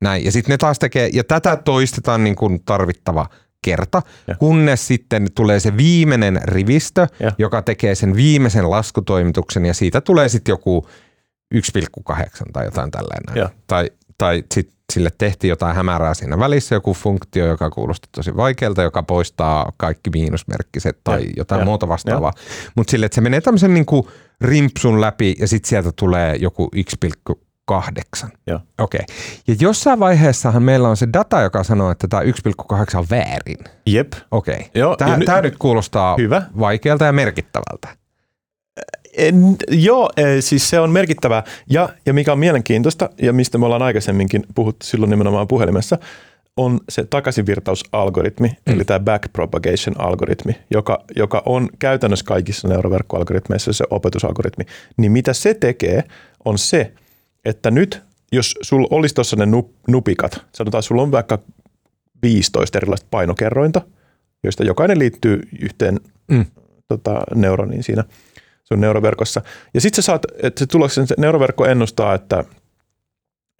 Näin. 0.00 0.24
Ja 0.24 0.32
sitten 0.32 0.52
ne 0.52 0.58
taas 0.58 0.78
tekee, 0.78 1.10
ja 1.12 1.24
tätä 1.24 1.56
toistetaan 1.56 2.24
niin 2.24 2.36
kuin 2.36 2.62
tarvittava 2.64 3.26
kerta, 3.64 4.02
ja. 4.26 4.34
kunnes 4.34 4.86
sitten 4.86 5.26
tulee 5.34 5.60
se 5.60 5.76
viimeinen 5.76 6.40
rivistö, 6.44 7.06
ja. 7.20 7.32
joka 7.38 7.62
tekee 7.62 7.94
sen 7.94 8.16
viimeisen 8.16 8.70
laskutoimituksen, 8.70 9.66
ja 9.66 9.74
siitä 9.74 10.00
tulee 10.00 10.28
sitten 10.28 10.52
joku 10.52 10.86
1,8 11.54 12.20
tai 12.52 12.64
jotain 12.64 12.90
tällainen. 12.90 13.36
Ja. 13.36 13.50
Tai, 13.66 13.90
tai 14.18 14.44
sitten 14.54 14.74
sille 14.92 15.10
tehtiin 15.18 15.48
jotain 15.48 15.76
hämärää 15.76 16.14
siinä 16.14 16.38
välissä, 16.38 16.74
joku 16.74 16.94
funktio, 16.94 17.46
joka 17.46 17.70
kuulosti 17.70 18.08
tosi 18.12 18.36
vaikealta, 18.36 18.82
joka 18.82 19.02
poistaa 19.02 19.72
kaikki 19.76 20.10
miinusmerkkiset 20.10 20.98
tai 21.04 21.22
Ja, 21.22 21.32
jotain 21.36 21.58
ja, 21.58 21.64
muuta 21.64 21.88
vastaavaa. 21.88 22.32
Mutta 22.74 22.90
sille, 22.90 23.06
että 23.06 23.14
se 23.14 23.20
menee 23.20 23.40
tämmöisen 23.40 23.74
niin 23.74 23.86
kuin 23.86 24.06
rimpsun 24.40 25.00
läpi 25.00 25.34
ja 25.38 25.48
sitten 25.48 25.68
sieltä 25.68 25.92
tulee 25.96 26.36
joku 26.36 26.70
1,8. 27.30 27.44
Joo. 28.46 28.60
Okei. 28.78 29.00
Okay. 29.02 29.16
Ja 29.48 29.54
jossain 29.60 30.00
vaiheessahan 30.00 30.62
meillä 30.62 30.88
on 30.88 30.96
se 30.96 31.08
data, 31.12 31.40
joka 31.40 31.64
sanoo, 31.64 31.90
että 31.90 32.08
tämä 32.08 32.22
1,8 32.22 32.98
on 32.98 33.06
väärin. 33.10 33.58
Jep. 33.86 34.12
Okei. 34.30 34.54
Okay. 34.54 34.66
Joo, 34.74 34.96
Tämä, 34.96 35.16
nyt- 35.16 35.26
tämä 35.26 35.40
nyt 35.40 35.58
kuulostaa 35.58 36.16
Hyvä. 36.16 36.42
vaikealta 36.58 37.04
ja 37.04 37.12
merkittävältä. 37.12 37.88
En, 39.16 39.56
joo, 39.68 40.10
siis 40.40 40.70
se 40.70 40.80
on 40.80 40.90
merkittävää. 40.90 41.42
Ja, 41.70 41.88
ja 42.06 42.14
mikä 42.14 42.32
on 42.32 42.38
mielenkiintoista, 42.38 43.10
ja 43.22 43.32
mistä 43.32 43.58
me 43.58 43.64
ollaan 43.66 43.82
aikaisemminkin 43.82 44.44
puhuttu 44.54 44.86
silloin 44.86 45.10
nimenomaan 45.10 45.48
puhelimessa, 45.48 45.98
on 46.56 46.80
se 46.88 47.04
takaisinvirtausalgoritmi, 47.04 48.48
mm. 48.48 48.74
eli 48.74 48.84
tämä 48.84 49.00
backpropagation-algoritmi, 49.00 50.54
joka, 50.70 51.04
joka 51.16 51.42
on 51.46 51.68
käytännössä 51.78 52.24
kaikissa 52.24 52.68
neuroverkkoalgoritmeissa 52.68 53.72
se 53.72 53.84
opetusalgoritmi. 53.90 54.64
Niin 54.96 55.12
mitä 55.12 55.32
se 55.32 55.54
tekee, 55.54 56.04
on 56.44 56.58
se, 56.58 56.92
että 57.44 57.70
nyt 57.70 58.02
jos 58.32 58.54
sulla 58.62 58.88
olisi 58.90 59.14
tuossa 59.14 59.36
ne 59.36 59.46
nup, 59.46 59.70
nupikat, 59.88 60.32
sanotaan, 60.54 60.78
että 60.78 60.88
sulla 60.88 61.02
on 61.02 61.10
vaikka 61.12 61.38
15 62.22 62.78
erilaista 62.78 63.06
painokerrointa, 63.10 63.82
joista 64.44 64.64
jokainen 64.64 64.98
liittyy 64.98 65.40
yhteen 65.60 66.00
Mm. 66.28 66.44
tota, 66.88 67.22
neuroniin 67.34 67.82
siinä 67.82 68.04
sun 68.64 68.80
neuroverkossa. 68.80 69.42
Ja 69.74 69.80
sitten 69.80 70.02
sä 70.02 70.06
saat, 70.06 70.22
että 70.42 70.58
se 70.58 70.66
tuloksen, 70.66 71.06
se 71.06 71.14
neuroverkko 71.18 71.66
ennustaa, 71.66 72.14
että, 72.14 72.44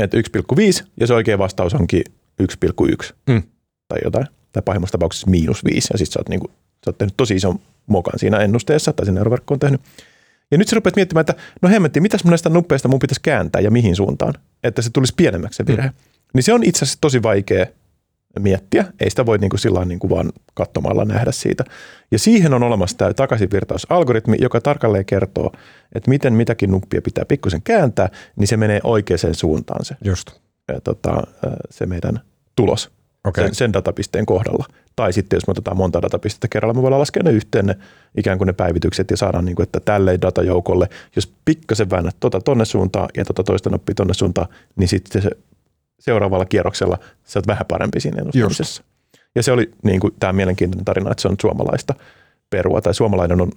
että 0.03 0.17
1,5 0.17 0.85
ja 1.01 1.07
se 1.07 1.15
oikea 1.15 1.39
vastaus 1.39 1.75
onkin 1.75 2.03
1,1 2.43 3.13
Mm. 3.29 3.43
tai 3.89 3.99
jotain. 4.05 4.27
Tai 4.53 4.63
pahimmassa 4.65 4.93
tapauksessa 4.93 5.31
miinus 5.31 5.65
5 5.65 5.89
ja 5.93 5.99
sitten 5.99 6.13
sä 6.13 6.21
oot, 6.21 6.29
niinku, 6.29 6.49
sä 6.85 6.91
oot 6.91 6.99
tehnyt 6.99 7.15
tosi 7.17 7.35
ison 7.35 7.59
mokan 7.87 8.19
siinä 8.19 8.39
ennusteessa 8.39 8.93
tai 8.93 9.07
se 9.07 9.13
neuroverkko 9.13 9.55
on 9.55 9.61
tehnyt. 9.61 9.81
Ja 10.51 10.59
nyt 10.59 10.69
sä 10.69 10.75
rupeat 10.75 10.97
miettimään, 10.97 11.21
että 11.21 11.35
no 11.63 11.69
hemmetti, 11.69 12.01
mitäs 12.01 12.25
mun 12.25 12.31
näistä 12.31 12.49
nuppeista 12.49 12.89
mun 12.89 12.99
pitäisi 12.99 13.21
kääntää 13.23 13.63
ja 13.63 13.71
mihin 13.71 13.97
suuntaan, 13.97 14.35
että 14.63 14.83
se 14.83 14.91
tulisi 14.91 15.15
pienemmäksi 15.17 15.57
se 15.57 15.67
virhe. 15.67 15.89
Mm. 15.89 15.95
Niin 16.35 16.43
se 16.43 16.53
on 16.53 16.65
itse 16.65 16.85
asiassa 16.85 17.01
tosi 17.01 17.23
vaikea 17.23 17.67
miettiä. 18.39 18.85
Ei 19.01 19.11
sitä 19.11 19.27
voi 19.27 19.39
niin 19.39 19.51
kuin 19.51 19.61
sillä 19.61 19.85
niin 19.85 19.99
kuin 19.99 20.11
vaan 20.11 20.33
katsomalla 20.55 21.05
nähdä 21.05 21.33
siitä. 21.33 21.65
Ja 22.11 22.19
siihen 22.19 22.55
on 22.55 22.63
olemassa 22.63 22.97
tämä 22.97 23.15
takaisinvirtausalgoritmi, 23.15 24.37
joka 24.41 24.61
tarkalleen 24.61 25.05
kertoo, 25.05 25.53
että 25.95 26.11
miten 26.11 26.35
mitäkin 26.35 26.71
nuppia 26.71 27.03
pitää 27.03 27.25
pikkusen 27.25 27.63
kääntää, 27.63 28.09
niin 28.37 28.49
se 28.49 28.57
menee 28.57 28.81
oikeaan 28.85 29.35
suuntaan 29.35 29.85
se, 29.85 29.97
Just. 30.05 30.31
ja 30.69 30.81
tota, 30.81 31.23
se 31.71 31.87
meidän 31.87 32.21
tulos 32.57 32.91
Okei. 33.25 33.45
sen, 33.45 33.55
sen 33.55 33.73
datapisteen 33.73 34.27
kohdalla. 34.27 34.65
Tai 34.97 35.13
sitten 35.13 35.37
jos 35.37 35.47
me 35.47 35.51
otetaan 35.51 35.77
monta 35.77 36.03
datapistettä 36.03 36.49
kerralla, 36.49 36.75
me 36.75 36.83
voidaan 36.83 37.01
laskea 37.01 37.23
ne 37.23 37.33
yhteen 37.33 37.67
ne, 37.67 37.77
ikään 38.17 38.39
kuin 38.39 38.47
ne 38.47 38.53
päivitykset 38.53 39.11
ja 39.11 39.17
saadaan, 39.17 39.45
niin 39.45 39.57
kuin, 39.57 39.65
että 39.65 39.81
tälle 39.81 40.19
datajoukolle, 40.23 40.89
jos 41.17 41.33
pikkasen 41.45 41.91
väännät 41.91 42.17
tota 42.21 42.41
tonne 42.41 42.65
suuntaan 42.65 43.09
ja 43.17 43.25
tota 43.25 43.45
toista 43.45 43.71
nappia 43.71 43.95
tonne 43.95 44.15
suuntaan, 44.15 44.49
niin 44.77 44.89
sitten 44.89 45.23
se 45.23 45.31
seuraavalla 45.99 46.45
kierroksella 46.45 46.99
sä 47.25 47.39
oot 47.39 47.47
vähän 47.47 47.67
parempi 47.69 48.01
siinä 48.01 48.19
ennustamisessa. 48.19 48.83
Ja 49.35 49.43
se 49.43 49.53
oli 49.53 49.71
niin 49.83 50.01
kuin, 50.01 50.15
tämä 50.21 50.33
mielenkiintoinen 50.33 50.85
tarina, 50.85 51.11
että 51.11 51.23
se 51.23 51.29
on 51.29 51.37
suomalaista 51.41 51.95
perua, 52.55 52.81
tai 52.81 52.95
suomalainen 52.95 53.41
on 53.41 53.51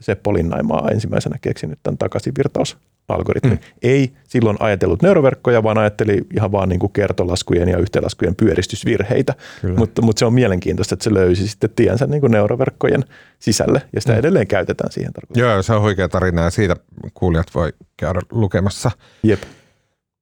Seppo 0.00 0.34
Linnaimaa 0.34 0.88
ensimmäisenä 0.90 1.36
keksinyt 1.40 1.78
tämän 1.82 1.98
takaisinvirtausalgoritmin. 1.98 3.52
Mm. 3.52 3.58
Ei 3.82 4.12
silloin 4.28 4.56
ajatellut 4.60 5.02
neuroverkkoja, 5.02 5.62
vaan 5.62 5.78
ajatteli 5.78 6.22
ihan 6.36 6.52
vaan 6.52 6.68
niin 6.68 6.78
kuin 6.78 6.92
kertolaskujen 6.92 7.68
ja 7.68 7.78
yhteenlaskujen 7.78 8.34
pyöristysvirheitä. 8.34 9.34
Mutta, 9.76 10.02
mutta 10.02 10.18
se 10.18 10.26
on 10.26 10.34
mielenkiintoista, 10.34 10.94
että 10.94 11.04
se 11.04 11.14
löysi 11.14 11.48
sitten 11.48 11.70
tiensä 11.76 12.06
niin 12.06 12.20
kuin 12.20 12.30
neuroverkkojen 12.30 13.04
sisälle, 13.38 13.82
ja 13.92 14.00
sitä 14.00 14.12
mm. 14.12 14.18
edelleen 14.18 14.46
käytetään 14.46 14.92
siihen 14.92 15.12
tarkoitukseen. 15.12 15.50
Joo, 15.50 15.62
se 15.62 15.72
on 15.72 15.82
huikea 15.82 16.08
tarina 16.08 16.42
ja 16.42 16.50
siitä 16.50 16.76
kuulijat 17.14 17.46
voi 17.54 17.72
käydä 17.96 18.20
lukemassa 18.30 18.90
Jep. 19.22 19.42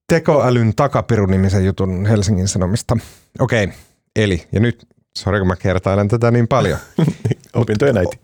tekoälyn 0.09 0.72
takapiru-nimisen 0.76 1.64
jutun 1.64 2.07
Helsingin 2.07 2.48
Sanomista. 2.48 2.96
Okei, 3.38 3.68
eli 4.16 4.44
ja 4.52 4.61
nyt, 4.61 4.86
sori 5.18 5.38
kun 5.38 5.48
mä 5.48 5.57
kertailen 5.57 6.09
tätä 6.09 6.30
niin 6.30 6.48
paljon. 6.48 6.78
Opintojen 7.55 7.96
äiti. 7.96 8.18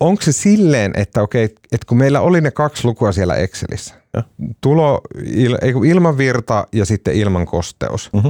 Onko 0.00 0.22
se 0.22 0.32
silleen, 0.32 0.92
että 0.96 1.22
okei, 1.22 1.44
että 1.44 1.86
kun 1.88 1.98
meillä 1.98 2.20
oli 2.20 2.40
ne 2.40 2.50
kaksi 2.50 2.84
lukua 2.84 3.12
siellä 3.12 3.34
Excelissä, 3.36 3.94
Joo. 4.14 4.22
tulo, 4.60 5.00
il, 5.24 5.58
ei 5.62 5.72
kun 5.72 5.86
ilmanvirta 5.86 6.66
ja 6.72 6.84
sitten 6.84 7.14
ilmankosteus. 7.14 8.10
Mhm. 8.12 8.26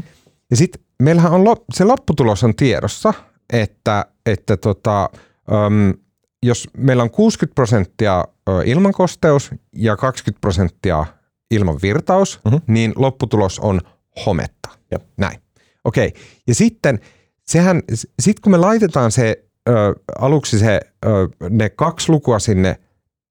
Ja 0.51 0.57
sitten 0.57 0.83
meillähän 1.03 1.33
on 1.33 1.57
se 1.75 1.85
lopputulos 1.85 2.45
on 2.45 2.55
tiedossa, 2.55 3.15
että, 3.53 4.07
että 4.27 4.57
tota, 4.57 5.11
äm, 5.67 5.95
jos 6.43 6.69
meillä 6.77 7.03
on 7.03 7.11
60 7.11 7.55
prosenttia 7.55 8.25
ö, 8.49 8.63
ilmankosteus 8.65 9.51
ja 9.77 9.97
20 9.97 10.41
prosenttia 10.41 11.07
ilmanvirtaus, 11.51 12.41
Mhm. 12.45 12.57
niin 12.67 12.93
lopputulos 12.97 13.59
on 13.59 13.81
hometta. 14.27 14.69
Jep. 14.91 15.03
Näin. 15.17 15.39
Okei. 15.85 16.13
Ja 16.49 16.55
sitten 16.55 17.01
sehän, 17.47 17.83
sit 18.23 18.41
kun 18.41 18.53
me 18.53 18.57
laitetaan 18.59 19.13
se 19.13 19.45
ö, 19.69 19.95
aluksi 20.19 20.59
se, 20.59 20.81
ö, 21.07 21.29
ne 21.51 21.69
kaksi 21.71 22.13
lukua 22.13 22.39
sinne 22.39 22.77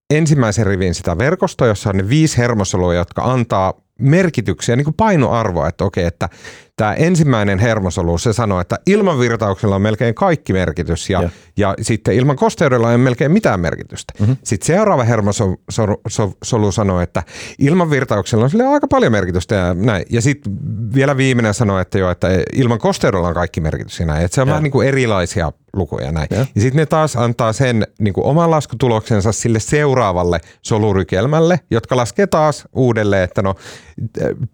ensimmäisen 0.10 0.66
rivin 0.66 0.96
sitä 0.96 1.18
verkostoa, 1.18 1.68
jossa 1.68 1.90
on 1.90 1.98
ne 1.98 2.10
viisi 2.10 2.38
hermosolua, 2.38 2.94
jotka 2.94 3.24
antaa 3.24 3.74
merkityksiä, 4.00 4.76
niin 4.76 4.86
kuin 4.86 4.94
painoarvoa, 4.94 5.68
että 5.68 5.84
okei, 5.84 6.06
että 6.06 6.30
tämä 6.76 6.94
ensimmäinen 6.94 7.60
hermosolu, 7.60 8.18
se 8.18 8.34
sanoo, 8.34 8.60
että 8.60 8.80
ilmanvirtauksella 8.88 9.76
on 9.76 9.82
melkein 9.82 10.16
kaikki 10.16 10.54
merkitys 10.54 11.10
ja, 11.10 11.22
Joo. 11.22 11.30
ja 11.58 11.76
sitten 11.82 12.14
ilman 12.14 12.36
kosteudella 12.36 12.90
ei 12.90 12.96
ole 12.96 13.04
melkein 13.04 13.32
mitään 13.32 13.60
merkitystä. 13.60 14.14
Mm-hmm. 14.20 14.38
Sitten 14.44 14.68
seuraava 14.68 15.04
hermosolu 15.04 16.72
sanoo, 16.72 17.02
että 17.02 17.24
ilmanvirtauksella 17.60 18.44
on 18.44 18.50
sille 18.50 18.68
aika 18.68 18.88
paljon 18.88 19.12
merkitystä 19.12 19.56
ja 19.56 19.74
näin. 19.74 20.06
Ja 20.10 20.22
sitten 20.22 20.54
vielä 20.96 21.18
viimeinen 21.18 21.54
sanoo, 21.54 21.80
että 21.80 21.98
joo, 21.98 22.12
että 22.12 22.28
ilman 22.54 22.80
kosteudella 22.80 23.28
on 23.28 23.34
kaikki 23.34 23.62
merkitys 23.62 24.00
ja 24.00 24.06
näin. 24.06 24.26
Että 24.26 24.36
se 24.36 24.42
on 24.42 24.48
Joo. 24.48 24.52
vähän 24.54 24.64
niin 24.64 24.72
kuin 24.72 24.88
erilaisia 24.88 25.52
lukuja 25.74 26.12
näin. 26.12 26.28
Joo. 26.32 26.46
Ja 26.56 26.62
sitten 26.62 26.80
ne 26.80 26.86
taas 26.86 27.16
antaa 27.16 27.54
sen 27.54 27.88
niin 28.00 28.14
kuin 28.14 28.26
oman 28.26 28.52
laskutuloksensa 28.52 29.32
sille 29.32 29.60
seuraavalle 29.60 30.40
solurykelmälle, 30.62 31.60
jotka 31.72 31.96
laskee 31.96 32.28
taas 32.28 32.68
uudelleen, 32.74 33.24
että 33.24 33.42
no 33.42 33.56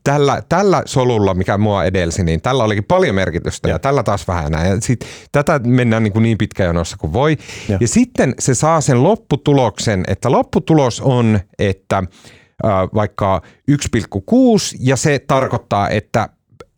tällä, 0.03 0.43
tällä 0.49 0.83
solulla, 0.85 1.33
mikä 1.33 1.57
mua 1.57 1.83
edelsi, 2.11 2.23
niin 2.23 2.41
tällä 2.41 2.63
olikin 2.63 2.83
paljon 2.83 3.15
merkitystä 3.15 3.69
ja, 3.69 3.75
ja 3.75 3.79
tällä 3.79 4.03
taas 4.03 4.27
vähän 4.27 4.51
näin. 4.51 4.69
Ja 4.69 4.77
sit, 4.81 5.05
tätä 5.31 5.59
mennään 5.59 6.03
niin, 6.03 6.13
kuin 6.13 6.23
niin 6.23 6.37
pitkä 6.37 6.63
jonossa 6.63 6.97
kuin 6.97 7.13
voi. 7.13 7.37
Joo. 7.69 7.77
Ja 7.81 7.87
sitten 7.87 8.35
se 8.39 8.55
saa 8.55 8.81
sen 8.81 9.03
lopputuloksen, 9.03 10.03
että 10.07 10.31
lopputulos 10.31 11.01
on, 11.01 11.39
että 11.59 11.97
äh, 11.97 12.71
vaikka 12.93 13.41
1,6 13.71 13.77
ja 14.79 14.95
se 14.95 15.19
tarkoittaa, 15.19 15.89
että 15.89 16.29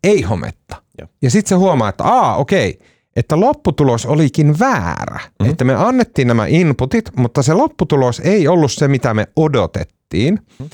ei 0.04 0.22
hometta. 0.22 0.76
Joo. 0.98 1.08
Ja 1.22 1.30
sitten 1.30 1.48
se 1.48 1.54
huomaa, 1.54 1.88
että 1.88 2.04
aa 2.04 2.36
okei, 2.36 2.78
että 3.16 3.40
lopputulos 3.40 4.06
olikin 4.06 4.58
väärä. 4.58 5.20
Mm-hmm. 5.20 5.50
Että 5.50 5.64
me 5.64 5.74
annettiin 5.74 6.28
nämä 6.28 6.46
inputit, 6.46 7.16
mutta 7.16 7.42
se 7.42 7.54
lopputulos 7.54 8.20
ei 8.20 8.48
ollut 8.48 8.72
se, 8.72 8.88
mitä 8.88 9.14
me 9.14 9.26
odotettiin. 9.36 10.34
Mm-hmm. 10.34 10.68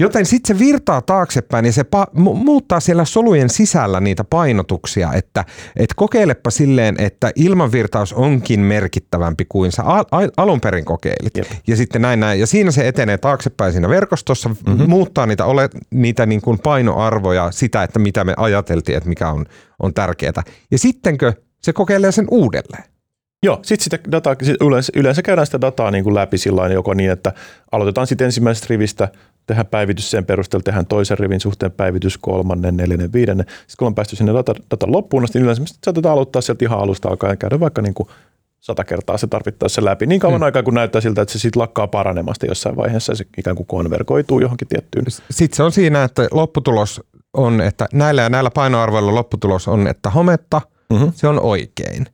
Joten 0.00 0.26
sitten 0.26 0.56
se 0.56 0.64
virtaa 0.64 1.02
taaksepäin 1.02 1.64
ja 1.64 1.72
se 1.72 1.82
pa- 1.82 2.10
mu- 2.18 2.34
muuttaa 2.34 2.80
siellä 2.80 3.04
solujen 3.04 3.50
sisällä 3.50 4.00
niitä 4.00 4.24
painotuksia, 4.24 5.12
että 5.12 5.44
et 5.76 5.94
kokeilepa 5.96 6.50
silleen, 6.50 6.94
että 6.98 7.32
ilmanvirtaus 7.36 8.12
onkin 8.12 8.60
merkittävämpi 8.60 9.46
kuin 9.48 9.72
sä 9.72 9.82
al- 9.82 10.04
al- 10.10 10.30
alun 10.36 10.60
perin 10.60 10.84
kokeilit. 10.84 11.36
Jep. 11.36 11.46
Ja 11.66 11.76
sitten 11.76 12.02
näin, 12.02 12.20
näin. 12.20 12.40
Ja 12.40 12.46
siinä 12.46 12.70
se 12.70 12.88
etenee 12.88 13.18
taaksepäin 13.18 13.72
siinä 13.72 13.88
verkostossa, 13.88 14.48
mm-hmm. 14.48 14.90
muuttaa 14.90 15.26
niitä, 15.26 15.44
ole, 15.44 15.70
niitä 15.90 16.26
niin 16.26 16.40
kuin 16.40 16.58
painoarvoja, 16.58 17.50
sitä, 17.50 17.82
että 17.82 17.98
mitä 17.98 18.24
me 18.24 18.34
ajateltiin, 18.36 18.96
että 18.96 19.08
mikä 19.08 19.28
on, 19.30 19.44
on 19.82 19.94
tärkeää. 19.94 20.42
Ja 20.70 20.78
sittenkö 20.78 21.32
se 21.62 21.72
kokeilee 21.72 22.12
sen 22.12 22.26
uudelleen? 22.30 22.84
Joo, 23.42 23.58
sitten 23.62 23.84
sitä 23.84 23.98
dataa, 24.12 24.36
sit 24.42 24.56
yleensä, 24.60 24.92
yleensä 24.96 25.22
käydään 25.22 25.46
sitä 25.46 25.60
dataa 25.60 25.90
niin 25.90 26.04
kuin 26.04 26.14
läpi 26.14 26.38
sillä 26.38 26.68
joko 26.68 26.94
niin, 26.94 27.10
että 27.10 27.32
aloitetaan 27.72 28.06
sitten 28.06 28.24
ensimmäisestä 28.24 28.66
rivistä, 28.70 29.08
tehdään 29.46 29.66
päivitys 29.66 30.10
sen 30.10 30.24
perusteella, 30.24 30.62
tehdään 30.62 30.86
toisen 30.86 31.18
rivin 31.18 31.40
suhteen 31.40 31.72
päivitys, 31.72 32.18
kolmannen, 32.18 32.76
neljännen, 32.76 33.12
viidennen. 33.12 33.46
Sitten 33.48 33.76
kun 33.78 33.86
on 33.86 33.94
päästy 33.94 34.16
sinne 34.16 34.32
data, 34.34 34.54
datan 34.70 34.92
loppuun 34.92 35.24
asti, 35.24 35.38
niin 35.38 35.44
yleensä 35.44 35.62
saatetaan 35.84 36.12
aloittaa 36.12 36.42
sieltä 36.42 36.64
ihan 36.64 36.78
alusta 36.78 37.08
alkaen 37.08 37.30
ja 37.32 37.36
käydä 37.36 37.60
vaikka 37.60 37.82
niin 37.82 37.94
kuin 37.94 38.08
sata 38.60 38.84
kertaa 38.84 39.18
se 39.18 39.26
tarvittaessa 39.26 39.84
läpi. 39.84 40.06
Niin 40.06 40.20
kauan 40.20 40.40
mm. 40.40 40.44
aikaa, 40.44 40.62
kun 40.62 40.74
näyttää 40.74 41.00
siltä, 41.00 41.22
että 41.22 41.32
se 41.32 41.38
sitten 41.38 41.62
lakkaa 41.62 41.86
paranemasta 41.86 42.46
jossain 42.46 42.76
vaiheessa 42.76 43.12
ja 43.12 43.16
se 43.16 43.24
ikään 43.38 43.56
kuin 43.56 43.66
konvergoituu 43.66 44.40
johonkin 44.40 44.68
tiettyyn. 44.68 45.04
Sitten 45.30 45.56
se 45.56 45.62
on 45.62 45.72
siinä, 45.72 46.04
että 46.04 46.28
lopputulos 46.30 47.00
on, 47.32 47.60
että 47.60 47.86
näillä 47.92 48.22
ja 48.22 48.28
näillä 48.28 48.50
painoarvoilla 48.50 49.14
lopputulos 49.14 49.68
on, 49.68 49.86
että 49.86 50.10
hometta, 50.10 50.60
Mhm. 50.92 51.04
se 51.14 51.28
on 51.28 51.40
oikein. 51.40 52.06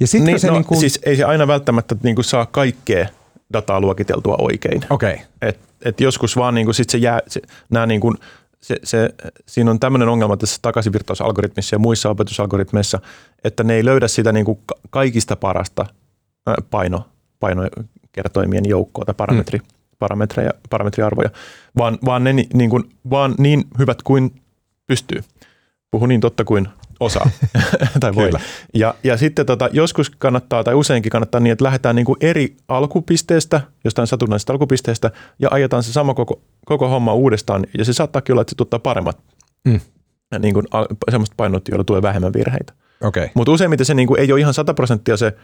Ja 0.00 0.06
sitten 0.06 0.26
Niin, 0.26 0.40
se 0.40 0.46
no, 0.46 0.52
niin 0.52 0.64
kuin, 0.64 0.80
Siis 0.80 0.98
ei 1.06 1.16
se 1.16 1.24
aina 1.24 1.46
välttämättä 1.46 1.96
niin 2.02 2.14
kuin 2.14 2.24
saa 2.24 2.46
kaikkea 2.46 3.06
dataa 3.52 3.80
luokiteltua 3.80 4.36
oikein. 4.38 4.80
okei, 4.90 5.12
okay. 5.14 5.24
Et, 5.42 5.58
et 5.84 6.00
joskus 6.00 6.36
vaan 6.36 6.54
niin 6.54 6.66
kuin 6.66 6.74
sit 6.74 6.90
se 6.90 6.98
jää, 6.98 7.20
se, 7.26 7.40
nämä 7.70 7.86
niin 7.86 8.00
kuin 8.00 8.16
se, 8.60 8.76
se, 8.84 9.10
siinä 9.46 9.70
on 9.70 9.80
tämmöinen 9.80 10.08
ongelma 10.08 10.36
tässä 10.36 10.58
takaisinvirtausalgoritmissa 10.62 11.74
ja 11.74 11.78
muissa 11.78 12.10
opetusalgoritmeissa, 12.10 13.00
että 13.44 13.64
ne 13.64 13.74
ei 13.74 13.84
löydä 13.84 14.08
sitä 14.08 14.32
niin 14.32 14.44
kuin 14.44 14.58
kaikista 14.90 15.36
parasta 15.36 15.86
paino, 16.70 17.08
painokertoimien 17.40 18.68
joukkoa 18.68 19.04
tai 19.04 19.14
parametri, 19.14 19.58
mm. 19.58 19.64
parametreja, 19.98 20.50
parametriarvoja, 20.70 21.30
vaan, 21.78 21.98
vaan, 22.04 22.24
ne 22.24 22.32
niin 22.32 22.70
kuin, 22.70 22.84
vaan 23.10 23.34
niin 23.38 23.64
hyvät 23.78 24.02
kuin 24.02 24.42
pystyy. 24.86 25.20
Puhun 25.92 26.08
niin 26.08 26.20
totta 26.20 26.44
kuin 26.44 26.68
osaa 27.00 27.30
tai 28.00 28.14
voi. 28.14 28.30
Ja, 28.74 28.94
ja 29.04 29.16
sitten 29.16 29.46
tota, 29.46 29.68
joskus 29.72 30.10
kannattaa 30.10 30.64
tai 30.64 30.74
useinkin 30.74 31.10
kannattaa 31.10 31.40
niin, 31.40 31.52
että 31.52 31.64
lähdetään 31.64 31.96
niin 31.96 32.04
kuin 32.04 32.16
eri 32.20 32.56
alkupisteestä, 32.68 33.60
jostain 33.84 34.06
satunnaisesta 34.06 34.52
alkupisteestä 34.52 35.10
ja 35.38 35.48
ajetaan 35.52 35.82
se 35.82 35.92
sama 35.92 36.14
koko, 36.14 36.40
koko 36.64 36.88
homma 36.88 37.14
uudestaan 37.14 37.66
ja 37.78 37.84
se 37.84 37.92
saattaa 37.92 38.22
olla, 38.30 38.40
että 38.40 38.50
se 38.50 38.56
tuottaa 38.56 38.78
paremmat 38.78 39.18
mm. 39.64 39.80
niin 40.38 40.54
kuin, 40.54 40.66
semmoista 41.10 41.34
painot, 41.36 41.68
joilla 41.68 41.84
tulee 41.84 42.02
vähemmän 42.02 42.32
virheitä. 42.32 42.72
Okay. 43.02 43.28
Mutta 43.34 43.52
useimmiten 43.52 43.86
se 43.86 43.94
niin 43.94 44.08
kuin, 44.08 44.20
ei 44.20 44.32
ole 44.32 44.40
ihan 44.40 44.54
100 44.54 44.74
prosenttia 44.74 45.16
se 45.16 45.36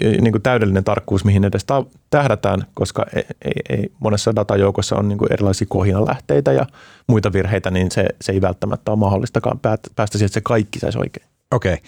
niin 0.00 0.32
kuin 0.32 0.42
täydellinen 0.42 0.84
tarkkuus, 0.84 1.24
mihin 1.24 1.44
edes 1.44 1.66
tähdätään, 2.10 2.66
koska 2.74 3.06
ei, 3.16 3.24
ei, 3.44 3.78
ei 3.78 3.92
monessa 4.00 4.36
datajoukossa 4.36 4.96
on 4.96 5.08
niin 5.08 5.18
kuin 5.18 5.32
erilaisia 5.32 5.66
kohinalähteitä 5.70 6.52
ja 6.52 6.66
muita 7.06 7.32
virheitä, 7.32 7.70
niin 7.70 7.90
se, 7.90 8.06
se 8.20 8.32
ei 8.32 8.40
välttämättä 8.40 8.90
ole 8.90 8.98
mahdollistakaan 8.98 9.60
päästä 9.60 10.18
siihen, 10.18 10.26
että 10.26 10.34
se 10.34 10.40
kaikki 10.40 10.78
saisi 10.78 10.98
oikein. 10.98 11.26
Okei. 11.50 11.74
Okay. 11.74 11.86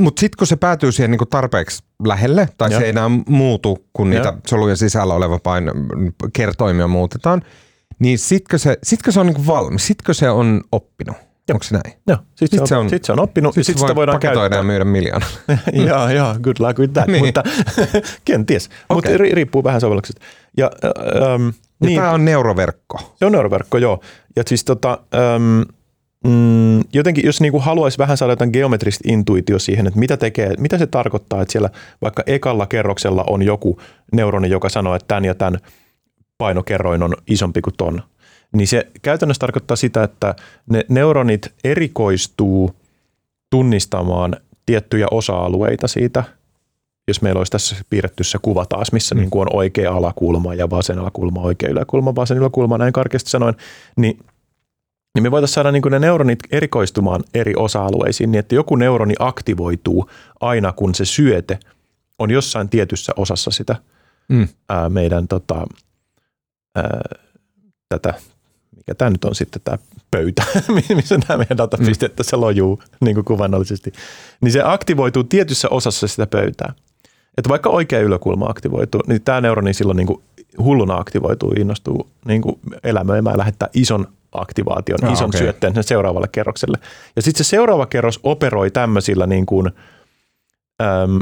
Mutta 0.00 0.20
sitten 0.20 0.38
kun 0.38 0.46
se 0.46 0.56
päätyy 0.56 0.92
siihen 0.92 1.10
niinku 1.10 1.26
tarpeeksi 1.26 1.82
lähelle, 2.06 2.48
tai 2.58 2.70
ja. 2.70 2.78
se 2.78 2.84
ei 2.84 2.90
enää 2.90 3.10
muutu, 3.28 3.84
kun 3.92 4.10
niitä 4.10 4.28
ja. 4.28 4.36
solujen 4.46 4.76
sisällä 4.76 5.14
oleva 5.14 5.38
paino, 5.38 5.72
kertoimia 6.32 6.88
muutetaan, 6.88 7.42
niin 7.98 8.18
sitkö 8.18 8.58
se, 8.58 8.78
sitkö 8.82 9.12
se 9.12 9.20
on 9.20 9.26
niinku 9.26 9.46
valmis? 9.46 9.86
Sitkö 9.86 10.14
se 10.14 10.30
on 10.30 10.60
oppinut? 10.72 11.16
Joo. 11.48 11.54
Onko 11.54 11.64
se 11.64 11.74
näin? 11.74 11.98
Joo, 12.06 12.18
sitten 12.34 12.58
sit 12.58 12.66
se, 12.66 12.76
on, 12.76 12.90
sit 12.90 13.04
se 13.04 13.12
on 13.12 13.20
oppinut. 13.20 13.54
Sitten 13.54 13.64
sit 13.64 13.78
sitä 13.78 13.94
voidaan 13.94 14.20
käyttää. 14.20 14.58
ja 14.58 14.62
myydä 14.62 14.84
miljoona. 14.84 15.26
joo, 15.88 16.08
joo, 16.08 16.34
good 16.42 16.56
luck 16.58 16.78
with 16.78 16.92
that. 16.92 17.06
niin. 17.06 17.24
Mutta 17.24 17.42
kenties, 18.24 18.70
okay. 18.88 19.12
mutta 19.12 19.34
riippuu 19.34 19.64
vähän 19.64 19.80
sovelluksesta. 19.80 20.20
Ja, 20.56 20.70
ähm, 20.84 21.46
ja 21.46 21.52
niin, 21.80 22.00
tämä 22.00 22.10
on 22.10 22.24
neuroverkko. 22.24 23.14
Se 23.16 23.26
on 23.26 23.32
neuroverkko, 23.32 23.78
joo. 23.78 24.00
Ja 24.36 24.42
siis 24.46 24.64
tota, 24.64 24.98
ähm, 25.14 25.60
mm, 26.26 26.80
jotenkin, 26.92 27.26
jos 27.26 27.40
niinku 27.40 27.60
haluaisi 27.60 27.98
vähän 27.98 28.16
saada 28.16 28.32
jotain 28.32 28.50
geometrista 28.52 29.08
intuitio 29.08 29.58
siihen, 29.58 29.86
että 29.86 30.00
mitä 30.00 30.16
tekee, 30.16 30.54
mitä 30.58 30.78
se 30.78 30.86
tarkoittaa, 30.86 31.42
että 31.42 31.52
siellä 31.52 31.70
vaikka 32.02 32.22
ekalla 32.26 32.66
kerroksella 32.66 33.24
on 33.30 33.42
joku 33.42 33.80
neuroni, 34.12 34.50
joka 34.50 34.68
sanoo, 34.68 34.94
että 34.94 35.08
tämän 35.08 35.24
ja 35.24 35.34
tämän 35.34 35.60
painokerroin 36.38 37.02
on 37.02 37.14
isompi 37.26 37.60
kuin 37.60 37.74
ton 37.76 38.02
niin 38.54 38.68
se 38.68 38.86
käytännössä 39.02 39.40
tarkoittaa 39.40 39.76
sitä, 39.76 40.02
että 40.02 40.34
ne 40.70 40.84
neuronit 40.88 41.54
erikoistuu 41.64 42.76
tunnistamaan 43.50 44.36
tiettyjä 44.66 45.06
osa-alueita 45.10 45.88
siitä, 45.88 46.24
jos 47.08 47.22
meillä 47.22 47.38
olisi 47.38 47.52
tässä 47.52 47.76
piirretty 47.90 48.24
se 48.24 48.38
kuva 48.42 48.66
taas, 48.66 48.92
missä 48.92 49.14
mm. 49.14 49.20
niin 49.20 49.30
kuin 49.30 49.40
on 49.40 49.56
oikea 49.56 49.92
alakulma 49.92 50.54
ja 50.54 50.70
vasen 50.70 50.98
alakulma, 50.98 51.40
oikea 51.40 51.70
yläkulma, 51.70 52.14
vasen 52.14 52.38
yläkulma, 52.38 52.78
näin 52.78 52.92
karkeasti 52.92 53.30
sanoen, 53.30 53.54
niin, 53.96 54.18
niin 55.14 55.22
me 55.22 55.30
voitaisiin 55.30 55.54
saada 55.54 55.72
niin 55.72 55.82
kuin 55.82 55.92
ne 55.92 55.98
neuronit 55.98 56.38
erikoistumaan 56.50 57.24
eri 57.34 57.52
osa-alueisiin 57.56 58.32
niin, 58.32 58.38
että 58.38 58.54
joku 58.54 58.76
neuroni 58.76 59.14
aktivoituu 59.18 60.10
aina, 60.40 60.72
kun 60.72 60.94
se 60.94 61.04
syöte 61.04 61.58
on 62.18 62.30
jossain 62.30 62.68
tietyssä 62.68 63.12
osassa 63.16 63.50
sitä 63.50 63.76
mm. 64.28 64.48
ää, 64.68 64.88
meidän 64.88 65.28
tota, 65.28 65.66
ää, 66.76 67.00
tätä 67.88 68.14
mikä 68.86 68.94
tämä 68.94 69.10
nyt 69.10 69.24
on 69.24 69.34
sitten 69.34 69.62
tämä 69.64 69.78
pöytä, 70.10 70.44
missä 70.96 71.18
nämä 71.28 71.38
meidän 71.38 71.58
datapisteet 71.58 72.12
mm. 72.12 72.16
tässä 72.16 72.40
lojuu 72.40 72.82
niin 73.00 73.14
kuin 73.14 73.24
kuvannollisesti, 73.24 73.92
niin 74.40 74.52
se 74.52 74.62
aktivoituu 74.64 75.24
tietyssä 75.24 75.68
osassa 75.70 76.08
sitä 76.08 76.26
pöytää. 76.26 76.74
Että 77.38 77.48
vaikka 77.48 77.70
oikea 77.70 78.00
yläkulma 78.00 78.46
aktivoituu, 78.46 79.02
niin 79.06 79.22
tämä 79.22 79.40
neuroni 79.40 79.74
silloin 79.74 79.96
niin 79.96 80.06
kuin 80.06 80.22
hulluna 80.58 80.94
aktivoituu, 80.94 81.50
innostuu 81.50 82.08
niin 82.24 82.42
kuin 82.42 82.60
elämöimään, 82.84 83.38
lähettää 83.38 83.68
ison 83.74 84.06
aktivaation, 84.32 84.98
no, 85.02 85.12
ison 85.12 85.28
okay. 85.28 85.40
syötteen 85.40 85.74
sen 85.74 85.84
seuraavalle 85.84 86.28
kerrokselle. 86.32 86.78
Ja 87.16 87.22
sitten 87.22 87.44
se 87.44 87.48
seuraava 87.48 87.86
kerros 87.86 88.20
operoi 88.22 88.70
tämmöisillä 88.70 89.26
niin 89.26 89.46
kuin, 89.46 89.70
äm, 90.82 91.18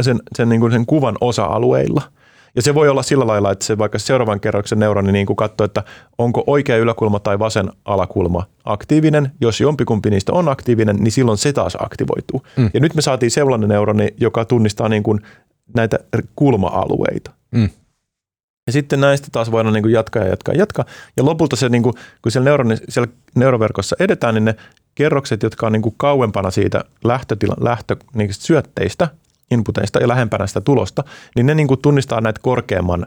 sen, 0.00 0.20
sen, 0.36 0.48
niin 0.48 0.60
kuin 0.60 0.72
sen 0.72 0.86
kuvan 0.86 1.16
osa-alueilla– 1.20 2.02
ja 2.56 2.62
se 2.62 2.74
voi 2.74 2.88
olla 2.88 3.02
sillä 3.02 3.26
lailla, 3.26 3.50
että 3.50 3.64
se 3.64 3.78
vaikka 3.78 3.98
seuraavan 3.98 4.40
kerroksen 4.40 4.78
neuroni 4.78 5.12
niin 5.12 5.26
kuin 5.26 5.36
katsoo, 5.36 5.64
että 5.64 5.82
onko 6.18 6.44
oikea 6.46 6.76
yläkulma 6.76 7.18
tai 7.18 7.38
vasen 7.38 7.70
alakulma 7.84 8.46
aktiivinen. 8.64 9.32
Jos 9.40 9.60
jompikumpi 9.60 10.10
niistä 10.10 10.32
on 10.32 10.48
aktiivinen, 10.48 10.96
niin 10.96 11.12
silloin 11.12 11.38
se 11.38 11.52
taas 11.52 11.76
aktivoituu. 11.80 12.42
Mm. 12.56 12.70
Ja 12.74 12.80
nyt 12.80 12.94
me 12.94 13.02
saatiin 13.02 13.30
sellainen 13.30 13.68
neuroni, 13.68 14.08
joka 14.20 14.44
tunnistaa 14.44 14.88
niin 14.88 15.02
kuin 15.02 15.20
näitä 15.74 15.98
kulma-alueita. 16.36 17.30
Mm. 17.50 17.68
Ja 18.66 18.72
sitten 18.72 19.00
näistä 19.00 19.28
taas 19.32 19.50
voidaan 19.50 19.72
niin 19.72 19.82
kuin 19.82 19.92
jatkaa 19.92 20.22
ja 20.22 20.28
jatkaa 20.28 20.54
ja 20.54 20.58
jatkaa. 20.58 20.84
Ja 21.16 21.24
lopulta 21.24 21.56
se, 21.56 21.68
niin 21.68 21.82
kuin, 21.82 21.94
kun 22.22 22.32
siellä, 22.32 22.44
neuroni, 22.44 22.76
siellä 22.88 23.12
neuroverkossa 23.34 23.96
edetään, 24.00 24.34
niin 24.34 24.44
ne 24.44 24.56
kerrokset, 24.94 25.42
jotka 25.42 25.66
on 25.66 25.72
niin 25.72 25.82
kuin 25.82 25.94
kauempana 25.96 26.50
siitä 26.50 26.84
lähtötila, 27.04 27.56
lähtö, 27.60 27.96
niin 28.14 28.34
syötteistä, 28.34 29.08
inputeista 29.52 29.98
ja 29.98 30.08
lähempänä 30.08 30.46
sitä 30.46 30.60
tulosta, 30.60 31.04
niin 31.36 31.46
ne 31.46 31.54
niin 31.54 31.68
kuin 31.68 31.82
tunnistaa 31.82 32.20
näitä 32.20 32.40
korkeamman, 32.42 33.06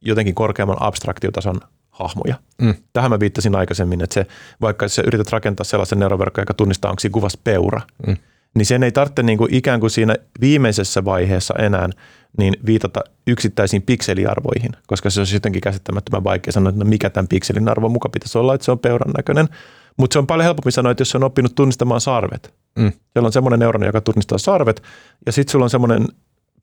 jotenkin 0.00 0.34
korkeamman 0.34 0.76
abstraktiotason 0.80 1.60
hahmoja. 1.90 2.34
Mm. 2.62 2.74
Tähän 2.92 3.10
mä 3.10 3.20
viittasin 3.20 3.56
aikaisemmin, 3.56 4.00
että 4.00 4.14
se, 4.14 4.26
vaikka 4.60 4.88
sä 4.88 5.02
yrität 5.06 5.32
rakentaa 5.32 5.64
sellaisen 5.64 5.98
neuroverkon, 5.98 6.42
joka 6.42 6.54
tunnistaa, 6.54 6.90
onko 6.90 7.00
siinä 7.00 7.12
kuvassa 7.12 7.38
peura, 7.44 7.80
mm. 8.06 8.16
niin 8.54 8.66
sen 8.66 8.82
ei 8.82 8.92
tarvitse 8.92 9.22
niin 9.22 9.38
kuin 9.38 9.54
ikään 9.54 9.80
kuin 9.80 9.90
siinä 9.90 10.16
viimeisessä 10.40 11.04
vaiheessa 11.04 11.54
enää 11.58 11.88
niin 12.38 12.56
viitata 12.66 13.00
yksittäisiin 13.26 13.82
pikseliarvoihin, 13.82 14.70
koska 14.86 15.10
se 15.10 15.20
olisi 15.20 15.36
jotenkin 15.36 15.62
käsittämättömän 15.62 16.24
vaikea 16.24 16.52
sanoa, 16.52 16.70
että 16.70 16.84
no 16.84 16.90
mikä 16.90 17.10
tämän 17.10 17.28
pikselin 17.28 17.68
arvo 17.68 17.88
muka 17.88 18.08
pitäisi 18.08 18.38
olla, 18.38 18.54
että 18.54 18.64
se 18.64 18.70
on 18.70 18.78
peuran 18.78 19.12
näköinen. 19.16 19.48
Mutta 19.96 20.14
se 20.14 20.18
on 20.18 20.26
paljon 20.26 20.44
helpompi 20.44 20.70
sanoa, 20.70 20.92
että 20.92 21.00
jos 21.00 21.10
se 21.10 21.16
on 21.16 21.24
oppinut 21.24 21.54
tunnistamaan 21.54 22.00
sarvet. 22.00 22.54
Mm. 22.78 22.92
Siellä 23.12 23.26
on 23.26 23.32
semmoinen 23.32 23.60
neuroni, 23.60 23.86
joka 23.86 24.00
tunnistaa 24.00 24.38
sarvet, 24.38 24.82
ja 25.26 25.32
sitten 25.32 25.52
sulla 25.52 25.64
on 25.64 25.70
semmoinen 25.70 26.08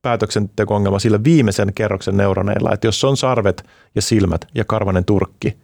päätöksenteko-ongelma 0.02 1.00
sillä 1.00 1.24
viimeisen 1.24 1.74
kerroksen 1.74 2.18
neuroneilla, 2.18 2.74
että 2.74 2.88
jos 2.88 3.04
on 3.04 3.18
sarvet 3.18 3.66
ja 3.96 4.02
silmät 4.02 4.48
ja 4.56 4.66
karvanen 4.66 5.06
turkki, 5.06 5.58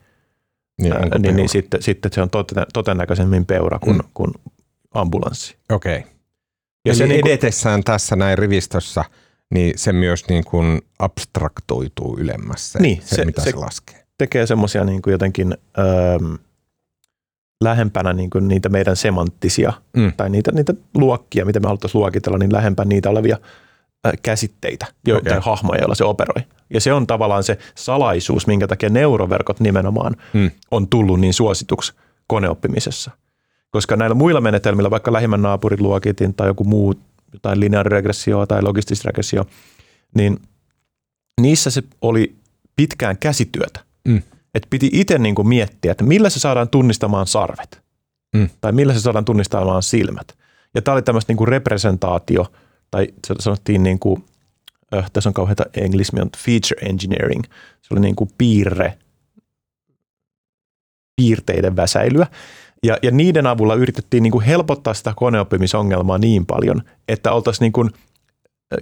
niin, 0.81 0.93
ää, 0.93 1.19
niin, 1.19 1.35
niin 1.35 1.49
sitten, 1.49 1.81
sitten 1.81 2.11
se 2.13 2.21
on 2.21 2.29
toten, 2.29 2.65
totennäköisemmin 2.73 3.45
peura 3.45 3.79
kuin, 3.79 3.97
mm. 3.97 4.03
kuin 4.13 4.31
ambulanssi. 4.93 5.55
Okei. 5.71 5.97
Okay. 5.97 6.11
Ja 6.85 6.91
Eli 6.91 6.97
sen 6.97 7.09
niin 7.09 7.27
edetessään 7.27 7.77
niin 7.77 7.83
tässä 7.83 8.15
näin 8.15 8.37
rivistössä, 8.37 9.05
niin 9.53 9.73
se 9.75 9.93
myös 9.93 10.27
niin 10.29 10.43
kuin 10.43 10.81
abstraktoituu 10.99 12.17
ylemmässä, 12.19 12.79
niin, 12.79 13.01
se, 13.01 13.15
se, 13.15 13.25
mitä 13.25 13.41
se, 13.41 13.51
se 13.51 13.57
laskee. 13.57 14.05
tekee 14.17 14.47
semmoisia 14.47 14.83
niin 14.83 15.01
kuin 15.01 15.11
jotenkin... 15.11 15.57
Öö, 15.77 16.17
lähempänä 17.63 18.13
niin 18.13 18.29
kuin 18.29 18.47
niitä 18.47 18.69
meidän 18.69 18.95
semanttisia 18.95 19.73
mm. 19.97 20.13
tai 20.17 20.29
niitä, 20.29 20.51
niitä 20.51 20.73
luokkia, 20.95 21.45
mitä 21.45 21.59
me 21.59 21.67
haluttaisiin 21.67 21.99
luokitella, 21.99 22.37
niin 22.37 22.53
lähempänä 22.53 22.89
niitä 22.89 23.09
olevia 23.09 23.37
käsitteitä 24.21 24.85
joita 25.07 25.29
okay. 25.29 25.41
hahmoja, 25.45 25.79
joilla 25.79 25.95
se 25.95 26.03
operoi. 26.03 26.43
Ja 26.73 26.81
se 26.81 26.93
on 26.93 27.07
tavallaan 27.07 27.43
se 27.43 27.57
salaisuus, 27.75 28.47
minkä 28.47 28.67
takia 28.67 28.89
neuroverkot 28.89 29.59
nimenomaan 29.59 30.15
mm. 30.33 30.51
on 30.71 30.87
tullut 30.87 31.19
niin 31.19 31.33
suosituksi 31.33 31.93
koneoppimisessa. 32.27 33.11
Koska 33.71 33.95
näillä 33.95 34.13
muilla 34.13 34.41
menetelmillä, 34.41 34.89
vaikka 34.89 35.13
lähimmän 35.13 35.41
naapurin 35.41 35.83
luokitin 35.83 36.33
tai 36.33 36.47
joku 36.47 36.63
muu, 36.63 36.93
jotain 37.33 37.59
lineaariregressio 37.59 38.45
tai 38.45 38.61
logistisregressio, 38.61 39.45
niin 40.15 40.39
niissä 41.41 41.69
se 41.69 41.83
oli 42.01 42.35
pitkään 42.75 43.17
käsityötä. 43.17 43.79
Mm 44.07 44.21
että 44.53 44.67
piti 44.69 44.89
itse 44.93 45.17
niin 45.17 45.35
kuin 45.35 45.47
miettiä, 45.47 45.91
että 45.91 46.03
millä 46.03 46.29
se 46.29 46.39
saadaan 46.39 46.69
tunnistamaan 46.69 47.27
sarvet 47.27 47.81
mm. 48.35 48.49
tai 48.61 48.71
millä 48.71 48.93
se 48.93 48.99
saadaan 48.99 49.25
tunnistamaan 49.25 49.83
silmät. 49.83 50.37
Ja 50.75 50.81
tämä 50.81 50.93
oli 50.93 51.01
tämmöistä 51.01 51.31
niin 51.31 51.37
kuin 51.37 51.47
representaatio, 51.47 52.51
tai 52.91 53.07
sanottiin 53.39 53.83
niin 53.83 53.99
kuin, 53.99 54.23
äh, 54.95 55.11
tässä 55.11 55.29
on 55.29 55.33
kauheita 55.33 55.65
englismi, 55.73 56.21
on 56.21 56.29
feature 56.37 56.89
engineering. 56.89 57.43
Se 57.81 57.87
oli 57.93 57.99
niin 57.99 58.15
kuin 58.15 58.29
piirre, 58.37 58.97
piirteiden 61.15 61.75
väsäilyä. 61.75 62.27
Ja, 62.83 62.97
ja 63.01 63.11
niiden 63.11 63.47
avulla 63.47 63.75
yritettiin 63.75 64.23
niin 64.23 64.31
kuin 64.31 64.45
helpottaa 64.45 64.93
sitä 64.93 65.13
koneoppimisongelmaa 65.15 66.17
niin 66.17 66.45
paljon, 66.45 66.81
että 67.07 67.31
oltaisiin 67.31 67.65
niin 67.65 67.73
kuin– 67.73 67.89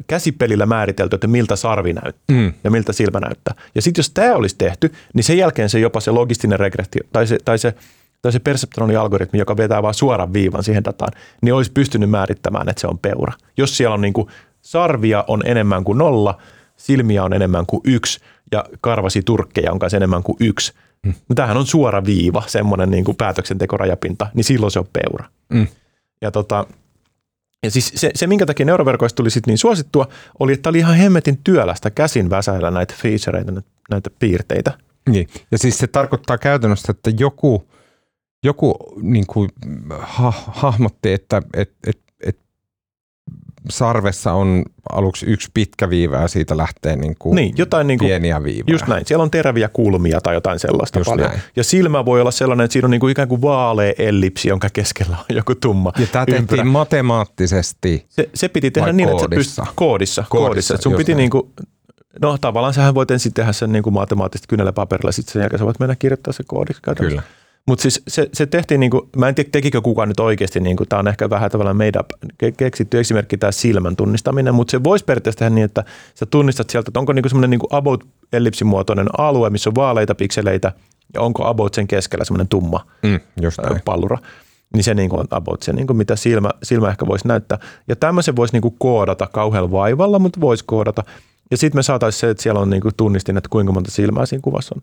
käsipelillä 0.08 0.66
määritelty, 0.66 1.16
että 1.16 1.28
miltä 1.28 1.56
sarvi 1.56 1.94
näyttää 1.94 2.38
mm. 2.38 2.54
ja 2.64 2.72
miltä 2.72 2.94
silmä 2.94 3.20
näyttää. 3.20 3.56
Ja 3.76 3.82
sitten 3.82 4.00
jos 4.00 4.10
tämä 4.10 4.36
olisi 4.36 4.56
tehty, 4.58 4.92
niin 5.14 5.24
sen 5.24 5.38
jälkeen 5.38 5.70
se 5.70 5.80
jopa 5.80 6.00
se 6.00 6.12
logistinen 6.12 6.60
regrettio 6.60 7.04
tai 7.14 7.28
se, 7.28 7.38
tai 7.46 7.58
se, 7.58 7.74
tai 8.22 8.32
se 8.32 8.40
perseptronialgoritmi, 8.40 9.40
joka 9.40 9.58
vetää 9.58 9.82
vain 9.82 9.94
suoran 9.94 10.34
viivan 10.34 10.64
siihen 10.64 10.84
dataan, 10.84 11.12
niin 11.42 11.54
olisi 11.54 11.72
pystynyt 11.72 12.10
määrittämään, 12.10 12.70
että 12.70 12.82
se 12.82 12.88
on 12.88 13.00
peura. 13.00 13.34
Jos 13.58 13.78
siellä 13.78 13.94
on 13.94 14.02
niin 14.02 14.14
kuin, 14.14 14.28
sarvia 14.62 15.24
on 15.28 15.42
enemmän 15.46 15.84
kuin 15.84 15.98
nolla, 15.98 16.38
silmiä 16.78 17.24
on 17.24 17.34
enemmän 17.34 17.66
kuin 17.66 17.82
yksi 17.84 18.20
ja 18.52 18.66
karvasi 18.82 19.22
turkkeja 19.22 19.72
on 19.72 19.80
kanssa 19.80 19.98
enemmän 19.98 20.24
kuin 20.24 20.38
yksi, 20.40 20.74
Mm. 21.06 21.14
No 21.30 21.36
tämähän 21.36 21.58
on 21.58 21.66
suora 21.66 22.06
viiva, 22.06 22.44
semmoinen 22.48 22.92
niin 22.92 23.04
kuin 23.04 23.18
päätöksentekorajapinta, 23.18 24.28
niin 24.34 24.44
silloin 24.44 24.72
se 24.72 24.80
on 24.80 24.88
peura. 24.94 25.26
Mm. 25.50 25.68
Ja, 26.22 26.32
tota, 26.32 26.66
ja 27.64 27.72
siis 27.72 27.92
se, 27.96 28.12
se, 28.16 28.28
minkä 28.28 28.46
takia 28.46 28.66
neuroverkoista 28.66 29.18
tuli 29.18 29.30
sit 29.30 29.48
niin 29.48 29.58
suosittua, 29.58 30.08
oli, 30.40 30.54
että 30.54 30.70
oli 30.70 30.78
ihan 30.78 30.96
hemmetin 30.96 31.38
työlästä 31.44 31.92
käsin 31.92 32.30
väsäillä 32.30 32.72
näitä 32.72 32.94
featureita, 32.98 33.62
näitä 33.90 34.10
piirteitä. 34.20 34.78
Niin. 35.10 35.28
Ja 35.52 35.58
siis 35.58 35.78
se 35.78 35.88
tarkoittaa 35.88 36.38
käytännössä, 36.38 36.92
että 36.92 37.12
joku, 37.20 37.72
joku 38.44 38.76
niin 39.02 39.28
kuin, 39.28 39.50
ha, 40.00 40.34
hahmotti, 40.48 41.14
että 41.14 41.42
et, 41.54 41.72
et, 41.88 41.98
et 41.98 42.00
sarvessa 43.70 44.34
on 44.34 44.64
aluksi 44.92 45.26
yksi 45.26 45.50
pitkä 45.54 45.90
viiva 45.90 46.16
ja 46.16 46.28
siitä 46.28 46.58
lähtee 46.58 46.96
niin 46.96 47.16
kuin 47.20 47.36
niin, 47.36 47.54
jotain 47.58 47.88
niin 47.88 48.00
kuin, 48.00 48.08
pieniä 48.08 48.44
viivoja. 48.44 48.74
Just 48.74 48.88
näin. 48.88 49.06
Siellä 49.06 49.24
on 49.24 49.32
teräviä 49.32 49.70
kulmia 49.74 50.22
tai 50.22 50.34
jotain 50.34 50.60
sellaista 50.60 51.00
Just 51.00 51.10
paljon. 51.10 51.30
näin. 51.30 51.42
Ja 51.56 51.64
silmä 51.64 52.06
voi 52.06 52.22
olla 52.22 52.32
sellainen, 52.32 52.66
että 52.66 52.74
siinä 52.74 52.86
on 52.86 52.92
niin 52.92 53.00
kuin 53.00 53.12
ikään 53.12 53.28
kuin 53.28 53.42
vaalea 53.42 53.94
ellipsi, 53.98 54.50
jonka 54.50 54.68
keskellä 54.74 55.18
on 55.30 55.36
joku 55.36 55.56
tumma 55.56 55.92
Ja 56.00 56.08
tämä 56.08 56.26
tehtiin 56.26 56.42
ympyrä. 56.42 56.64
matemaattisesti. 56.64 58.06
Se, 58.10 58.30
se 58.34 58.48
piti 58.48 58.72
tehdä 58.72 58.94
niin, 58.94 59.10
että 59.10 59.20
koodissa? 59.20 59.56
se 59.56 59.62
pystyt, 59.62 59.76
koodissa, 59.76 60.24
koodissa, 60.30 60.48
Koodissa, 60.48 60.74
että 60.76 60.84
sun 60.84 60.94
piti 60.96 61.12
näin. 61.12 61.18
niin 61.18 61.30
kuin, 61.30 61.44
no 62.22 62.38
tavallaan 62.42 62.74
sähän 62.74 62.96
voit 62.96 63.12
ensin 63.12 63.34
tehdä 63.34 63.52
sen 63.54 63.72
niin 63.72 63.84
kuin 63.84 63.94
matemaattisesti 63.94 64.48
kynällä 64.48 64.74
paperilla, 64.74 65.12
sitten 65.12 65.34
sen 65.34 65.40
jälkeen 65.40 65.60
sä 65.60 65.66
voit 65.66 65.80
mennä 65.80 65.96
kirjoittaa 65.96 66.34
se 66.34 66.44
koodiksi. 66.48 66.82
Kyllä. 66.98 67.22
Mutta 67.68 67.82
siis 67.82 68.02
se, 68.08 68.30
se 68.34 68.46
tehtiin, 68.46 68.80
niin 68.80 68.92
kuin, 68.92 69.10
mä 69.18 69.28
en 69.30 69.36
tiedä 69.36 69.50
tekikö 69.52 69.82
kukaan 69.82 70.08
nyt 70.10 70.20
oikeasti, 70.20 70.60
niin 70.60 70.78
kuin, 70.78 70.90
tämä 70.90 71.00
on 71.00 71.08
ehkä 71.08 71.30
vähän 71.30 71.52
tavallaan 71.52 71.78
made 71.78 72.00
up, 72.00 72.10
ke- 72.26 72.54
keksitty 72.58 73.00
esimerkki 73.00 73.38
tämä 73.38 73.52
silmän 73.52 73.96
tunnistaminen, 73.96 74.56
mutta 74.56 74.72
se 74.72 74.84
voisi 74.84 75.06
periaatteessa 75.06 75.40
tehdä 75.40 75.50
niin, 75.56 75.66
että 75.66 75.84
sä 76.16 76.26
tunnistat 76.26 76.70
sieltä, 76.70 76.90
että 76.90 77.00
onko 77.00 77.14
niin 77.14 77.30
semmoinen 77.30 77.50
niin 77.50 77.60
about 77.70 78.04
ellipsimuotoinen 78.34 79.08
alue, 79.18 79.50
missä 79.50 79.70
on 79.70 79.76
vaaleita 79.76 80.16
pikseleitä, 80.16 80.72
ja 81.14 81.22
onko 81.22 81.46
about 81.48 81.74
sen 81.74 81.88
keskellä 81.88 82.26
semmoinen 82.26 82.48
tumma 82.48 82.86
Mm, 83.04 83.20
just 83.42 83.60
ää, 83.60 83.70
näin. 83.70 83.82
pallura. 83.86 84.18
Niin 84.74 84.84
se 84.84 84.94
niin 84.94 85.10
kuin 85.10 85.20
on 85.20 85.28
about 85.32 85.62
se, 85.62 85.74
niin 85.74 85.88
kuin 85.88 85.98
mitä 85.98 86.16
silmä, 86.16 86.50
silmä 86.64 86.90
ehkä 86.90 87.08
voisi 87.08 87.28
näyttää. 87.28 87.58
Ja 87.88 87.96
tämmöisen 87.96 88.36
voisi 88.36 88.54
niin 88.54 88.62
kuin 88.62 88.76
koodata 88.80 89.28
kauhealla 89.28 89.72
vaivalla, 89.72 90.20
mutta 90.20 90.42
voisi 90.42 90.64
koodata. 90.68 91.04
Ja 91.52 91.58
sitten 91.58 91.80
me 91.80 91.84
saataisiin 91.84 92.20
se, 92.20 92.30
että 92.30 92.44
siellä 92.44 92.60
on 92.60 92.70
niin 92.70 92.82
kuin 92.82 92.96
tunnistin, 92.98 93.38
että 93.38 93.50
kuinka 93.50 93.74
monta 93.74 93.92
silmää 93.92 94.26
siinä 94.26 94.42
kuvassa 94.42 94.76
on. 94.76 94.82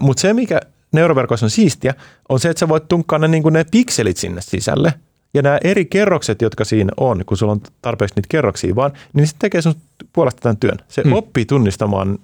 Mutta 0.00 0.20
se, 0.20 0.32
mikä 0.34 0.60
neuroverkoissa 0.92 1.46
on 1.46 1.50
siistiä, 1.50 1.94
on 2.28 2.40
se, 2.40 2.48
että 2.50 2.60
sä 2.60 2.68
voit 2.68 2.88
tunkkaa 2.88 3.18
ne, 3.18 3.28
niin 3.28 3.42
kuin 3.42 3.52
ne 3.52 3.64
pikselit 3.70 4.16
sinne 4.16 4.40
sisälle. 4.40 4.94
Ja 5.34 5.42
nämä 5.42 5.58
eri 5.64 5.84
kerrokset, 5.84 6.42
jotka 6.42 6.64
siinä 6.64 6.92
on, 6.96 7.24
kun 7.26 7.36
sulla 7.36 7.52
on 7.52 7.60
tarpeeksi 7.82 8.14
niitä 8.16 8.26
kerroksia 8.30 8.74
vaan, 8.74 8.92
niin 9.12 9.26
se 9.26 9.34
tekee 9.38 9.62
sun 9.62 9.74
puolesta 10.12 10.40
tämän 10.40 10.56
työn. 10.56 10.78
Se 10.88 11.02
Hmm. 11.02 11.10
hmm. 11.10 11.18
oppii 11.18 11.44
tunnistamaan, 11.44 12.18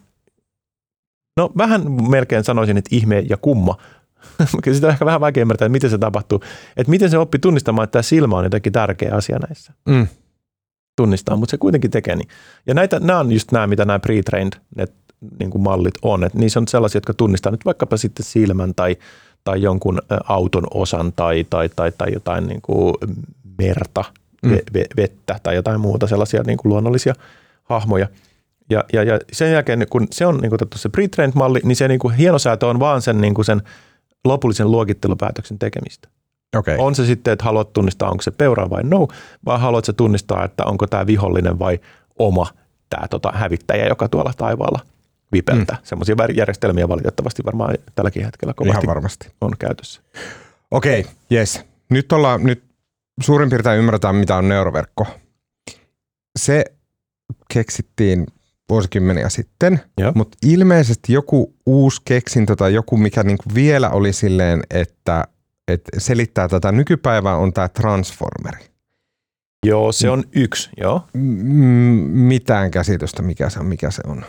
no 1.37 1.53
vähän 1.59 1.93
melkein 2.11 2.45
sanoisin, 2.45 2.77
että 2.77 2.97
ihme 2.97 3.25
ja 3.29 3.37
kumma. 3.37 3.77
Sitä 4.73 4.87
on 4.87 4.93
ehkä 4.93 5.05
vähän 5.05 5.21
vaikea 5.21 5.41
ymmärtää, 5.41 5.67
että 5.67 5.73
miten 5.73 5.91
se 5.91 5.99
tapahtuu. 5.99 6.41
Että 6.77 6.91
miten 6.91 7.11
se 7.11 7.19
oppii 7.19 7.39
tunnistamaan, 7.39 7.85
että 7.85 7.93
tämä 7.93 8.03
silmä 8.03 8.37
on 8.37 8.45
jotenkin 8.45 8.73
tärkeä 8.73 9.15
asia 9.15 9.39
näissä 9.39 9.73
Mm, 9.89 10.07
tunnistaa, 10.97 11.37
mutta 11.37 11.51
se 11.51 11.59
kuitenkin 11.59 11.91
tekee 11.91 12.17
niin. 12.17 12.29
Ja 12.67 12.75
näitä, 12.75 13.01
nämä 13.01 13.19
on 13.19 13.33
just 13.33 13.53
nämä, 13.53 13.67
mitä 13.67 13.85
nämä 13.85 14.01
pre-trained 14.07 14.59
net, 14.77 14.93
niin 15.39 15.51
kuin 15.51 15.63
mallit 15.63 15.95
on. 16.03 16.25
Että 16.25 16.39
niissä 16.39 16.61
on 16.61 16.69
sellaisia, 16.69 16.97
jotka 16.97 17.15
tunnistaa 17.15 17.53
nyt 17.53 17.65
vaikkapa 17.65 17.97
sitten 17.97 18.27
silmän 18.27 18.75
tai, 18.75 18.97
tai 19.45 19.63
jonkun 19.63 20.03
auton 20.25 20.67
osan 20.75 21.13
tai, 21.13 21.47
tai, 21.51 21.69
tai, 21.77 21.93
tai 21.99 22.13
jotain 22.13 22.47
niin 22.47 22.63
kuin 22.63 22.95
merta, 23.59 24.05
Mm. 24.43 24.51
ve, 24.51 24.63
ve, 24.75 24.87
vettä 24.97 25.41
tai 25.43 25.55
jotain 25.55 25.81
muuta 25.81 26.07
sellaisia 26.07 26.43
niin 26.43 26.59
kuin 26.59 26.71
luonnollisia 26.71 27.15
hahmoja. 27.65 28.09
Ja, 28.71 28.85
ja, 28.93 29.03
ja 29.03 29.19
sen 29.33 29.53
jälkeen, 29.53 29.87
kun 29.91 30.07
se 30.11 30.27
on 30.27 30.39
niin 30.39 30.51
kuin 30.51 30.59
se 30.75 30.89
pre-trained 30.89 31.33
malli, 31.35 31.61
niin 31.65 31.77
se 31.77 31.89
niin 31.89 31.99
kuin 31.99 32.15
hienosäätö 32.15 32.67
on 32.67 32.81
vaan 32.81 33.03
sen, 33.03 33.21
niin 33.21 33.35
kuin 33.35 33.45
sen 33.45 33.63
lopullisen 34.25 34.71
luokittelupäätöksen 34.71 35.59
tekemistä. 35.59 36.09
Okay. 36.57 36.77
On 36.79 36.95
se 36.95 37.07
sitten, 37.07 37.33
että 37.33 37.45
haluat 37.45 37.73
tunnistaa, 37.73 38.11
onko 38.11 38.23
se 38.23 38.31
peura 38.31 38.71
vai 38.71 38.83
no, 38.83 39.09
vai 39.45 39.61
haluat 39.61 39.85
se 39.85 39.93
tunnistaa, 39.93 40.45
että 40.45 40.65
onko 40.65 40.87
tämä 40.87 41.07
vihollinen 41.07 41.59
vai 41.59 41.81
oma 42.19 42.47
tämä 42.91 43.09
tota, 43.09 43.33
hävittäjä, 43.35 43.87
joka 43.87 44.09
tuolla 44.09 44.33
taivaalla 44.37 44.81
vipeltää. 45.33 45.77
Mm. 45.77 45.83
Semmoisia 45.85 46.17
järjestelmiä 46.35 46.89
valitettavasti 46.89 47.45
varmaan 47.45 47.75
tälläkin 47.95 48.25
hetkellä 48.25 48.55
Ihan 48.61 48.67
kovasti 48.69 48.87
varmasti. 48.87 49.29
on 49.41 49.53
käytössä. 49.59 50.03
Okei, 50.71 51.01
okay, 51.01 51.13
yes. 51.33 51.61
Nyt, 51.91 52.13
ollaan, 52.13 52.45
nyt 52.45 52.65
suurin 53.21 53.49
piirtein 53.49 53.79
ymmärretään, 53.79 54.17
mitä 54.17 54.37
on 54.37 54.49
neuroverkko. 54.49 55.07
Se 56.39 56.65
keksittiin 57.53 58.27
vuosikymmeniä 58.69 59.29
sitten, 59.29 59.81
Joo. 59.99 60.13
mutta 60.15 60.39
ilmeisesti 60.43 61.13
joku 61.13 61.55
uusi 61.67 62.03
keksintö 62.05 62.57
tai 62.57 62.75
joku, 62.75 62.97
mikä 62.97 63.23
niinku 63.23 63.45
vielä 63.55 63.91
oli 63.91 64.13
silleen, 64.13 64.63
että, 64.71 65.25
että 65.69 66.01
selittää 66.01 66.49
tätä 66.49 66.73
nykypäivää, 66.73 67.37
on 67.37 67.53
tämä 67.53 67.69
transformeri. 67.69 68.65
Joo, 69.67 69.93
se 69.93 70.11
on 70.11 70.25
yksi, 70.33 70.71
joo. 70.81 71.03
M- 71.15 71.19
mitään 72.11 72.71
käsitystä, 72.71 73.23
mikä 73.23 73.51
se 73.51 73.61
on, 73.61 73.67
mikä 73.67 73.91
se 73.91 74.03
on. 74.07 74.25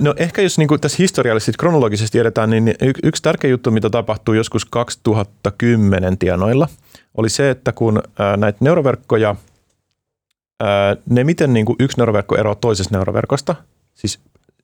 No 0.00 0.14
ehkä 0.16 0.42
jos 0.42 0.58
niin 0.58 0.80
tässä 0.80 0.96
historiallisesti 0.98 1.52
kronologisesti 1.58 2.18
edetään, 2.18 2.50
niin 2.50 2.74
yksi 3.02 3.22
tärkeä 3.22 3.50
juttu, 3.50 3.70
mitä 3.70 3.90
tapahtui 3.90 4.36
joskus 4.36 4.64
2010 4.64 6.18
tienoilla, 6.18 6.68
oli 7.14 7.28
se, 7.28 7.50
että 7.50 7.72
kun 7.72 8.02
näitä 8.36 8.58
neuroverkkoja, 8.60 9.36
ne 11.10 11.24
miten 11.24 11.52
niin 11.52 11.66
kuin 11.66 11.76
yksi 11.80 11.96
neuroverkko 11.96 12.36
eroaa 12.36 12.54
toisesta 12.54 12.94
neuroverkosta, 12.94 13.54
siis 13.94 14.20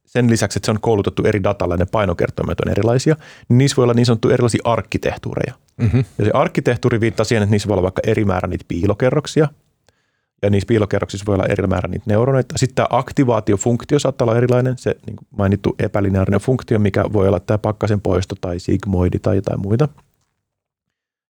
sen 0.07 0.31
lisäksi, 0.31 0.59
että 0.59 0.67
se 0.67 0.71
on 0.71 0.81
koulutettu 0.81 1.25
eri 1.25 1.43
datalla 1.43 1.75
ja 1.75 1.79
ne 1.79 1.87
painokertoimet 1.93 2.61
on 2.61 2.71
erilaisia, 2.71 3.17
niin 3.49 3.59
niissä 3.59 3.77
voi 3.77 3.83
olla 3.83 3.95
niin 3.95 4.07
sanottu 4.07 4.31
erilaisia 4.31 4.61
arkkitehtuureja. 4.65 5.55
Mm-hmm. 5.77 6.05
Ja 6.19 6.25
se 6.25 6.31
arkkitehtuuri 6.35 7.01
viittaa 7.01 7.25
siihen, 7.25 7.43
että 7.43 7.51
niissä 7.51 7.69
voi 7.69 7.75
olla 7.75 7.83
vaikka 7.83 8.03
eri 8.07 8.25
määrä 8.25 8.49
niitä 8.49 8.65
piilokerroksia, 8.69 9.49
ja 10.43 10.51
niissä 10.51 10.67
piilokerroksissa 10.67 11.27
voi 11.27 11.35
olla 11.35 11.47
eri 11.47 11.67
määrä 11.67 11.89
niitä 11.89 12.05
neuroneita. 12.07 12.59
Sitten 12.59 12.75
tämä 12.75 12.87
aktivaatiofunktio 12.91 13.99
saattaa 13.99 14.25
olla 14.25 14.37
erilainen, 14.37 14.79
se 14.79 14.97
niin 15.07 15.17
mainittu 15.37 15.75
epälineaarinen 15.79 16.41
funktio, 16.41 16.79
mikä 16.79 17.05
voi 17.13 17.29
olla 17.29 17.41
tämä 17.41 17.59
pakkasen 17.59 18.01
poisto 18.01 18.35
tai 18.41 18.61
sigmoidi 18.61 19.19
tai 19.19 19.37
jotain 19.37 19.61
muita. 19.61 19.89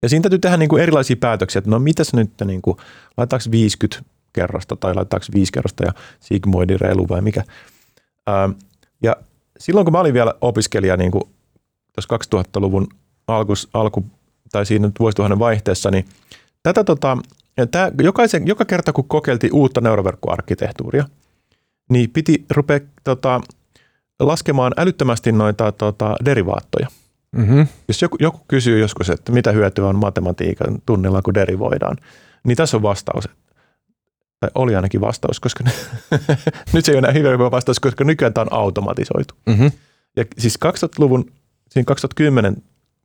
Ja 0.03 0.09
siinä 0.09 0.23
täytyy 0.23 0.39
tehdä 0.39 0.57
niin 0.57 0.69
kuin 0.69 0.83
erilaisia 0.83 1.17
päätöksiä, 1.17 1.59
että 1.59 1.71
no 1.71 1.79
mitäs 1.79 2.15
nyt, 2.15 2.31
niin 2.45 2.63
kuin, 2.63 2.77
laitaanko 3.17 3.45
50 3.51 4.11
kerrosta 4.33 4.77
tai 4.77 4.95
laitaanko 4.95 5.27
5 5.35 5.53
kerrosta 5.53 5.85
ja 5.85 5.93
sigmoidi 6.21 6.77
reilu 6.77 7.09
vai 7.09 7.21
mikä. 7.21 7.45
Ähm, 8.29 8.51
ja 9.03 9.17
silloin 9.59 9.85
kun 9.85 9.93
mä 9.93 10.01
olin 10.01 10.15
vielä 10.15 10.35
opiskelija 10.41 10.97
niin 10.97 11.11
kuin 11.11 11.25
tuossa 12.09 12.39
2000-luvun 12.39 12.89
alku, 13.27 13.53
alku 13.75 14.05
tai 14.53 14.67
siinä 14.67 14.91
vuosituhannen 14.99 15.39
vaihteessa, 15.39 15.91
niin 15.91 16.05
tätä 16.63 16.85
tota, 16.85 17.19
ja 17.57 17.67
tää, 17.67 17.93
jokaisen, 18.03 18.47
joka 18.47 18.65
kerta 18.65 18.93
kun 18.93 19.09
kokeiltiin 19.09 19.55
uutta 19.55 19.81
neuroverkkoarkkitehtuuria, 19.81 21.05
niin 21.91 22.11
piti 22.11 22.45
rupea 22.51 22.81
tota, 23.05 23.41
laskemaan 24.21 24.73
älyttömästi 24.77 25.33
noita 25.33 25.73
tota, 25.73 26.17
derivaattoja. 26.25 26.87
Mm-hmm. 27.37 27.67
Jos 27.89 28.03
joku, 28.03 28.17
joku 28.21 28.41
kysyy 28.49 28.79
joskus, 28.79 29.11
että 29.11 29.33
mitä 29.33 29.53
hyötyä 29.53 29.87
on 29.87 29.97
matematiikan 29.97 30.83
tunnilla, 30.87 31.23
kun 31.23 31.35
derivoidaan, 31.35 31.97
niin 32.45 32.57
tässä 32.57 32.77
on 32.77 32.83
vastaus. 32.83 33.29
Tai 34.41 34.51
oli 34.55 34.77
ainakin 34.77 35.01
vastaus, 35.01 35.41
koska 35.41 35.65
nyt 36.73 36.85
se 36.85 36.93
ei 36.93 36.99
ole 36.99 37.09
enää 37.09 37.33
hyvä 37.33 37.51
vastaus, 37.51 37.81
koska 37.81 38.05
nykyään 38.05 38.35
tämä 38.35 38.43
on 38.51 38.59
automatisoitu. 38.59 39.35
Mm-hmm. 39.47 39.71
Ja 40.17 40.25
siis 40.39 40.59
2000-luvun, 40.65 41.33
siinä 41.71 41.85
2010 41.85 42.57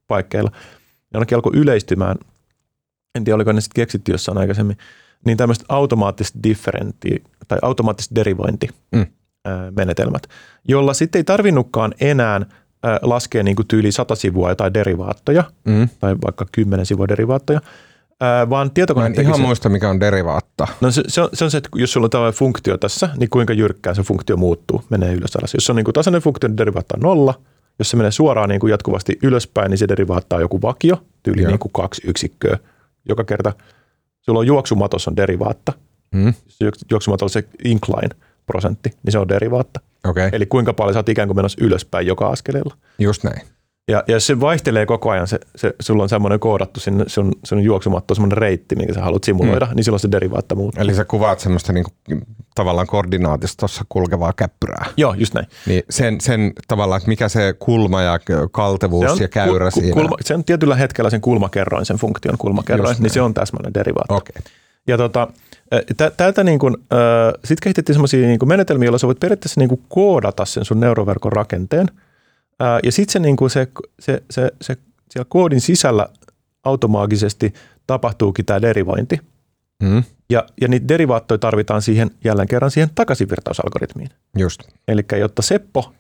paikkeilla, 0.08 0.52
ainakin 1.14 1.36
alkoi 1.36 1.52
yleistymään, 1.56 2.18
en 3.16 3.24
tiedä 3.24 3.36
oliko 3.36 3.52
ne 3.52 3.62
sitten 3.62 3.82
keksitty 3.82 4.12
jossain 4.12 4.38
aikaisemmin, 4.38 4.78
niin 5.26 5.38
tämmöiset 5.38 5.66
automaattiset 5.70 6.36
differenti 6.44 7.24
tai 7.48 7.58
automaattiset 7.62 8.16
derivointi 8.16 8.70
Mm. 8.92 9.06
menetelmät, 9.78 10.24
jolla 10.68 10.94
sitten 10.94 11.20
ei 11.20 11.24
tarvinnutkaan 11.24 11.94
enää 12.02 12.42
ää, 12.84 13.00
laskea 13.02 13.44
niin 13.44 13.56
kuin 13.56 13.68
tyyli 13.68 13.92
100 13.92 14.16
sivua 14.16 14.50
jotain 14.50 14.74
derivaattoja, 14.74 15.44
Mm. 15.66 15.90
tai 16.00 16.16
vaikka 16.26 16.46
10 16.52 16.86
sivua 16.86 17.08
derivaattoja, 17.08 17.62
vaan 18.50 18.68
Mä 18.68 18.72
tietokone 18.74 19.06
en 19.06 19.14
teki 19.14 19.22
ihan 19.28 19.36
sen. 19.36 19.46
muista, 19.46 19.70
mikä 19.70 19.90
on 19.90 20.00
derivaatta. 20.00 20.68
No 20.82 20.92
se, 20.92 21.04
se, 21.08 21.22
on, 21.22 21.30
se 21.34 21.44
on 21.44 21.52
se, 21.52 21.58
että 21.58 21.70
jos 21.76 21.94
sulla 21.94 22.06
on 22.06 22.10
tällainen 22.12 22.38
funktio 22.38 22.78
tässä, 22.78 23.10
niin 23.18 23.30
kuinka 23.30 23.54
jyrkkää 23.54 23.94
se 23.94 24.02
funktio 24.04 24.38
muuttuu, 24.38 24.84
menee 24.90 25.14
ylös 25.14 25.36
alas. 25.36 25.54
Jos 25.54 25.66
se 25.66 25.72
on 25.72 25.76
niin 25.76 25.84
kuin 25.86 25.94
tasainen 25.94 26.22
funktio, 26.22 26.48
niin 26.50 26.58
derivaatta 26.58 26.96
on 26.98 27.02
nolla. 27.02 27.34
Jos 27.80 27.90
se 27.90 27.98
menee 27.98 28.12
suoraan 28.12 28.50
niin 28.50 28.60
kuin 28.60 28.72
jatkuvasti 28.72 29.20
ylöspäin, 29.24 29.70
niin 29.70 29.78
se 29.78 29.88
derivaatta 29.88 30.36
on 30.36 30.42
joku 30.42 30.62
vakio, 30.62 31.02
tyyli 31.24 31.42
Joo. 31.42 31.50
niin 31.52 31.60
kuin 31.60 31.72
kaksi 31.72 32.02
yksikköä. 32.08 32.58
Joka 33.10 33.24
kerta 33.24 33.54
sulla 34.22 34.40
on 34.40 34.48
juoksumatos 34.48 35.08
on 35.08 35.16
derivaatta. 35.16 35.74
Mm. 36.14 36.34
Jos 36.46 36.60
juok- 36.64 36.86
juoksumatos 36.92 37.24
on 37.24 37.30
se 37.30 37.48
incline 37.64 38.10
prosentti, 38.46 38.90
niin 39.04 39.12
se 39.12 39.20
on 39.20 39.30
derivaatta. 39.30 39.80
Okay. 40.08 40.30
Eli 40.34 40.46
kuinka 40.46 40.74
paljon 40.74 40.94
sä 40.94 41.00
oot 41.00 41.10
ikään 41.10 41.28
kuin 41.28 41.36
menossa 41.36 41.66
ylöspäin 41.66 42.08
joka 42.08 42.28
askeleella. 42.28 42.78
just 43.00 43.24
näin. 43.24 43.42
Ja, 43.92 44.04
ja 44.08 44.20
se 44.20 44.40
vaihtelee 44.40 44.86
koko 44.86 45.10
ajan, 45.10 45.28
se, 45.28 45.40
se, 45.56 45.74
sulla 45.80 46.04
on 46.04 46.10
semmoinen 46.10 46.40
koodattu 46.40 46.80
sinne 46.80 47.04
sun, 47.08 47.32
sun 47.44 47.62
juoksumatto, 47.64 48.16
semmoinen 48.16 48.38
reitti, 48.38 48.76
minkä 48.76 48.94
sä 48.94 49.02
haluat 49.02 49.24
simuloida, 49.24 49.66
mm. 49.66 49.76
niin 49.76 49.84
silloin 49.84 50.00
se 50.00 50.12
derivaatta 50.12 50.56
muuttuu. 50.56 50.82
Eli 50.84 50.96
sä 50.96 51.06
kuvaat 51.06 51.40
semmoista 51.40 51.74
niinku, 51.74 51.92
tavallaan 52.56 52.88
koordinaatistossa 52.88 53.86
kulkevaa 53.90 54.34
käppyrää. 54.34 54.86
Joo, 54.98 55.14
just 55.14 55.34
näin. 55.34 55.48
Niin 55.66 55.84
sen, 55.90 56.22
sen 56.22 56.54
tavallaan, 56.68 56.98
että 56.98 57.10
mikä 57.10 57.30
se 57.30 57.56
kulma 57.60 58.02
ja 58.02 58.20
kaltevuus 58.52 59.12
on 59.12 59.20
ja 59.20 59.28
käyrä 59.28 59.66
ku- 59.72 59.74
ku- 59.74 59.80
siinä. 59.80 59.94
Kulma, 59.94 60.16
se 60.22 60.34
on 60.36 60.44
tietyllä 60.44 60.76
hetkellä 60.76 61.10
sen 61.10 61.22
kulmakerroin, 61.22 61.86
sen 61.86 61.98
funktion 61.98 62.38
kulmakerroin, 62.38 62.90
Just 62.90 63.00
niin 63.00 63.04
näin. 63.04 63.14
se 63.14 63.22
on 63.22 63.34
täsmälleen 63.34 63.74
derivaatti. 63.74 64.14
Okei. 64.14 64.36
Ja 64.88 64.98
tota, 64.98 65.28
tä- 65.98 66.12
tältä 66.18 66.44
niin 66.44 66.60
kuin, 66.60 66.76
sitten 67.44 67.64
kehitettiin 67.64 67.94
semmoisia 67.94 68.28
niin 68.28 68.40
menetelmiä, 68.46 68.86
joilla 68.86 68.98
sä 68.98 69.08
voit 69.08 69.20
periaatteessa 69.20 69.62
niin 69.62 69.70
kuin 69.70 69.82
koodata 69.90 70.46
sen 70.46 70.66
sun 70.66 70.80
neuroverkon 70.80 71.32
rakenteen. 71.32 71.88
Ää, 72.60 72.80
ja 72.84 72.92
sitten 72.92 73.14
se, 73.14 73.20
niin 73.20 73.36
kuin 73.36 73.50
se, 73.50 73.68
se, 74.00 74.24
se, 74.32 74.52
se, 74.62 74.78
siellä 75.10 75.26
koodin 75.30 75.62
sisällä 75.62 76.10
automaagisesti 76.64 77.54
tapahtuukin 77.88 78.46
tämä 78.46 78.62
derivointi. 78.62 79.20
Mm, 79.84 80.04
Ja, 80.30 80.46
ja 80.62 80.68
niitä 80.68 80.88
derivaattoja 80.88 81.38
tarvitaan 81.38 81.82
siihen 81.82 82.12
jälleen 82.24 82.48
kerran 82.48 82.72
siihen 82.72 82.90
takaisinvirtausalgoritmiin. 82.96 84.10
just. 84.38 84.62
Eli 84.88 85.02
jotta 85.20 85.42
Seppo, 85.42 85.94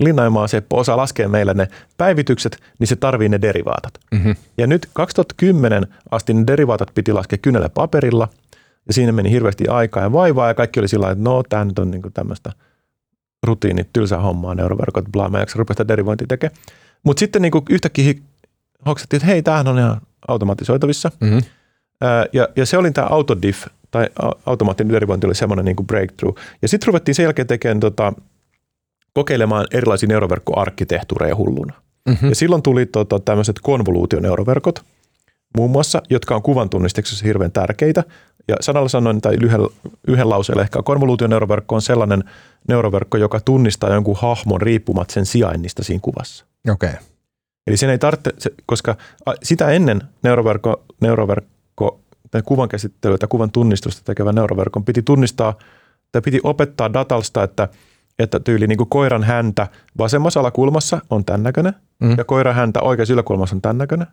Linnaimaa 0.00 0.48
Seppo 0.48 0.78
osaa 0.78 0.96
laskea 0.96 1.28
meille 1.28 1.54
ne 1.54 1.68
päivitykset, 1.96 2.58
niin 2.78 2.88
se 2.88 2.96
tarvii 2.96 3.28
ne 3.28 3.40
derivaatat. 3.40 3.98
Mm-hmm. 4.12 4.36
Ja 4.58 4.66
nyt 4.66 4.88
2010 4.92 5.86
asti 6.10 6.34
ne 6.34 6.46
derivaatat 6.46 6.90
piti 6.94 7.12
laskea 7.12 7.38
kynällä 7.42 7.68
paperilla, 7.68 8.28
ja 8.86 8.94
siinä 8.94 9.12
meni 9.12 9.30
hirveästi 9.30 9.68
aikaa 9.68 10.02
ja 10.02 10.12
vaivaa, 10.12 10.48
ja 10.48 10.54
kaikki 10.54 10.80
oli 10.80 10.88
sillä 10.88 11.10
että 11.10 11.24
no, 11.24 11.42
tämä 11.48 11.64
nyt 11.64 11.78
on 11.78 11.90
niinku 11.90 12.10
tämmöistä 12.10 12.52
rutiinit, 13.46 13.88
tylsää 13.92 14.20
hommaa, 14.20 14.54
neuroverkot, 14.54 15.04
bla, 15.12 15.28
mä 15.28 15.44
rupea 15.54 15.74
sitä 15.74 15.88
derivointia 15.88 16.26
tekemään. 16.26 16.58
Mutta 17.02 17.20
sitten 17.20 17.42
niinku 17.42 17.62
yhtäkkiä 17.70 18.14
hoksattiin, 18.86 19.18
että 19.18 19.26
hei, 19.26 19.42
tämähän 19.42 19.68
on 19.68 19.78
ihan 19.78 20.00
automatisoitavissa. 20.28 21.10
Mm-hmm. 21.20 21.40
Ja, 22.32 22.48
ja 22.56 22.66
se 22.66 22.78
oli 22.78 22.90
tämä 22.90 23.06
autodiff, 23.06 23.66
tai 23.90 24.08
automaattinen 24.46 24.92
derivointi 24.92 25.26
oli 25.26 25.34
semmoinen 25.34 25.64
niin 25.64 25.76
kuin 25.76 25.86
breakthrough. 25.86 26.40
Ja 26.62 26.68
sitten 26.68 26.86
ruvettiin 26.86 27.14
sen 27.14 27.22
jälkeen 27.22 27.46
tekemään, 27.46 27.80
tota, 27.80 28.12
kokeilemaan 29.14 29.66
erilaisia 29.70 30.08
neuroverkkoarkkitehtuureja 30.08 31.36
hulluna. 31.36 31.74
Mm-hmm. 32.08 32.28
Ja 32.28 32.34
silloin 32.34 32.62
tuli 32.62 32.86
tota, 32.86 33.20
tämmöiset 33.20 33.56
konvoluutioneuroverkot, 33.62 34.84
muun 35.56 35.70
muassa, 35.70 36.02
jotka 36.10 36.34
on 36.34 36.42
kuvan 36.42 36.70
tunnistuksessa 36.70 37.24
hirveän 37.24 37.52
tärkeitä. 37.52 38.04
Ja 38.48 38.56
sanalla 38.60 38.88
sanoen 38.88 39.20
tai 39.20 39.34
yhdellä, 39.42 39.68
yhden 40.08 40.28
lauseella 40.30 40.62
ehkä 40.62 40.82
konvoluutioneuroverkko 40.82 41.74
on 41.74 41.82
sellainen 41.82 42.24
neuroverkko, 42.68 43.16
joka 43.16 43.40
tunnistaa 43.40 43.94
jonkun 43.94 44.16
hahmon 44.18 44.60
riippumatta 44.62 45.14
sen 45.14 45.26
sijainnista 45.26 45.84
siinä 45.84 46.00
kuvassa. 46.02 46.44
Okei. 46.70 46.88
Okay. 46.90 47.00
Eli 47.66 47.76
sen 47.76 47.90
ei 47.90 47.98
tarvitse, 47.98 48.32
se- 48.38 48.50
koska 48.66 48.96
sitä 49.42 49.68
ennen 49.70 50.02
neuroverkko, 50.22 50.82
neuroverkko 51.00 52.00
tai 52.30 52.42
kuvan 52.44 52.68
käsittelyä 52.68 53.18
tai 53.18 53.28
kuvan 53.28 53.50
tunnistusta 53.50 54.02
tekevän 54.04 54.34
neuroverkon 54.34 54.84
piti 54.84 55.02
tunnistaa 55.02 55.54
tai 56.12 56.22
piti 56.22 56.40
opettaa 56.42 56.92
datalsta, 56.92 57.42
että, 57.42 57.68
että 58.18 58.40
tyyli 58.40 58.66
niin 58.66 58.78
kuin 58.78 58.88
koiran 58.88 59.22
häntä 59.24 59.66
vasemmassa 59.98 60.40
alakulmassa 60.40 61.00
on 61.10 61.24
tämän 61.24 61.42
näköinen 61.42 61.72
Mm. 62.00 62.14
ja 62.18 62.24
koiran 62.24 62.54
häntä 62.54 62.80
oikeassa 62.80 63.14
yläkulmassa 63.14 63.56
on 63.56 63.62
tämän 63.62 63.78
näköinen. 63.78 64.06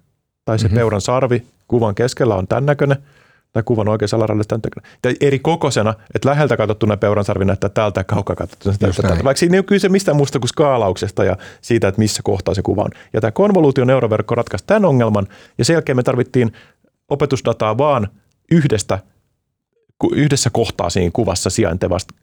Tai 0.46 0.60
se 0.60 0.68
Mhm. 0.68 0.76
peuran 0.76 1.02
sarvi 1.02 1.44
kuvan 1.68 1.96
keskellä 1.96 2.36
on 2.36 2.48
tämän 2.48 2.66
näköinen 2.66 2.98
tai 3.56 3.64
kuvan 3.64 3.88
tämän 3.88 4.62
näköinen. 4.66 4.92
Tai 5.02 5.16
eri 5.22 5.40
kokoisena, 5.40 5.94
että 6.16 6.30
läheltä 6.30 6.58
katsottuna 6.58 6.98
peuran 6.98 7.26
sarvi 7.26 7.46
näyttää 7.46 7.70
tältä 7.70 8.00
ja 8.00 8.04
kaukaa 8.04 8.36
katsottuna 8.36 8.76
tältä. 8.80 9.24
Vaikka 9.24 9.40
siinä 9.40 9.56
ei 9.56 9.60
ole 9.60 9.66
kyse 9.66 9.90
mistään 9.90 10.18
muusta 10.18 10.40
kuin 10.40 10.50
skaalauksesta 10.50 11.24
ja 11.24 11.38
siitä, 11.62 11.88
että 11.88 12.00
missä 12.00 12.24
kohtaa 12.24 12.54
se 12.54 12.62
kuva 12.62 12.82
on. 12.82 12.90
Ja 13.14 13.22
tämä 13.22 13.32
konvoluutioneuroverkko 13.32 14.36
ratkaisi 14.36 14.66
tämän 14.68 14.86
ongelman 14.86 15.28
ja 15.58 15.66
sen 15.66 15.74
jälkeen 15.74 15.96
me 15.96 16.04
tarvittiin 16.04 16.54
opetusdataa 17.10 17.78
vaan 17.78 18.08
yhdestä, 18.52 19.00
yhdessä 20.12 20.50
kohtaa 20.50 20.90
siinä 20.90 21.12
kuvassa 21.14 21.50
sijaintevasta 21.50 22.16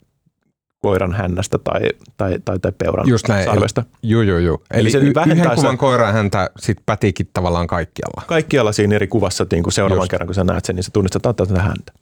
koiran 0.82 1.12
hännästä 1.12 1.59
tai, 1.59 1.80
tai, 2.16 2.38
tai, 2.44 2.59
tai 2.59 2.72
peuran 2.78 3.09
Just 3.09 3.28
näin. 3.28 3.44
sarvesta. 3.44 3.84
Juu, 4.02 4.22
juu, 4.22 4.38
juu. 4.38 4.62
Eli, 4.70 4.80
Eli 4.80 4.90
se 4.90 4.98
y- 4.98 5.12
yhden 5.26 5.50
kuvan 5.54 5.78
koiraa 5.78 6.12
häntä 6.12 6.50
sit 6.59 6.78
pätikin 6.86 7.28
tavallaan 7.34 7.66
kaikkialla. 7.66 8.22
kaikkialla 8.26 8.72
siinä 8.72 8.94
eri 8.94 9.06
kuvassa 9.06 9.46
niin 9.52 9.62
kuin 9.62 9.72
seuraavan 9.72 10.02
Just. 10.02 10.10
kerran, 10.10 10.26
kun 10.26 10.34
sä 10.34 10.44
näet 10.44 10.64
sen, 10.64 10.76
niin 10.76 10.84
se 10.84 10.90
tunnistetaan 10.90 11.34
tätä 11.34 11.62
häntä. 11.62 11.92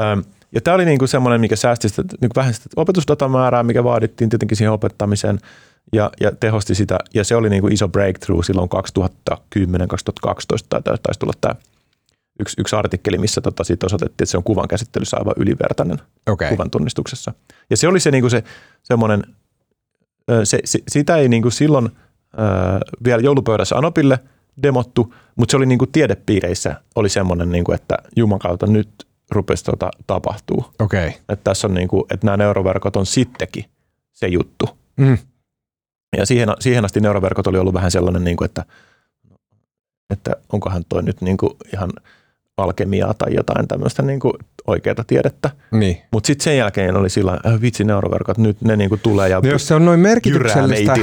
Öm, 0.00 0.24
ja 0.52 0.60
tämä 0.60 0.74
oli 0.74 0.84
niin 0.84 0.98
kuin 0.98 1.08
semmoinen, 1.08 1.40
mikä 1.40 1.56
säästi 1.56 1.88
sitä, 1.88 2.02
niin 2.20 2.30
vähän 2.36 2.54
sitä 2.54 2.68
opetusdatamäärää, 2.76 3.62
mikä 3.62 3.84
vaadittiin 3.84 4.30
tietenkin 4.30 4.56
siihen 4.56 4.72
opettamiseen 4.72 5.38
ja, 5.92 6.10
ja 6.20 6.32
tehosti 6.40 6.74
sitä. 6.74 6.98
Ja 7.14 7.24
se 7.24 7.36
oli 7.36 7.50
niin 7.50 7.62
kuin 7.62 7.72
iso 7.72 7.88
breakthrough 7.88 8.44
silloin 8.44 8.68
2010-2012 9.30 9.34
tai 10.68 10.82
taisi 10.82 11.20
tulla 11.20 11.32
tämä 11.40 11.54
yksi, 12.40 12.60
yksi 12.60 12.76
artikkeli, 12.76 13.18
missä 13.18 13.40
tota 13.40 13.64
siitä 13.64 13.86
osoitettiin, 13.86 14.24
että 14.24 14.30
se 14.30 14.36
on 14.36 14.44
kuvan 14.44 14.68
käsittelyssä 14.68 15.16
aivan 15.16 15.34
ylivertainen. 15.36 15.98
Okay. 16.26 16.48
kuvan 16.48 16.70
tunnistuksessa. 16.70 17.34
Ja 17.70 17.76
se 17.76 17.88
oli 17.88 18.00
se, 18.00 18.10
niin 18.10 18.22
kuin 18.22 18.30
se 18.30 18.44
semmoinen, 18.82 19.22
se, 20.44 20.58
se, 20.64 20.78
sitä 20.88 21.16
ei 21.16 21.28
niin 21.28 21.42
kuin 21.42 21.52
silloin 21.52 21.86
ö, 21.86 22.40
vielä 23.04 23.22
joulupöydässä 23.22 23.76
Anopille 23.76 24.18
demottu, 24.62 25.14
mutta 25.36 25.50
se 25.50 25.56
oli 25.56 25.66
niin 25.66 25.78
kuin 25.78 25.92
tiedepiireissä 25.92 26.74
oli 26.94 27.08
semmoinen, 27.08 27.52
niin 27.52 27.64
kuin, 27.64 27.74
että 27.74 27.96
Juman 28.16 28.38
kautta 28.38 28.66
nyt 28.66 29.06
rupesi 29.30 29.64
tota, 29.64 29.90
tapahtuu. 30.06 30.64
Okay. 30.78 31.08
Että 31.08 31.44
tässä 31.44 31.66
on 31.66 31.74
niin 31.74 31.88
kuin, 31.88 32.04
että 32.10 32.26
nämä 32.26 32.36
neuroverkot 32.36 32.96
on 32.96 33.06
sittenkin 33.06 33.64
se 34.12 34.26
juttu. 34.26 34.78
Mm. 34.96 35.18
Ja 36.16 36.26
siihen, 36.26 36.48
siihen 36.60 36.84
asti 36.84 37.00
neuroverkot 37.00 37.46
oli 37.46 37.58
ollut 37.58 37.74
vähän 37.74 37.90
sellainen, 37.90 38.24
niin 38.24 38.36
kuin, 38.36 38.46
että, 38.46 38.64
että 40.10 40.36
onkohan 40.52 40.84
toi 40.88 41.02
nyt 41.02 41.20
niin 41.20 41.36
kuin 41.36 41.52
ihan 41.74 41.90
alkemiaa 42.60 43.14
tai 43.14 43.34
jotain 43.34 43.68
tämmöistä 43.68 44.02
niin 44.02 44.20
kuin 44.20 44.32
oikeaa 44.66 45.04
tiedettä. 45.06 45.50
Niin. 45.70 45.98
Mutta 46.12 46.26
sitten 46.26 46.44
sen 46.44 46.56
jälkeen 46.56 46.96
oli 46.96 47.10
sillä 47.10 47.32
äh, 47.46 47.60
vitsi 47.60 47.84
neuroverkot, 47.84 48.38
nyt 48.38 48.60
ne 48.60 48.76
niinku 48.76 48.96
tulee 48.96 49.28
ja 49.28 49.40
No 49.40 49.48
jos 49.50 49.68
se 49.68 49.74
on 49.74 49.84
noin 49.84 50.00
merkityksellistä, 50.00 50.96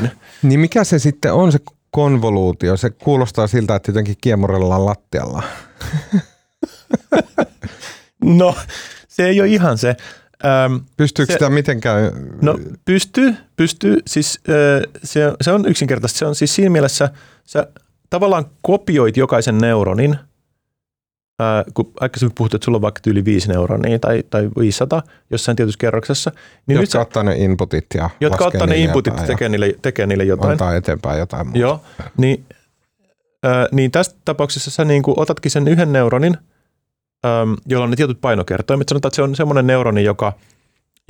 niin 0.43 0.59
mikä 0.59 0.83
se 0.83 0.99
sitten 0.99 1.33
on 1.33 1.51
se 1.51 1.59
konvoluutio? 1.91 2.77
Se 2.77 2.89
kuulostaa 2.89 3.47
siltä, 3.47 3.75
että 3.75 3.89
jotenkin 3.91 4.15
kiemurellaan 4.21 4.85
lattialla. 4.85 5.43
No, 8.23 8.55
se 9.07 9.25
ei 9.25 9.41
ole 9.41 9.49
ihan 9.49 9.77
se. 9.77 9.95
Öm, 10.65 10.79
Pystyykö 10.97 11.33
Se- 11.33 11.35
sitä 11.35 11.49
mitenkään? 11.49 12.11
no, 12.41 12.59
pystyy, 12.85 13.35
pystyy. 13.55 13.97
Siis, 14.07 14.39
ö, 14.49 14.81
se, 15.03 15.21
se 15.41 15.51
on 15.51 15.65
yksinkertaisesti. 15.65 16.19
Se 16.19 16.25
on 16.25 16.35
siis 16.35 16.55
siinä 16.55 16.69
mielessä, 16.69 17.09
sä 17.45 17.67
tavallaan 18.09 18.45
kopioit 18.61 19.17
jokaisen 19.17 19.57
neuronin, 19.57 20.15
ää, 21.39 21.63
kun 21.73 21.91
aikaisemmin 21.99 22.35
puhuttiin, 22.35 22.57
että 22.57 22.65
sulla 22.65 22.75
on 22.75 22.81
vaikka 22.81 23.01
yli 23.07 23.25
5 23.25 23.47
neuronia 23.47 23.99
tai, 23.99 24.23
tai 24.29 24.49
500 24.59 25.03
jossain 25.29 25.55
tietyssä 25.57 25.77
kerroksessa, 25.79 26.31
niin 26.67 26.75
jotka 26.79 26.97
nyt 26.97 27.07
ottaa 27.07 27.23
ne 27.23 27.35
inputit 27.35 27.85
ja 27.93 28.09
jotka 28.21 28.45
ottaa 28.45 28.67
ne 28.67 28.77
inputit 28.77 29.17
ja 29.17 29.23
tekee 29.23 29.49
niille, 29.49 29.75
tekee 29.81 30.07
niille 30.07 30.23
jotain. 30.23 30.51
antaa 30.51 30.75
eteenpäin 30.75 31.19
jotain 31.19 31.47
muuta. 31.47 31.59
Joo, 31.59 31.81
niin, 32.17 32.45
äh, 33.45 33.67
niin 33.71 33.91
tässä 33.91 34.15
tapauksessa 34.25 34.71
sä 34.71 34.85
niin 34.85 35.03
kuin 35.03 35.19
otatkin 35.19 35.51
sen 35.51 35.67
yhden 35.67 35.93
neuronin, 35.93 36.37
ähm, 37.25 37.53
jolla 37.65 37.83
on 37.83 37.89
ne 37.89 37.95
tietyt 37.95 38.21
painokertoimet. 38.21 38.89
Sanotaan, 38.89 39.09
että 39.09 39.15
se 39.15 39.21
on 39.21 39.35
semmoinen 39.35 39.67
neuroni, 39.67 40.03
joka, 40.03 40.33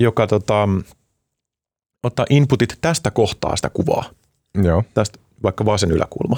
joka 0.00 0.26
tota, 0.26 0.68
ottaa 2.02 2.26
inputit 2.30 2.78
tästä 2.80 3.10
kohtaa 3.10 3.56
sitä 3.56 3.70
kuvaa, 3.70 4.04
Joo. 4.62 4.84
tästä 4.94 5.18
vaikka 5.42 5.64
vasen 5.64 5.90
yläkulma. 5.90 6.36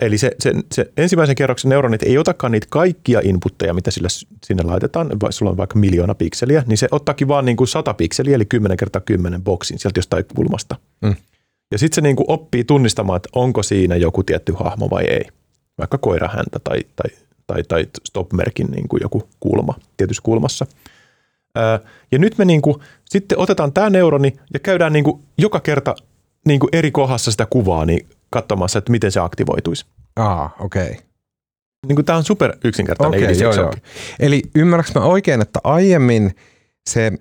Eli 0.00 0.18
se, 0.18 0.30
se, 0.40 0.52
se 0.72 0.92
ensimmäisen 0.96 1.36
kerroksen 1.36 1.68
neuronit 1.68 2.02
ei 2.02 2.18
otakaan 2.18 2.52
niitä 2.52 2.66
kaikkia 2.70 3.20
inputteja, 3.24 3.74
mitä 3.74 3.90
sille, 3.90 4.08
sinne 4.44 4.62
laitetaan, 4.62 5.08
vai 5.22 5.32
sulla 5.32 5.50
on 5.50 5.56
vaikka 5.56 5.78
miljoona 5.78 6.14
pikseliä, 6.14 6.64
niin 6.66 6.78
se 6.78 6.88
ottaakin 6.90 7.28
vaan 7.28 7.44
niin 7.44 7.56
kuin 7.56 7.68
100 7.68 7.94
pikseliä, 7.94 8.34
eli 8.34 8.44
10 8.44 8.76
kertaa 8.76 9.00
10 9.00 9.42
boksin 9.42 9.78
sieltä 9.78 9.98
jostain 9.98 10.24
kulmasta. 10.34 10.76
Mm. 11.00 11.14
Ja 11.70 11.78
sitten 11.78 11.94
se 11.94 12.00
niin 12.00 12.16
kuin 12.16 12.30
oppii 12.30 12.64
tunnistamaan, 12.64 13.16
että 13.16 13.28
onko 13.32 13.62
siinä 13.62 13.96
joku 13.96 14.22
tietty 14.22 14.52
hahmo 14.58 14.90
vai 14.90 15.04
ei. 15.04 15.24
Vaikka 15.78 15.98
koirahäntä 15.98 16.58
tai, 16.64 16.78
tai, 16.96 17.10
tai, 17.46 17.62
tai 17.62 17.86
stop-merkin 18.08 18.70
niin 18.70 18.88
kuin 18.88 19.00
joku 19.02 19.28
kulma 19.40 19.74
tietyssä 19.96 20.22
kulmassa. 20.22 20.66
Ja 22.12 22.18
nyt 22.18 22.38
me 22.38 22.44
niin 22.44 22.62
kuin, 22.62 22.76
sitten 23.04 23.38
otetaan 23.38 23.72
tämä 23.72 23.90
neuroni 23.90 24.32
ja 24.54 24.60
käydään 24.60 24.92
niin 24.92 25.04
kuin 25.04 25.22
joka 25.38 25.60
kerta 25.60 25.94
niin 26.46 26.60
kuin 26.60 26.70
eri 26.72 26.90
kohdassa 26.90 27.30
sitä 27.30 27.46
kuvaa 27.50 27.86
niin 27.86 28.06
katsomassa, 28.32 28.78
että 28.78 28.92
miten 28.92 29.12
se 29.12 29.20
aktivoituisi. 29.20 29.86
Aa, 30.16 30.56
okei. 30.60 30.90
Okay. 30.90 30.96
Niin 31.88 32.04
tämä 32.04 32.16
on 32.18 32.24
super 32.24 32.56
yksinkertainen 32.64 33.20
idea, 33.20 33.36
joo, 33.42 33.54
joo. 33.54 33.72
Eli 34.20 34.42
ymmärrätkö 34.54 35.00
mä 35.00 35.06
oikein, 35.06 35.42
että 35.42 35.60
aiemmin 35.64 36.34
se 36.90 37.12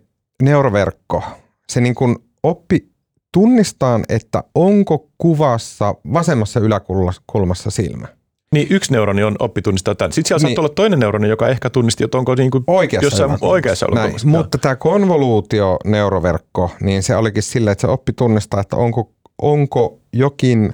neuroverkko, 0.42 1.24
se 1.70 1.82
niin 1.82 1.96
kuin 1.96 2.16
oppi 2.44 2.92
tunnistaan, 3.34 4.04
että 4.10 4.44
onko 4.56 5.10
kuvassa 5.18 5.96
vasemmassa 6.14 6.60
yläkulmassa 6.60 7.72
silmä? 7.72 8.08
Niin 8.54 8.68
yksi 8.70 8.92
neuroni 8.92 9.24
on 9.24 9.36
oppi 9.40 9.62
tunnistaa 9.62 9.96
tämän. 9.96 10.12
Sitten 10.12 10.28
siellä 10.28 10.40
Niin. 10.40 10.50
saattaa 10.50 10.62
olla 10.62 10.74
toinen 10.76 11.00
neuroni, 11.00 11.30
joka 11.30 11.48
ehkä 11.48 11.70
tunnisti, 11.70 12.04
että 12.04 12.18
onko 12.18 12.36
niin 12.36 12.52
kuin 12.52 12.64
Oikeassa 12.68 13.06
jossain 13.06 13.38
oikeassa 13.42 13.88
Näin. 13.94 14.16
Mutta 14.26 14.58
tämä 14.58 14.76
konvoluutioneuroverkko, 14.76 16.72
niin 16.82 17.04
se 17.04 17.16
olikin 17.16 17.44
silleen, 17.44 17.72
että 17.72 17.82
se 17.82 17.88
oppi 17.88 18.14
tunnistaa, 18.14 18.62
että 18.62 18.76
onko, 18.76 19.12
onko 19.42 20.00
jokin 20.14 20.74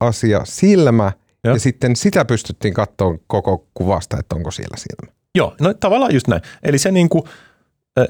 asia 0.00 0.40
silmä, 0.44 1.04
ja, 1.04 1.12
Joo. 1.44 1.54
ja 1.54 1.60
sitten 1.60 1.96
sitä 1.96 2.24
pystyttiin 2.24 2.74
katsoa 2.74 3.18
koko 3.26 3.66
kuvasta, 3.74 4.16
että 4.20 4.36
onko 4.36 4.50
siellä 4.50 4.76
silmä. 4.76 5.12
Joo, 5.34 5.54
no 5.60 5.74
tavallaan 5.74 6.14
just 6.14 6.28
näin. 6.28 6.42
Eli 6.62 6.78
se 6.78 6.90
niin 6.92 7.08
kuin, 7.08 7.24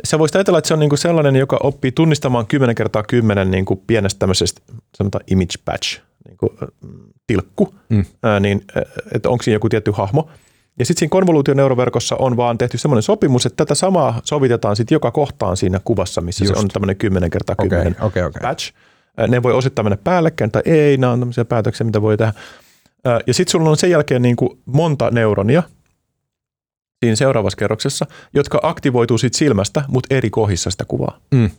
sä 0.04 0.18
voisit 0.18 0.36
ajatella, 0.36 0.58
että 0.58 0.68
se 0.68 0.74
on 0.74 0.80
niin 0.80 0.88
kuin 0.90 0.98
sellainen, 0.98 1.36
joka 1.36 1.58
oppii 1.62 1.92
tunnistamaan 1.92 2.46
10 2.46 2.74
kertaa 2.74 3.02
10 3.02 3.50
niin 3.50 3.64
kuin 3.64 3.82
pienestä 3.86 4.18
tämmöisestä, 4.18 4.62
sanotaan 4.96 5.24
image 5.30 5.54
patch, 5.64 6.00
niin 6.28 6.36
kuin, 6.36 6.50
tilkku, 7.26 7.74
Mm. 7.88 8.04
ää, 8.22 8.40
niin 8.40 8.64
että 9.14 9.28
onko 9.30 9.42
siinä 9.42 9.54
joku 9.56 9.68
tietty 9.68 9.90
hahmo. 9.90 10.28
Ja 10.78 10.84
sitten 10.84 10.98
siinä 10.98 11.10
konvoluutioneuroverkossa 11.10 12.16
on 12.16 12.36
vaan 12.36 12.58
tehty 12.58 12.78
semmoinen 12.78 13.02
sopimus, 13.02 13.46
että 13.46 13.56
tätä 13.56 13.74
samaa 13.74 14.20
sovitetaan 14.24 14.76
sitten 14.76 14.94
joka 14.96 15.10
kohtaan 15.10 15.56
siinä 15.56 15.80
kuvassa, 15.84 16.20
missä 16.20 16.44
Just. 16.44 16.54
se 16.54 16.60
on 16.60 16.68
tämmöinen 16.68 16.96
10 16.96 17.30
kertaa 17.30 17.54
Okei, 17.58 17.68
10 17.68 17.96
okei, 18.00 18.22
okei. 18.22 18.40
patch. 18.42 18.72
Ne 19.28 19.42
voi 19.42 19.52
osittain 19.52 19.86
mennä 19.86 19.96
päällekkäin 20.04 20.50
tai 20.50 20.62
ei, 20.64 20.96
nämä 20.96 21.12
on 21.12 21.18
tämmöisiä 21.18 21.44
päätöksiä, 21.44 21.84
mitä 21.84 22.02
voi 22.02 22.16
tehdä. 22.16 22.32
Ja 23.26 23.34
sitten 23.34 23.50
sulla 23.52 23.70
on 23.70 23.76
sen 23.76 23.90
jälkeen 23.90 24.22
niin 24.22 24.36
kuin 24.36 24.58
monta 24.64 25.10
neuronia 25.10 25.62
siinä 27.04 27.16
seuraavassa 27.16 27.56
kerroksessa, 27.56 28.06
jotka 28.34 28.60
aktivoituu 28.62 29.18
siitä 29.18 29.38
silmästä, 29.38 29.84
mutta 29.88 30.14
eri 30.14 30.30
kohdissa 30.30 30.70
sitä 30.70 30.84
kuvaa. 30.84 31.20
Mm. 31.34 31.50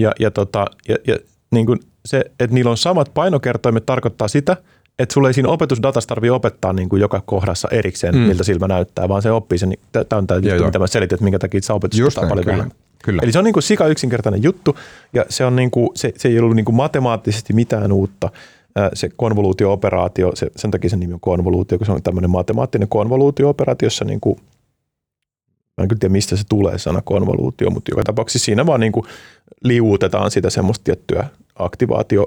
Ja, 0.00 0.12
ja, 0.20 0.30
tota, 0.30 0.66
ja, 0.88 0.96
ja 1.06 1.16
niin 1.50 1.66
kuin 1.66 1.80
se, 2.06 2.24
että 2.40 2.54
niillä 2.54 2.70
on 2.70 2.76
samat 2.76 3.10
painokertoimet, 3.14 3.86
tarkoittaa 3.86 4.28
sitä, 4.28 4.56
että 4.98 5.12
sulle 5.12 5.28
ei 5.28 5.34
siinä 5.34 5.48
opetusdatassa 5.48 6.08
tarvitse 6.08 6.32
opettaa 6.32 6.72
niin 6.72 6.88
kuin 6.88 7.00
joka 7.00 7.22
kohdassa 7.26 7.68
erikseen, 7.70 8.14
Mm. 8.14 8.20
miltä 8.20 8.44
silmä 8.44 8.68
näyttää, 8.68 9.08
vaan 9.08 9.22
se 9.22 9.30
oppii 9.30 9.58
sen. 9.58 9.72
Tämä 9.92 10.06
on 10.12 10.26
tämä 10.26 10.40
juttu, 10.40 10.64
mitä 10.64 10.78
mä 10.78 10.86
selitin, 10.86 11.16
että 11.16 11.24
minkä 11.24 11.38
takia 11.38 11.62
sä 11.62 11.74
näin, 12.20 12.28
paljon 12.28 12.44
kyllä. 12.44 12.68
Kyllä. 13.04 13.20
Eli 13.22 13.32
se 13.32 13.38
on 13.38 13.44
niin 13.44 13.52
kuin 13.52 13.62
sika 13.62 13.86
yksinkertainen 13.86 14.42
juttu 14.42 14.78
ja 15.12 15.24
se, 15.28 15.44
on 15.44 15.56
niin 15.56 15.70
kuin, 15.70 15.88
se, 15.94 16.12
se 16.16 16.28
ei 16.28 16.38
ollut 16.38 16.56
niin 16.56 16.64
kuin 16.64 16.76
matemaattisesti 16.76 17.52
mitään 17.52 17.92
uutta. 17.92 18.30
Se 18.94 19.10
konvoluutio-operaatio, 19.16 20.30
se, 20.34 20.50
sen 20.56 20.70
takia 20.70 20.90
sen 20.90 21.00
nimi 21.00 21.12
on 21.12 21.20
konvoluutio, 21.20 21.78
kun 21.78 21.86
se 21.86 21.92
on 21.92 22.02
tämmöinen 22.02 22.30
matemaattinen 22.30 22.88
konvoluutio-operaatio, 22.88 23.86
jossa 23.86 24.04
niin 24.04 24.20
kuin, 24.20 24.36
mä 25.76 25.82
en 25.82 25.88
kyllä 25.88 26.00
tiedä 26.00 26.12
mistä 26.12 26.36
se 26.36 26.44
tulee 26.48 26.78
sana 26.78 27.02
konvoluutio, 27.02 27.70
mutta 27.70 27.90
joka 27.90 28.02
tapauksessa 28.04 28.44
siinä 28.44 28.66
vaan 28.66 28.80
niin 28.80 28.92
kuin 28.92 29.06
liuutetaan 29.64 30.30
sitä 30.30 30.50
semmoista 30.50 30.84
tiettyä 30.84 31.28
aktivaatio, 31.54 32.26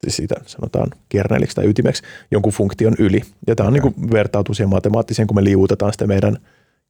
siis 0.00 0.16
siitä 0.16 0.34
sanotaan 0.46 0.90
kerneliksi 1.08 1.56
tai 1.56 1.66
ytimeksi, 1.66 2.02
jonkun 2.30 2.52
funktion 2.52 2.94
yli. 2.98 3.22
Ja 3.46 3.56
tämä 3.56 3.66
on 3.66 3.72
niin 3.72 3.82
kuin 3.82 3.94
vertautuu 4.12 4.54
siihen 4.54 4.70
matemaattiseen, 4.70 5.28
kun 5.28 5.36
me 5.36 5.44
liuutetaan 5.44 5.92
sitä 5.92 6.06
meidän 6.06 6.36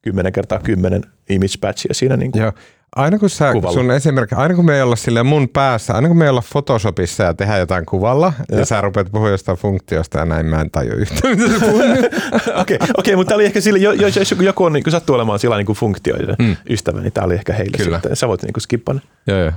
10 0.01 0.33
kertaa 0.33 0.59
10 0.59 1.01
image 1.29 1.57
patchia 1.61 1.93
siinä 1.93 2.17
niin 2.17 2.31
kuin 2.31 2.41
Joo. 2.41 2.53
Aina 2.95 3.19
kun 3.19 3.29
sä, 3.29 3.51
Kuvalla. 3.53 3.73
sun 3.73 3.91
esimerkki, 3.91 4.35
aina 4.35 4.55
kun 4.55 4.65
me 4.65 4.75
ei 4.75 4.81
olla 4.81 4.95
sille 4.95 5.23
mun 5.23 5.49
päässä, 5.49 5.93
aina 5.93 6.07
kun 6.07 6.17
me 6.17 6.25
ei 6.25 6.29
olla 6.29 6.43
Photoshopissa 6.51 7.23
ja 7.23 7.33
tehdään 7.33 7.59
jotain 7.59 7.85
kuvalla, 7.85 8.33
ja, 8.51 8.59
ja 8.59 8.65
sä 8.65 8.81
rupeat 8.81 9.07
puhumaan 9.11 9.31
jostain 9.31 9.57
funktiosta 9.57 10.19
ja 10.19 10.25
näin, 10.25 10.45
mä 10.45 10.61
en 10.61 10.71
tajua 10.71 10.93
yhtään, 10.93 11.37
mitä 11.37 11.59
sä. 11.59 11.65
Okei, 12.61 12.77
okay, 12.97 13.15
mutta 13.15 13.29
tämä 13.29 13.35
oli 13.35 13.45
ehkä 13.45 13.61
sille, 13.61 13.79
jo- 13.79 13.91
jo- 13.91 14.07
jos 14.07 14.31
joku- 14.31 14.43
joku 14.43 14.63
on, 14.63 14.73
niin 14.73 14.83
sattuu 14.89 15.15
olemaan 15.15 15.39
sillä 15.39 15.57
niin 15.57 15.67
funktioiden 15.67 16.35
Mm. 16.39 16.55
ystävä, 16.69 17.01
niin 17.01 17.13
tämä 17.13 17.25
oli 17.25 17.33
ehkä 17.33 17.53
heille 17.53 17.77
Kyllä. 17.77 17.97
sitten. 17.97 18.15
Sä 18.15 18.27
voit 18.27 18.41
niin 18.43 18.53
ne. 18.93 19.01
Joo, 19.27 19.39
joo. 19.39 19.51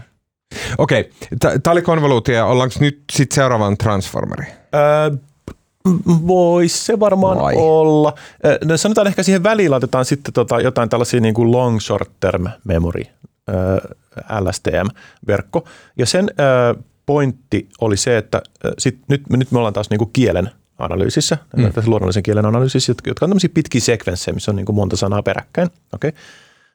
Okei, 0.78 1.10
tämä 1.40 1.72
oli 1.72 1.82
konvoluutio 1.82 2.48
ollaanko 2.50 2.74
nyt 2.80 3.02
sitten 3.12 3.34
seuraavan 3.34 3.78
Transformeri? 3.78 4.46
Öö, 4.74 5.10
Voisi 6.26 6.84
se 6.84 7.00
varmaan 7.00 7.38
Vai? 7.38 7.54
Olla. 7.56 8.14
Ö, 8.46 8.58
No 8.64 8.76
sanotaan 8.76 9.06
ehkä 9.06 9.22
siihen 9.22 9.42
väliin 9.42 9.70
laitetaan 9.70 10.04
sitten 10.04 10.34
tota 10.34 10.60
jotain 10.60 10.88
tällaisia 10.88 11.20
niin 11.20 11.34
kuin 11.34 11.52
long 11.52 11.80
short 11.80 12.10
term 12.20 12.46
memory, 12.64 13.02
LSTM-verkko. 14.40 15.68
Ja 15.98 16.06
sen 16.06 16.30
pointti 17.06 17.68
oli 17.80 17.96
se, 17.96 18.16
että 18.16 18.42
sit, 18.78 18.98
nyt, 19.08 19.22
nyt 19.30 19.50
me 19.50 19.58
ollaan 19.58 19.74
taas 19.74 19.90
niin 19.90 19.98
kuin 19.98 20.10
kielen 20.12 20.50
analyysissä, 20.78 21.38
Mm. 21.56 21.62
mm. 21.62 21.72
tässä 21.72 21.90
luonnollisen 21.90 22.22
kielen 22.22 22.46
analyysissä, 22.46 22.94
jotka 23.06 23.24
on 23.24 23.30
tämmöisiä 23.30 23.50
pitkiä 23.54 23.80
sekvenssejä, 23.80 24.34
missä 24.34 24.50
on 24.50 24.56
niin 24.56 24.66
kuin 24.66 24.76
monta 24.76 24.96
sanaa 24.96 25.22
peräkkäin. 25.22 25.70
Okay? 25.94 26.12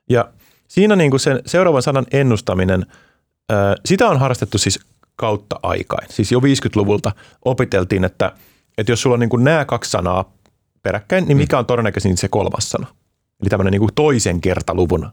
Ja 0.09 0.29
siinä 0.67 0.95
niin 0.95 1.11
kuin 1.11 1.19
sen 1.19 1.41
seuraavan 1.45 1.81
sanan 1.81 2.05
ennustaminen, 2.11 2.85
sitä 3.85 4.07
on 4.09 4.19
harrastettu 4.19 4.57
siis 4.57 4.79
kautta 5.15 5.59
aikain. 5.63 6.07
Siis 6.09 6.31
jo 6.31 6.39
50-luvulta 6.39 7.11
opiteltiin, 7.45 8.03
että, 8.03 8.31
että 8.77 8.91
jos 8.91 9.01
sulla 9.01 9.13
on 9.13 9.19
niin 9.19 9.29
kuin 9.29 9.43
nämä 9.43 9.65
kaksi 9.65 9.91
sanaa 9.91 10.33
peräkkäin, 10.83 11.25
niin 11.27 11.37
mikä 11.37 11.59
on 11.59 11.65
todennäköisin 11.65 12.17
se 12.17 12.27
kolmas 12.27 12.69
sana. 12.69 12.87
Eli 13.41 13.49
tämmöinen 13.49 13.71
niin 13.71 13.79
kuin 13.79 13.95
toisen 13.95 14.41
kertaluvun 14.41 15.09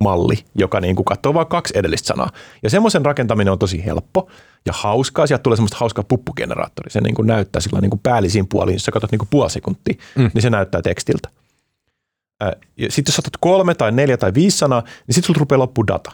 malli, 0.00 0.44
joka 0.54 0.80
niin 0.80 0.96
kuin 0.96 1.04
katsoo 1.04 1.34
vain 1.34 1.46
kaksi 1.46 1.78
edellistä 1.78 2.06
sanaa. 2.06 2.30
Ja 2.62 2.70
semmoisen 2.70 3.04
rakentaminen 3.04 3.52
on 3.52 3.58
tosi 3.58 3.84
helppo 3.84 4.28
ja 4.66 4.72
hauskaa. 4.76 5.26
Sieltä 5.26 5.42
tulee 5.42 5.56
semmoista 5.56 5.76
hauskaa 5.80 6.04
puppugeneraattori. 6.08 6.90
Se 6.90 7.00
niin 7.00 7.14
kuin 7.14 7.26
näyttää 7.26 7.60
sillä 7.60 7.80
niin 7.80 7.90
kuin 7.90 8.00
päällisiin 8.02 8.48
puoliin. 8.48 8.74
Jos 8.74 8.84
sä 8.84 8.92
katsot 8.92 9.10
niin 9.12 9.18
kuin 9.18 9.28
puoli 9.30 9.50
sekuntia, 9.50 9.94
Mm. 10.16 10.30
niin 10.34 10.42
se 10.42 10.50
näyttää 10.50 10.82
tekstiltä. 10.82 11.28
Sitten 12.88 13.12
jos 13.12 13.18
otat 13.18 13.36
kolme 13.40 13.74
tai 13.74 13.92
neljä 13.92 14.16
tai 14.16 14.34
viisi 14.34 14.58
sanaa, 14.58 14.80
niin 14.80 15.14
sitten 15.14 15.26
sulla 15.26 15.38
rupeaa 15.38 15.58
loppu 15.58 15.86
data. 15.86 16.12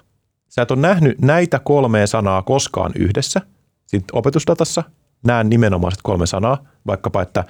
Sä 0.48 0.62
et 0.62 0.70
ole 0.70 0.80
nähnyt 0.80 1.20
näitä 1.20 1.58
kolmea 1.58 2.06
sanaa 2.06 2.42
koskaan 2.42 2.92
yhdessä 2.94 3.40
siinä 3.86 4.04
opetusdatassa. 4.12 4.82
Näen 5.26 5.48
nimenomaiset 5.48 6.00
kolme 6.02 6.26
sanaa, 6.26 6.64
vaikkapa 6.86 7.22
että, 7.22 7.44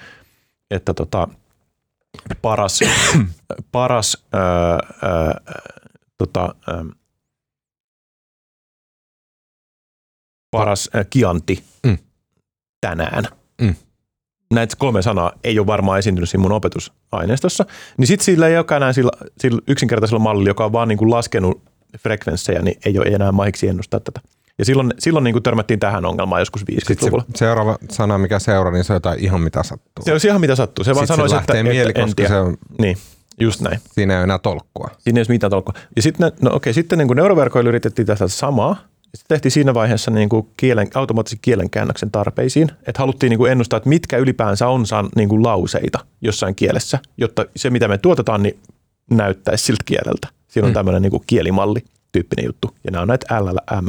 että 0.71 0.93
tota, 0.93 1.27
paras, 2.41 2.79
paras 3.71 4.17
ää, 4.33 4.41
ää, 5.01 5.41
tota, 6.17 6.55
ää, 6.67 6.85
paras 10.51 10.89
ää, 10.93 11.03
kianti 11.09 11.63
Mm. 11.85 11.97
tänään. 12.81 13.23
Mm. 13.61 13.75
Näitä 14.53 14.75
kolme 14.79 15.01
sanaa 15.01 15.31
ei 15.43 15.59
ole 15.59 15.67
varmaan 15.67 15.99
esiintynyt 15.99 16.29
siinä 16.29 16.41
mun 16.41 16.51
opetusaineistossa. 16.51 17.65
Niin 17.97 18.07
sitten 18.07 18.25
sillä 18.25 18.47
ei 18.47 18.57
olekaan 18.57 18.81
enää 18.83 18.93
sillä, 18.93 19.11
sillä 19.39 19.61
yksinkertaisella 19.67 20.19
mallilla, 20.19 20.49
joka 20.49 20.65
on 20.65 20.71
vaan 20.71 20.87
niin 20.87 20.97
kuin 20.97 21.11
laskenut 21.11 21.61
frekvenssejä, 21.99 22.61
niin 22.61 22.77
ei 22.85 22.99
ole 22.99 23.05
enää 23.05 23.31
mahiksi 23.31 23.67
ennustaa 23.67 23.99
tätä. 23.99 24.19
Ja 24.59 24.65
silloin, 24.65 24.93
silloin 24.99 25.23
niin 25.23 25.33
kuin 25.33 25.43
törmättiin 25.43 25.79
tähän 25.79 26.05
ongelmaan 26.05 26.41
joskus 26.41 26.61
Sitten 26.61 26.97
50-luvulla. 26.97 27.23
se 27.33 27.37
seuraava 27.37 27.77
sana, 27.89 28.17
mikä 28.17 28.39
seuraa, 28.39 28.73
niin 28.73 28.83
se 28.83 28.93
on 28.93 28.95
jotain 28.95 29.19
ihan 29.19 29.41
mitä 29.41 29.63
sattuu. 29.63 30.05
Se 30.05 30.11
olisi 30.11 30.27
ihan 30.27 30.41
mitä 30.41 30.55
sattuu. 30.55 30.85
Se 30.85 30.95
vaan 30.95 31.07
Sitten 31.07 31.15
sanoisi, 31.27 31.35
se 31.35 31.39
että, 31.59 31.63
mieli, 31.63 31.89
että 31.89 32.01
en 32.01 32.05
koska 32.05 32.15
tiedä. 32.15 32.29
se 32.29 32.39
on, 32.39 32.57
Niin, 32.79 32.97
just 33.39 33.61
näin. 33.61 33.79
siinä 33.91 34.13
ei 34.13 34.17
ole 34.17 34.23
enää 34.23 34.37
tolkkua. 34.39 34.89
Siinä 34.99 35.17
ei 35.17 35.19
olisi 35.19 35.31
mitään 35.31 35.51
tolkkua. 35.51 35.73
Ja 35.95 36.01
sitten, 36.01 36.31
no 36.41 36.51
okei, 36.53 36.73
sitten 36.73 36.97
niin 36.97 37.07
kuin 37.07 37.15
neuroverkoilla 37.17 37.69
yritettiin 37.69 38.05
tästä 38.05 38.27
samaa. 38.27 38.75
Sitten 39.03 39.35
tehtiin 39.35 39.51
siinä 39.51 39.73
vaiheessa 39.73 40.11
niin 40.11 40.29
kuin 40.29 40.47
kielen, 40.57 40.87
automaattisen 40.95 41.39
kielenkäännöksen 41.41 42.11
tarpeisiin, 42.11 42.71
että 42.87 42.99
haluttiin 42.99 43.29
niin 43.29 43.37
kuin 43.37 43.51
ennustaa, 43.51 43.77
että 43.77 43.89
mitkä 43.89 44.17
ylipäänsä 44.17 44.67
on 44.67 44.85
san, 44.85 45.09
niin 45.15 45.29
kuin 45.29 45.43
lauseita 45.43 45.99
jossain 46.21 46.55
kielessä, 46.55 46.99
jotta 47.17 47.45
se, 47.55 47.69
mitä 47.69 47.87
me 47.87 47.97
tuotetaan, 47.97 48.43
niin 48.43 48.59
näyttäisi 49.11 49.65
siltä 49.65 49.83
kieleltä. 49.85 50.27
Siinä 50.47 50.65
on 50.65 50.69
Mm. 50.69 50.71
mm. 50.71 50.73
tämmöinen 50.73 51.01
niin 51.01 51.11
kuin 51.11 51.23
kielimalli 51.27 51.79
tyyppinen 52.11 52.45
juttu. 52.45 52.75
Ja 52.83 52.91
nämä 52.91 53.01
on 53.01 53.07
näitä 53.07 53.41
LLM, 53.41 53.87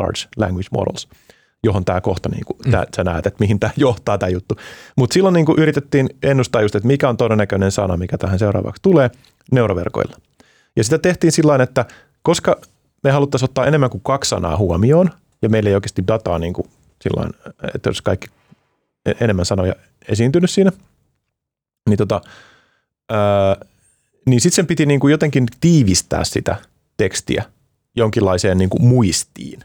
Large 0.00 0.20
Language 0.36 0.68
Models, 0.72 1.08
johon 1.64 1.84
tämä 1.84 2.00
kohta, 2.00 2.28
niin 2.28 2.44
kuin, 2.44 2.56
Mm. 2.64 2.70
tää, 2.70 2.84
sä 2.96 3.04
näet, 3.04 3.26
että 3.26 3.40
mihin 3.40 3.60
tämä 3.60 3.72
johtaa 3.76 4.18
tämä 4.18 4.30
juttu. 4.30 4.56
Mutta 4.96 5.14
silloin 5.14 5.32
niin 5.32 5.46
kuin 5.46 5.58
yritettiin 5.58 6.08
ennustaa 6.22 6.62
just, 6.62 6.74
että 6.74 6.86
mikä 6.86 7.08
on 7.08 7.16
todennäköinen 7.16 7.72
sana, 7.72 7.96
mikä 7.96 8.18
tähän 8.18 8.38
seuraavaksi 8.38 8.82
tulee 8.82 9.10
neuroverkoilla. 9.52 10.16
Ja 10.76 10.84
sitä 10.84 10.98
tehtiin 10.98 11.32
sillä 11.32 11.48
tavalla, 11.48 11.64
että 11.64 11.84
koska 12.22 12.60
me 13.04 13.10
haluttaisiin 13.10 13.50
ottaa 13.50 13.66
enemmän 13.66 13.90
kuin 13.90 14.02
kaksi 14.04 14.28
sanaa 14.28 14.56
huomioon, 14.56 15.10
ja 15.42 15.48
meillä 15.48 15.68
ei 15.68 15.74
oikeasti 15.74 16.06
dataa 16.08 16.38
niin 16.38 16.52
kuin 16.52 16.68
sillain, 17.02 17.30
että 17.74 17.88
olisi 17.88 18.02
kaikki 18.02 18.28
e- 19.06 19.14
enemmän 19.20 19.46
sanoja 19.46 19.74
esiintynyt 20.08 20.50
siinä, 20.50 20.72
niin, 21.88 21.96
tota, 21.98 22.20
ää, 23.10 23.56
niin 24.26 24.40
sitten 24.40 24.56
sen 24.56 24.66
piti 24.66 24.86
niin 24.86 25.00
kuin 25.00 25.10
jotenkin 25.10 25.46
tiivistää 25.60 26.24
sitä 26.24 26.56
tekstiä 26.96 27.44
jonkinlaiseen 27.96 28.58
niin 28.58 28.70
kuin 28.70 28.82
muistiin. 28.84 29.60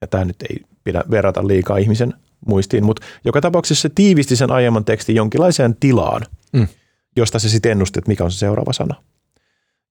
Ja 0.00 0.06
tämä 0.06 0.24
nyt 0.24 0.42
ei 0.50 0.60
pidä 0.86 1.04
verrata 1.10 1.46
liikaa 1.46 1.76
ihmisen 1.76 2.14
muistiin, 2.46 2.84
mutta 2.84 3.02
joka 3.24 3.40
tapauksessa 3.40 3.82
se 3.82 3.90
tiivisti 3.94 4.36
sen 4.36 4.50
aiemman 4.50 4.84
tekstin 4.84 5.16
jonkinlaiseen 5.16 5.76
tilaan, 5.80 6.22
Mm. 6.52 6.66
josta 7.16 7.38
se 7.38 7.48
sitten 7.48 7.72
ennusti, 7.72 7.98
että 7.98 8.08
mikä 8.08 8.24
on 8.24 8.30
se 8.30 8.38
seuraava 8.38 8.72
sana. 8.72 8.94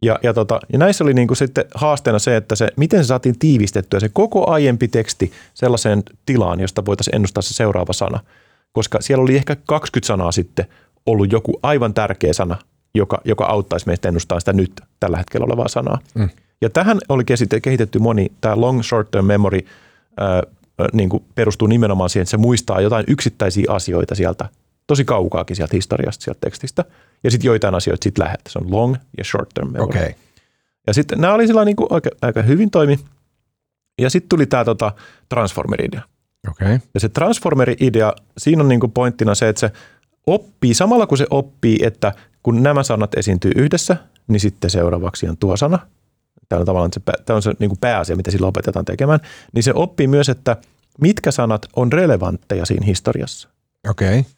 Ja, 0.01 0.19
ja, 0.23 0.33
tota, 0.33 0.59
ja 0.73 0.79
näissä 0.79 1.03
oli 1.03 1.13
niinku 1.13 1.35
sitten 1.35 1.65
haasteena 1.75 2.19
se, 2.19 2.35
että 2.35 2.55
se, 2.55 2.67
miten 2.77 3.03
se 3.03 3.07
saatiin 3.07 3.39
tiivistettyä 3.39 3.99
se 3.99 4.09
koko 4.09 4.49
aiempi 4.51 4.87
teksti 4.87 5.31
sellaiseen 5.53 6.03
tilaan, 6.25 6.59
josta 6.59 6.85
voitaisiin 6.85 7.15
ennustaa 7.15 7.41
se 7.41 7.53
seuraava 7.53 7.93
sana. 7.93 8.19
Koska 8.71 9.01
siellä 9.01 9.23
oli 9.23 9.35
ehkä 9.35 9.55
20 9.55 10.07
sanaa 10.07 10.31
sitten 10.31 10.65
ollut 11.05 11.31
joku 11.31 11.59
aivan 11.63 11.93
tärkeä 11.93 12.33
sana, 12.33 12.57
joka, 12.93 13.21
joka 13.25 13.45
auttaisi 13.45 13.87
meistä 13.87 14.07
ennustaa 14.07 14.39
sitä 14.39 14.53
nyt 14.53 14.71
tällä 14.99 15.17
hetkellä 15.17 15.45
olevaa 15.45 15.67
sanaa. 15.67 15.99
Mm. 16.15 16.29
Ja 16.61 16.69
tähän 16.69 16.97
oli 17.09 17.23
kehitetty 17.61 17.99
moni, 17.99 18.31
tämä 18.41 18.61
long 18.61 18.83
short 18.83 19.11
term 19.11 19.25
memory 19.25 19.59
niin 20.93 21.09
kuin 21.09 21.23
perustuu 21.35 21.67
nimenomaan 21.67 22.09
siihen, 22.09 22.21
että 22.21 22.31
se 22.31 22.37
muistaa 22.37 22.81
jotain 22.81 23.05
yksittäisiä 23.07 23.65
asioita 23.69 24.15
sieltä, 24.15 24.49
tosi 24.87 25.05
kaukaakin 25.05 25.55
sieltä 25.55 25.75
historiasta, 25.75 26.23
sieltä 26.23 26.39
tekstistä, 26.41 26.85
ja 27.23 27.31
sitten 27.31 27.47
joitain 27.47 27.75
asioita 27.75 28.03
sitten 28.03 28.25
lähettä. 28.25 28.49
Se 28.49 28.59
on 28.59 28.71
long 28.71 28.95
ja 29.17 29.23
short 29.23 29.49
term 29.53 29.71
memory. 29.71 29.89
Okei. 29.89 30.01
Okay. 30.01 30.13
Ja 30.87 30.93
sitten 30.93 31.21
nämä 31.21 31.33
oli 31.33 31.47
sillä 31.47 31.65
niin 31.65 31.75
kuin 31.75 31.87
aika, 31.89 32.09
aika 32.21 32.41
hyvin 32.41 32.71
toimi. 32.71 32.99
Ja 34.01 34.09
sitten 34.09 34.29
tuli 34.29 34.45
tämä 34.45 34.65
tota, 34.65 34.91
Transformer-idea. 35.29 36.01
Okei. 36.49 36.65
Okay. 36.75 36.79
Ja 36.93 36.99
se 36.99 37.09
transformeri-idea, 37.09 38.13
siinä 38.37 38.61
on 38.61 38.69
niinku 38.69 38.87
pointtina 38.87 39.35
se, 39.35 39.49
että 39.49 39.59
se 39.59 39.71
oppii, 40.27 40.73
samalla 40.73 41.07
kun 41.07 41.17
se 41.17 41.27
oppii, 41.29 41.77
että 41.83 42.13
kun 42.43 42.63
nämä 42.63 42.83
sanat 42.83 43.15
esiintyy 43.15 43.51
yhdessä, 43.55 43.97
niin 44.27 44.39
sitten 44.39 44.69
seuraavaksi 44.69 45.27
on 45.27 45.37
tuo 45.37 45.57
sana. 45.57 45.79
Tämä 46.49 46.59
on 46.59 46.65
tavallaan 46.65 46.93
se, 46.93 47.01
tämä 47.25 47.35
on 47.35 47.41
se 47.41 47.53
niin 47.59 47.69
kuin 47.69 47.79
pääasia, 47.79 48.15
mitä 48.15 48.31
sillä 48.31 48.47
opetetaan 48.47 48.85
tekemään. 48.85 49.19
Niin 49.53 49.63
se 49.63 49.71
oppii 49.75 50.07
myös, 50.07 50.29
että 50.29 50.57
mitkä 51.01 51.31
sanat 51.31 51.65
on 51.75 51.91
relevantteja 51.91 52.65
siinä 52.65 52.85
historiassa. 52.85 53.49
Okei. 53.89 54.19
Okay. 54.19 54.31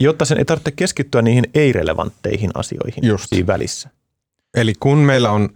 Jotta 0.00 0.24
sen 0.24 0.38
ei 0.38 0.44
tarvitse 0.44 0.70
keskittyä 0.70 1.22
niihin 1.22 1.44
ei-relevantteihin 1.54 2.50
asioihin 2.54 3.04
Just. 3.06 3.26
siinä 3.28 3.46
välissä. 3.46 3.90
Eli 4.56 4.72
kun 4.80 4.98
meillä 4.98 5.30
on, 5.30 5.48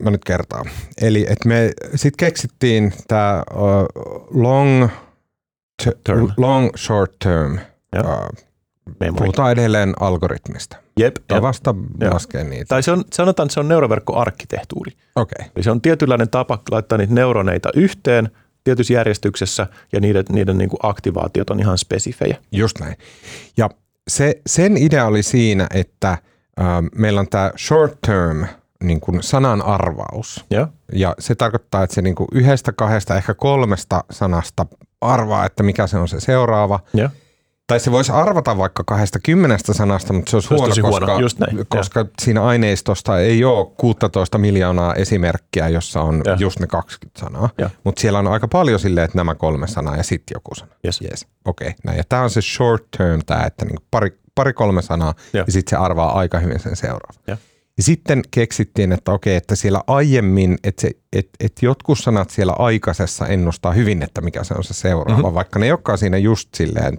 mä 0.00 0.10
nyt 0.10 0.24
kertaan, 0.24 0.70
eli 1.02 1.26
että 1.28 1.48
me 1.48 1.72
sitten 1.94 2.26
keksittiin 2.26 2.92
tämä 3.08 3.42
uh, 3.54 3.62
long, 4.42 4.88
t- 5.84 6.04
Term. 6.04 6.28
long 6.36 6.70
short 6.76 7.12
term. 7.24 7.58
Uh, 7.96 8.45
Memory. 9.00 9.18
puhutaan 9.18 9.52
edelleen 9.52 9.94
algoritmista. 10.00 10.76
Jep, 11.00 11.16
Ja 11.30 11.36
jep. 11.36 12.12
laskee 12.12 12.44
niitä. 12.44 12.64
Tai 12.68 12.82
se 12.82 12.90
on, 12.90 13.04
sanotaan, 13.12 13.46
että 13.46 13.54
se 13.54 13.60
on 13.60 13.68
neuroverkkoarkkitehtuuri. 13.68 14.92
Okei. 15.16 15.36
Okay. 15.40 15.52
Eli 15.56 15.64
se 15.64 15.70
on 15.70 15.80
tietynlainen 15.80 16.30
tapa 16.30 16.62
laittaa 16.70 16.98
niitä 16.98 17.14
neuroneita 17.14 17.68
yhteen 17.74 18.30
tietyssä 18.64 18.94
järjestyksessä 18.94 19.66
ja 19.92 20.00
niiden, 20.00 20.24
niiden 20.28 20.58
niin 20.58 20.70
kuin 20.70 20.80
aktivaatiot 20.82 21.50
on 21.50 21.60
ihan 21.60 21.78
spesifejä. 21.78 22.36
Just 22.52 22.80
näin. 22.80 22.96
Ja 23.56 23.70
se, 24.08 24.40
sen 24.46 24.76
idea 24.76 25.06
oli 25.06 25.22
siinä, 25.22 25.66
että 25.74 26.10
äh, 26.10 26.66
meillä 26.94 27.20
on 27.20 27.28
tämä 27.28 27.52
short 27.58 28.00
term 28.06 28.44
niin 28.84 29.00
kuin 29.00 29.22
sanan 29.22 29.62
arvaus. 29.62 30.44
Ja, 30.50 30.68
Ja 30.92 31.14
se 31.18 31.34
tarkoittaa, 31.34 31.82
että 31.82 31.94
se 31.94 32.02
niin 32.02 32.14
kuin 32.14 32.28
yhdestä, 32.32 32.72
kahdesta, 32.72 33.16
ehkä 33.16 33.34
kolmesta 33.34 34.04
sanasta 34.10 34.66
arvaa, 35.00 35.46
että 35.46 35.62
mikä 35.62 35.86
se 35.86 35.98
on 35.98 36.08
se 36.08 36.20
seuraava. 36.20 36.80
ja. 36.94 37.10
Tai 37.66 37.80
se 37.80 37.90
voisi 37.92 38.12
arvata 38.12 38.58
vaikka 38.58 38.84
kahdesta 38.86 39.18
kymmenestä 39.22 39.74
sanasta, 39.74 40.12
mutta 40.12 40.30
se 40.30 40.36
olisi 40.36 40.48
huono, 40.54 40.68
tosi 40.68 40.80
huono, 40.80 41.06
koska, 41.06 41.20
just 41.20 41.38
näin, 41.38 41.66
koska 41.68 42.06
siinä 42.22 42.44
aineistosta 42.44 43.18
ei 43.20 43.44
ole 43.44 43.66
16 43.76 44.38
miljoonaa 44.38 44.94
esimerkkiä, 44.94 45.68
jossa 45.68 46.00
on 46.02 46.22
Ja. 46.26 46.36
just 46.40 46.60
ne 46.60 46.66
20 46.66 47.20
sanaa. 47.20 47.48
Ja. 47.58 47.70
Mutta 47.84 48.00
siellä 48.00 48.18
on 48.18 48.26
aika 48.26 48.48
paljon 48.48 48.80
silleen, 48.80 49.04
että 49.04 49.18
nämä 49.18 49.34
kolme 49.34 49.66
sanaa 49.68 49.96
ja 49.96 50.02
sitten 50.02 50.34
joku 50.34 50.54
sana. 50.54 50.72
Yes. 50.84 51.00
Yes. 51.10 51.26
Okei, 51.44 51.68
okay, 51.68 51.78
näin. 51.84 51.98
Ja 51.98 52.04
tämä 52.08 52.22
on 52.22 52.30
se 52.30 52.40
short 52.42 52.84
term, 52.98 53.20
tämä, 53.26 53.44
että 53.44 53.64
niinku 53.64 53.82
pari, 53.90 54.18
pari 54.34 54.52
kolme 54.52 54.82
sanaa 54.82 55.14
Ja. 55.32 55.44
ja, 55.46 55.52
sitten 55.52 55.70
se 55.70 55.76
arvaa 55.84 56.18
aika 56.18 56.38
hyvin 56.38 56.60
sen 56.60 56.76
seuraavan. 56.76 57.22
Ja. 57.26 57.36
Ja 57.76 57.82
sitten 57.82 58.22
keksittiin, 58.30 58.92
että 58.92 59.12
okei, 59.12 59.36
että 59.36 59.56
siellä 59.56 59.80
aiemmin, 59.86 60.58
että, 60.64 60.80
se, 60.82 60.90
että, 61.12 61.30
että 61.40 61.66
jotkut 61.66 61.98
sanat 61.98 62.30
siellä 62.30 62.52
aikaisessa 62.58 63.26
ennustaa 63.26 63.72
hyvin, 63.72 64.02
että 64.02 64.20
mikä 64.20 64.44
se 64.44 64.54
on 64.54 64.64
se 64.64 64.74
seuraava, 64.74 65.10
Mhm. 65.18 65.20
mm-hmm. 65.22 65.34
vaikka 65.34 65.58
ne 65.58 65.66
ei 65.66 65.72
olekaan 65.72 65.98
siinä 65.98 66.16
just 66.18 66.48
silleen 66.54 66.98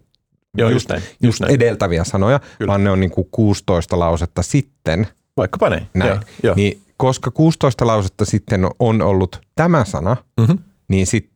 Joo, 0.57 0.69
just, 0.69 0.73
just 0.73 0.89
näin. 0.89 1.01
Just 1.01 1.15
just 1.23 1.39
näin. 1.41 1.53
edeltäviä 1.55 2.03
sanoja, 2.03 2.39
Kyllä. 2.57 2.69
Vaan 2.69 2.84
ne 2.84 2.89
on 2.89 2.99
niin 2.99 3.11
kuin 3.11 3.27
16 3.31 3.99
lausetta 3.99 4.41
sitten. 4.43 5.07
Vaikkapa 5.38 5.69
näin. 5.69 5.88
Näin. 5.93 6.09
Joo, 6.11 6.19
joo. 6.43 6.55
Niin, 6.55 6.81
koska 6.97 7.31
16 7.31 7.88
lausetta 7.88 8.25
sitten 8.25 8.67
on 8.79 9.01
ollut 9.01 9.41
tämä 9.55 9.85
sana, 9.85 10.17
Mm-hmm. 10.39 10.57
niin 10.88 11.07
sit 11.07 11.29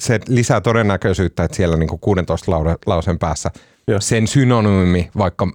se 0.00 0.20
lisää 0.28 0.60
todennäköisyyttä, 0.60 1.44
että 1.44 1.56
siellä 1.56 1.76
niin 1.76 1.88
kuin 1.88 2.00
16 2.00 2.52
laure- 2.52 2.78
lauseen 2.86 3.18
päässä 3.18 3.50
Joo. 3.88 4.00
sen 4.00 4.26
synonyymi 4.26 5.10
vaikka 5.18 5.48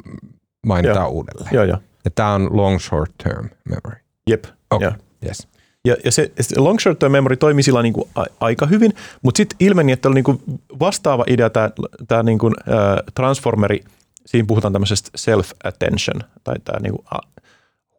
mainitaan 0.65 0.97
Joo. 1.05 1.09
uudelleen. 1.09 1.49
joo, 1.55 1.63
joo. 1.63 1.77
Ja 2.05 2.11
tämä 2.11 2.33
on 2.33 2.57
long 2.57 2.79
short 2.79 3.11
term 3.23 3.49
memory. 3.69 4.01
Jep. 4.29 4.43
Okei, 4.71 4.85
Joo. 4.87 4.93
yes. 5.25 5.47
Ja, 5.85 5.95
ja 6.05 6.11
se, 6.11 6.31
se 6.41 6.59
long 6.59 6.79
short 6.79 6.99
term 6.99 7.11
memory 7.11 7.37
toimi 7.37 7.63
sillä 7.63 7.81
niin 7.81 7.93
kuin 7.93 8.09
a, 8.15 8.23
aika 8.39 8.65
hyvin, 8.65 8.93
mutta 9.21 9.37
sitten 9.37 9.57
ilmeni, 9.59 9.91
että 9.91 10.07
oli 10.07 10.15
niin 10.15 10.23
kuin 10.23 10.41
vastaava 10.79 11.23
idea 11.27 11.49
tämä, 11.49 11.69
tämä 12.07 12.23
niin 12.23 12.39
kuin, 12.39 12.53
äh, 12.59 12.75
transformeri, 13.15 13.83
siinä 14.25 14.45
puhutaan 14.47 14.73
tämmöisestä 14.73 15.09
self-attention 15.17 16.23
tai 16.43 16.55
tämä 16.63 16.79
niin 16.79 16.93
kuin, 16.93 17.05
a, 17.11 17.19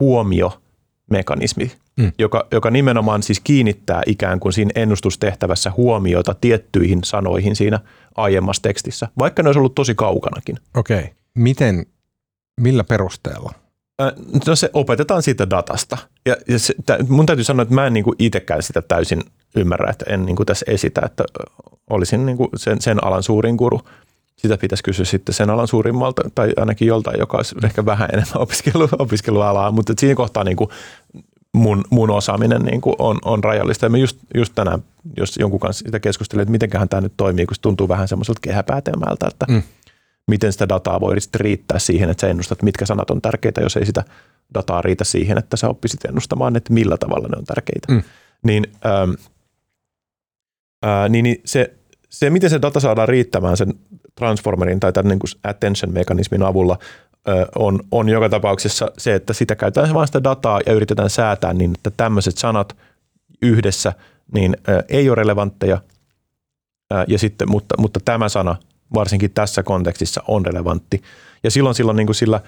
huomiomekanismi, 0.01 1.73
Mm. 2.01 2.13
joka, 2.19 2.47
joka 2.53 2.71
nimenomaan 2.71 3.23
siis 3.23 3.41
kiinnittää 3.41 4.03
ikään 4.07 4.41
kuin 4.41 4.53
siinä 4.53 4.71
ennustustehtävässä 4.75 5.73
huomiota 5.77 6.35
tiettyihin 6.41 7.05
sanoihin 7.05 7.57
siinä 7.57 7.81
aiemmassa 8.17 8.63
tekstissä, 8.63 9.09
vaikka 9.19 9.43
ne 9.43 9.49
olisi 9.49 9.59
ollut 9.59 9.75
tosi 9.75 9.95
kaukanakin. 9.95 10.57
Okei. 10.77 10.99
Okay. 10.99 11.11
Miten, 11.35 11.87
millä 12.61 12.85
perusteella? 12.85 13.53
No 14.47 14.57
se 14.57 14.71
opetetaan 14.73 15.23
siitä 15.23 15.51
datasta. 15.51 15.99
Ja, 16.27 16.37
ja 16.49 16.59
se, 16.59 16.75
tä, 16.87 16.99
mun 17.09 17.27
täytyy 17.27 17.45
sanoa, 17.45 17.63
että 17.63 17.75
mä 17.75 17.87
en 17.87 17.93
niinku 17.93 18.15
itsekään 18.19 18.63
sitä 18.63 18.83
täysin 18.83 19.23
ymmärrä, 19.57 19.91
että 19.91 20.05
en 20.09 20.27
niinku 20.27 20.45
tässä 20.45 20.67
esitä, 20.69 21.01
että 21.05 21.25
olisin 21.91 22.27
niinku 22.27 22.49
sen, 22.57 22.81
sen 22.81 23.05
alan 23.05 23.23
suurin 23.23 23.57
guru. 23.57 23.81
Sitä 24.37 24.59
pitäisi 24.59 24.85
kysyä 24.85 25.05
sitten 25.05 25.35
sen 25.35 25.51
alan 25.51 25.69
suurimmalta 25.69 26.23
tai 26.35 26.53
ainakin 26.57 26.89
joltain, 26.89 27.19
joka 27.19 27.37
olisi 27.37 27.55
ehkä 27.65 27.85
vähän 27.85 28.09
enemmän 28.13 28.39
opiskellut, 28.47 28.91
opiskelualaa, 28.99 29.71
mutta 29.71 29.93
siinä 29.99 30.15
kohtaa 30.15 30.45
niinku 30.45 30.71
mun, 31.53 31.85
mun 31.91 32.11
osaaminen 32.11 32.63
niinku 32.63 32.95
on, 32.99 33.19
on 33.25 33.45
rajallista. 33.45 33.87
Ja 33.87 33.91
mä 33.91 33.97
just, 33.97 34.19
just 34.35 34.53
tänään, 34.55 34.83
jos 35.17 35.37
jonkun 35.37 35.61
kanssa 35.61 35.85
sitä 35.85 36.01
keskustelin, 36.01 36.43
että 36.43 36.53
mitenköhän 36.53 36.89
tämä 36.89 37.01
nyt 37.01 37.13
toimii, 37.17 37.47
kun 37.47 37.55
se 37.55 37.61
tuntuu 37.61 37.89
vähän 37.89 38.09
semmoiselta 38.09 38.41
kehäpäätelmältä, 38.43 39.27
että 39.27 39.47
Mm. 39.49 39.63
Miten 40.31 40.53
sitä 40.53 40.69
dataa 40.69 41.01
voi 41.01 41.21
sitten 41.21 41.41
riittää 41.41 41.79
siihen, 41.79 42.11
että 42.11 42.21
sä 42.21 42.29
ennustat, 42.29 42.63
mitkä 42.63 42.87
sanat 42.87 43.11
on 43.11 43.23
tärkeitä, 43.23 43.61
jos 43.61 43.77
ei 43.77 43.87
sitä 43.87 44.05
dataa 44.55 44.83
riitä 44.83 45.05
siihen, 45.05 45.39
että 45.39 45.57
sä 45.57 45.69
oppisit 45.69 46.05
ennustamaan, 46.05 46.57
että 46.57 46.73
millä 46.73 46.97
tavalla 46.97 47.29
ne 47.29 47.37
on 47.39 47.45
tärkeitä. 47.45 47.93
Mm. 47.93 48.03
Niin, 48.43 48.67
ähm, 48.87 49.11
ää, 50.83 51.09
niin, 51.09 51.23
niin 51.23 51.41
se, 51.45 51.75
se, 52.09 52.31
miten 52.31 52.51
se 52.51 52.63
data 52.63 52.81
saadaan 52.81 53.09
riittämään 53.09 53.57
sen 53.57 53.75
transformerin 54.15 54.81
tai 54.81 54.93
tämän 54.93 55.09
niin 55.09 55.19
kuin 55.19 55.31
attention-mekanismin 55.45 56.43
avulla, 56.43 56.79
ö, 57.29 57.47
on, 57.59 57.81
on 57.91 58.09
joka 58.09 58.29
tapauksessa 58.29 58.91
se, 58.99 59.15
että 59.15 59.33
sitä 59.33 59.57
käytetään 59.57 59.95
vain 59.95 60.09
sitä 60.09 60.25
dataa 60.25 60.61
ja 60.67 60.73
yritetään 60.73 61.11
säätää 61.11 61.53
niin, 61.53 61.73
että 61.75 61.91
tämmöiset 61.97 62.39
sanat 62.39 62.77
yhdessä 63.43 63.93
niin 64.35 64.57
ö, 64.69 64.85
ei 64.89 65.09
ole 65.09 65.15
relevantteja, 65.15 65.79
Ää, 66.91 67.05
ja 67.09 67.19
sitten, 67.19 67.51
mutta, 67.51 67.75
mutta 67.79 68.01
tämä 68.05 68.29
sana 68.29 68.57
varsinkin 68.95 69.31
tässä 69.31 69.63
kontekstissa 69.63 70.23
on 70.29 70.47
relevantti. 70.47 71.03
Ja 71.43 71.51
silloin, 71.51 71.75
silloin 71.75 71.97
niin 71.97 72.07
kuin 72.07 72.17
sillä, 72.17 72.41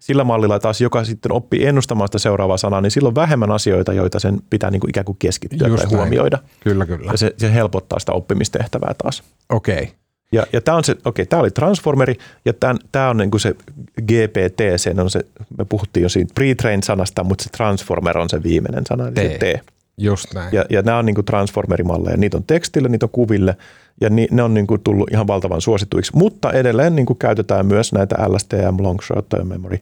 sillä 0.00 0.24
mallilla 0.24 0.58
taas, 0.58 0.80
joka 0.80 1.04
sitten 1.04 1.32
oppii 1.32 1.66
ennustamaan 1.66 2.08
sitä 2.08 2.18
seuraavaa 2.18 2.56
sanaa, 2.56 2.80
niin 2.80 2.90
silloin 2.90 3.14
vähemmän 3.14 3.50
asioita, 3.50 3.92
joita 3.92 4.18
sen 4.18 4.40
pitää 4.50 4.70
niin 4.70 4.80
kuin 4.80 4.90
ikään 4.90 5.04
kuin 5.04 5.16
keskittyä 5.18 5.68
Just 5.68 5.82
tai 5.82 5.86
näin. 5.86 5.98
huomioida. 5.98 6.38
Kyllä, 6.60 6.86
kyllä. 6.86 7.12
Ja 7.12 7.18
se, 7.18 7.34
se 7.36 7.54
helpottaa 7.54 7.98
sitä 7.98 8.12
oppimistehtävää 8.12 8.94
taas. 8.98 9.22
Okei. 9.48 9.74
Okay. 9.74 9.86
Ja, 10.32 10.46
ja 10.52 10.60
tämä 10.60 10.76
on 10.76 10.84
se, 10.84 10.96
okei, 11.04 11.26
tämä 11.26 11.40
oli 11.40 11.50
Transformeri, 11.50 12.14
ja 12.44 12.52
tämä 12.92 13.10
on 13.10 13.16
niin 13.16 13.30
kuin 13.30 13.40
se 13.40 13.54
GPT, 14.02 14.60
se 14.76 14.94
on 14.98 15.10
se, 15.10 15.20
me 15.58 15.64
puhuttiin 15.64 16.02
jo 16.02 16.08
siitä 16.08 16.34
pre-trained 16.40 16.82
sanasta, 16.84 17.24
mutta 17.24 17.44
se 17.44 17.50
Transformer 17.50 18.18
on 18.18 18.28
se 18.30 18.42
viimeinen 18.42 18.86
sana, 18.86 19.08
eli 19.08 19.14
se 19.14 19.38
T. 19.38 19.75
Just 19.98 20.34
näin. 20.34 20.54
Ja, 20.54 20.64
ja 20.70 20.82
nämä 20.82 20.98
on 20.98 21.06
niin 21.06 21.14
kuin 21.14 21.24
transformerimalleja. 21.24 22.16
Niitä 22.16 22.36
on 22.36 22.44
tekstille, 22.46 22.88
niitä 22.88 23.06
on 23.06 23.10
kuville 23.10 23.56
ja 24.00 24.10
ni, 24.10 24.28
ne 24.30 24.42
on 24.42 24.54
niin 24.54 24.66
kuin 24.66 24.80
tullut 24.80 25.10
ihan 25.12 25.26
valtavan 25.26 25.60
suosituiksi. 25.60 26.12
Mutta 26.14 26.52
edelleen 26.52 26.96
niin 26.96 27.06
kuin 27.06 27.18
käytetään 27.18 27.66
myös 27.66 27.92
näitä 27.92 28.16
LSTM, 28.28 28.76
Long 28.82 29.00
Short 29.02 29.28
Term 29.28 29.48
Memory 29.48 29.78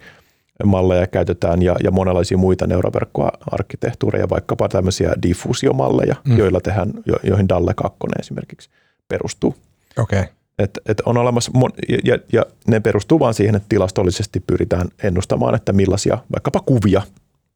malleja 0.64 1.06
käytetään 1.06 1.62
ja, 1.62 1.76
ja 1.84 1.90
monenlaisia 1.90 2.38
muita 2.38 2.66
neuroverkkoarkkitehtuureja, 2.66 4.28
vaikkapa 4.28 4.68
tämmöisiä 4.68 5.12
diffuusiomalleja, 5.22 6.16
mm. 6.24 6.38
joilla 6.38 6.60
tehdään, 6.60 6.92
jo, 7.06 7.16
joihin 7.22 7.48
DALLE 7.48 7.74
2 7.74 7.98
esimerkiksi 8.20 8.70
perustuu. 9.08 9.54
Okei. 9.98 10.20
Okay. 10.20 10.32
Et, 10.58 10.78
et 10.86 11.00
on 11.00 11.16
olemassa, 11.16 11.52
mon- 11.54 11.78
ja, 11.88 11.98
ja, 12.04 12.18
ja 12.32 12.46
ne 12.66 12.80
perustuu 12.80 13.20
vaan 13.20 13.34
siihen, 13.34 13.54
että 13.54 13.68
tilastollisesti 13.68 14.40
pyritään 14.46 14.88
ennustamaan, 15.02 15.54
että 15.54 15.72
millaisia 15.72 16.18
vaikkapa 16.32 16.60
kuvia 16.60 17.02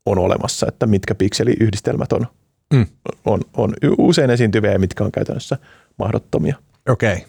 on 0.07 0.19
olemassa, 0.19 0.67
että 0.69 0.87
mitkä 0.87 1.15
pikseliyhdistelmät 1.15 2.13
on, 2.13 2.27
Mm. 2.75 2.87
on, 3.25 3.41
on 3.57 3.75
usein 3.99 4.31
esiintyviä 4.31 4.73
ja 4.73 4.79
mitkä 4.79 5.05
on 5.05 5.13
käytännössä 5.13 5.59
mahdottomia. 5.99 6.57
Okei. 6.89 7.15
Okay. 7.15 7.29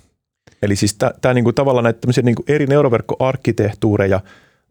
Eli 0.62 0.76
siis 0.76 0.96
tämä 1.22 1.34
niinku, 1.34 1.54
tavallaan 1.54 1.84
näitä 1.84 2.02
tämmöisiä 2.02 2.24
niinku 2.24 2.44
eri 2.48 2.68
neuroverkkoarkkitehtuureja 2.68 4.20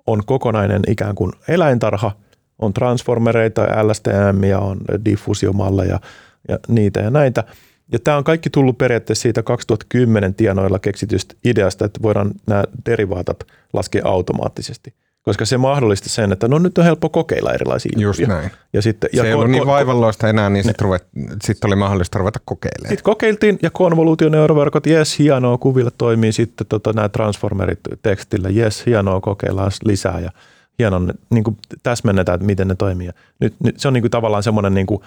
on 0.07 0.23
kokonainen 0.27 0.82
ikään 0.89 1.15
kuin 1.15 1.32
eläintarha, 1.49 2.12
on 2.59 2.73
transformereita, 2.73 3.86
LSTM 3.86 4.45
ja 4.45 4.59
on 4.59 4.78
diffuusiomalleja 5.05 6.01
ja 6.49 6.59
niitä 6.69 7.01
ja 7.01 7.11
näitä. 7.11 7.45
Ja 7.93 7.99
tämä 7.99 8.16
on 8.16 8.24
kaikki 8.24 8.51
tullut 8.51 8.78
periaatteessa 8.78 9.23
siitä 9.23 9.43
2010 9.43 10.35
tienoilla 10.35 10.78
keksitystä 10.78 11.35
ideasta, 11.45 11.85
että 11.85 12.03
voidaan 12.03 12.31
nämä 12.47 12.65
derivaatat 12.86 13.47
laskea 13.73 14.03
automaattisesti. 14.05 14.95
Koska 15.29 15.45
se 15.45 15.59
mahdollisti 15.59 16.09
sen, 16.09 16.33
että 16.33 16.49
no 16.49 16.59
nyt 16.59 16.79
on 16.79 16.85
helppo 16.85 17.09
kokeilla 17.09 17.53
erilaisia 17.53 17.93
Just 17.97 18.21
juttuja. 18.21 18.39
näin. 18.39 18.51
Ja 18.73 18.83
sitten, 18.83 19.11
Se 19.15 19.27
ei 19.27 19.33
ollut 19.35 19.51
niin 19.51 19.63
ko- 19.63 19.67
vaivalloista 19.67 20.29
enää, 20.29 20.51
niin 20.51 20.65
sitten 20.65 20.85
ruvet, 20.85 21.07
sit 21.45 21.65
oli 21.65 21.77
mahdollista 21.77 22.19
ruveta 22.19 22.39
kokeilemaan. 22.45 22.89
Sitten 22.89 23.05
kokeiltiin 23.05 23.59
ja 23.63 23.71
konvoluutioneuroverkot, 23.71 24.87
jes, 24.87 25.19
hienoa, 25.19 25.59
kuville 25.59 25.91
toimii 25.99 26.33
sitten 26.33 26.67
tota, 26.67 26.93
nämä 26.93 27.09
transformerit 27.09 27.81
tekstillä, 28.03 28.49
jes, 28.49 28.87
hienoa, 28.87 29.21
kokeillaan 29.21 29.71
lisää 29.85 30.21
ja 30.21 30.31
hienoa, 30.79 31.01
niin 31.31 31.45
kuin 31.45 31.57
täsmennetään, 31.83 32.35
että 32.35 32.47
miten 32.47 32.69
ne 32.69 32.75
toimii. 32.75 33.07
Ja 33.07 33.13
nyt, 33.41 33.55
nyt 33.65 33.81
se 33.81 33.89
on 33.89 33.95
niin 33.95 34.03
kuin 34.03 34.11
tavallaan 34.11 34.43
semmoinen, 34.43 34.75
niin 34.75 34.87
kuin, 34.87 35.03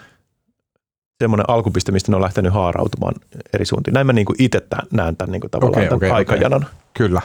semmoinen 1.19 1.49
alkupiste, 1.49 1.91
mistä 1.91 2.11
ne 2.11 2.15
on 2.15 2.21
lähtenyt 2.21 2.53
haarautumaan 2.53 3.13
eri 3.53 3.65
suuntiin. 3.65 3.93
Näin 3.93 4.07
mä 4.07 4.13
niin 4.13 4.25
itse 4.39 4.61
näen 4.91 5.17
tämän 5.17 5.31
niin 5.31 5.41
kuin 5.41 5.51
tavallaan 5.51 5.77
Okei, 5.77 5.85
tämän 5.89 5.97
okei, 5.97 6.11
aikajanan. 6.11 6.65
Kyllä. 6.93 7.21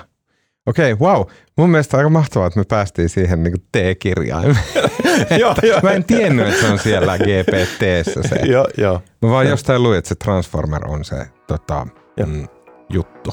Okei, 0.67 0.93
okay, 0.93 1.09
wow. 1.09 1.23
Mun 1.57 1.71
mielestä 1.71 1.97
aika 1.97 2.09
mahtavaa, 2.09 2.47
että 2.47 2.61
me 2.61 2.65
päästiin 2.69 3.09
siihen 3.09 3.43
niin 3.43 3.55
T-kirjaimeen. 3.73 4.59
Joo, 5.41 5.55
joo. 5.63 5.81
Mä 5.83 5.91
en 5.91 6.05
tiennyt, 6.05 6.49
että 6.49 6.61
se 6.61 6.73
on 6.73 6.79
siellä 6.79 7.19
GPTssä 7.19 8.23
se. 8.29 8.37
Joo, 8.47 8.67
joo. 8.79 9.03
Mä 9.23 9.31
vaan 9.31 9.49
jostain 9.49 9.83
luin, 9.83 9.99
että 9.99 10.09
se 10.09 10.15
Transformer 10.15 10.89
on 10.89 11.05
se 11.05 11.27
tota, 11.47 11.87
mm, 12.27 12.49
juttu. 12.91 13.31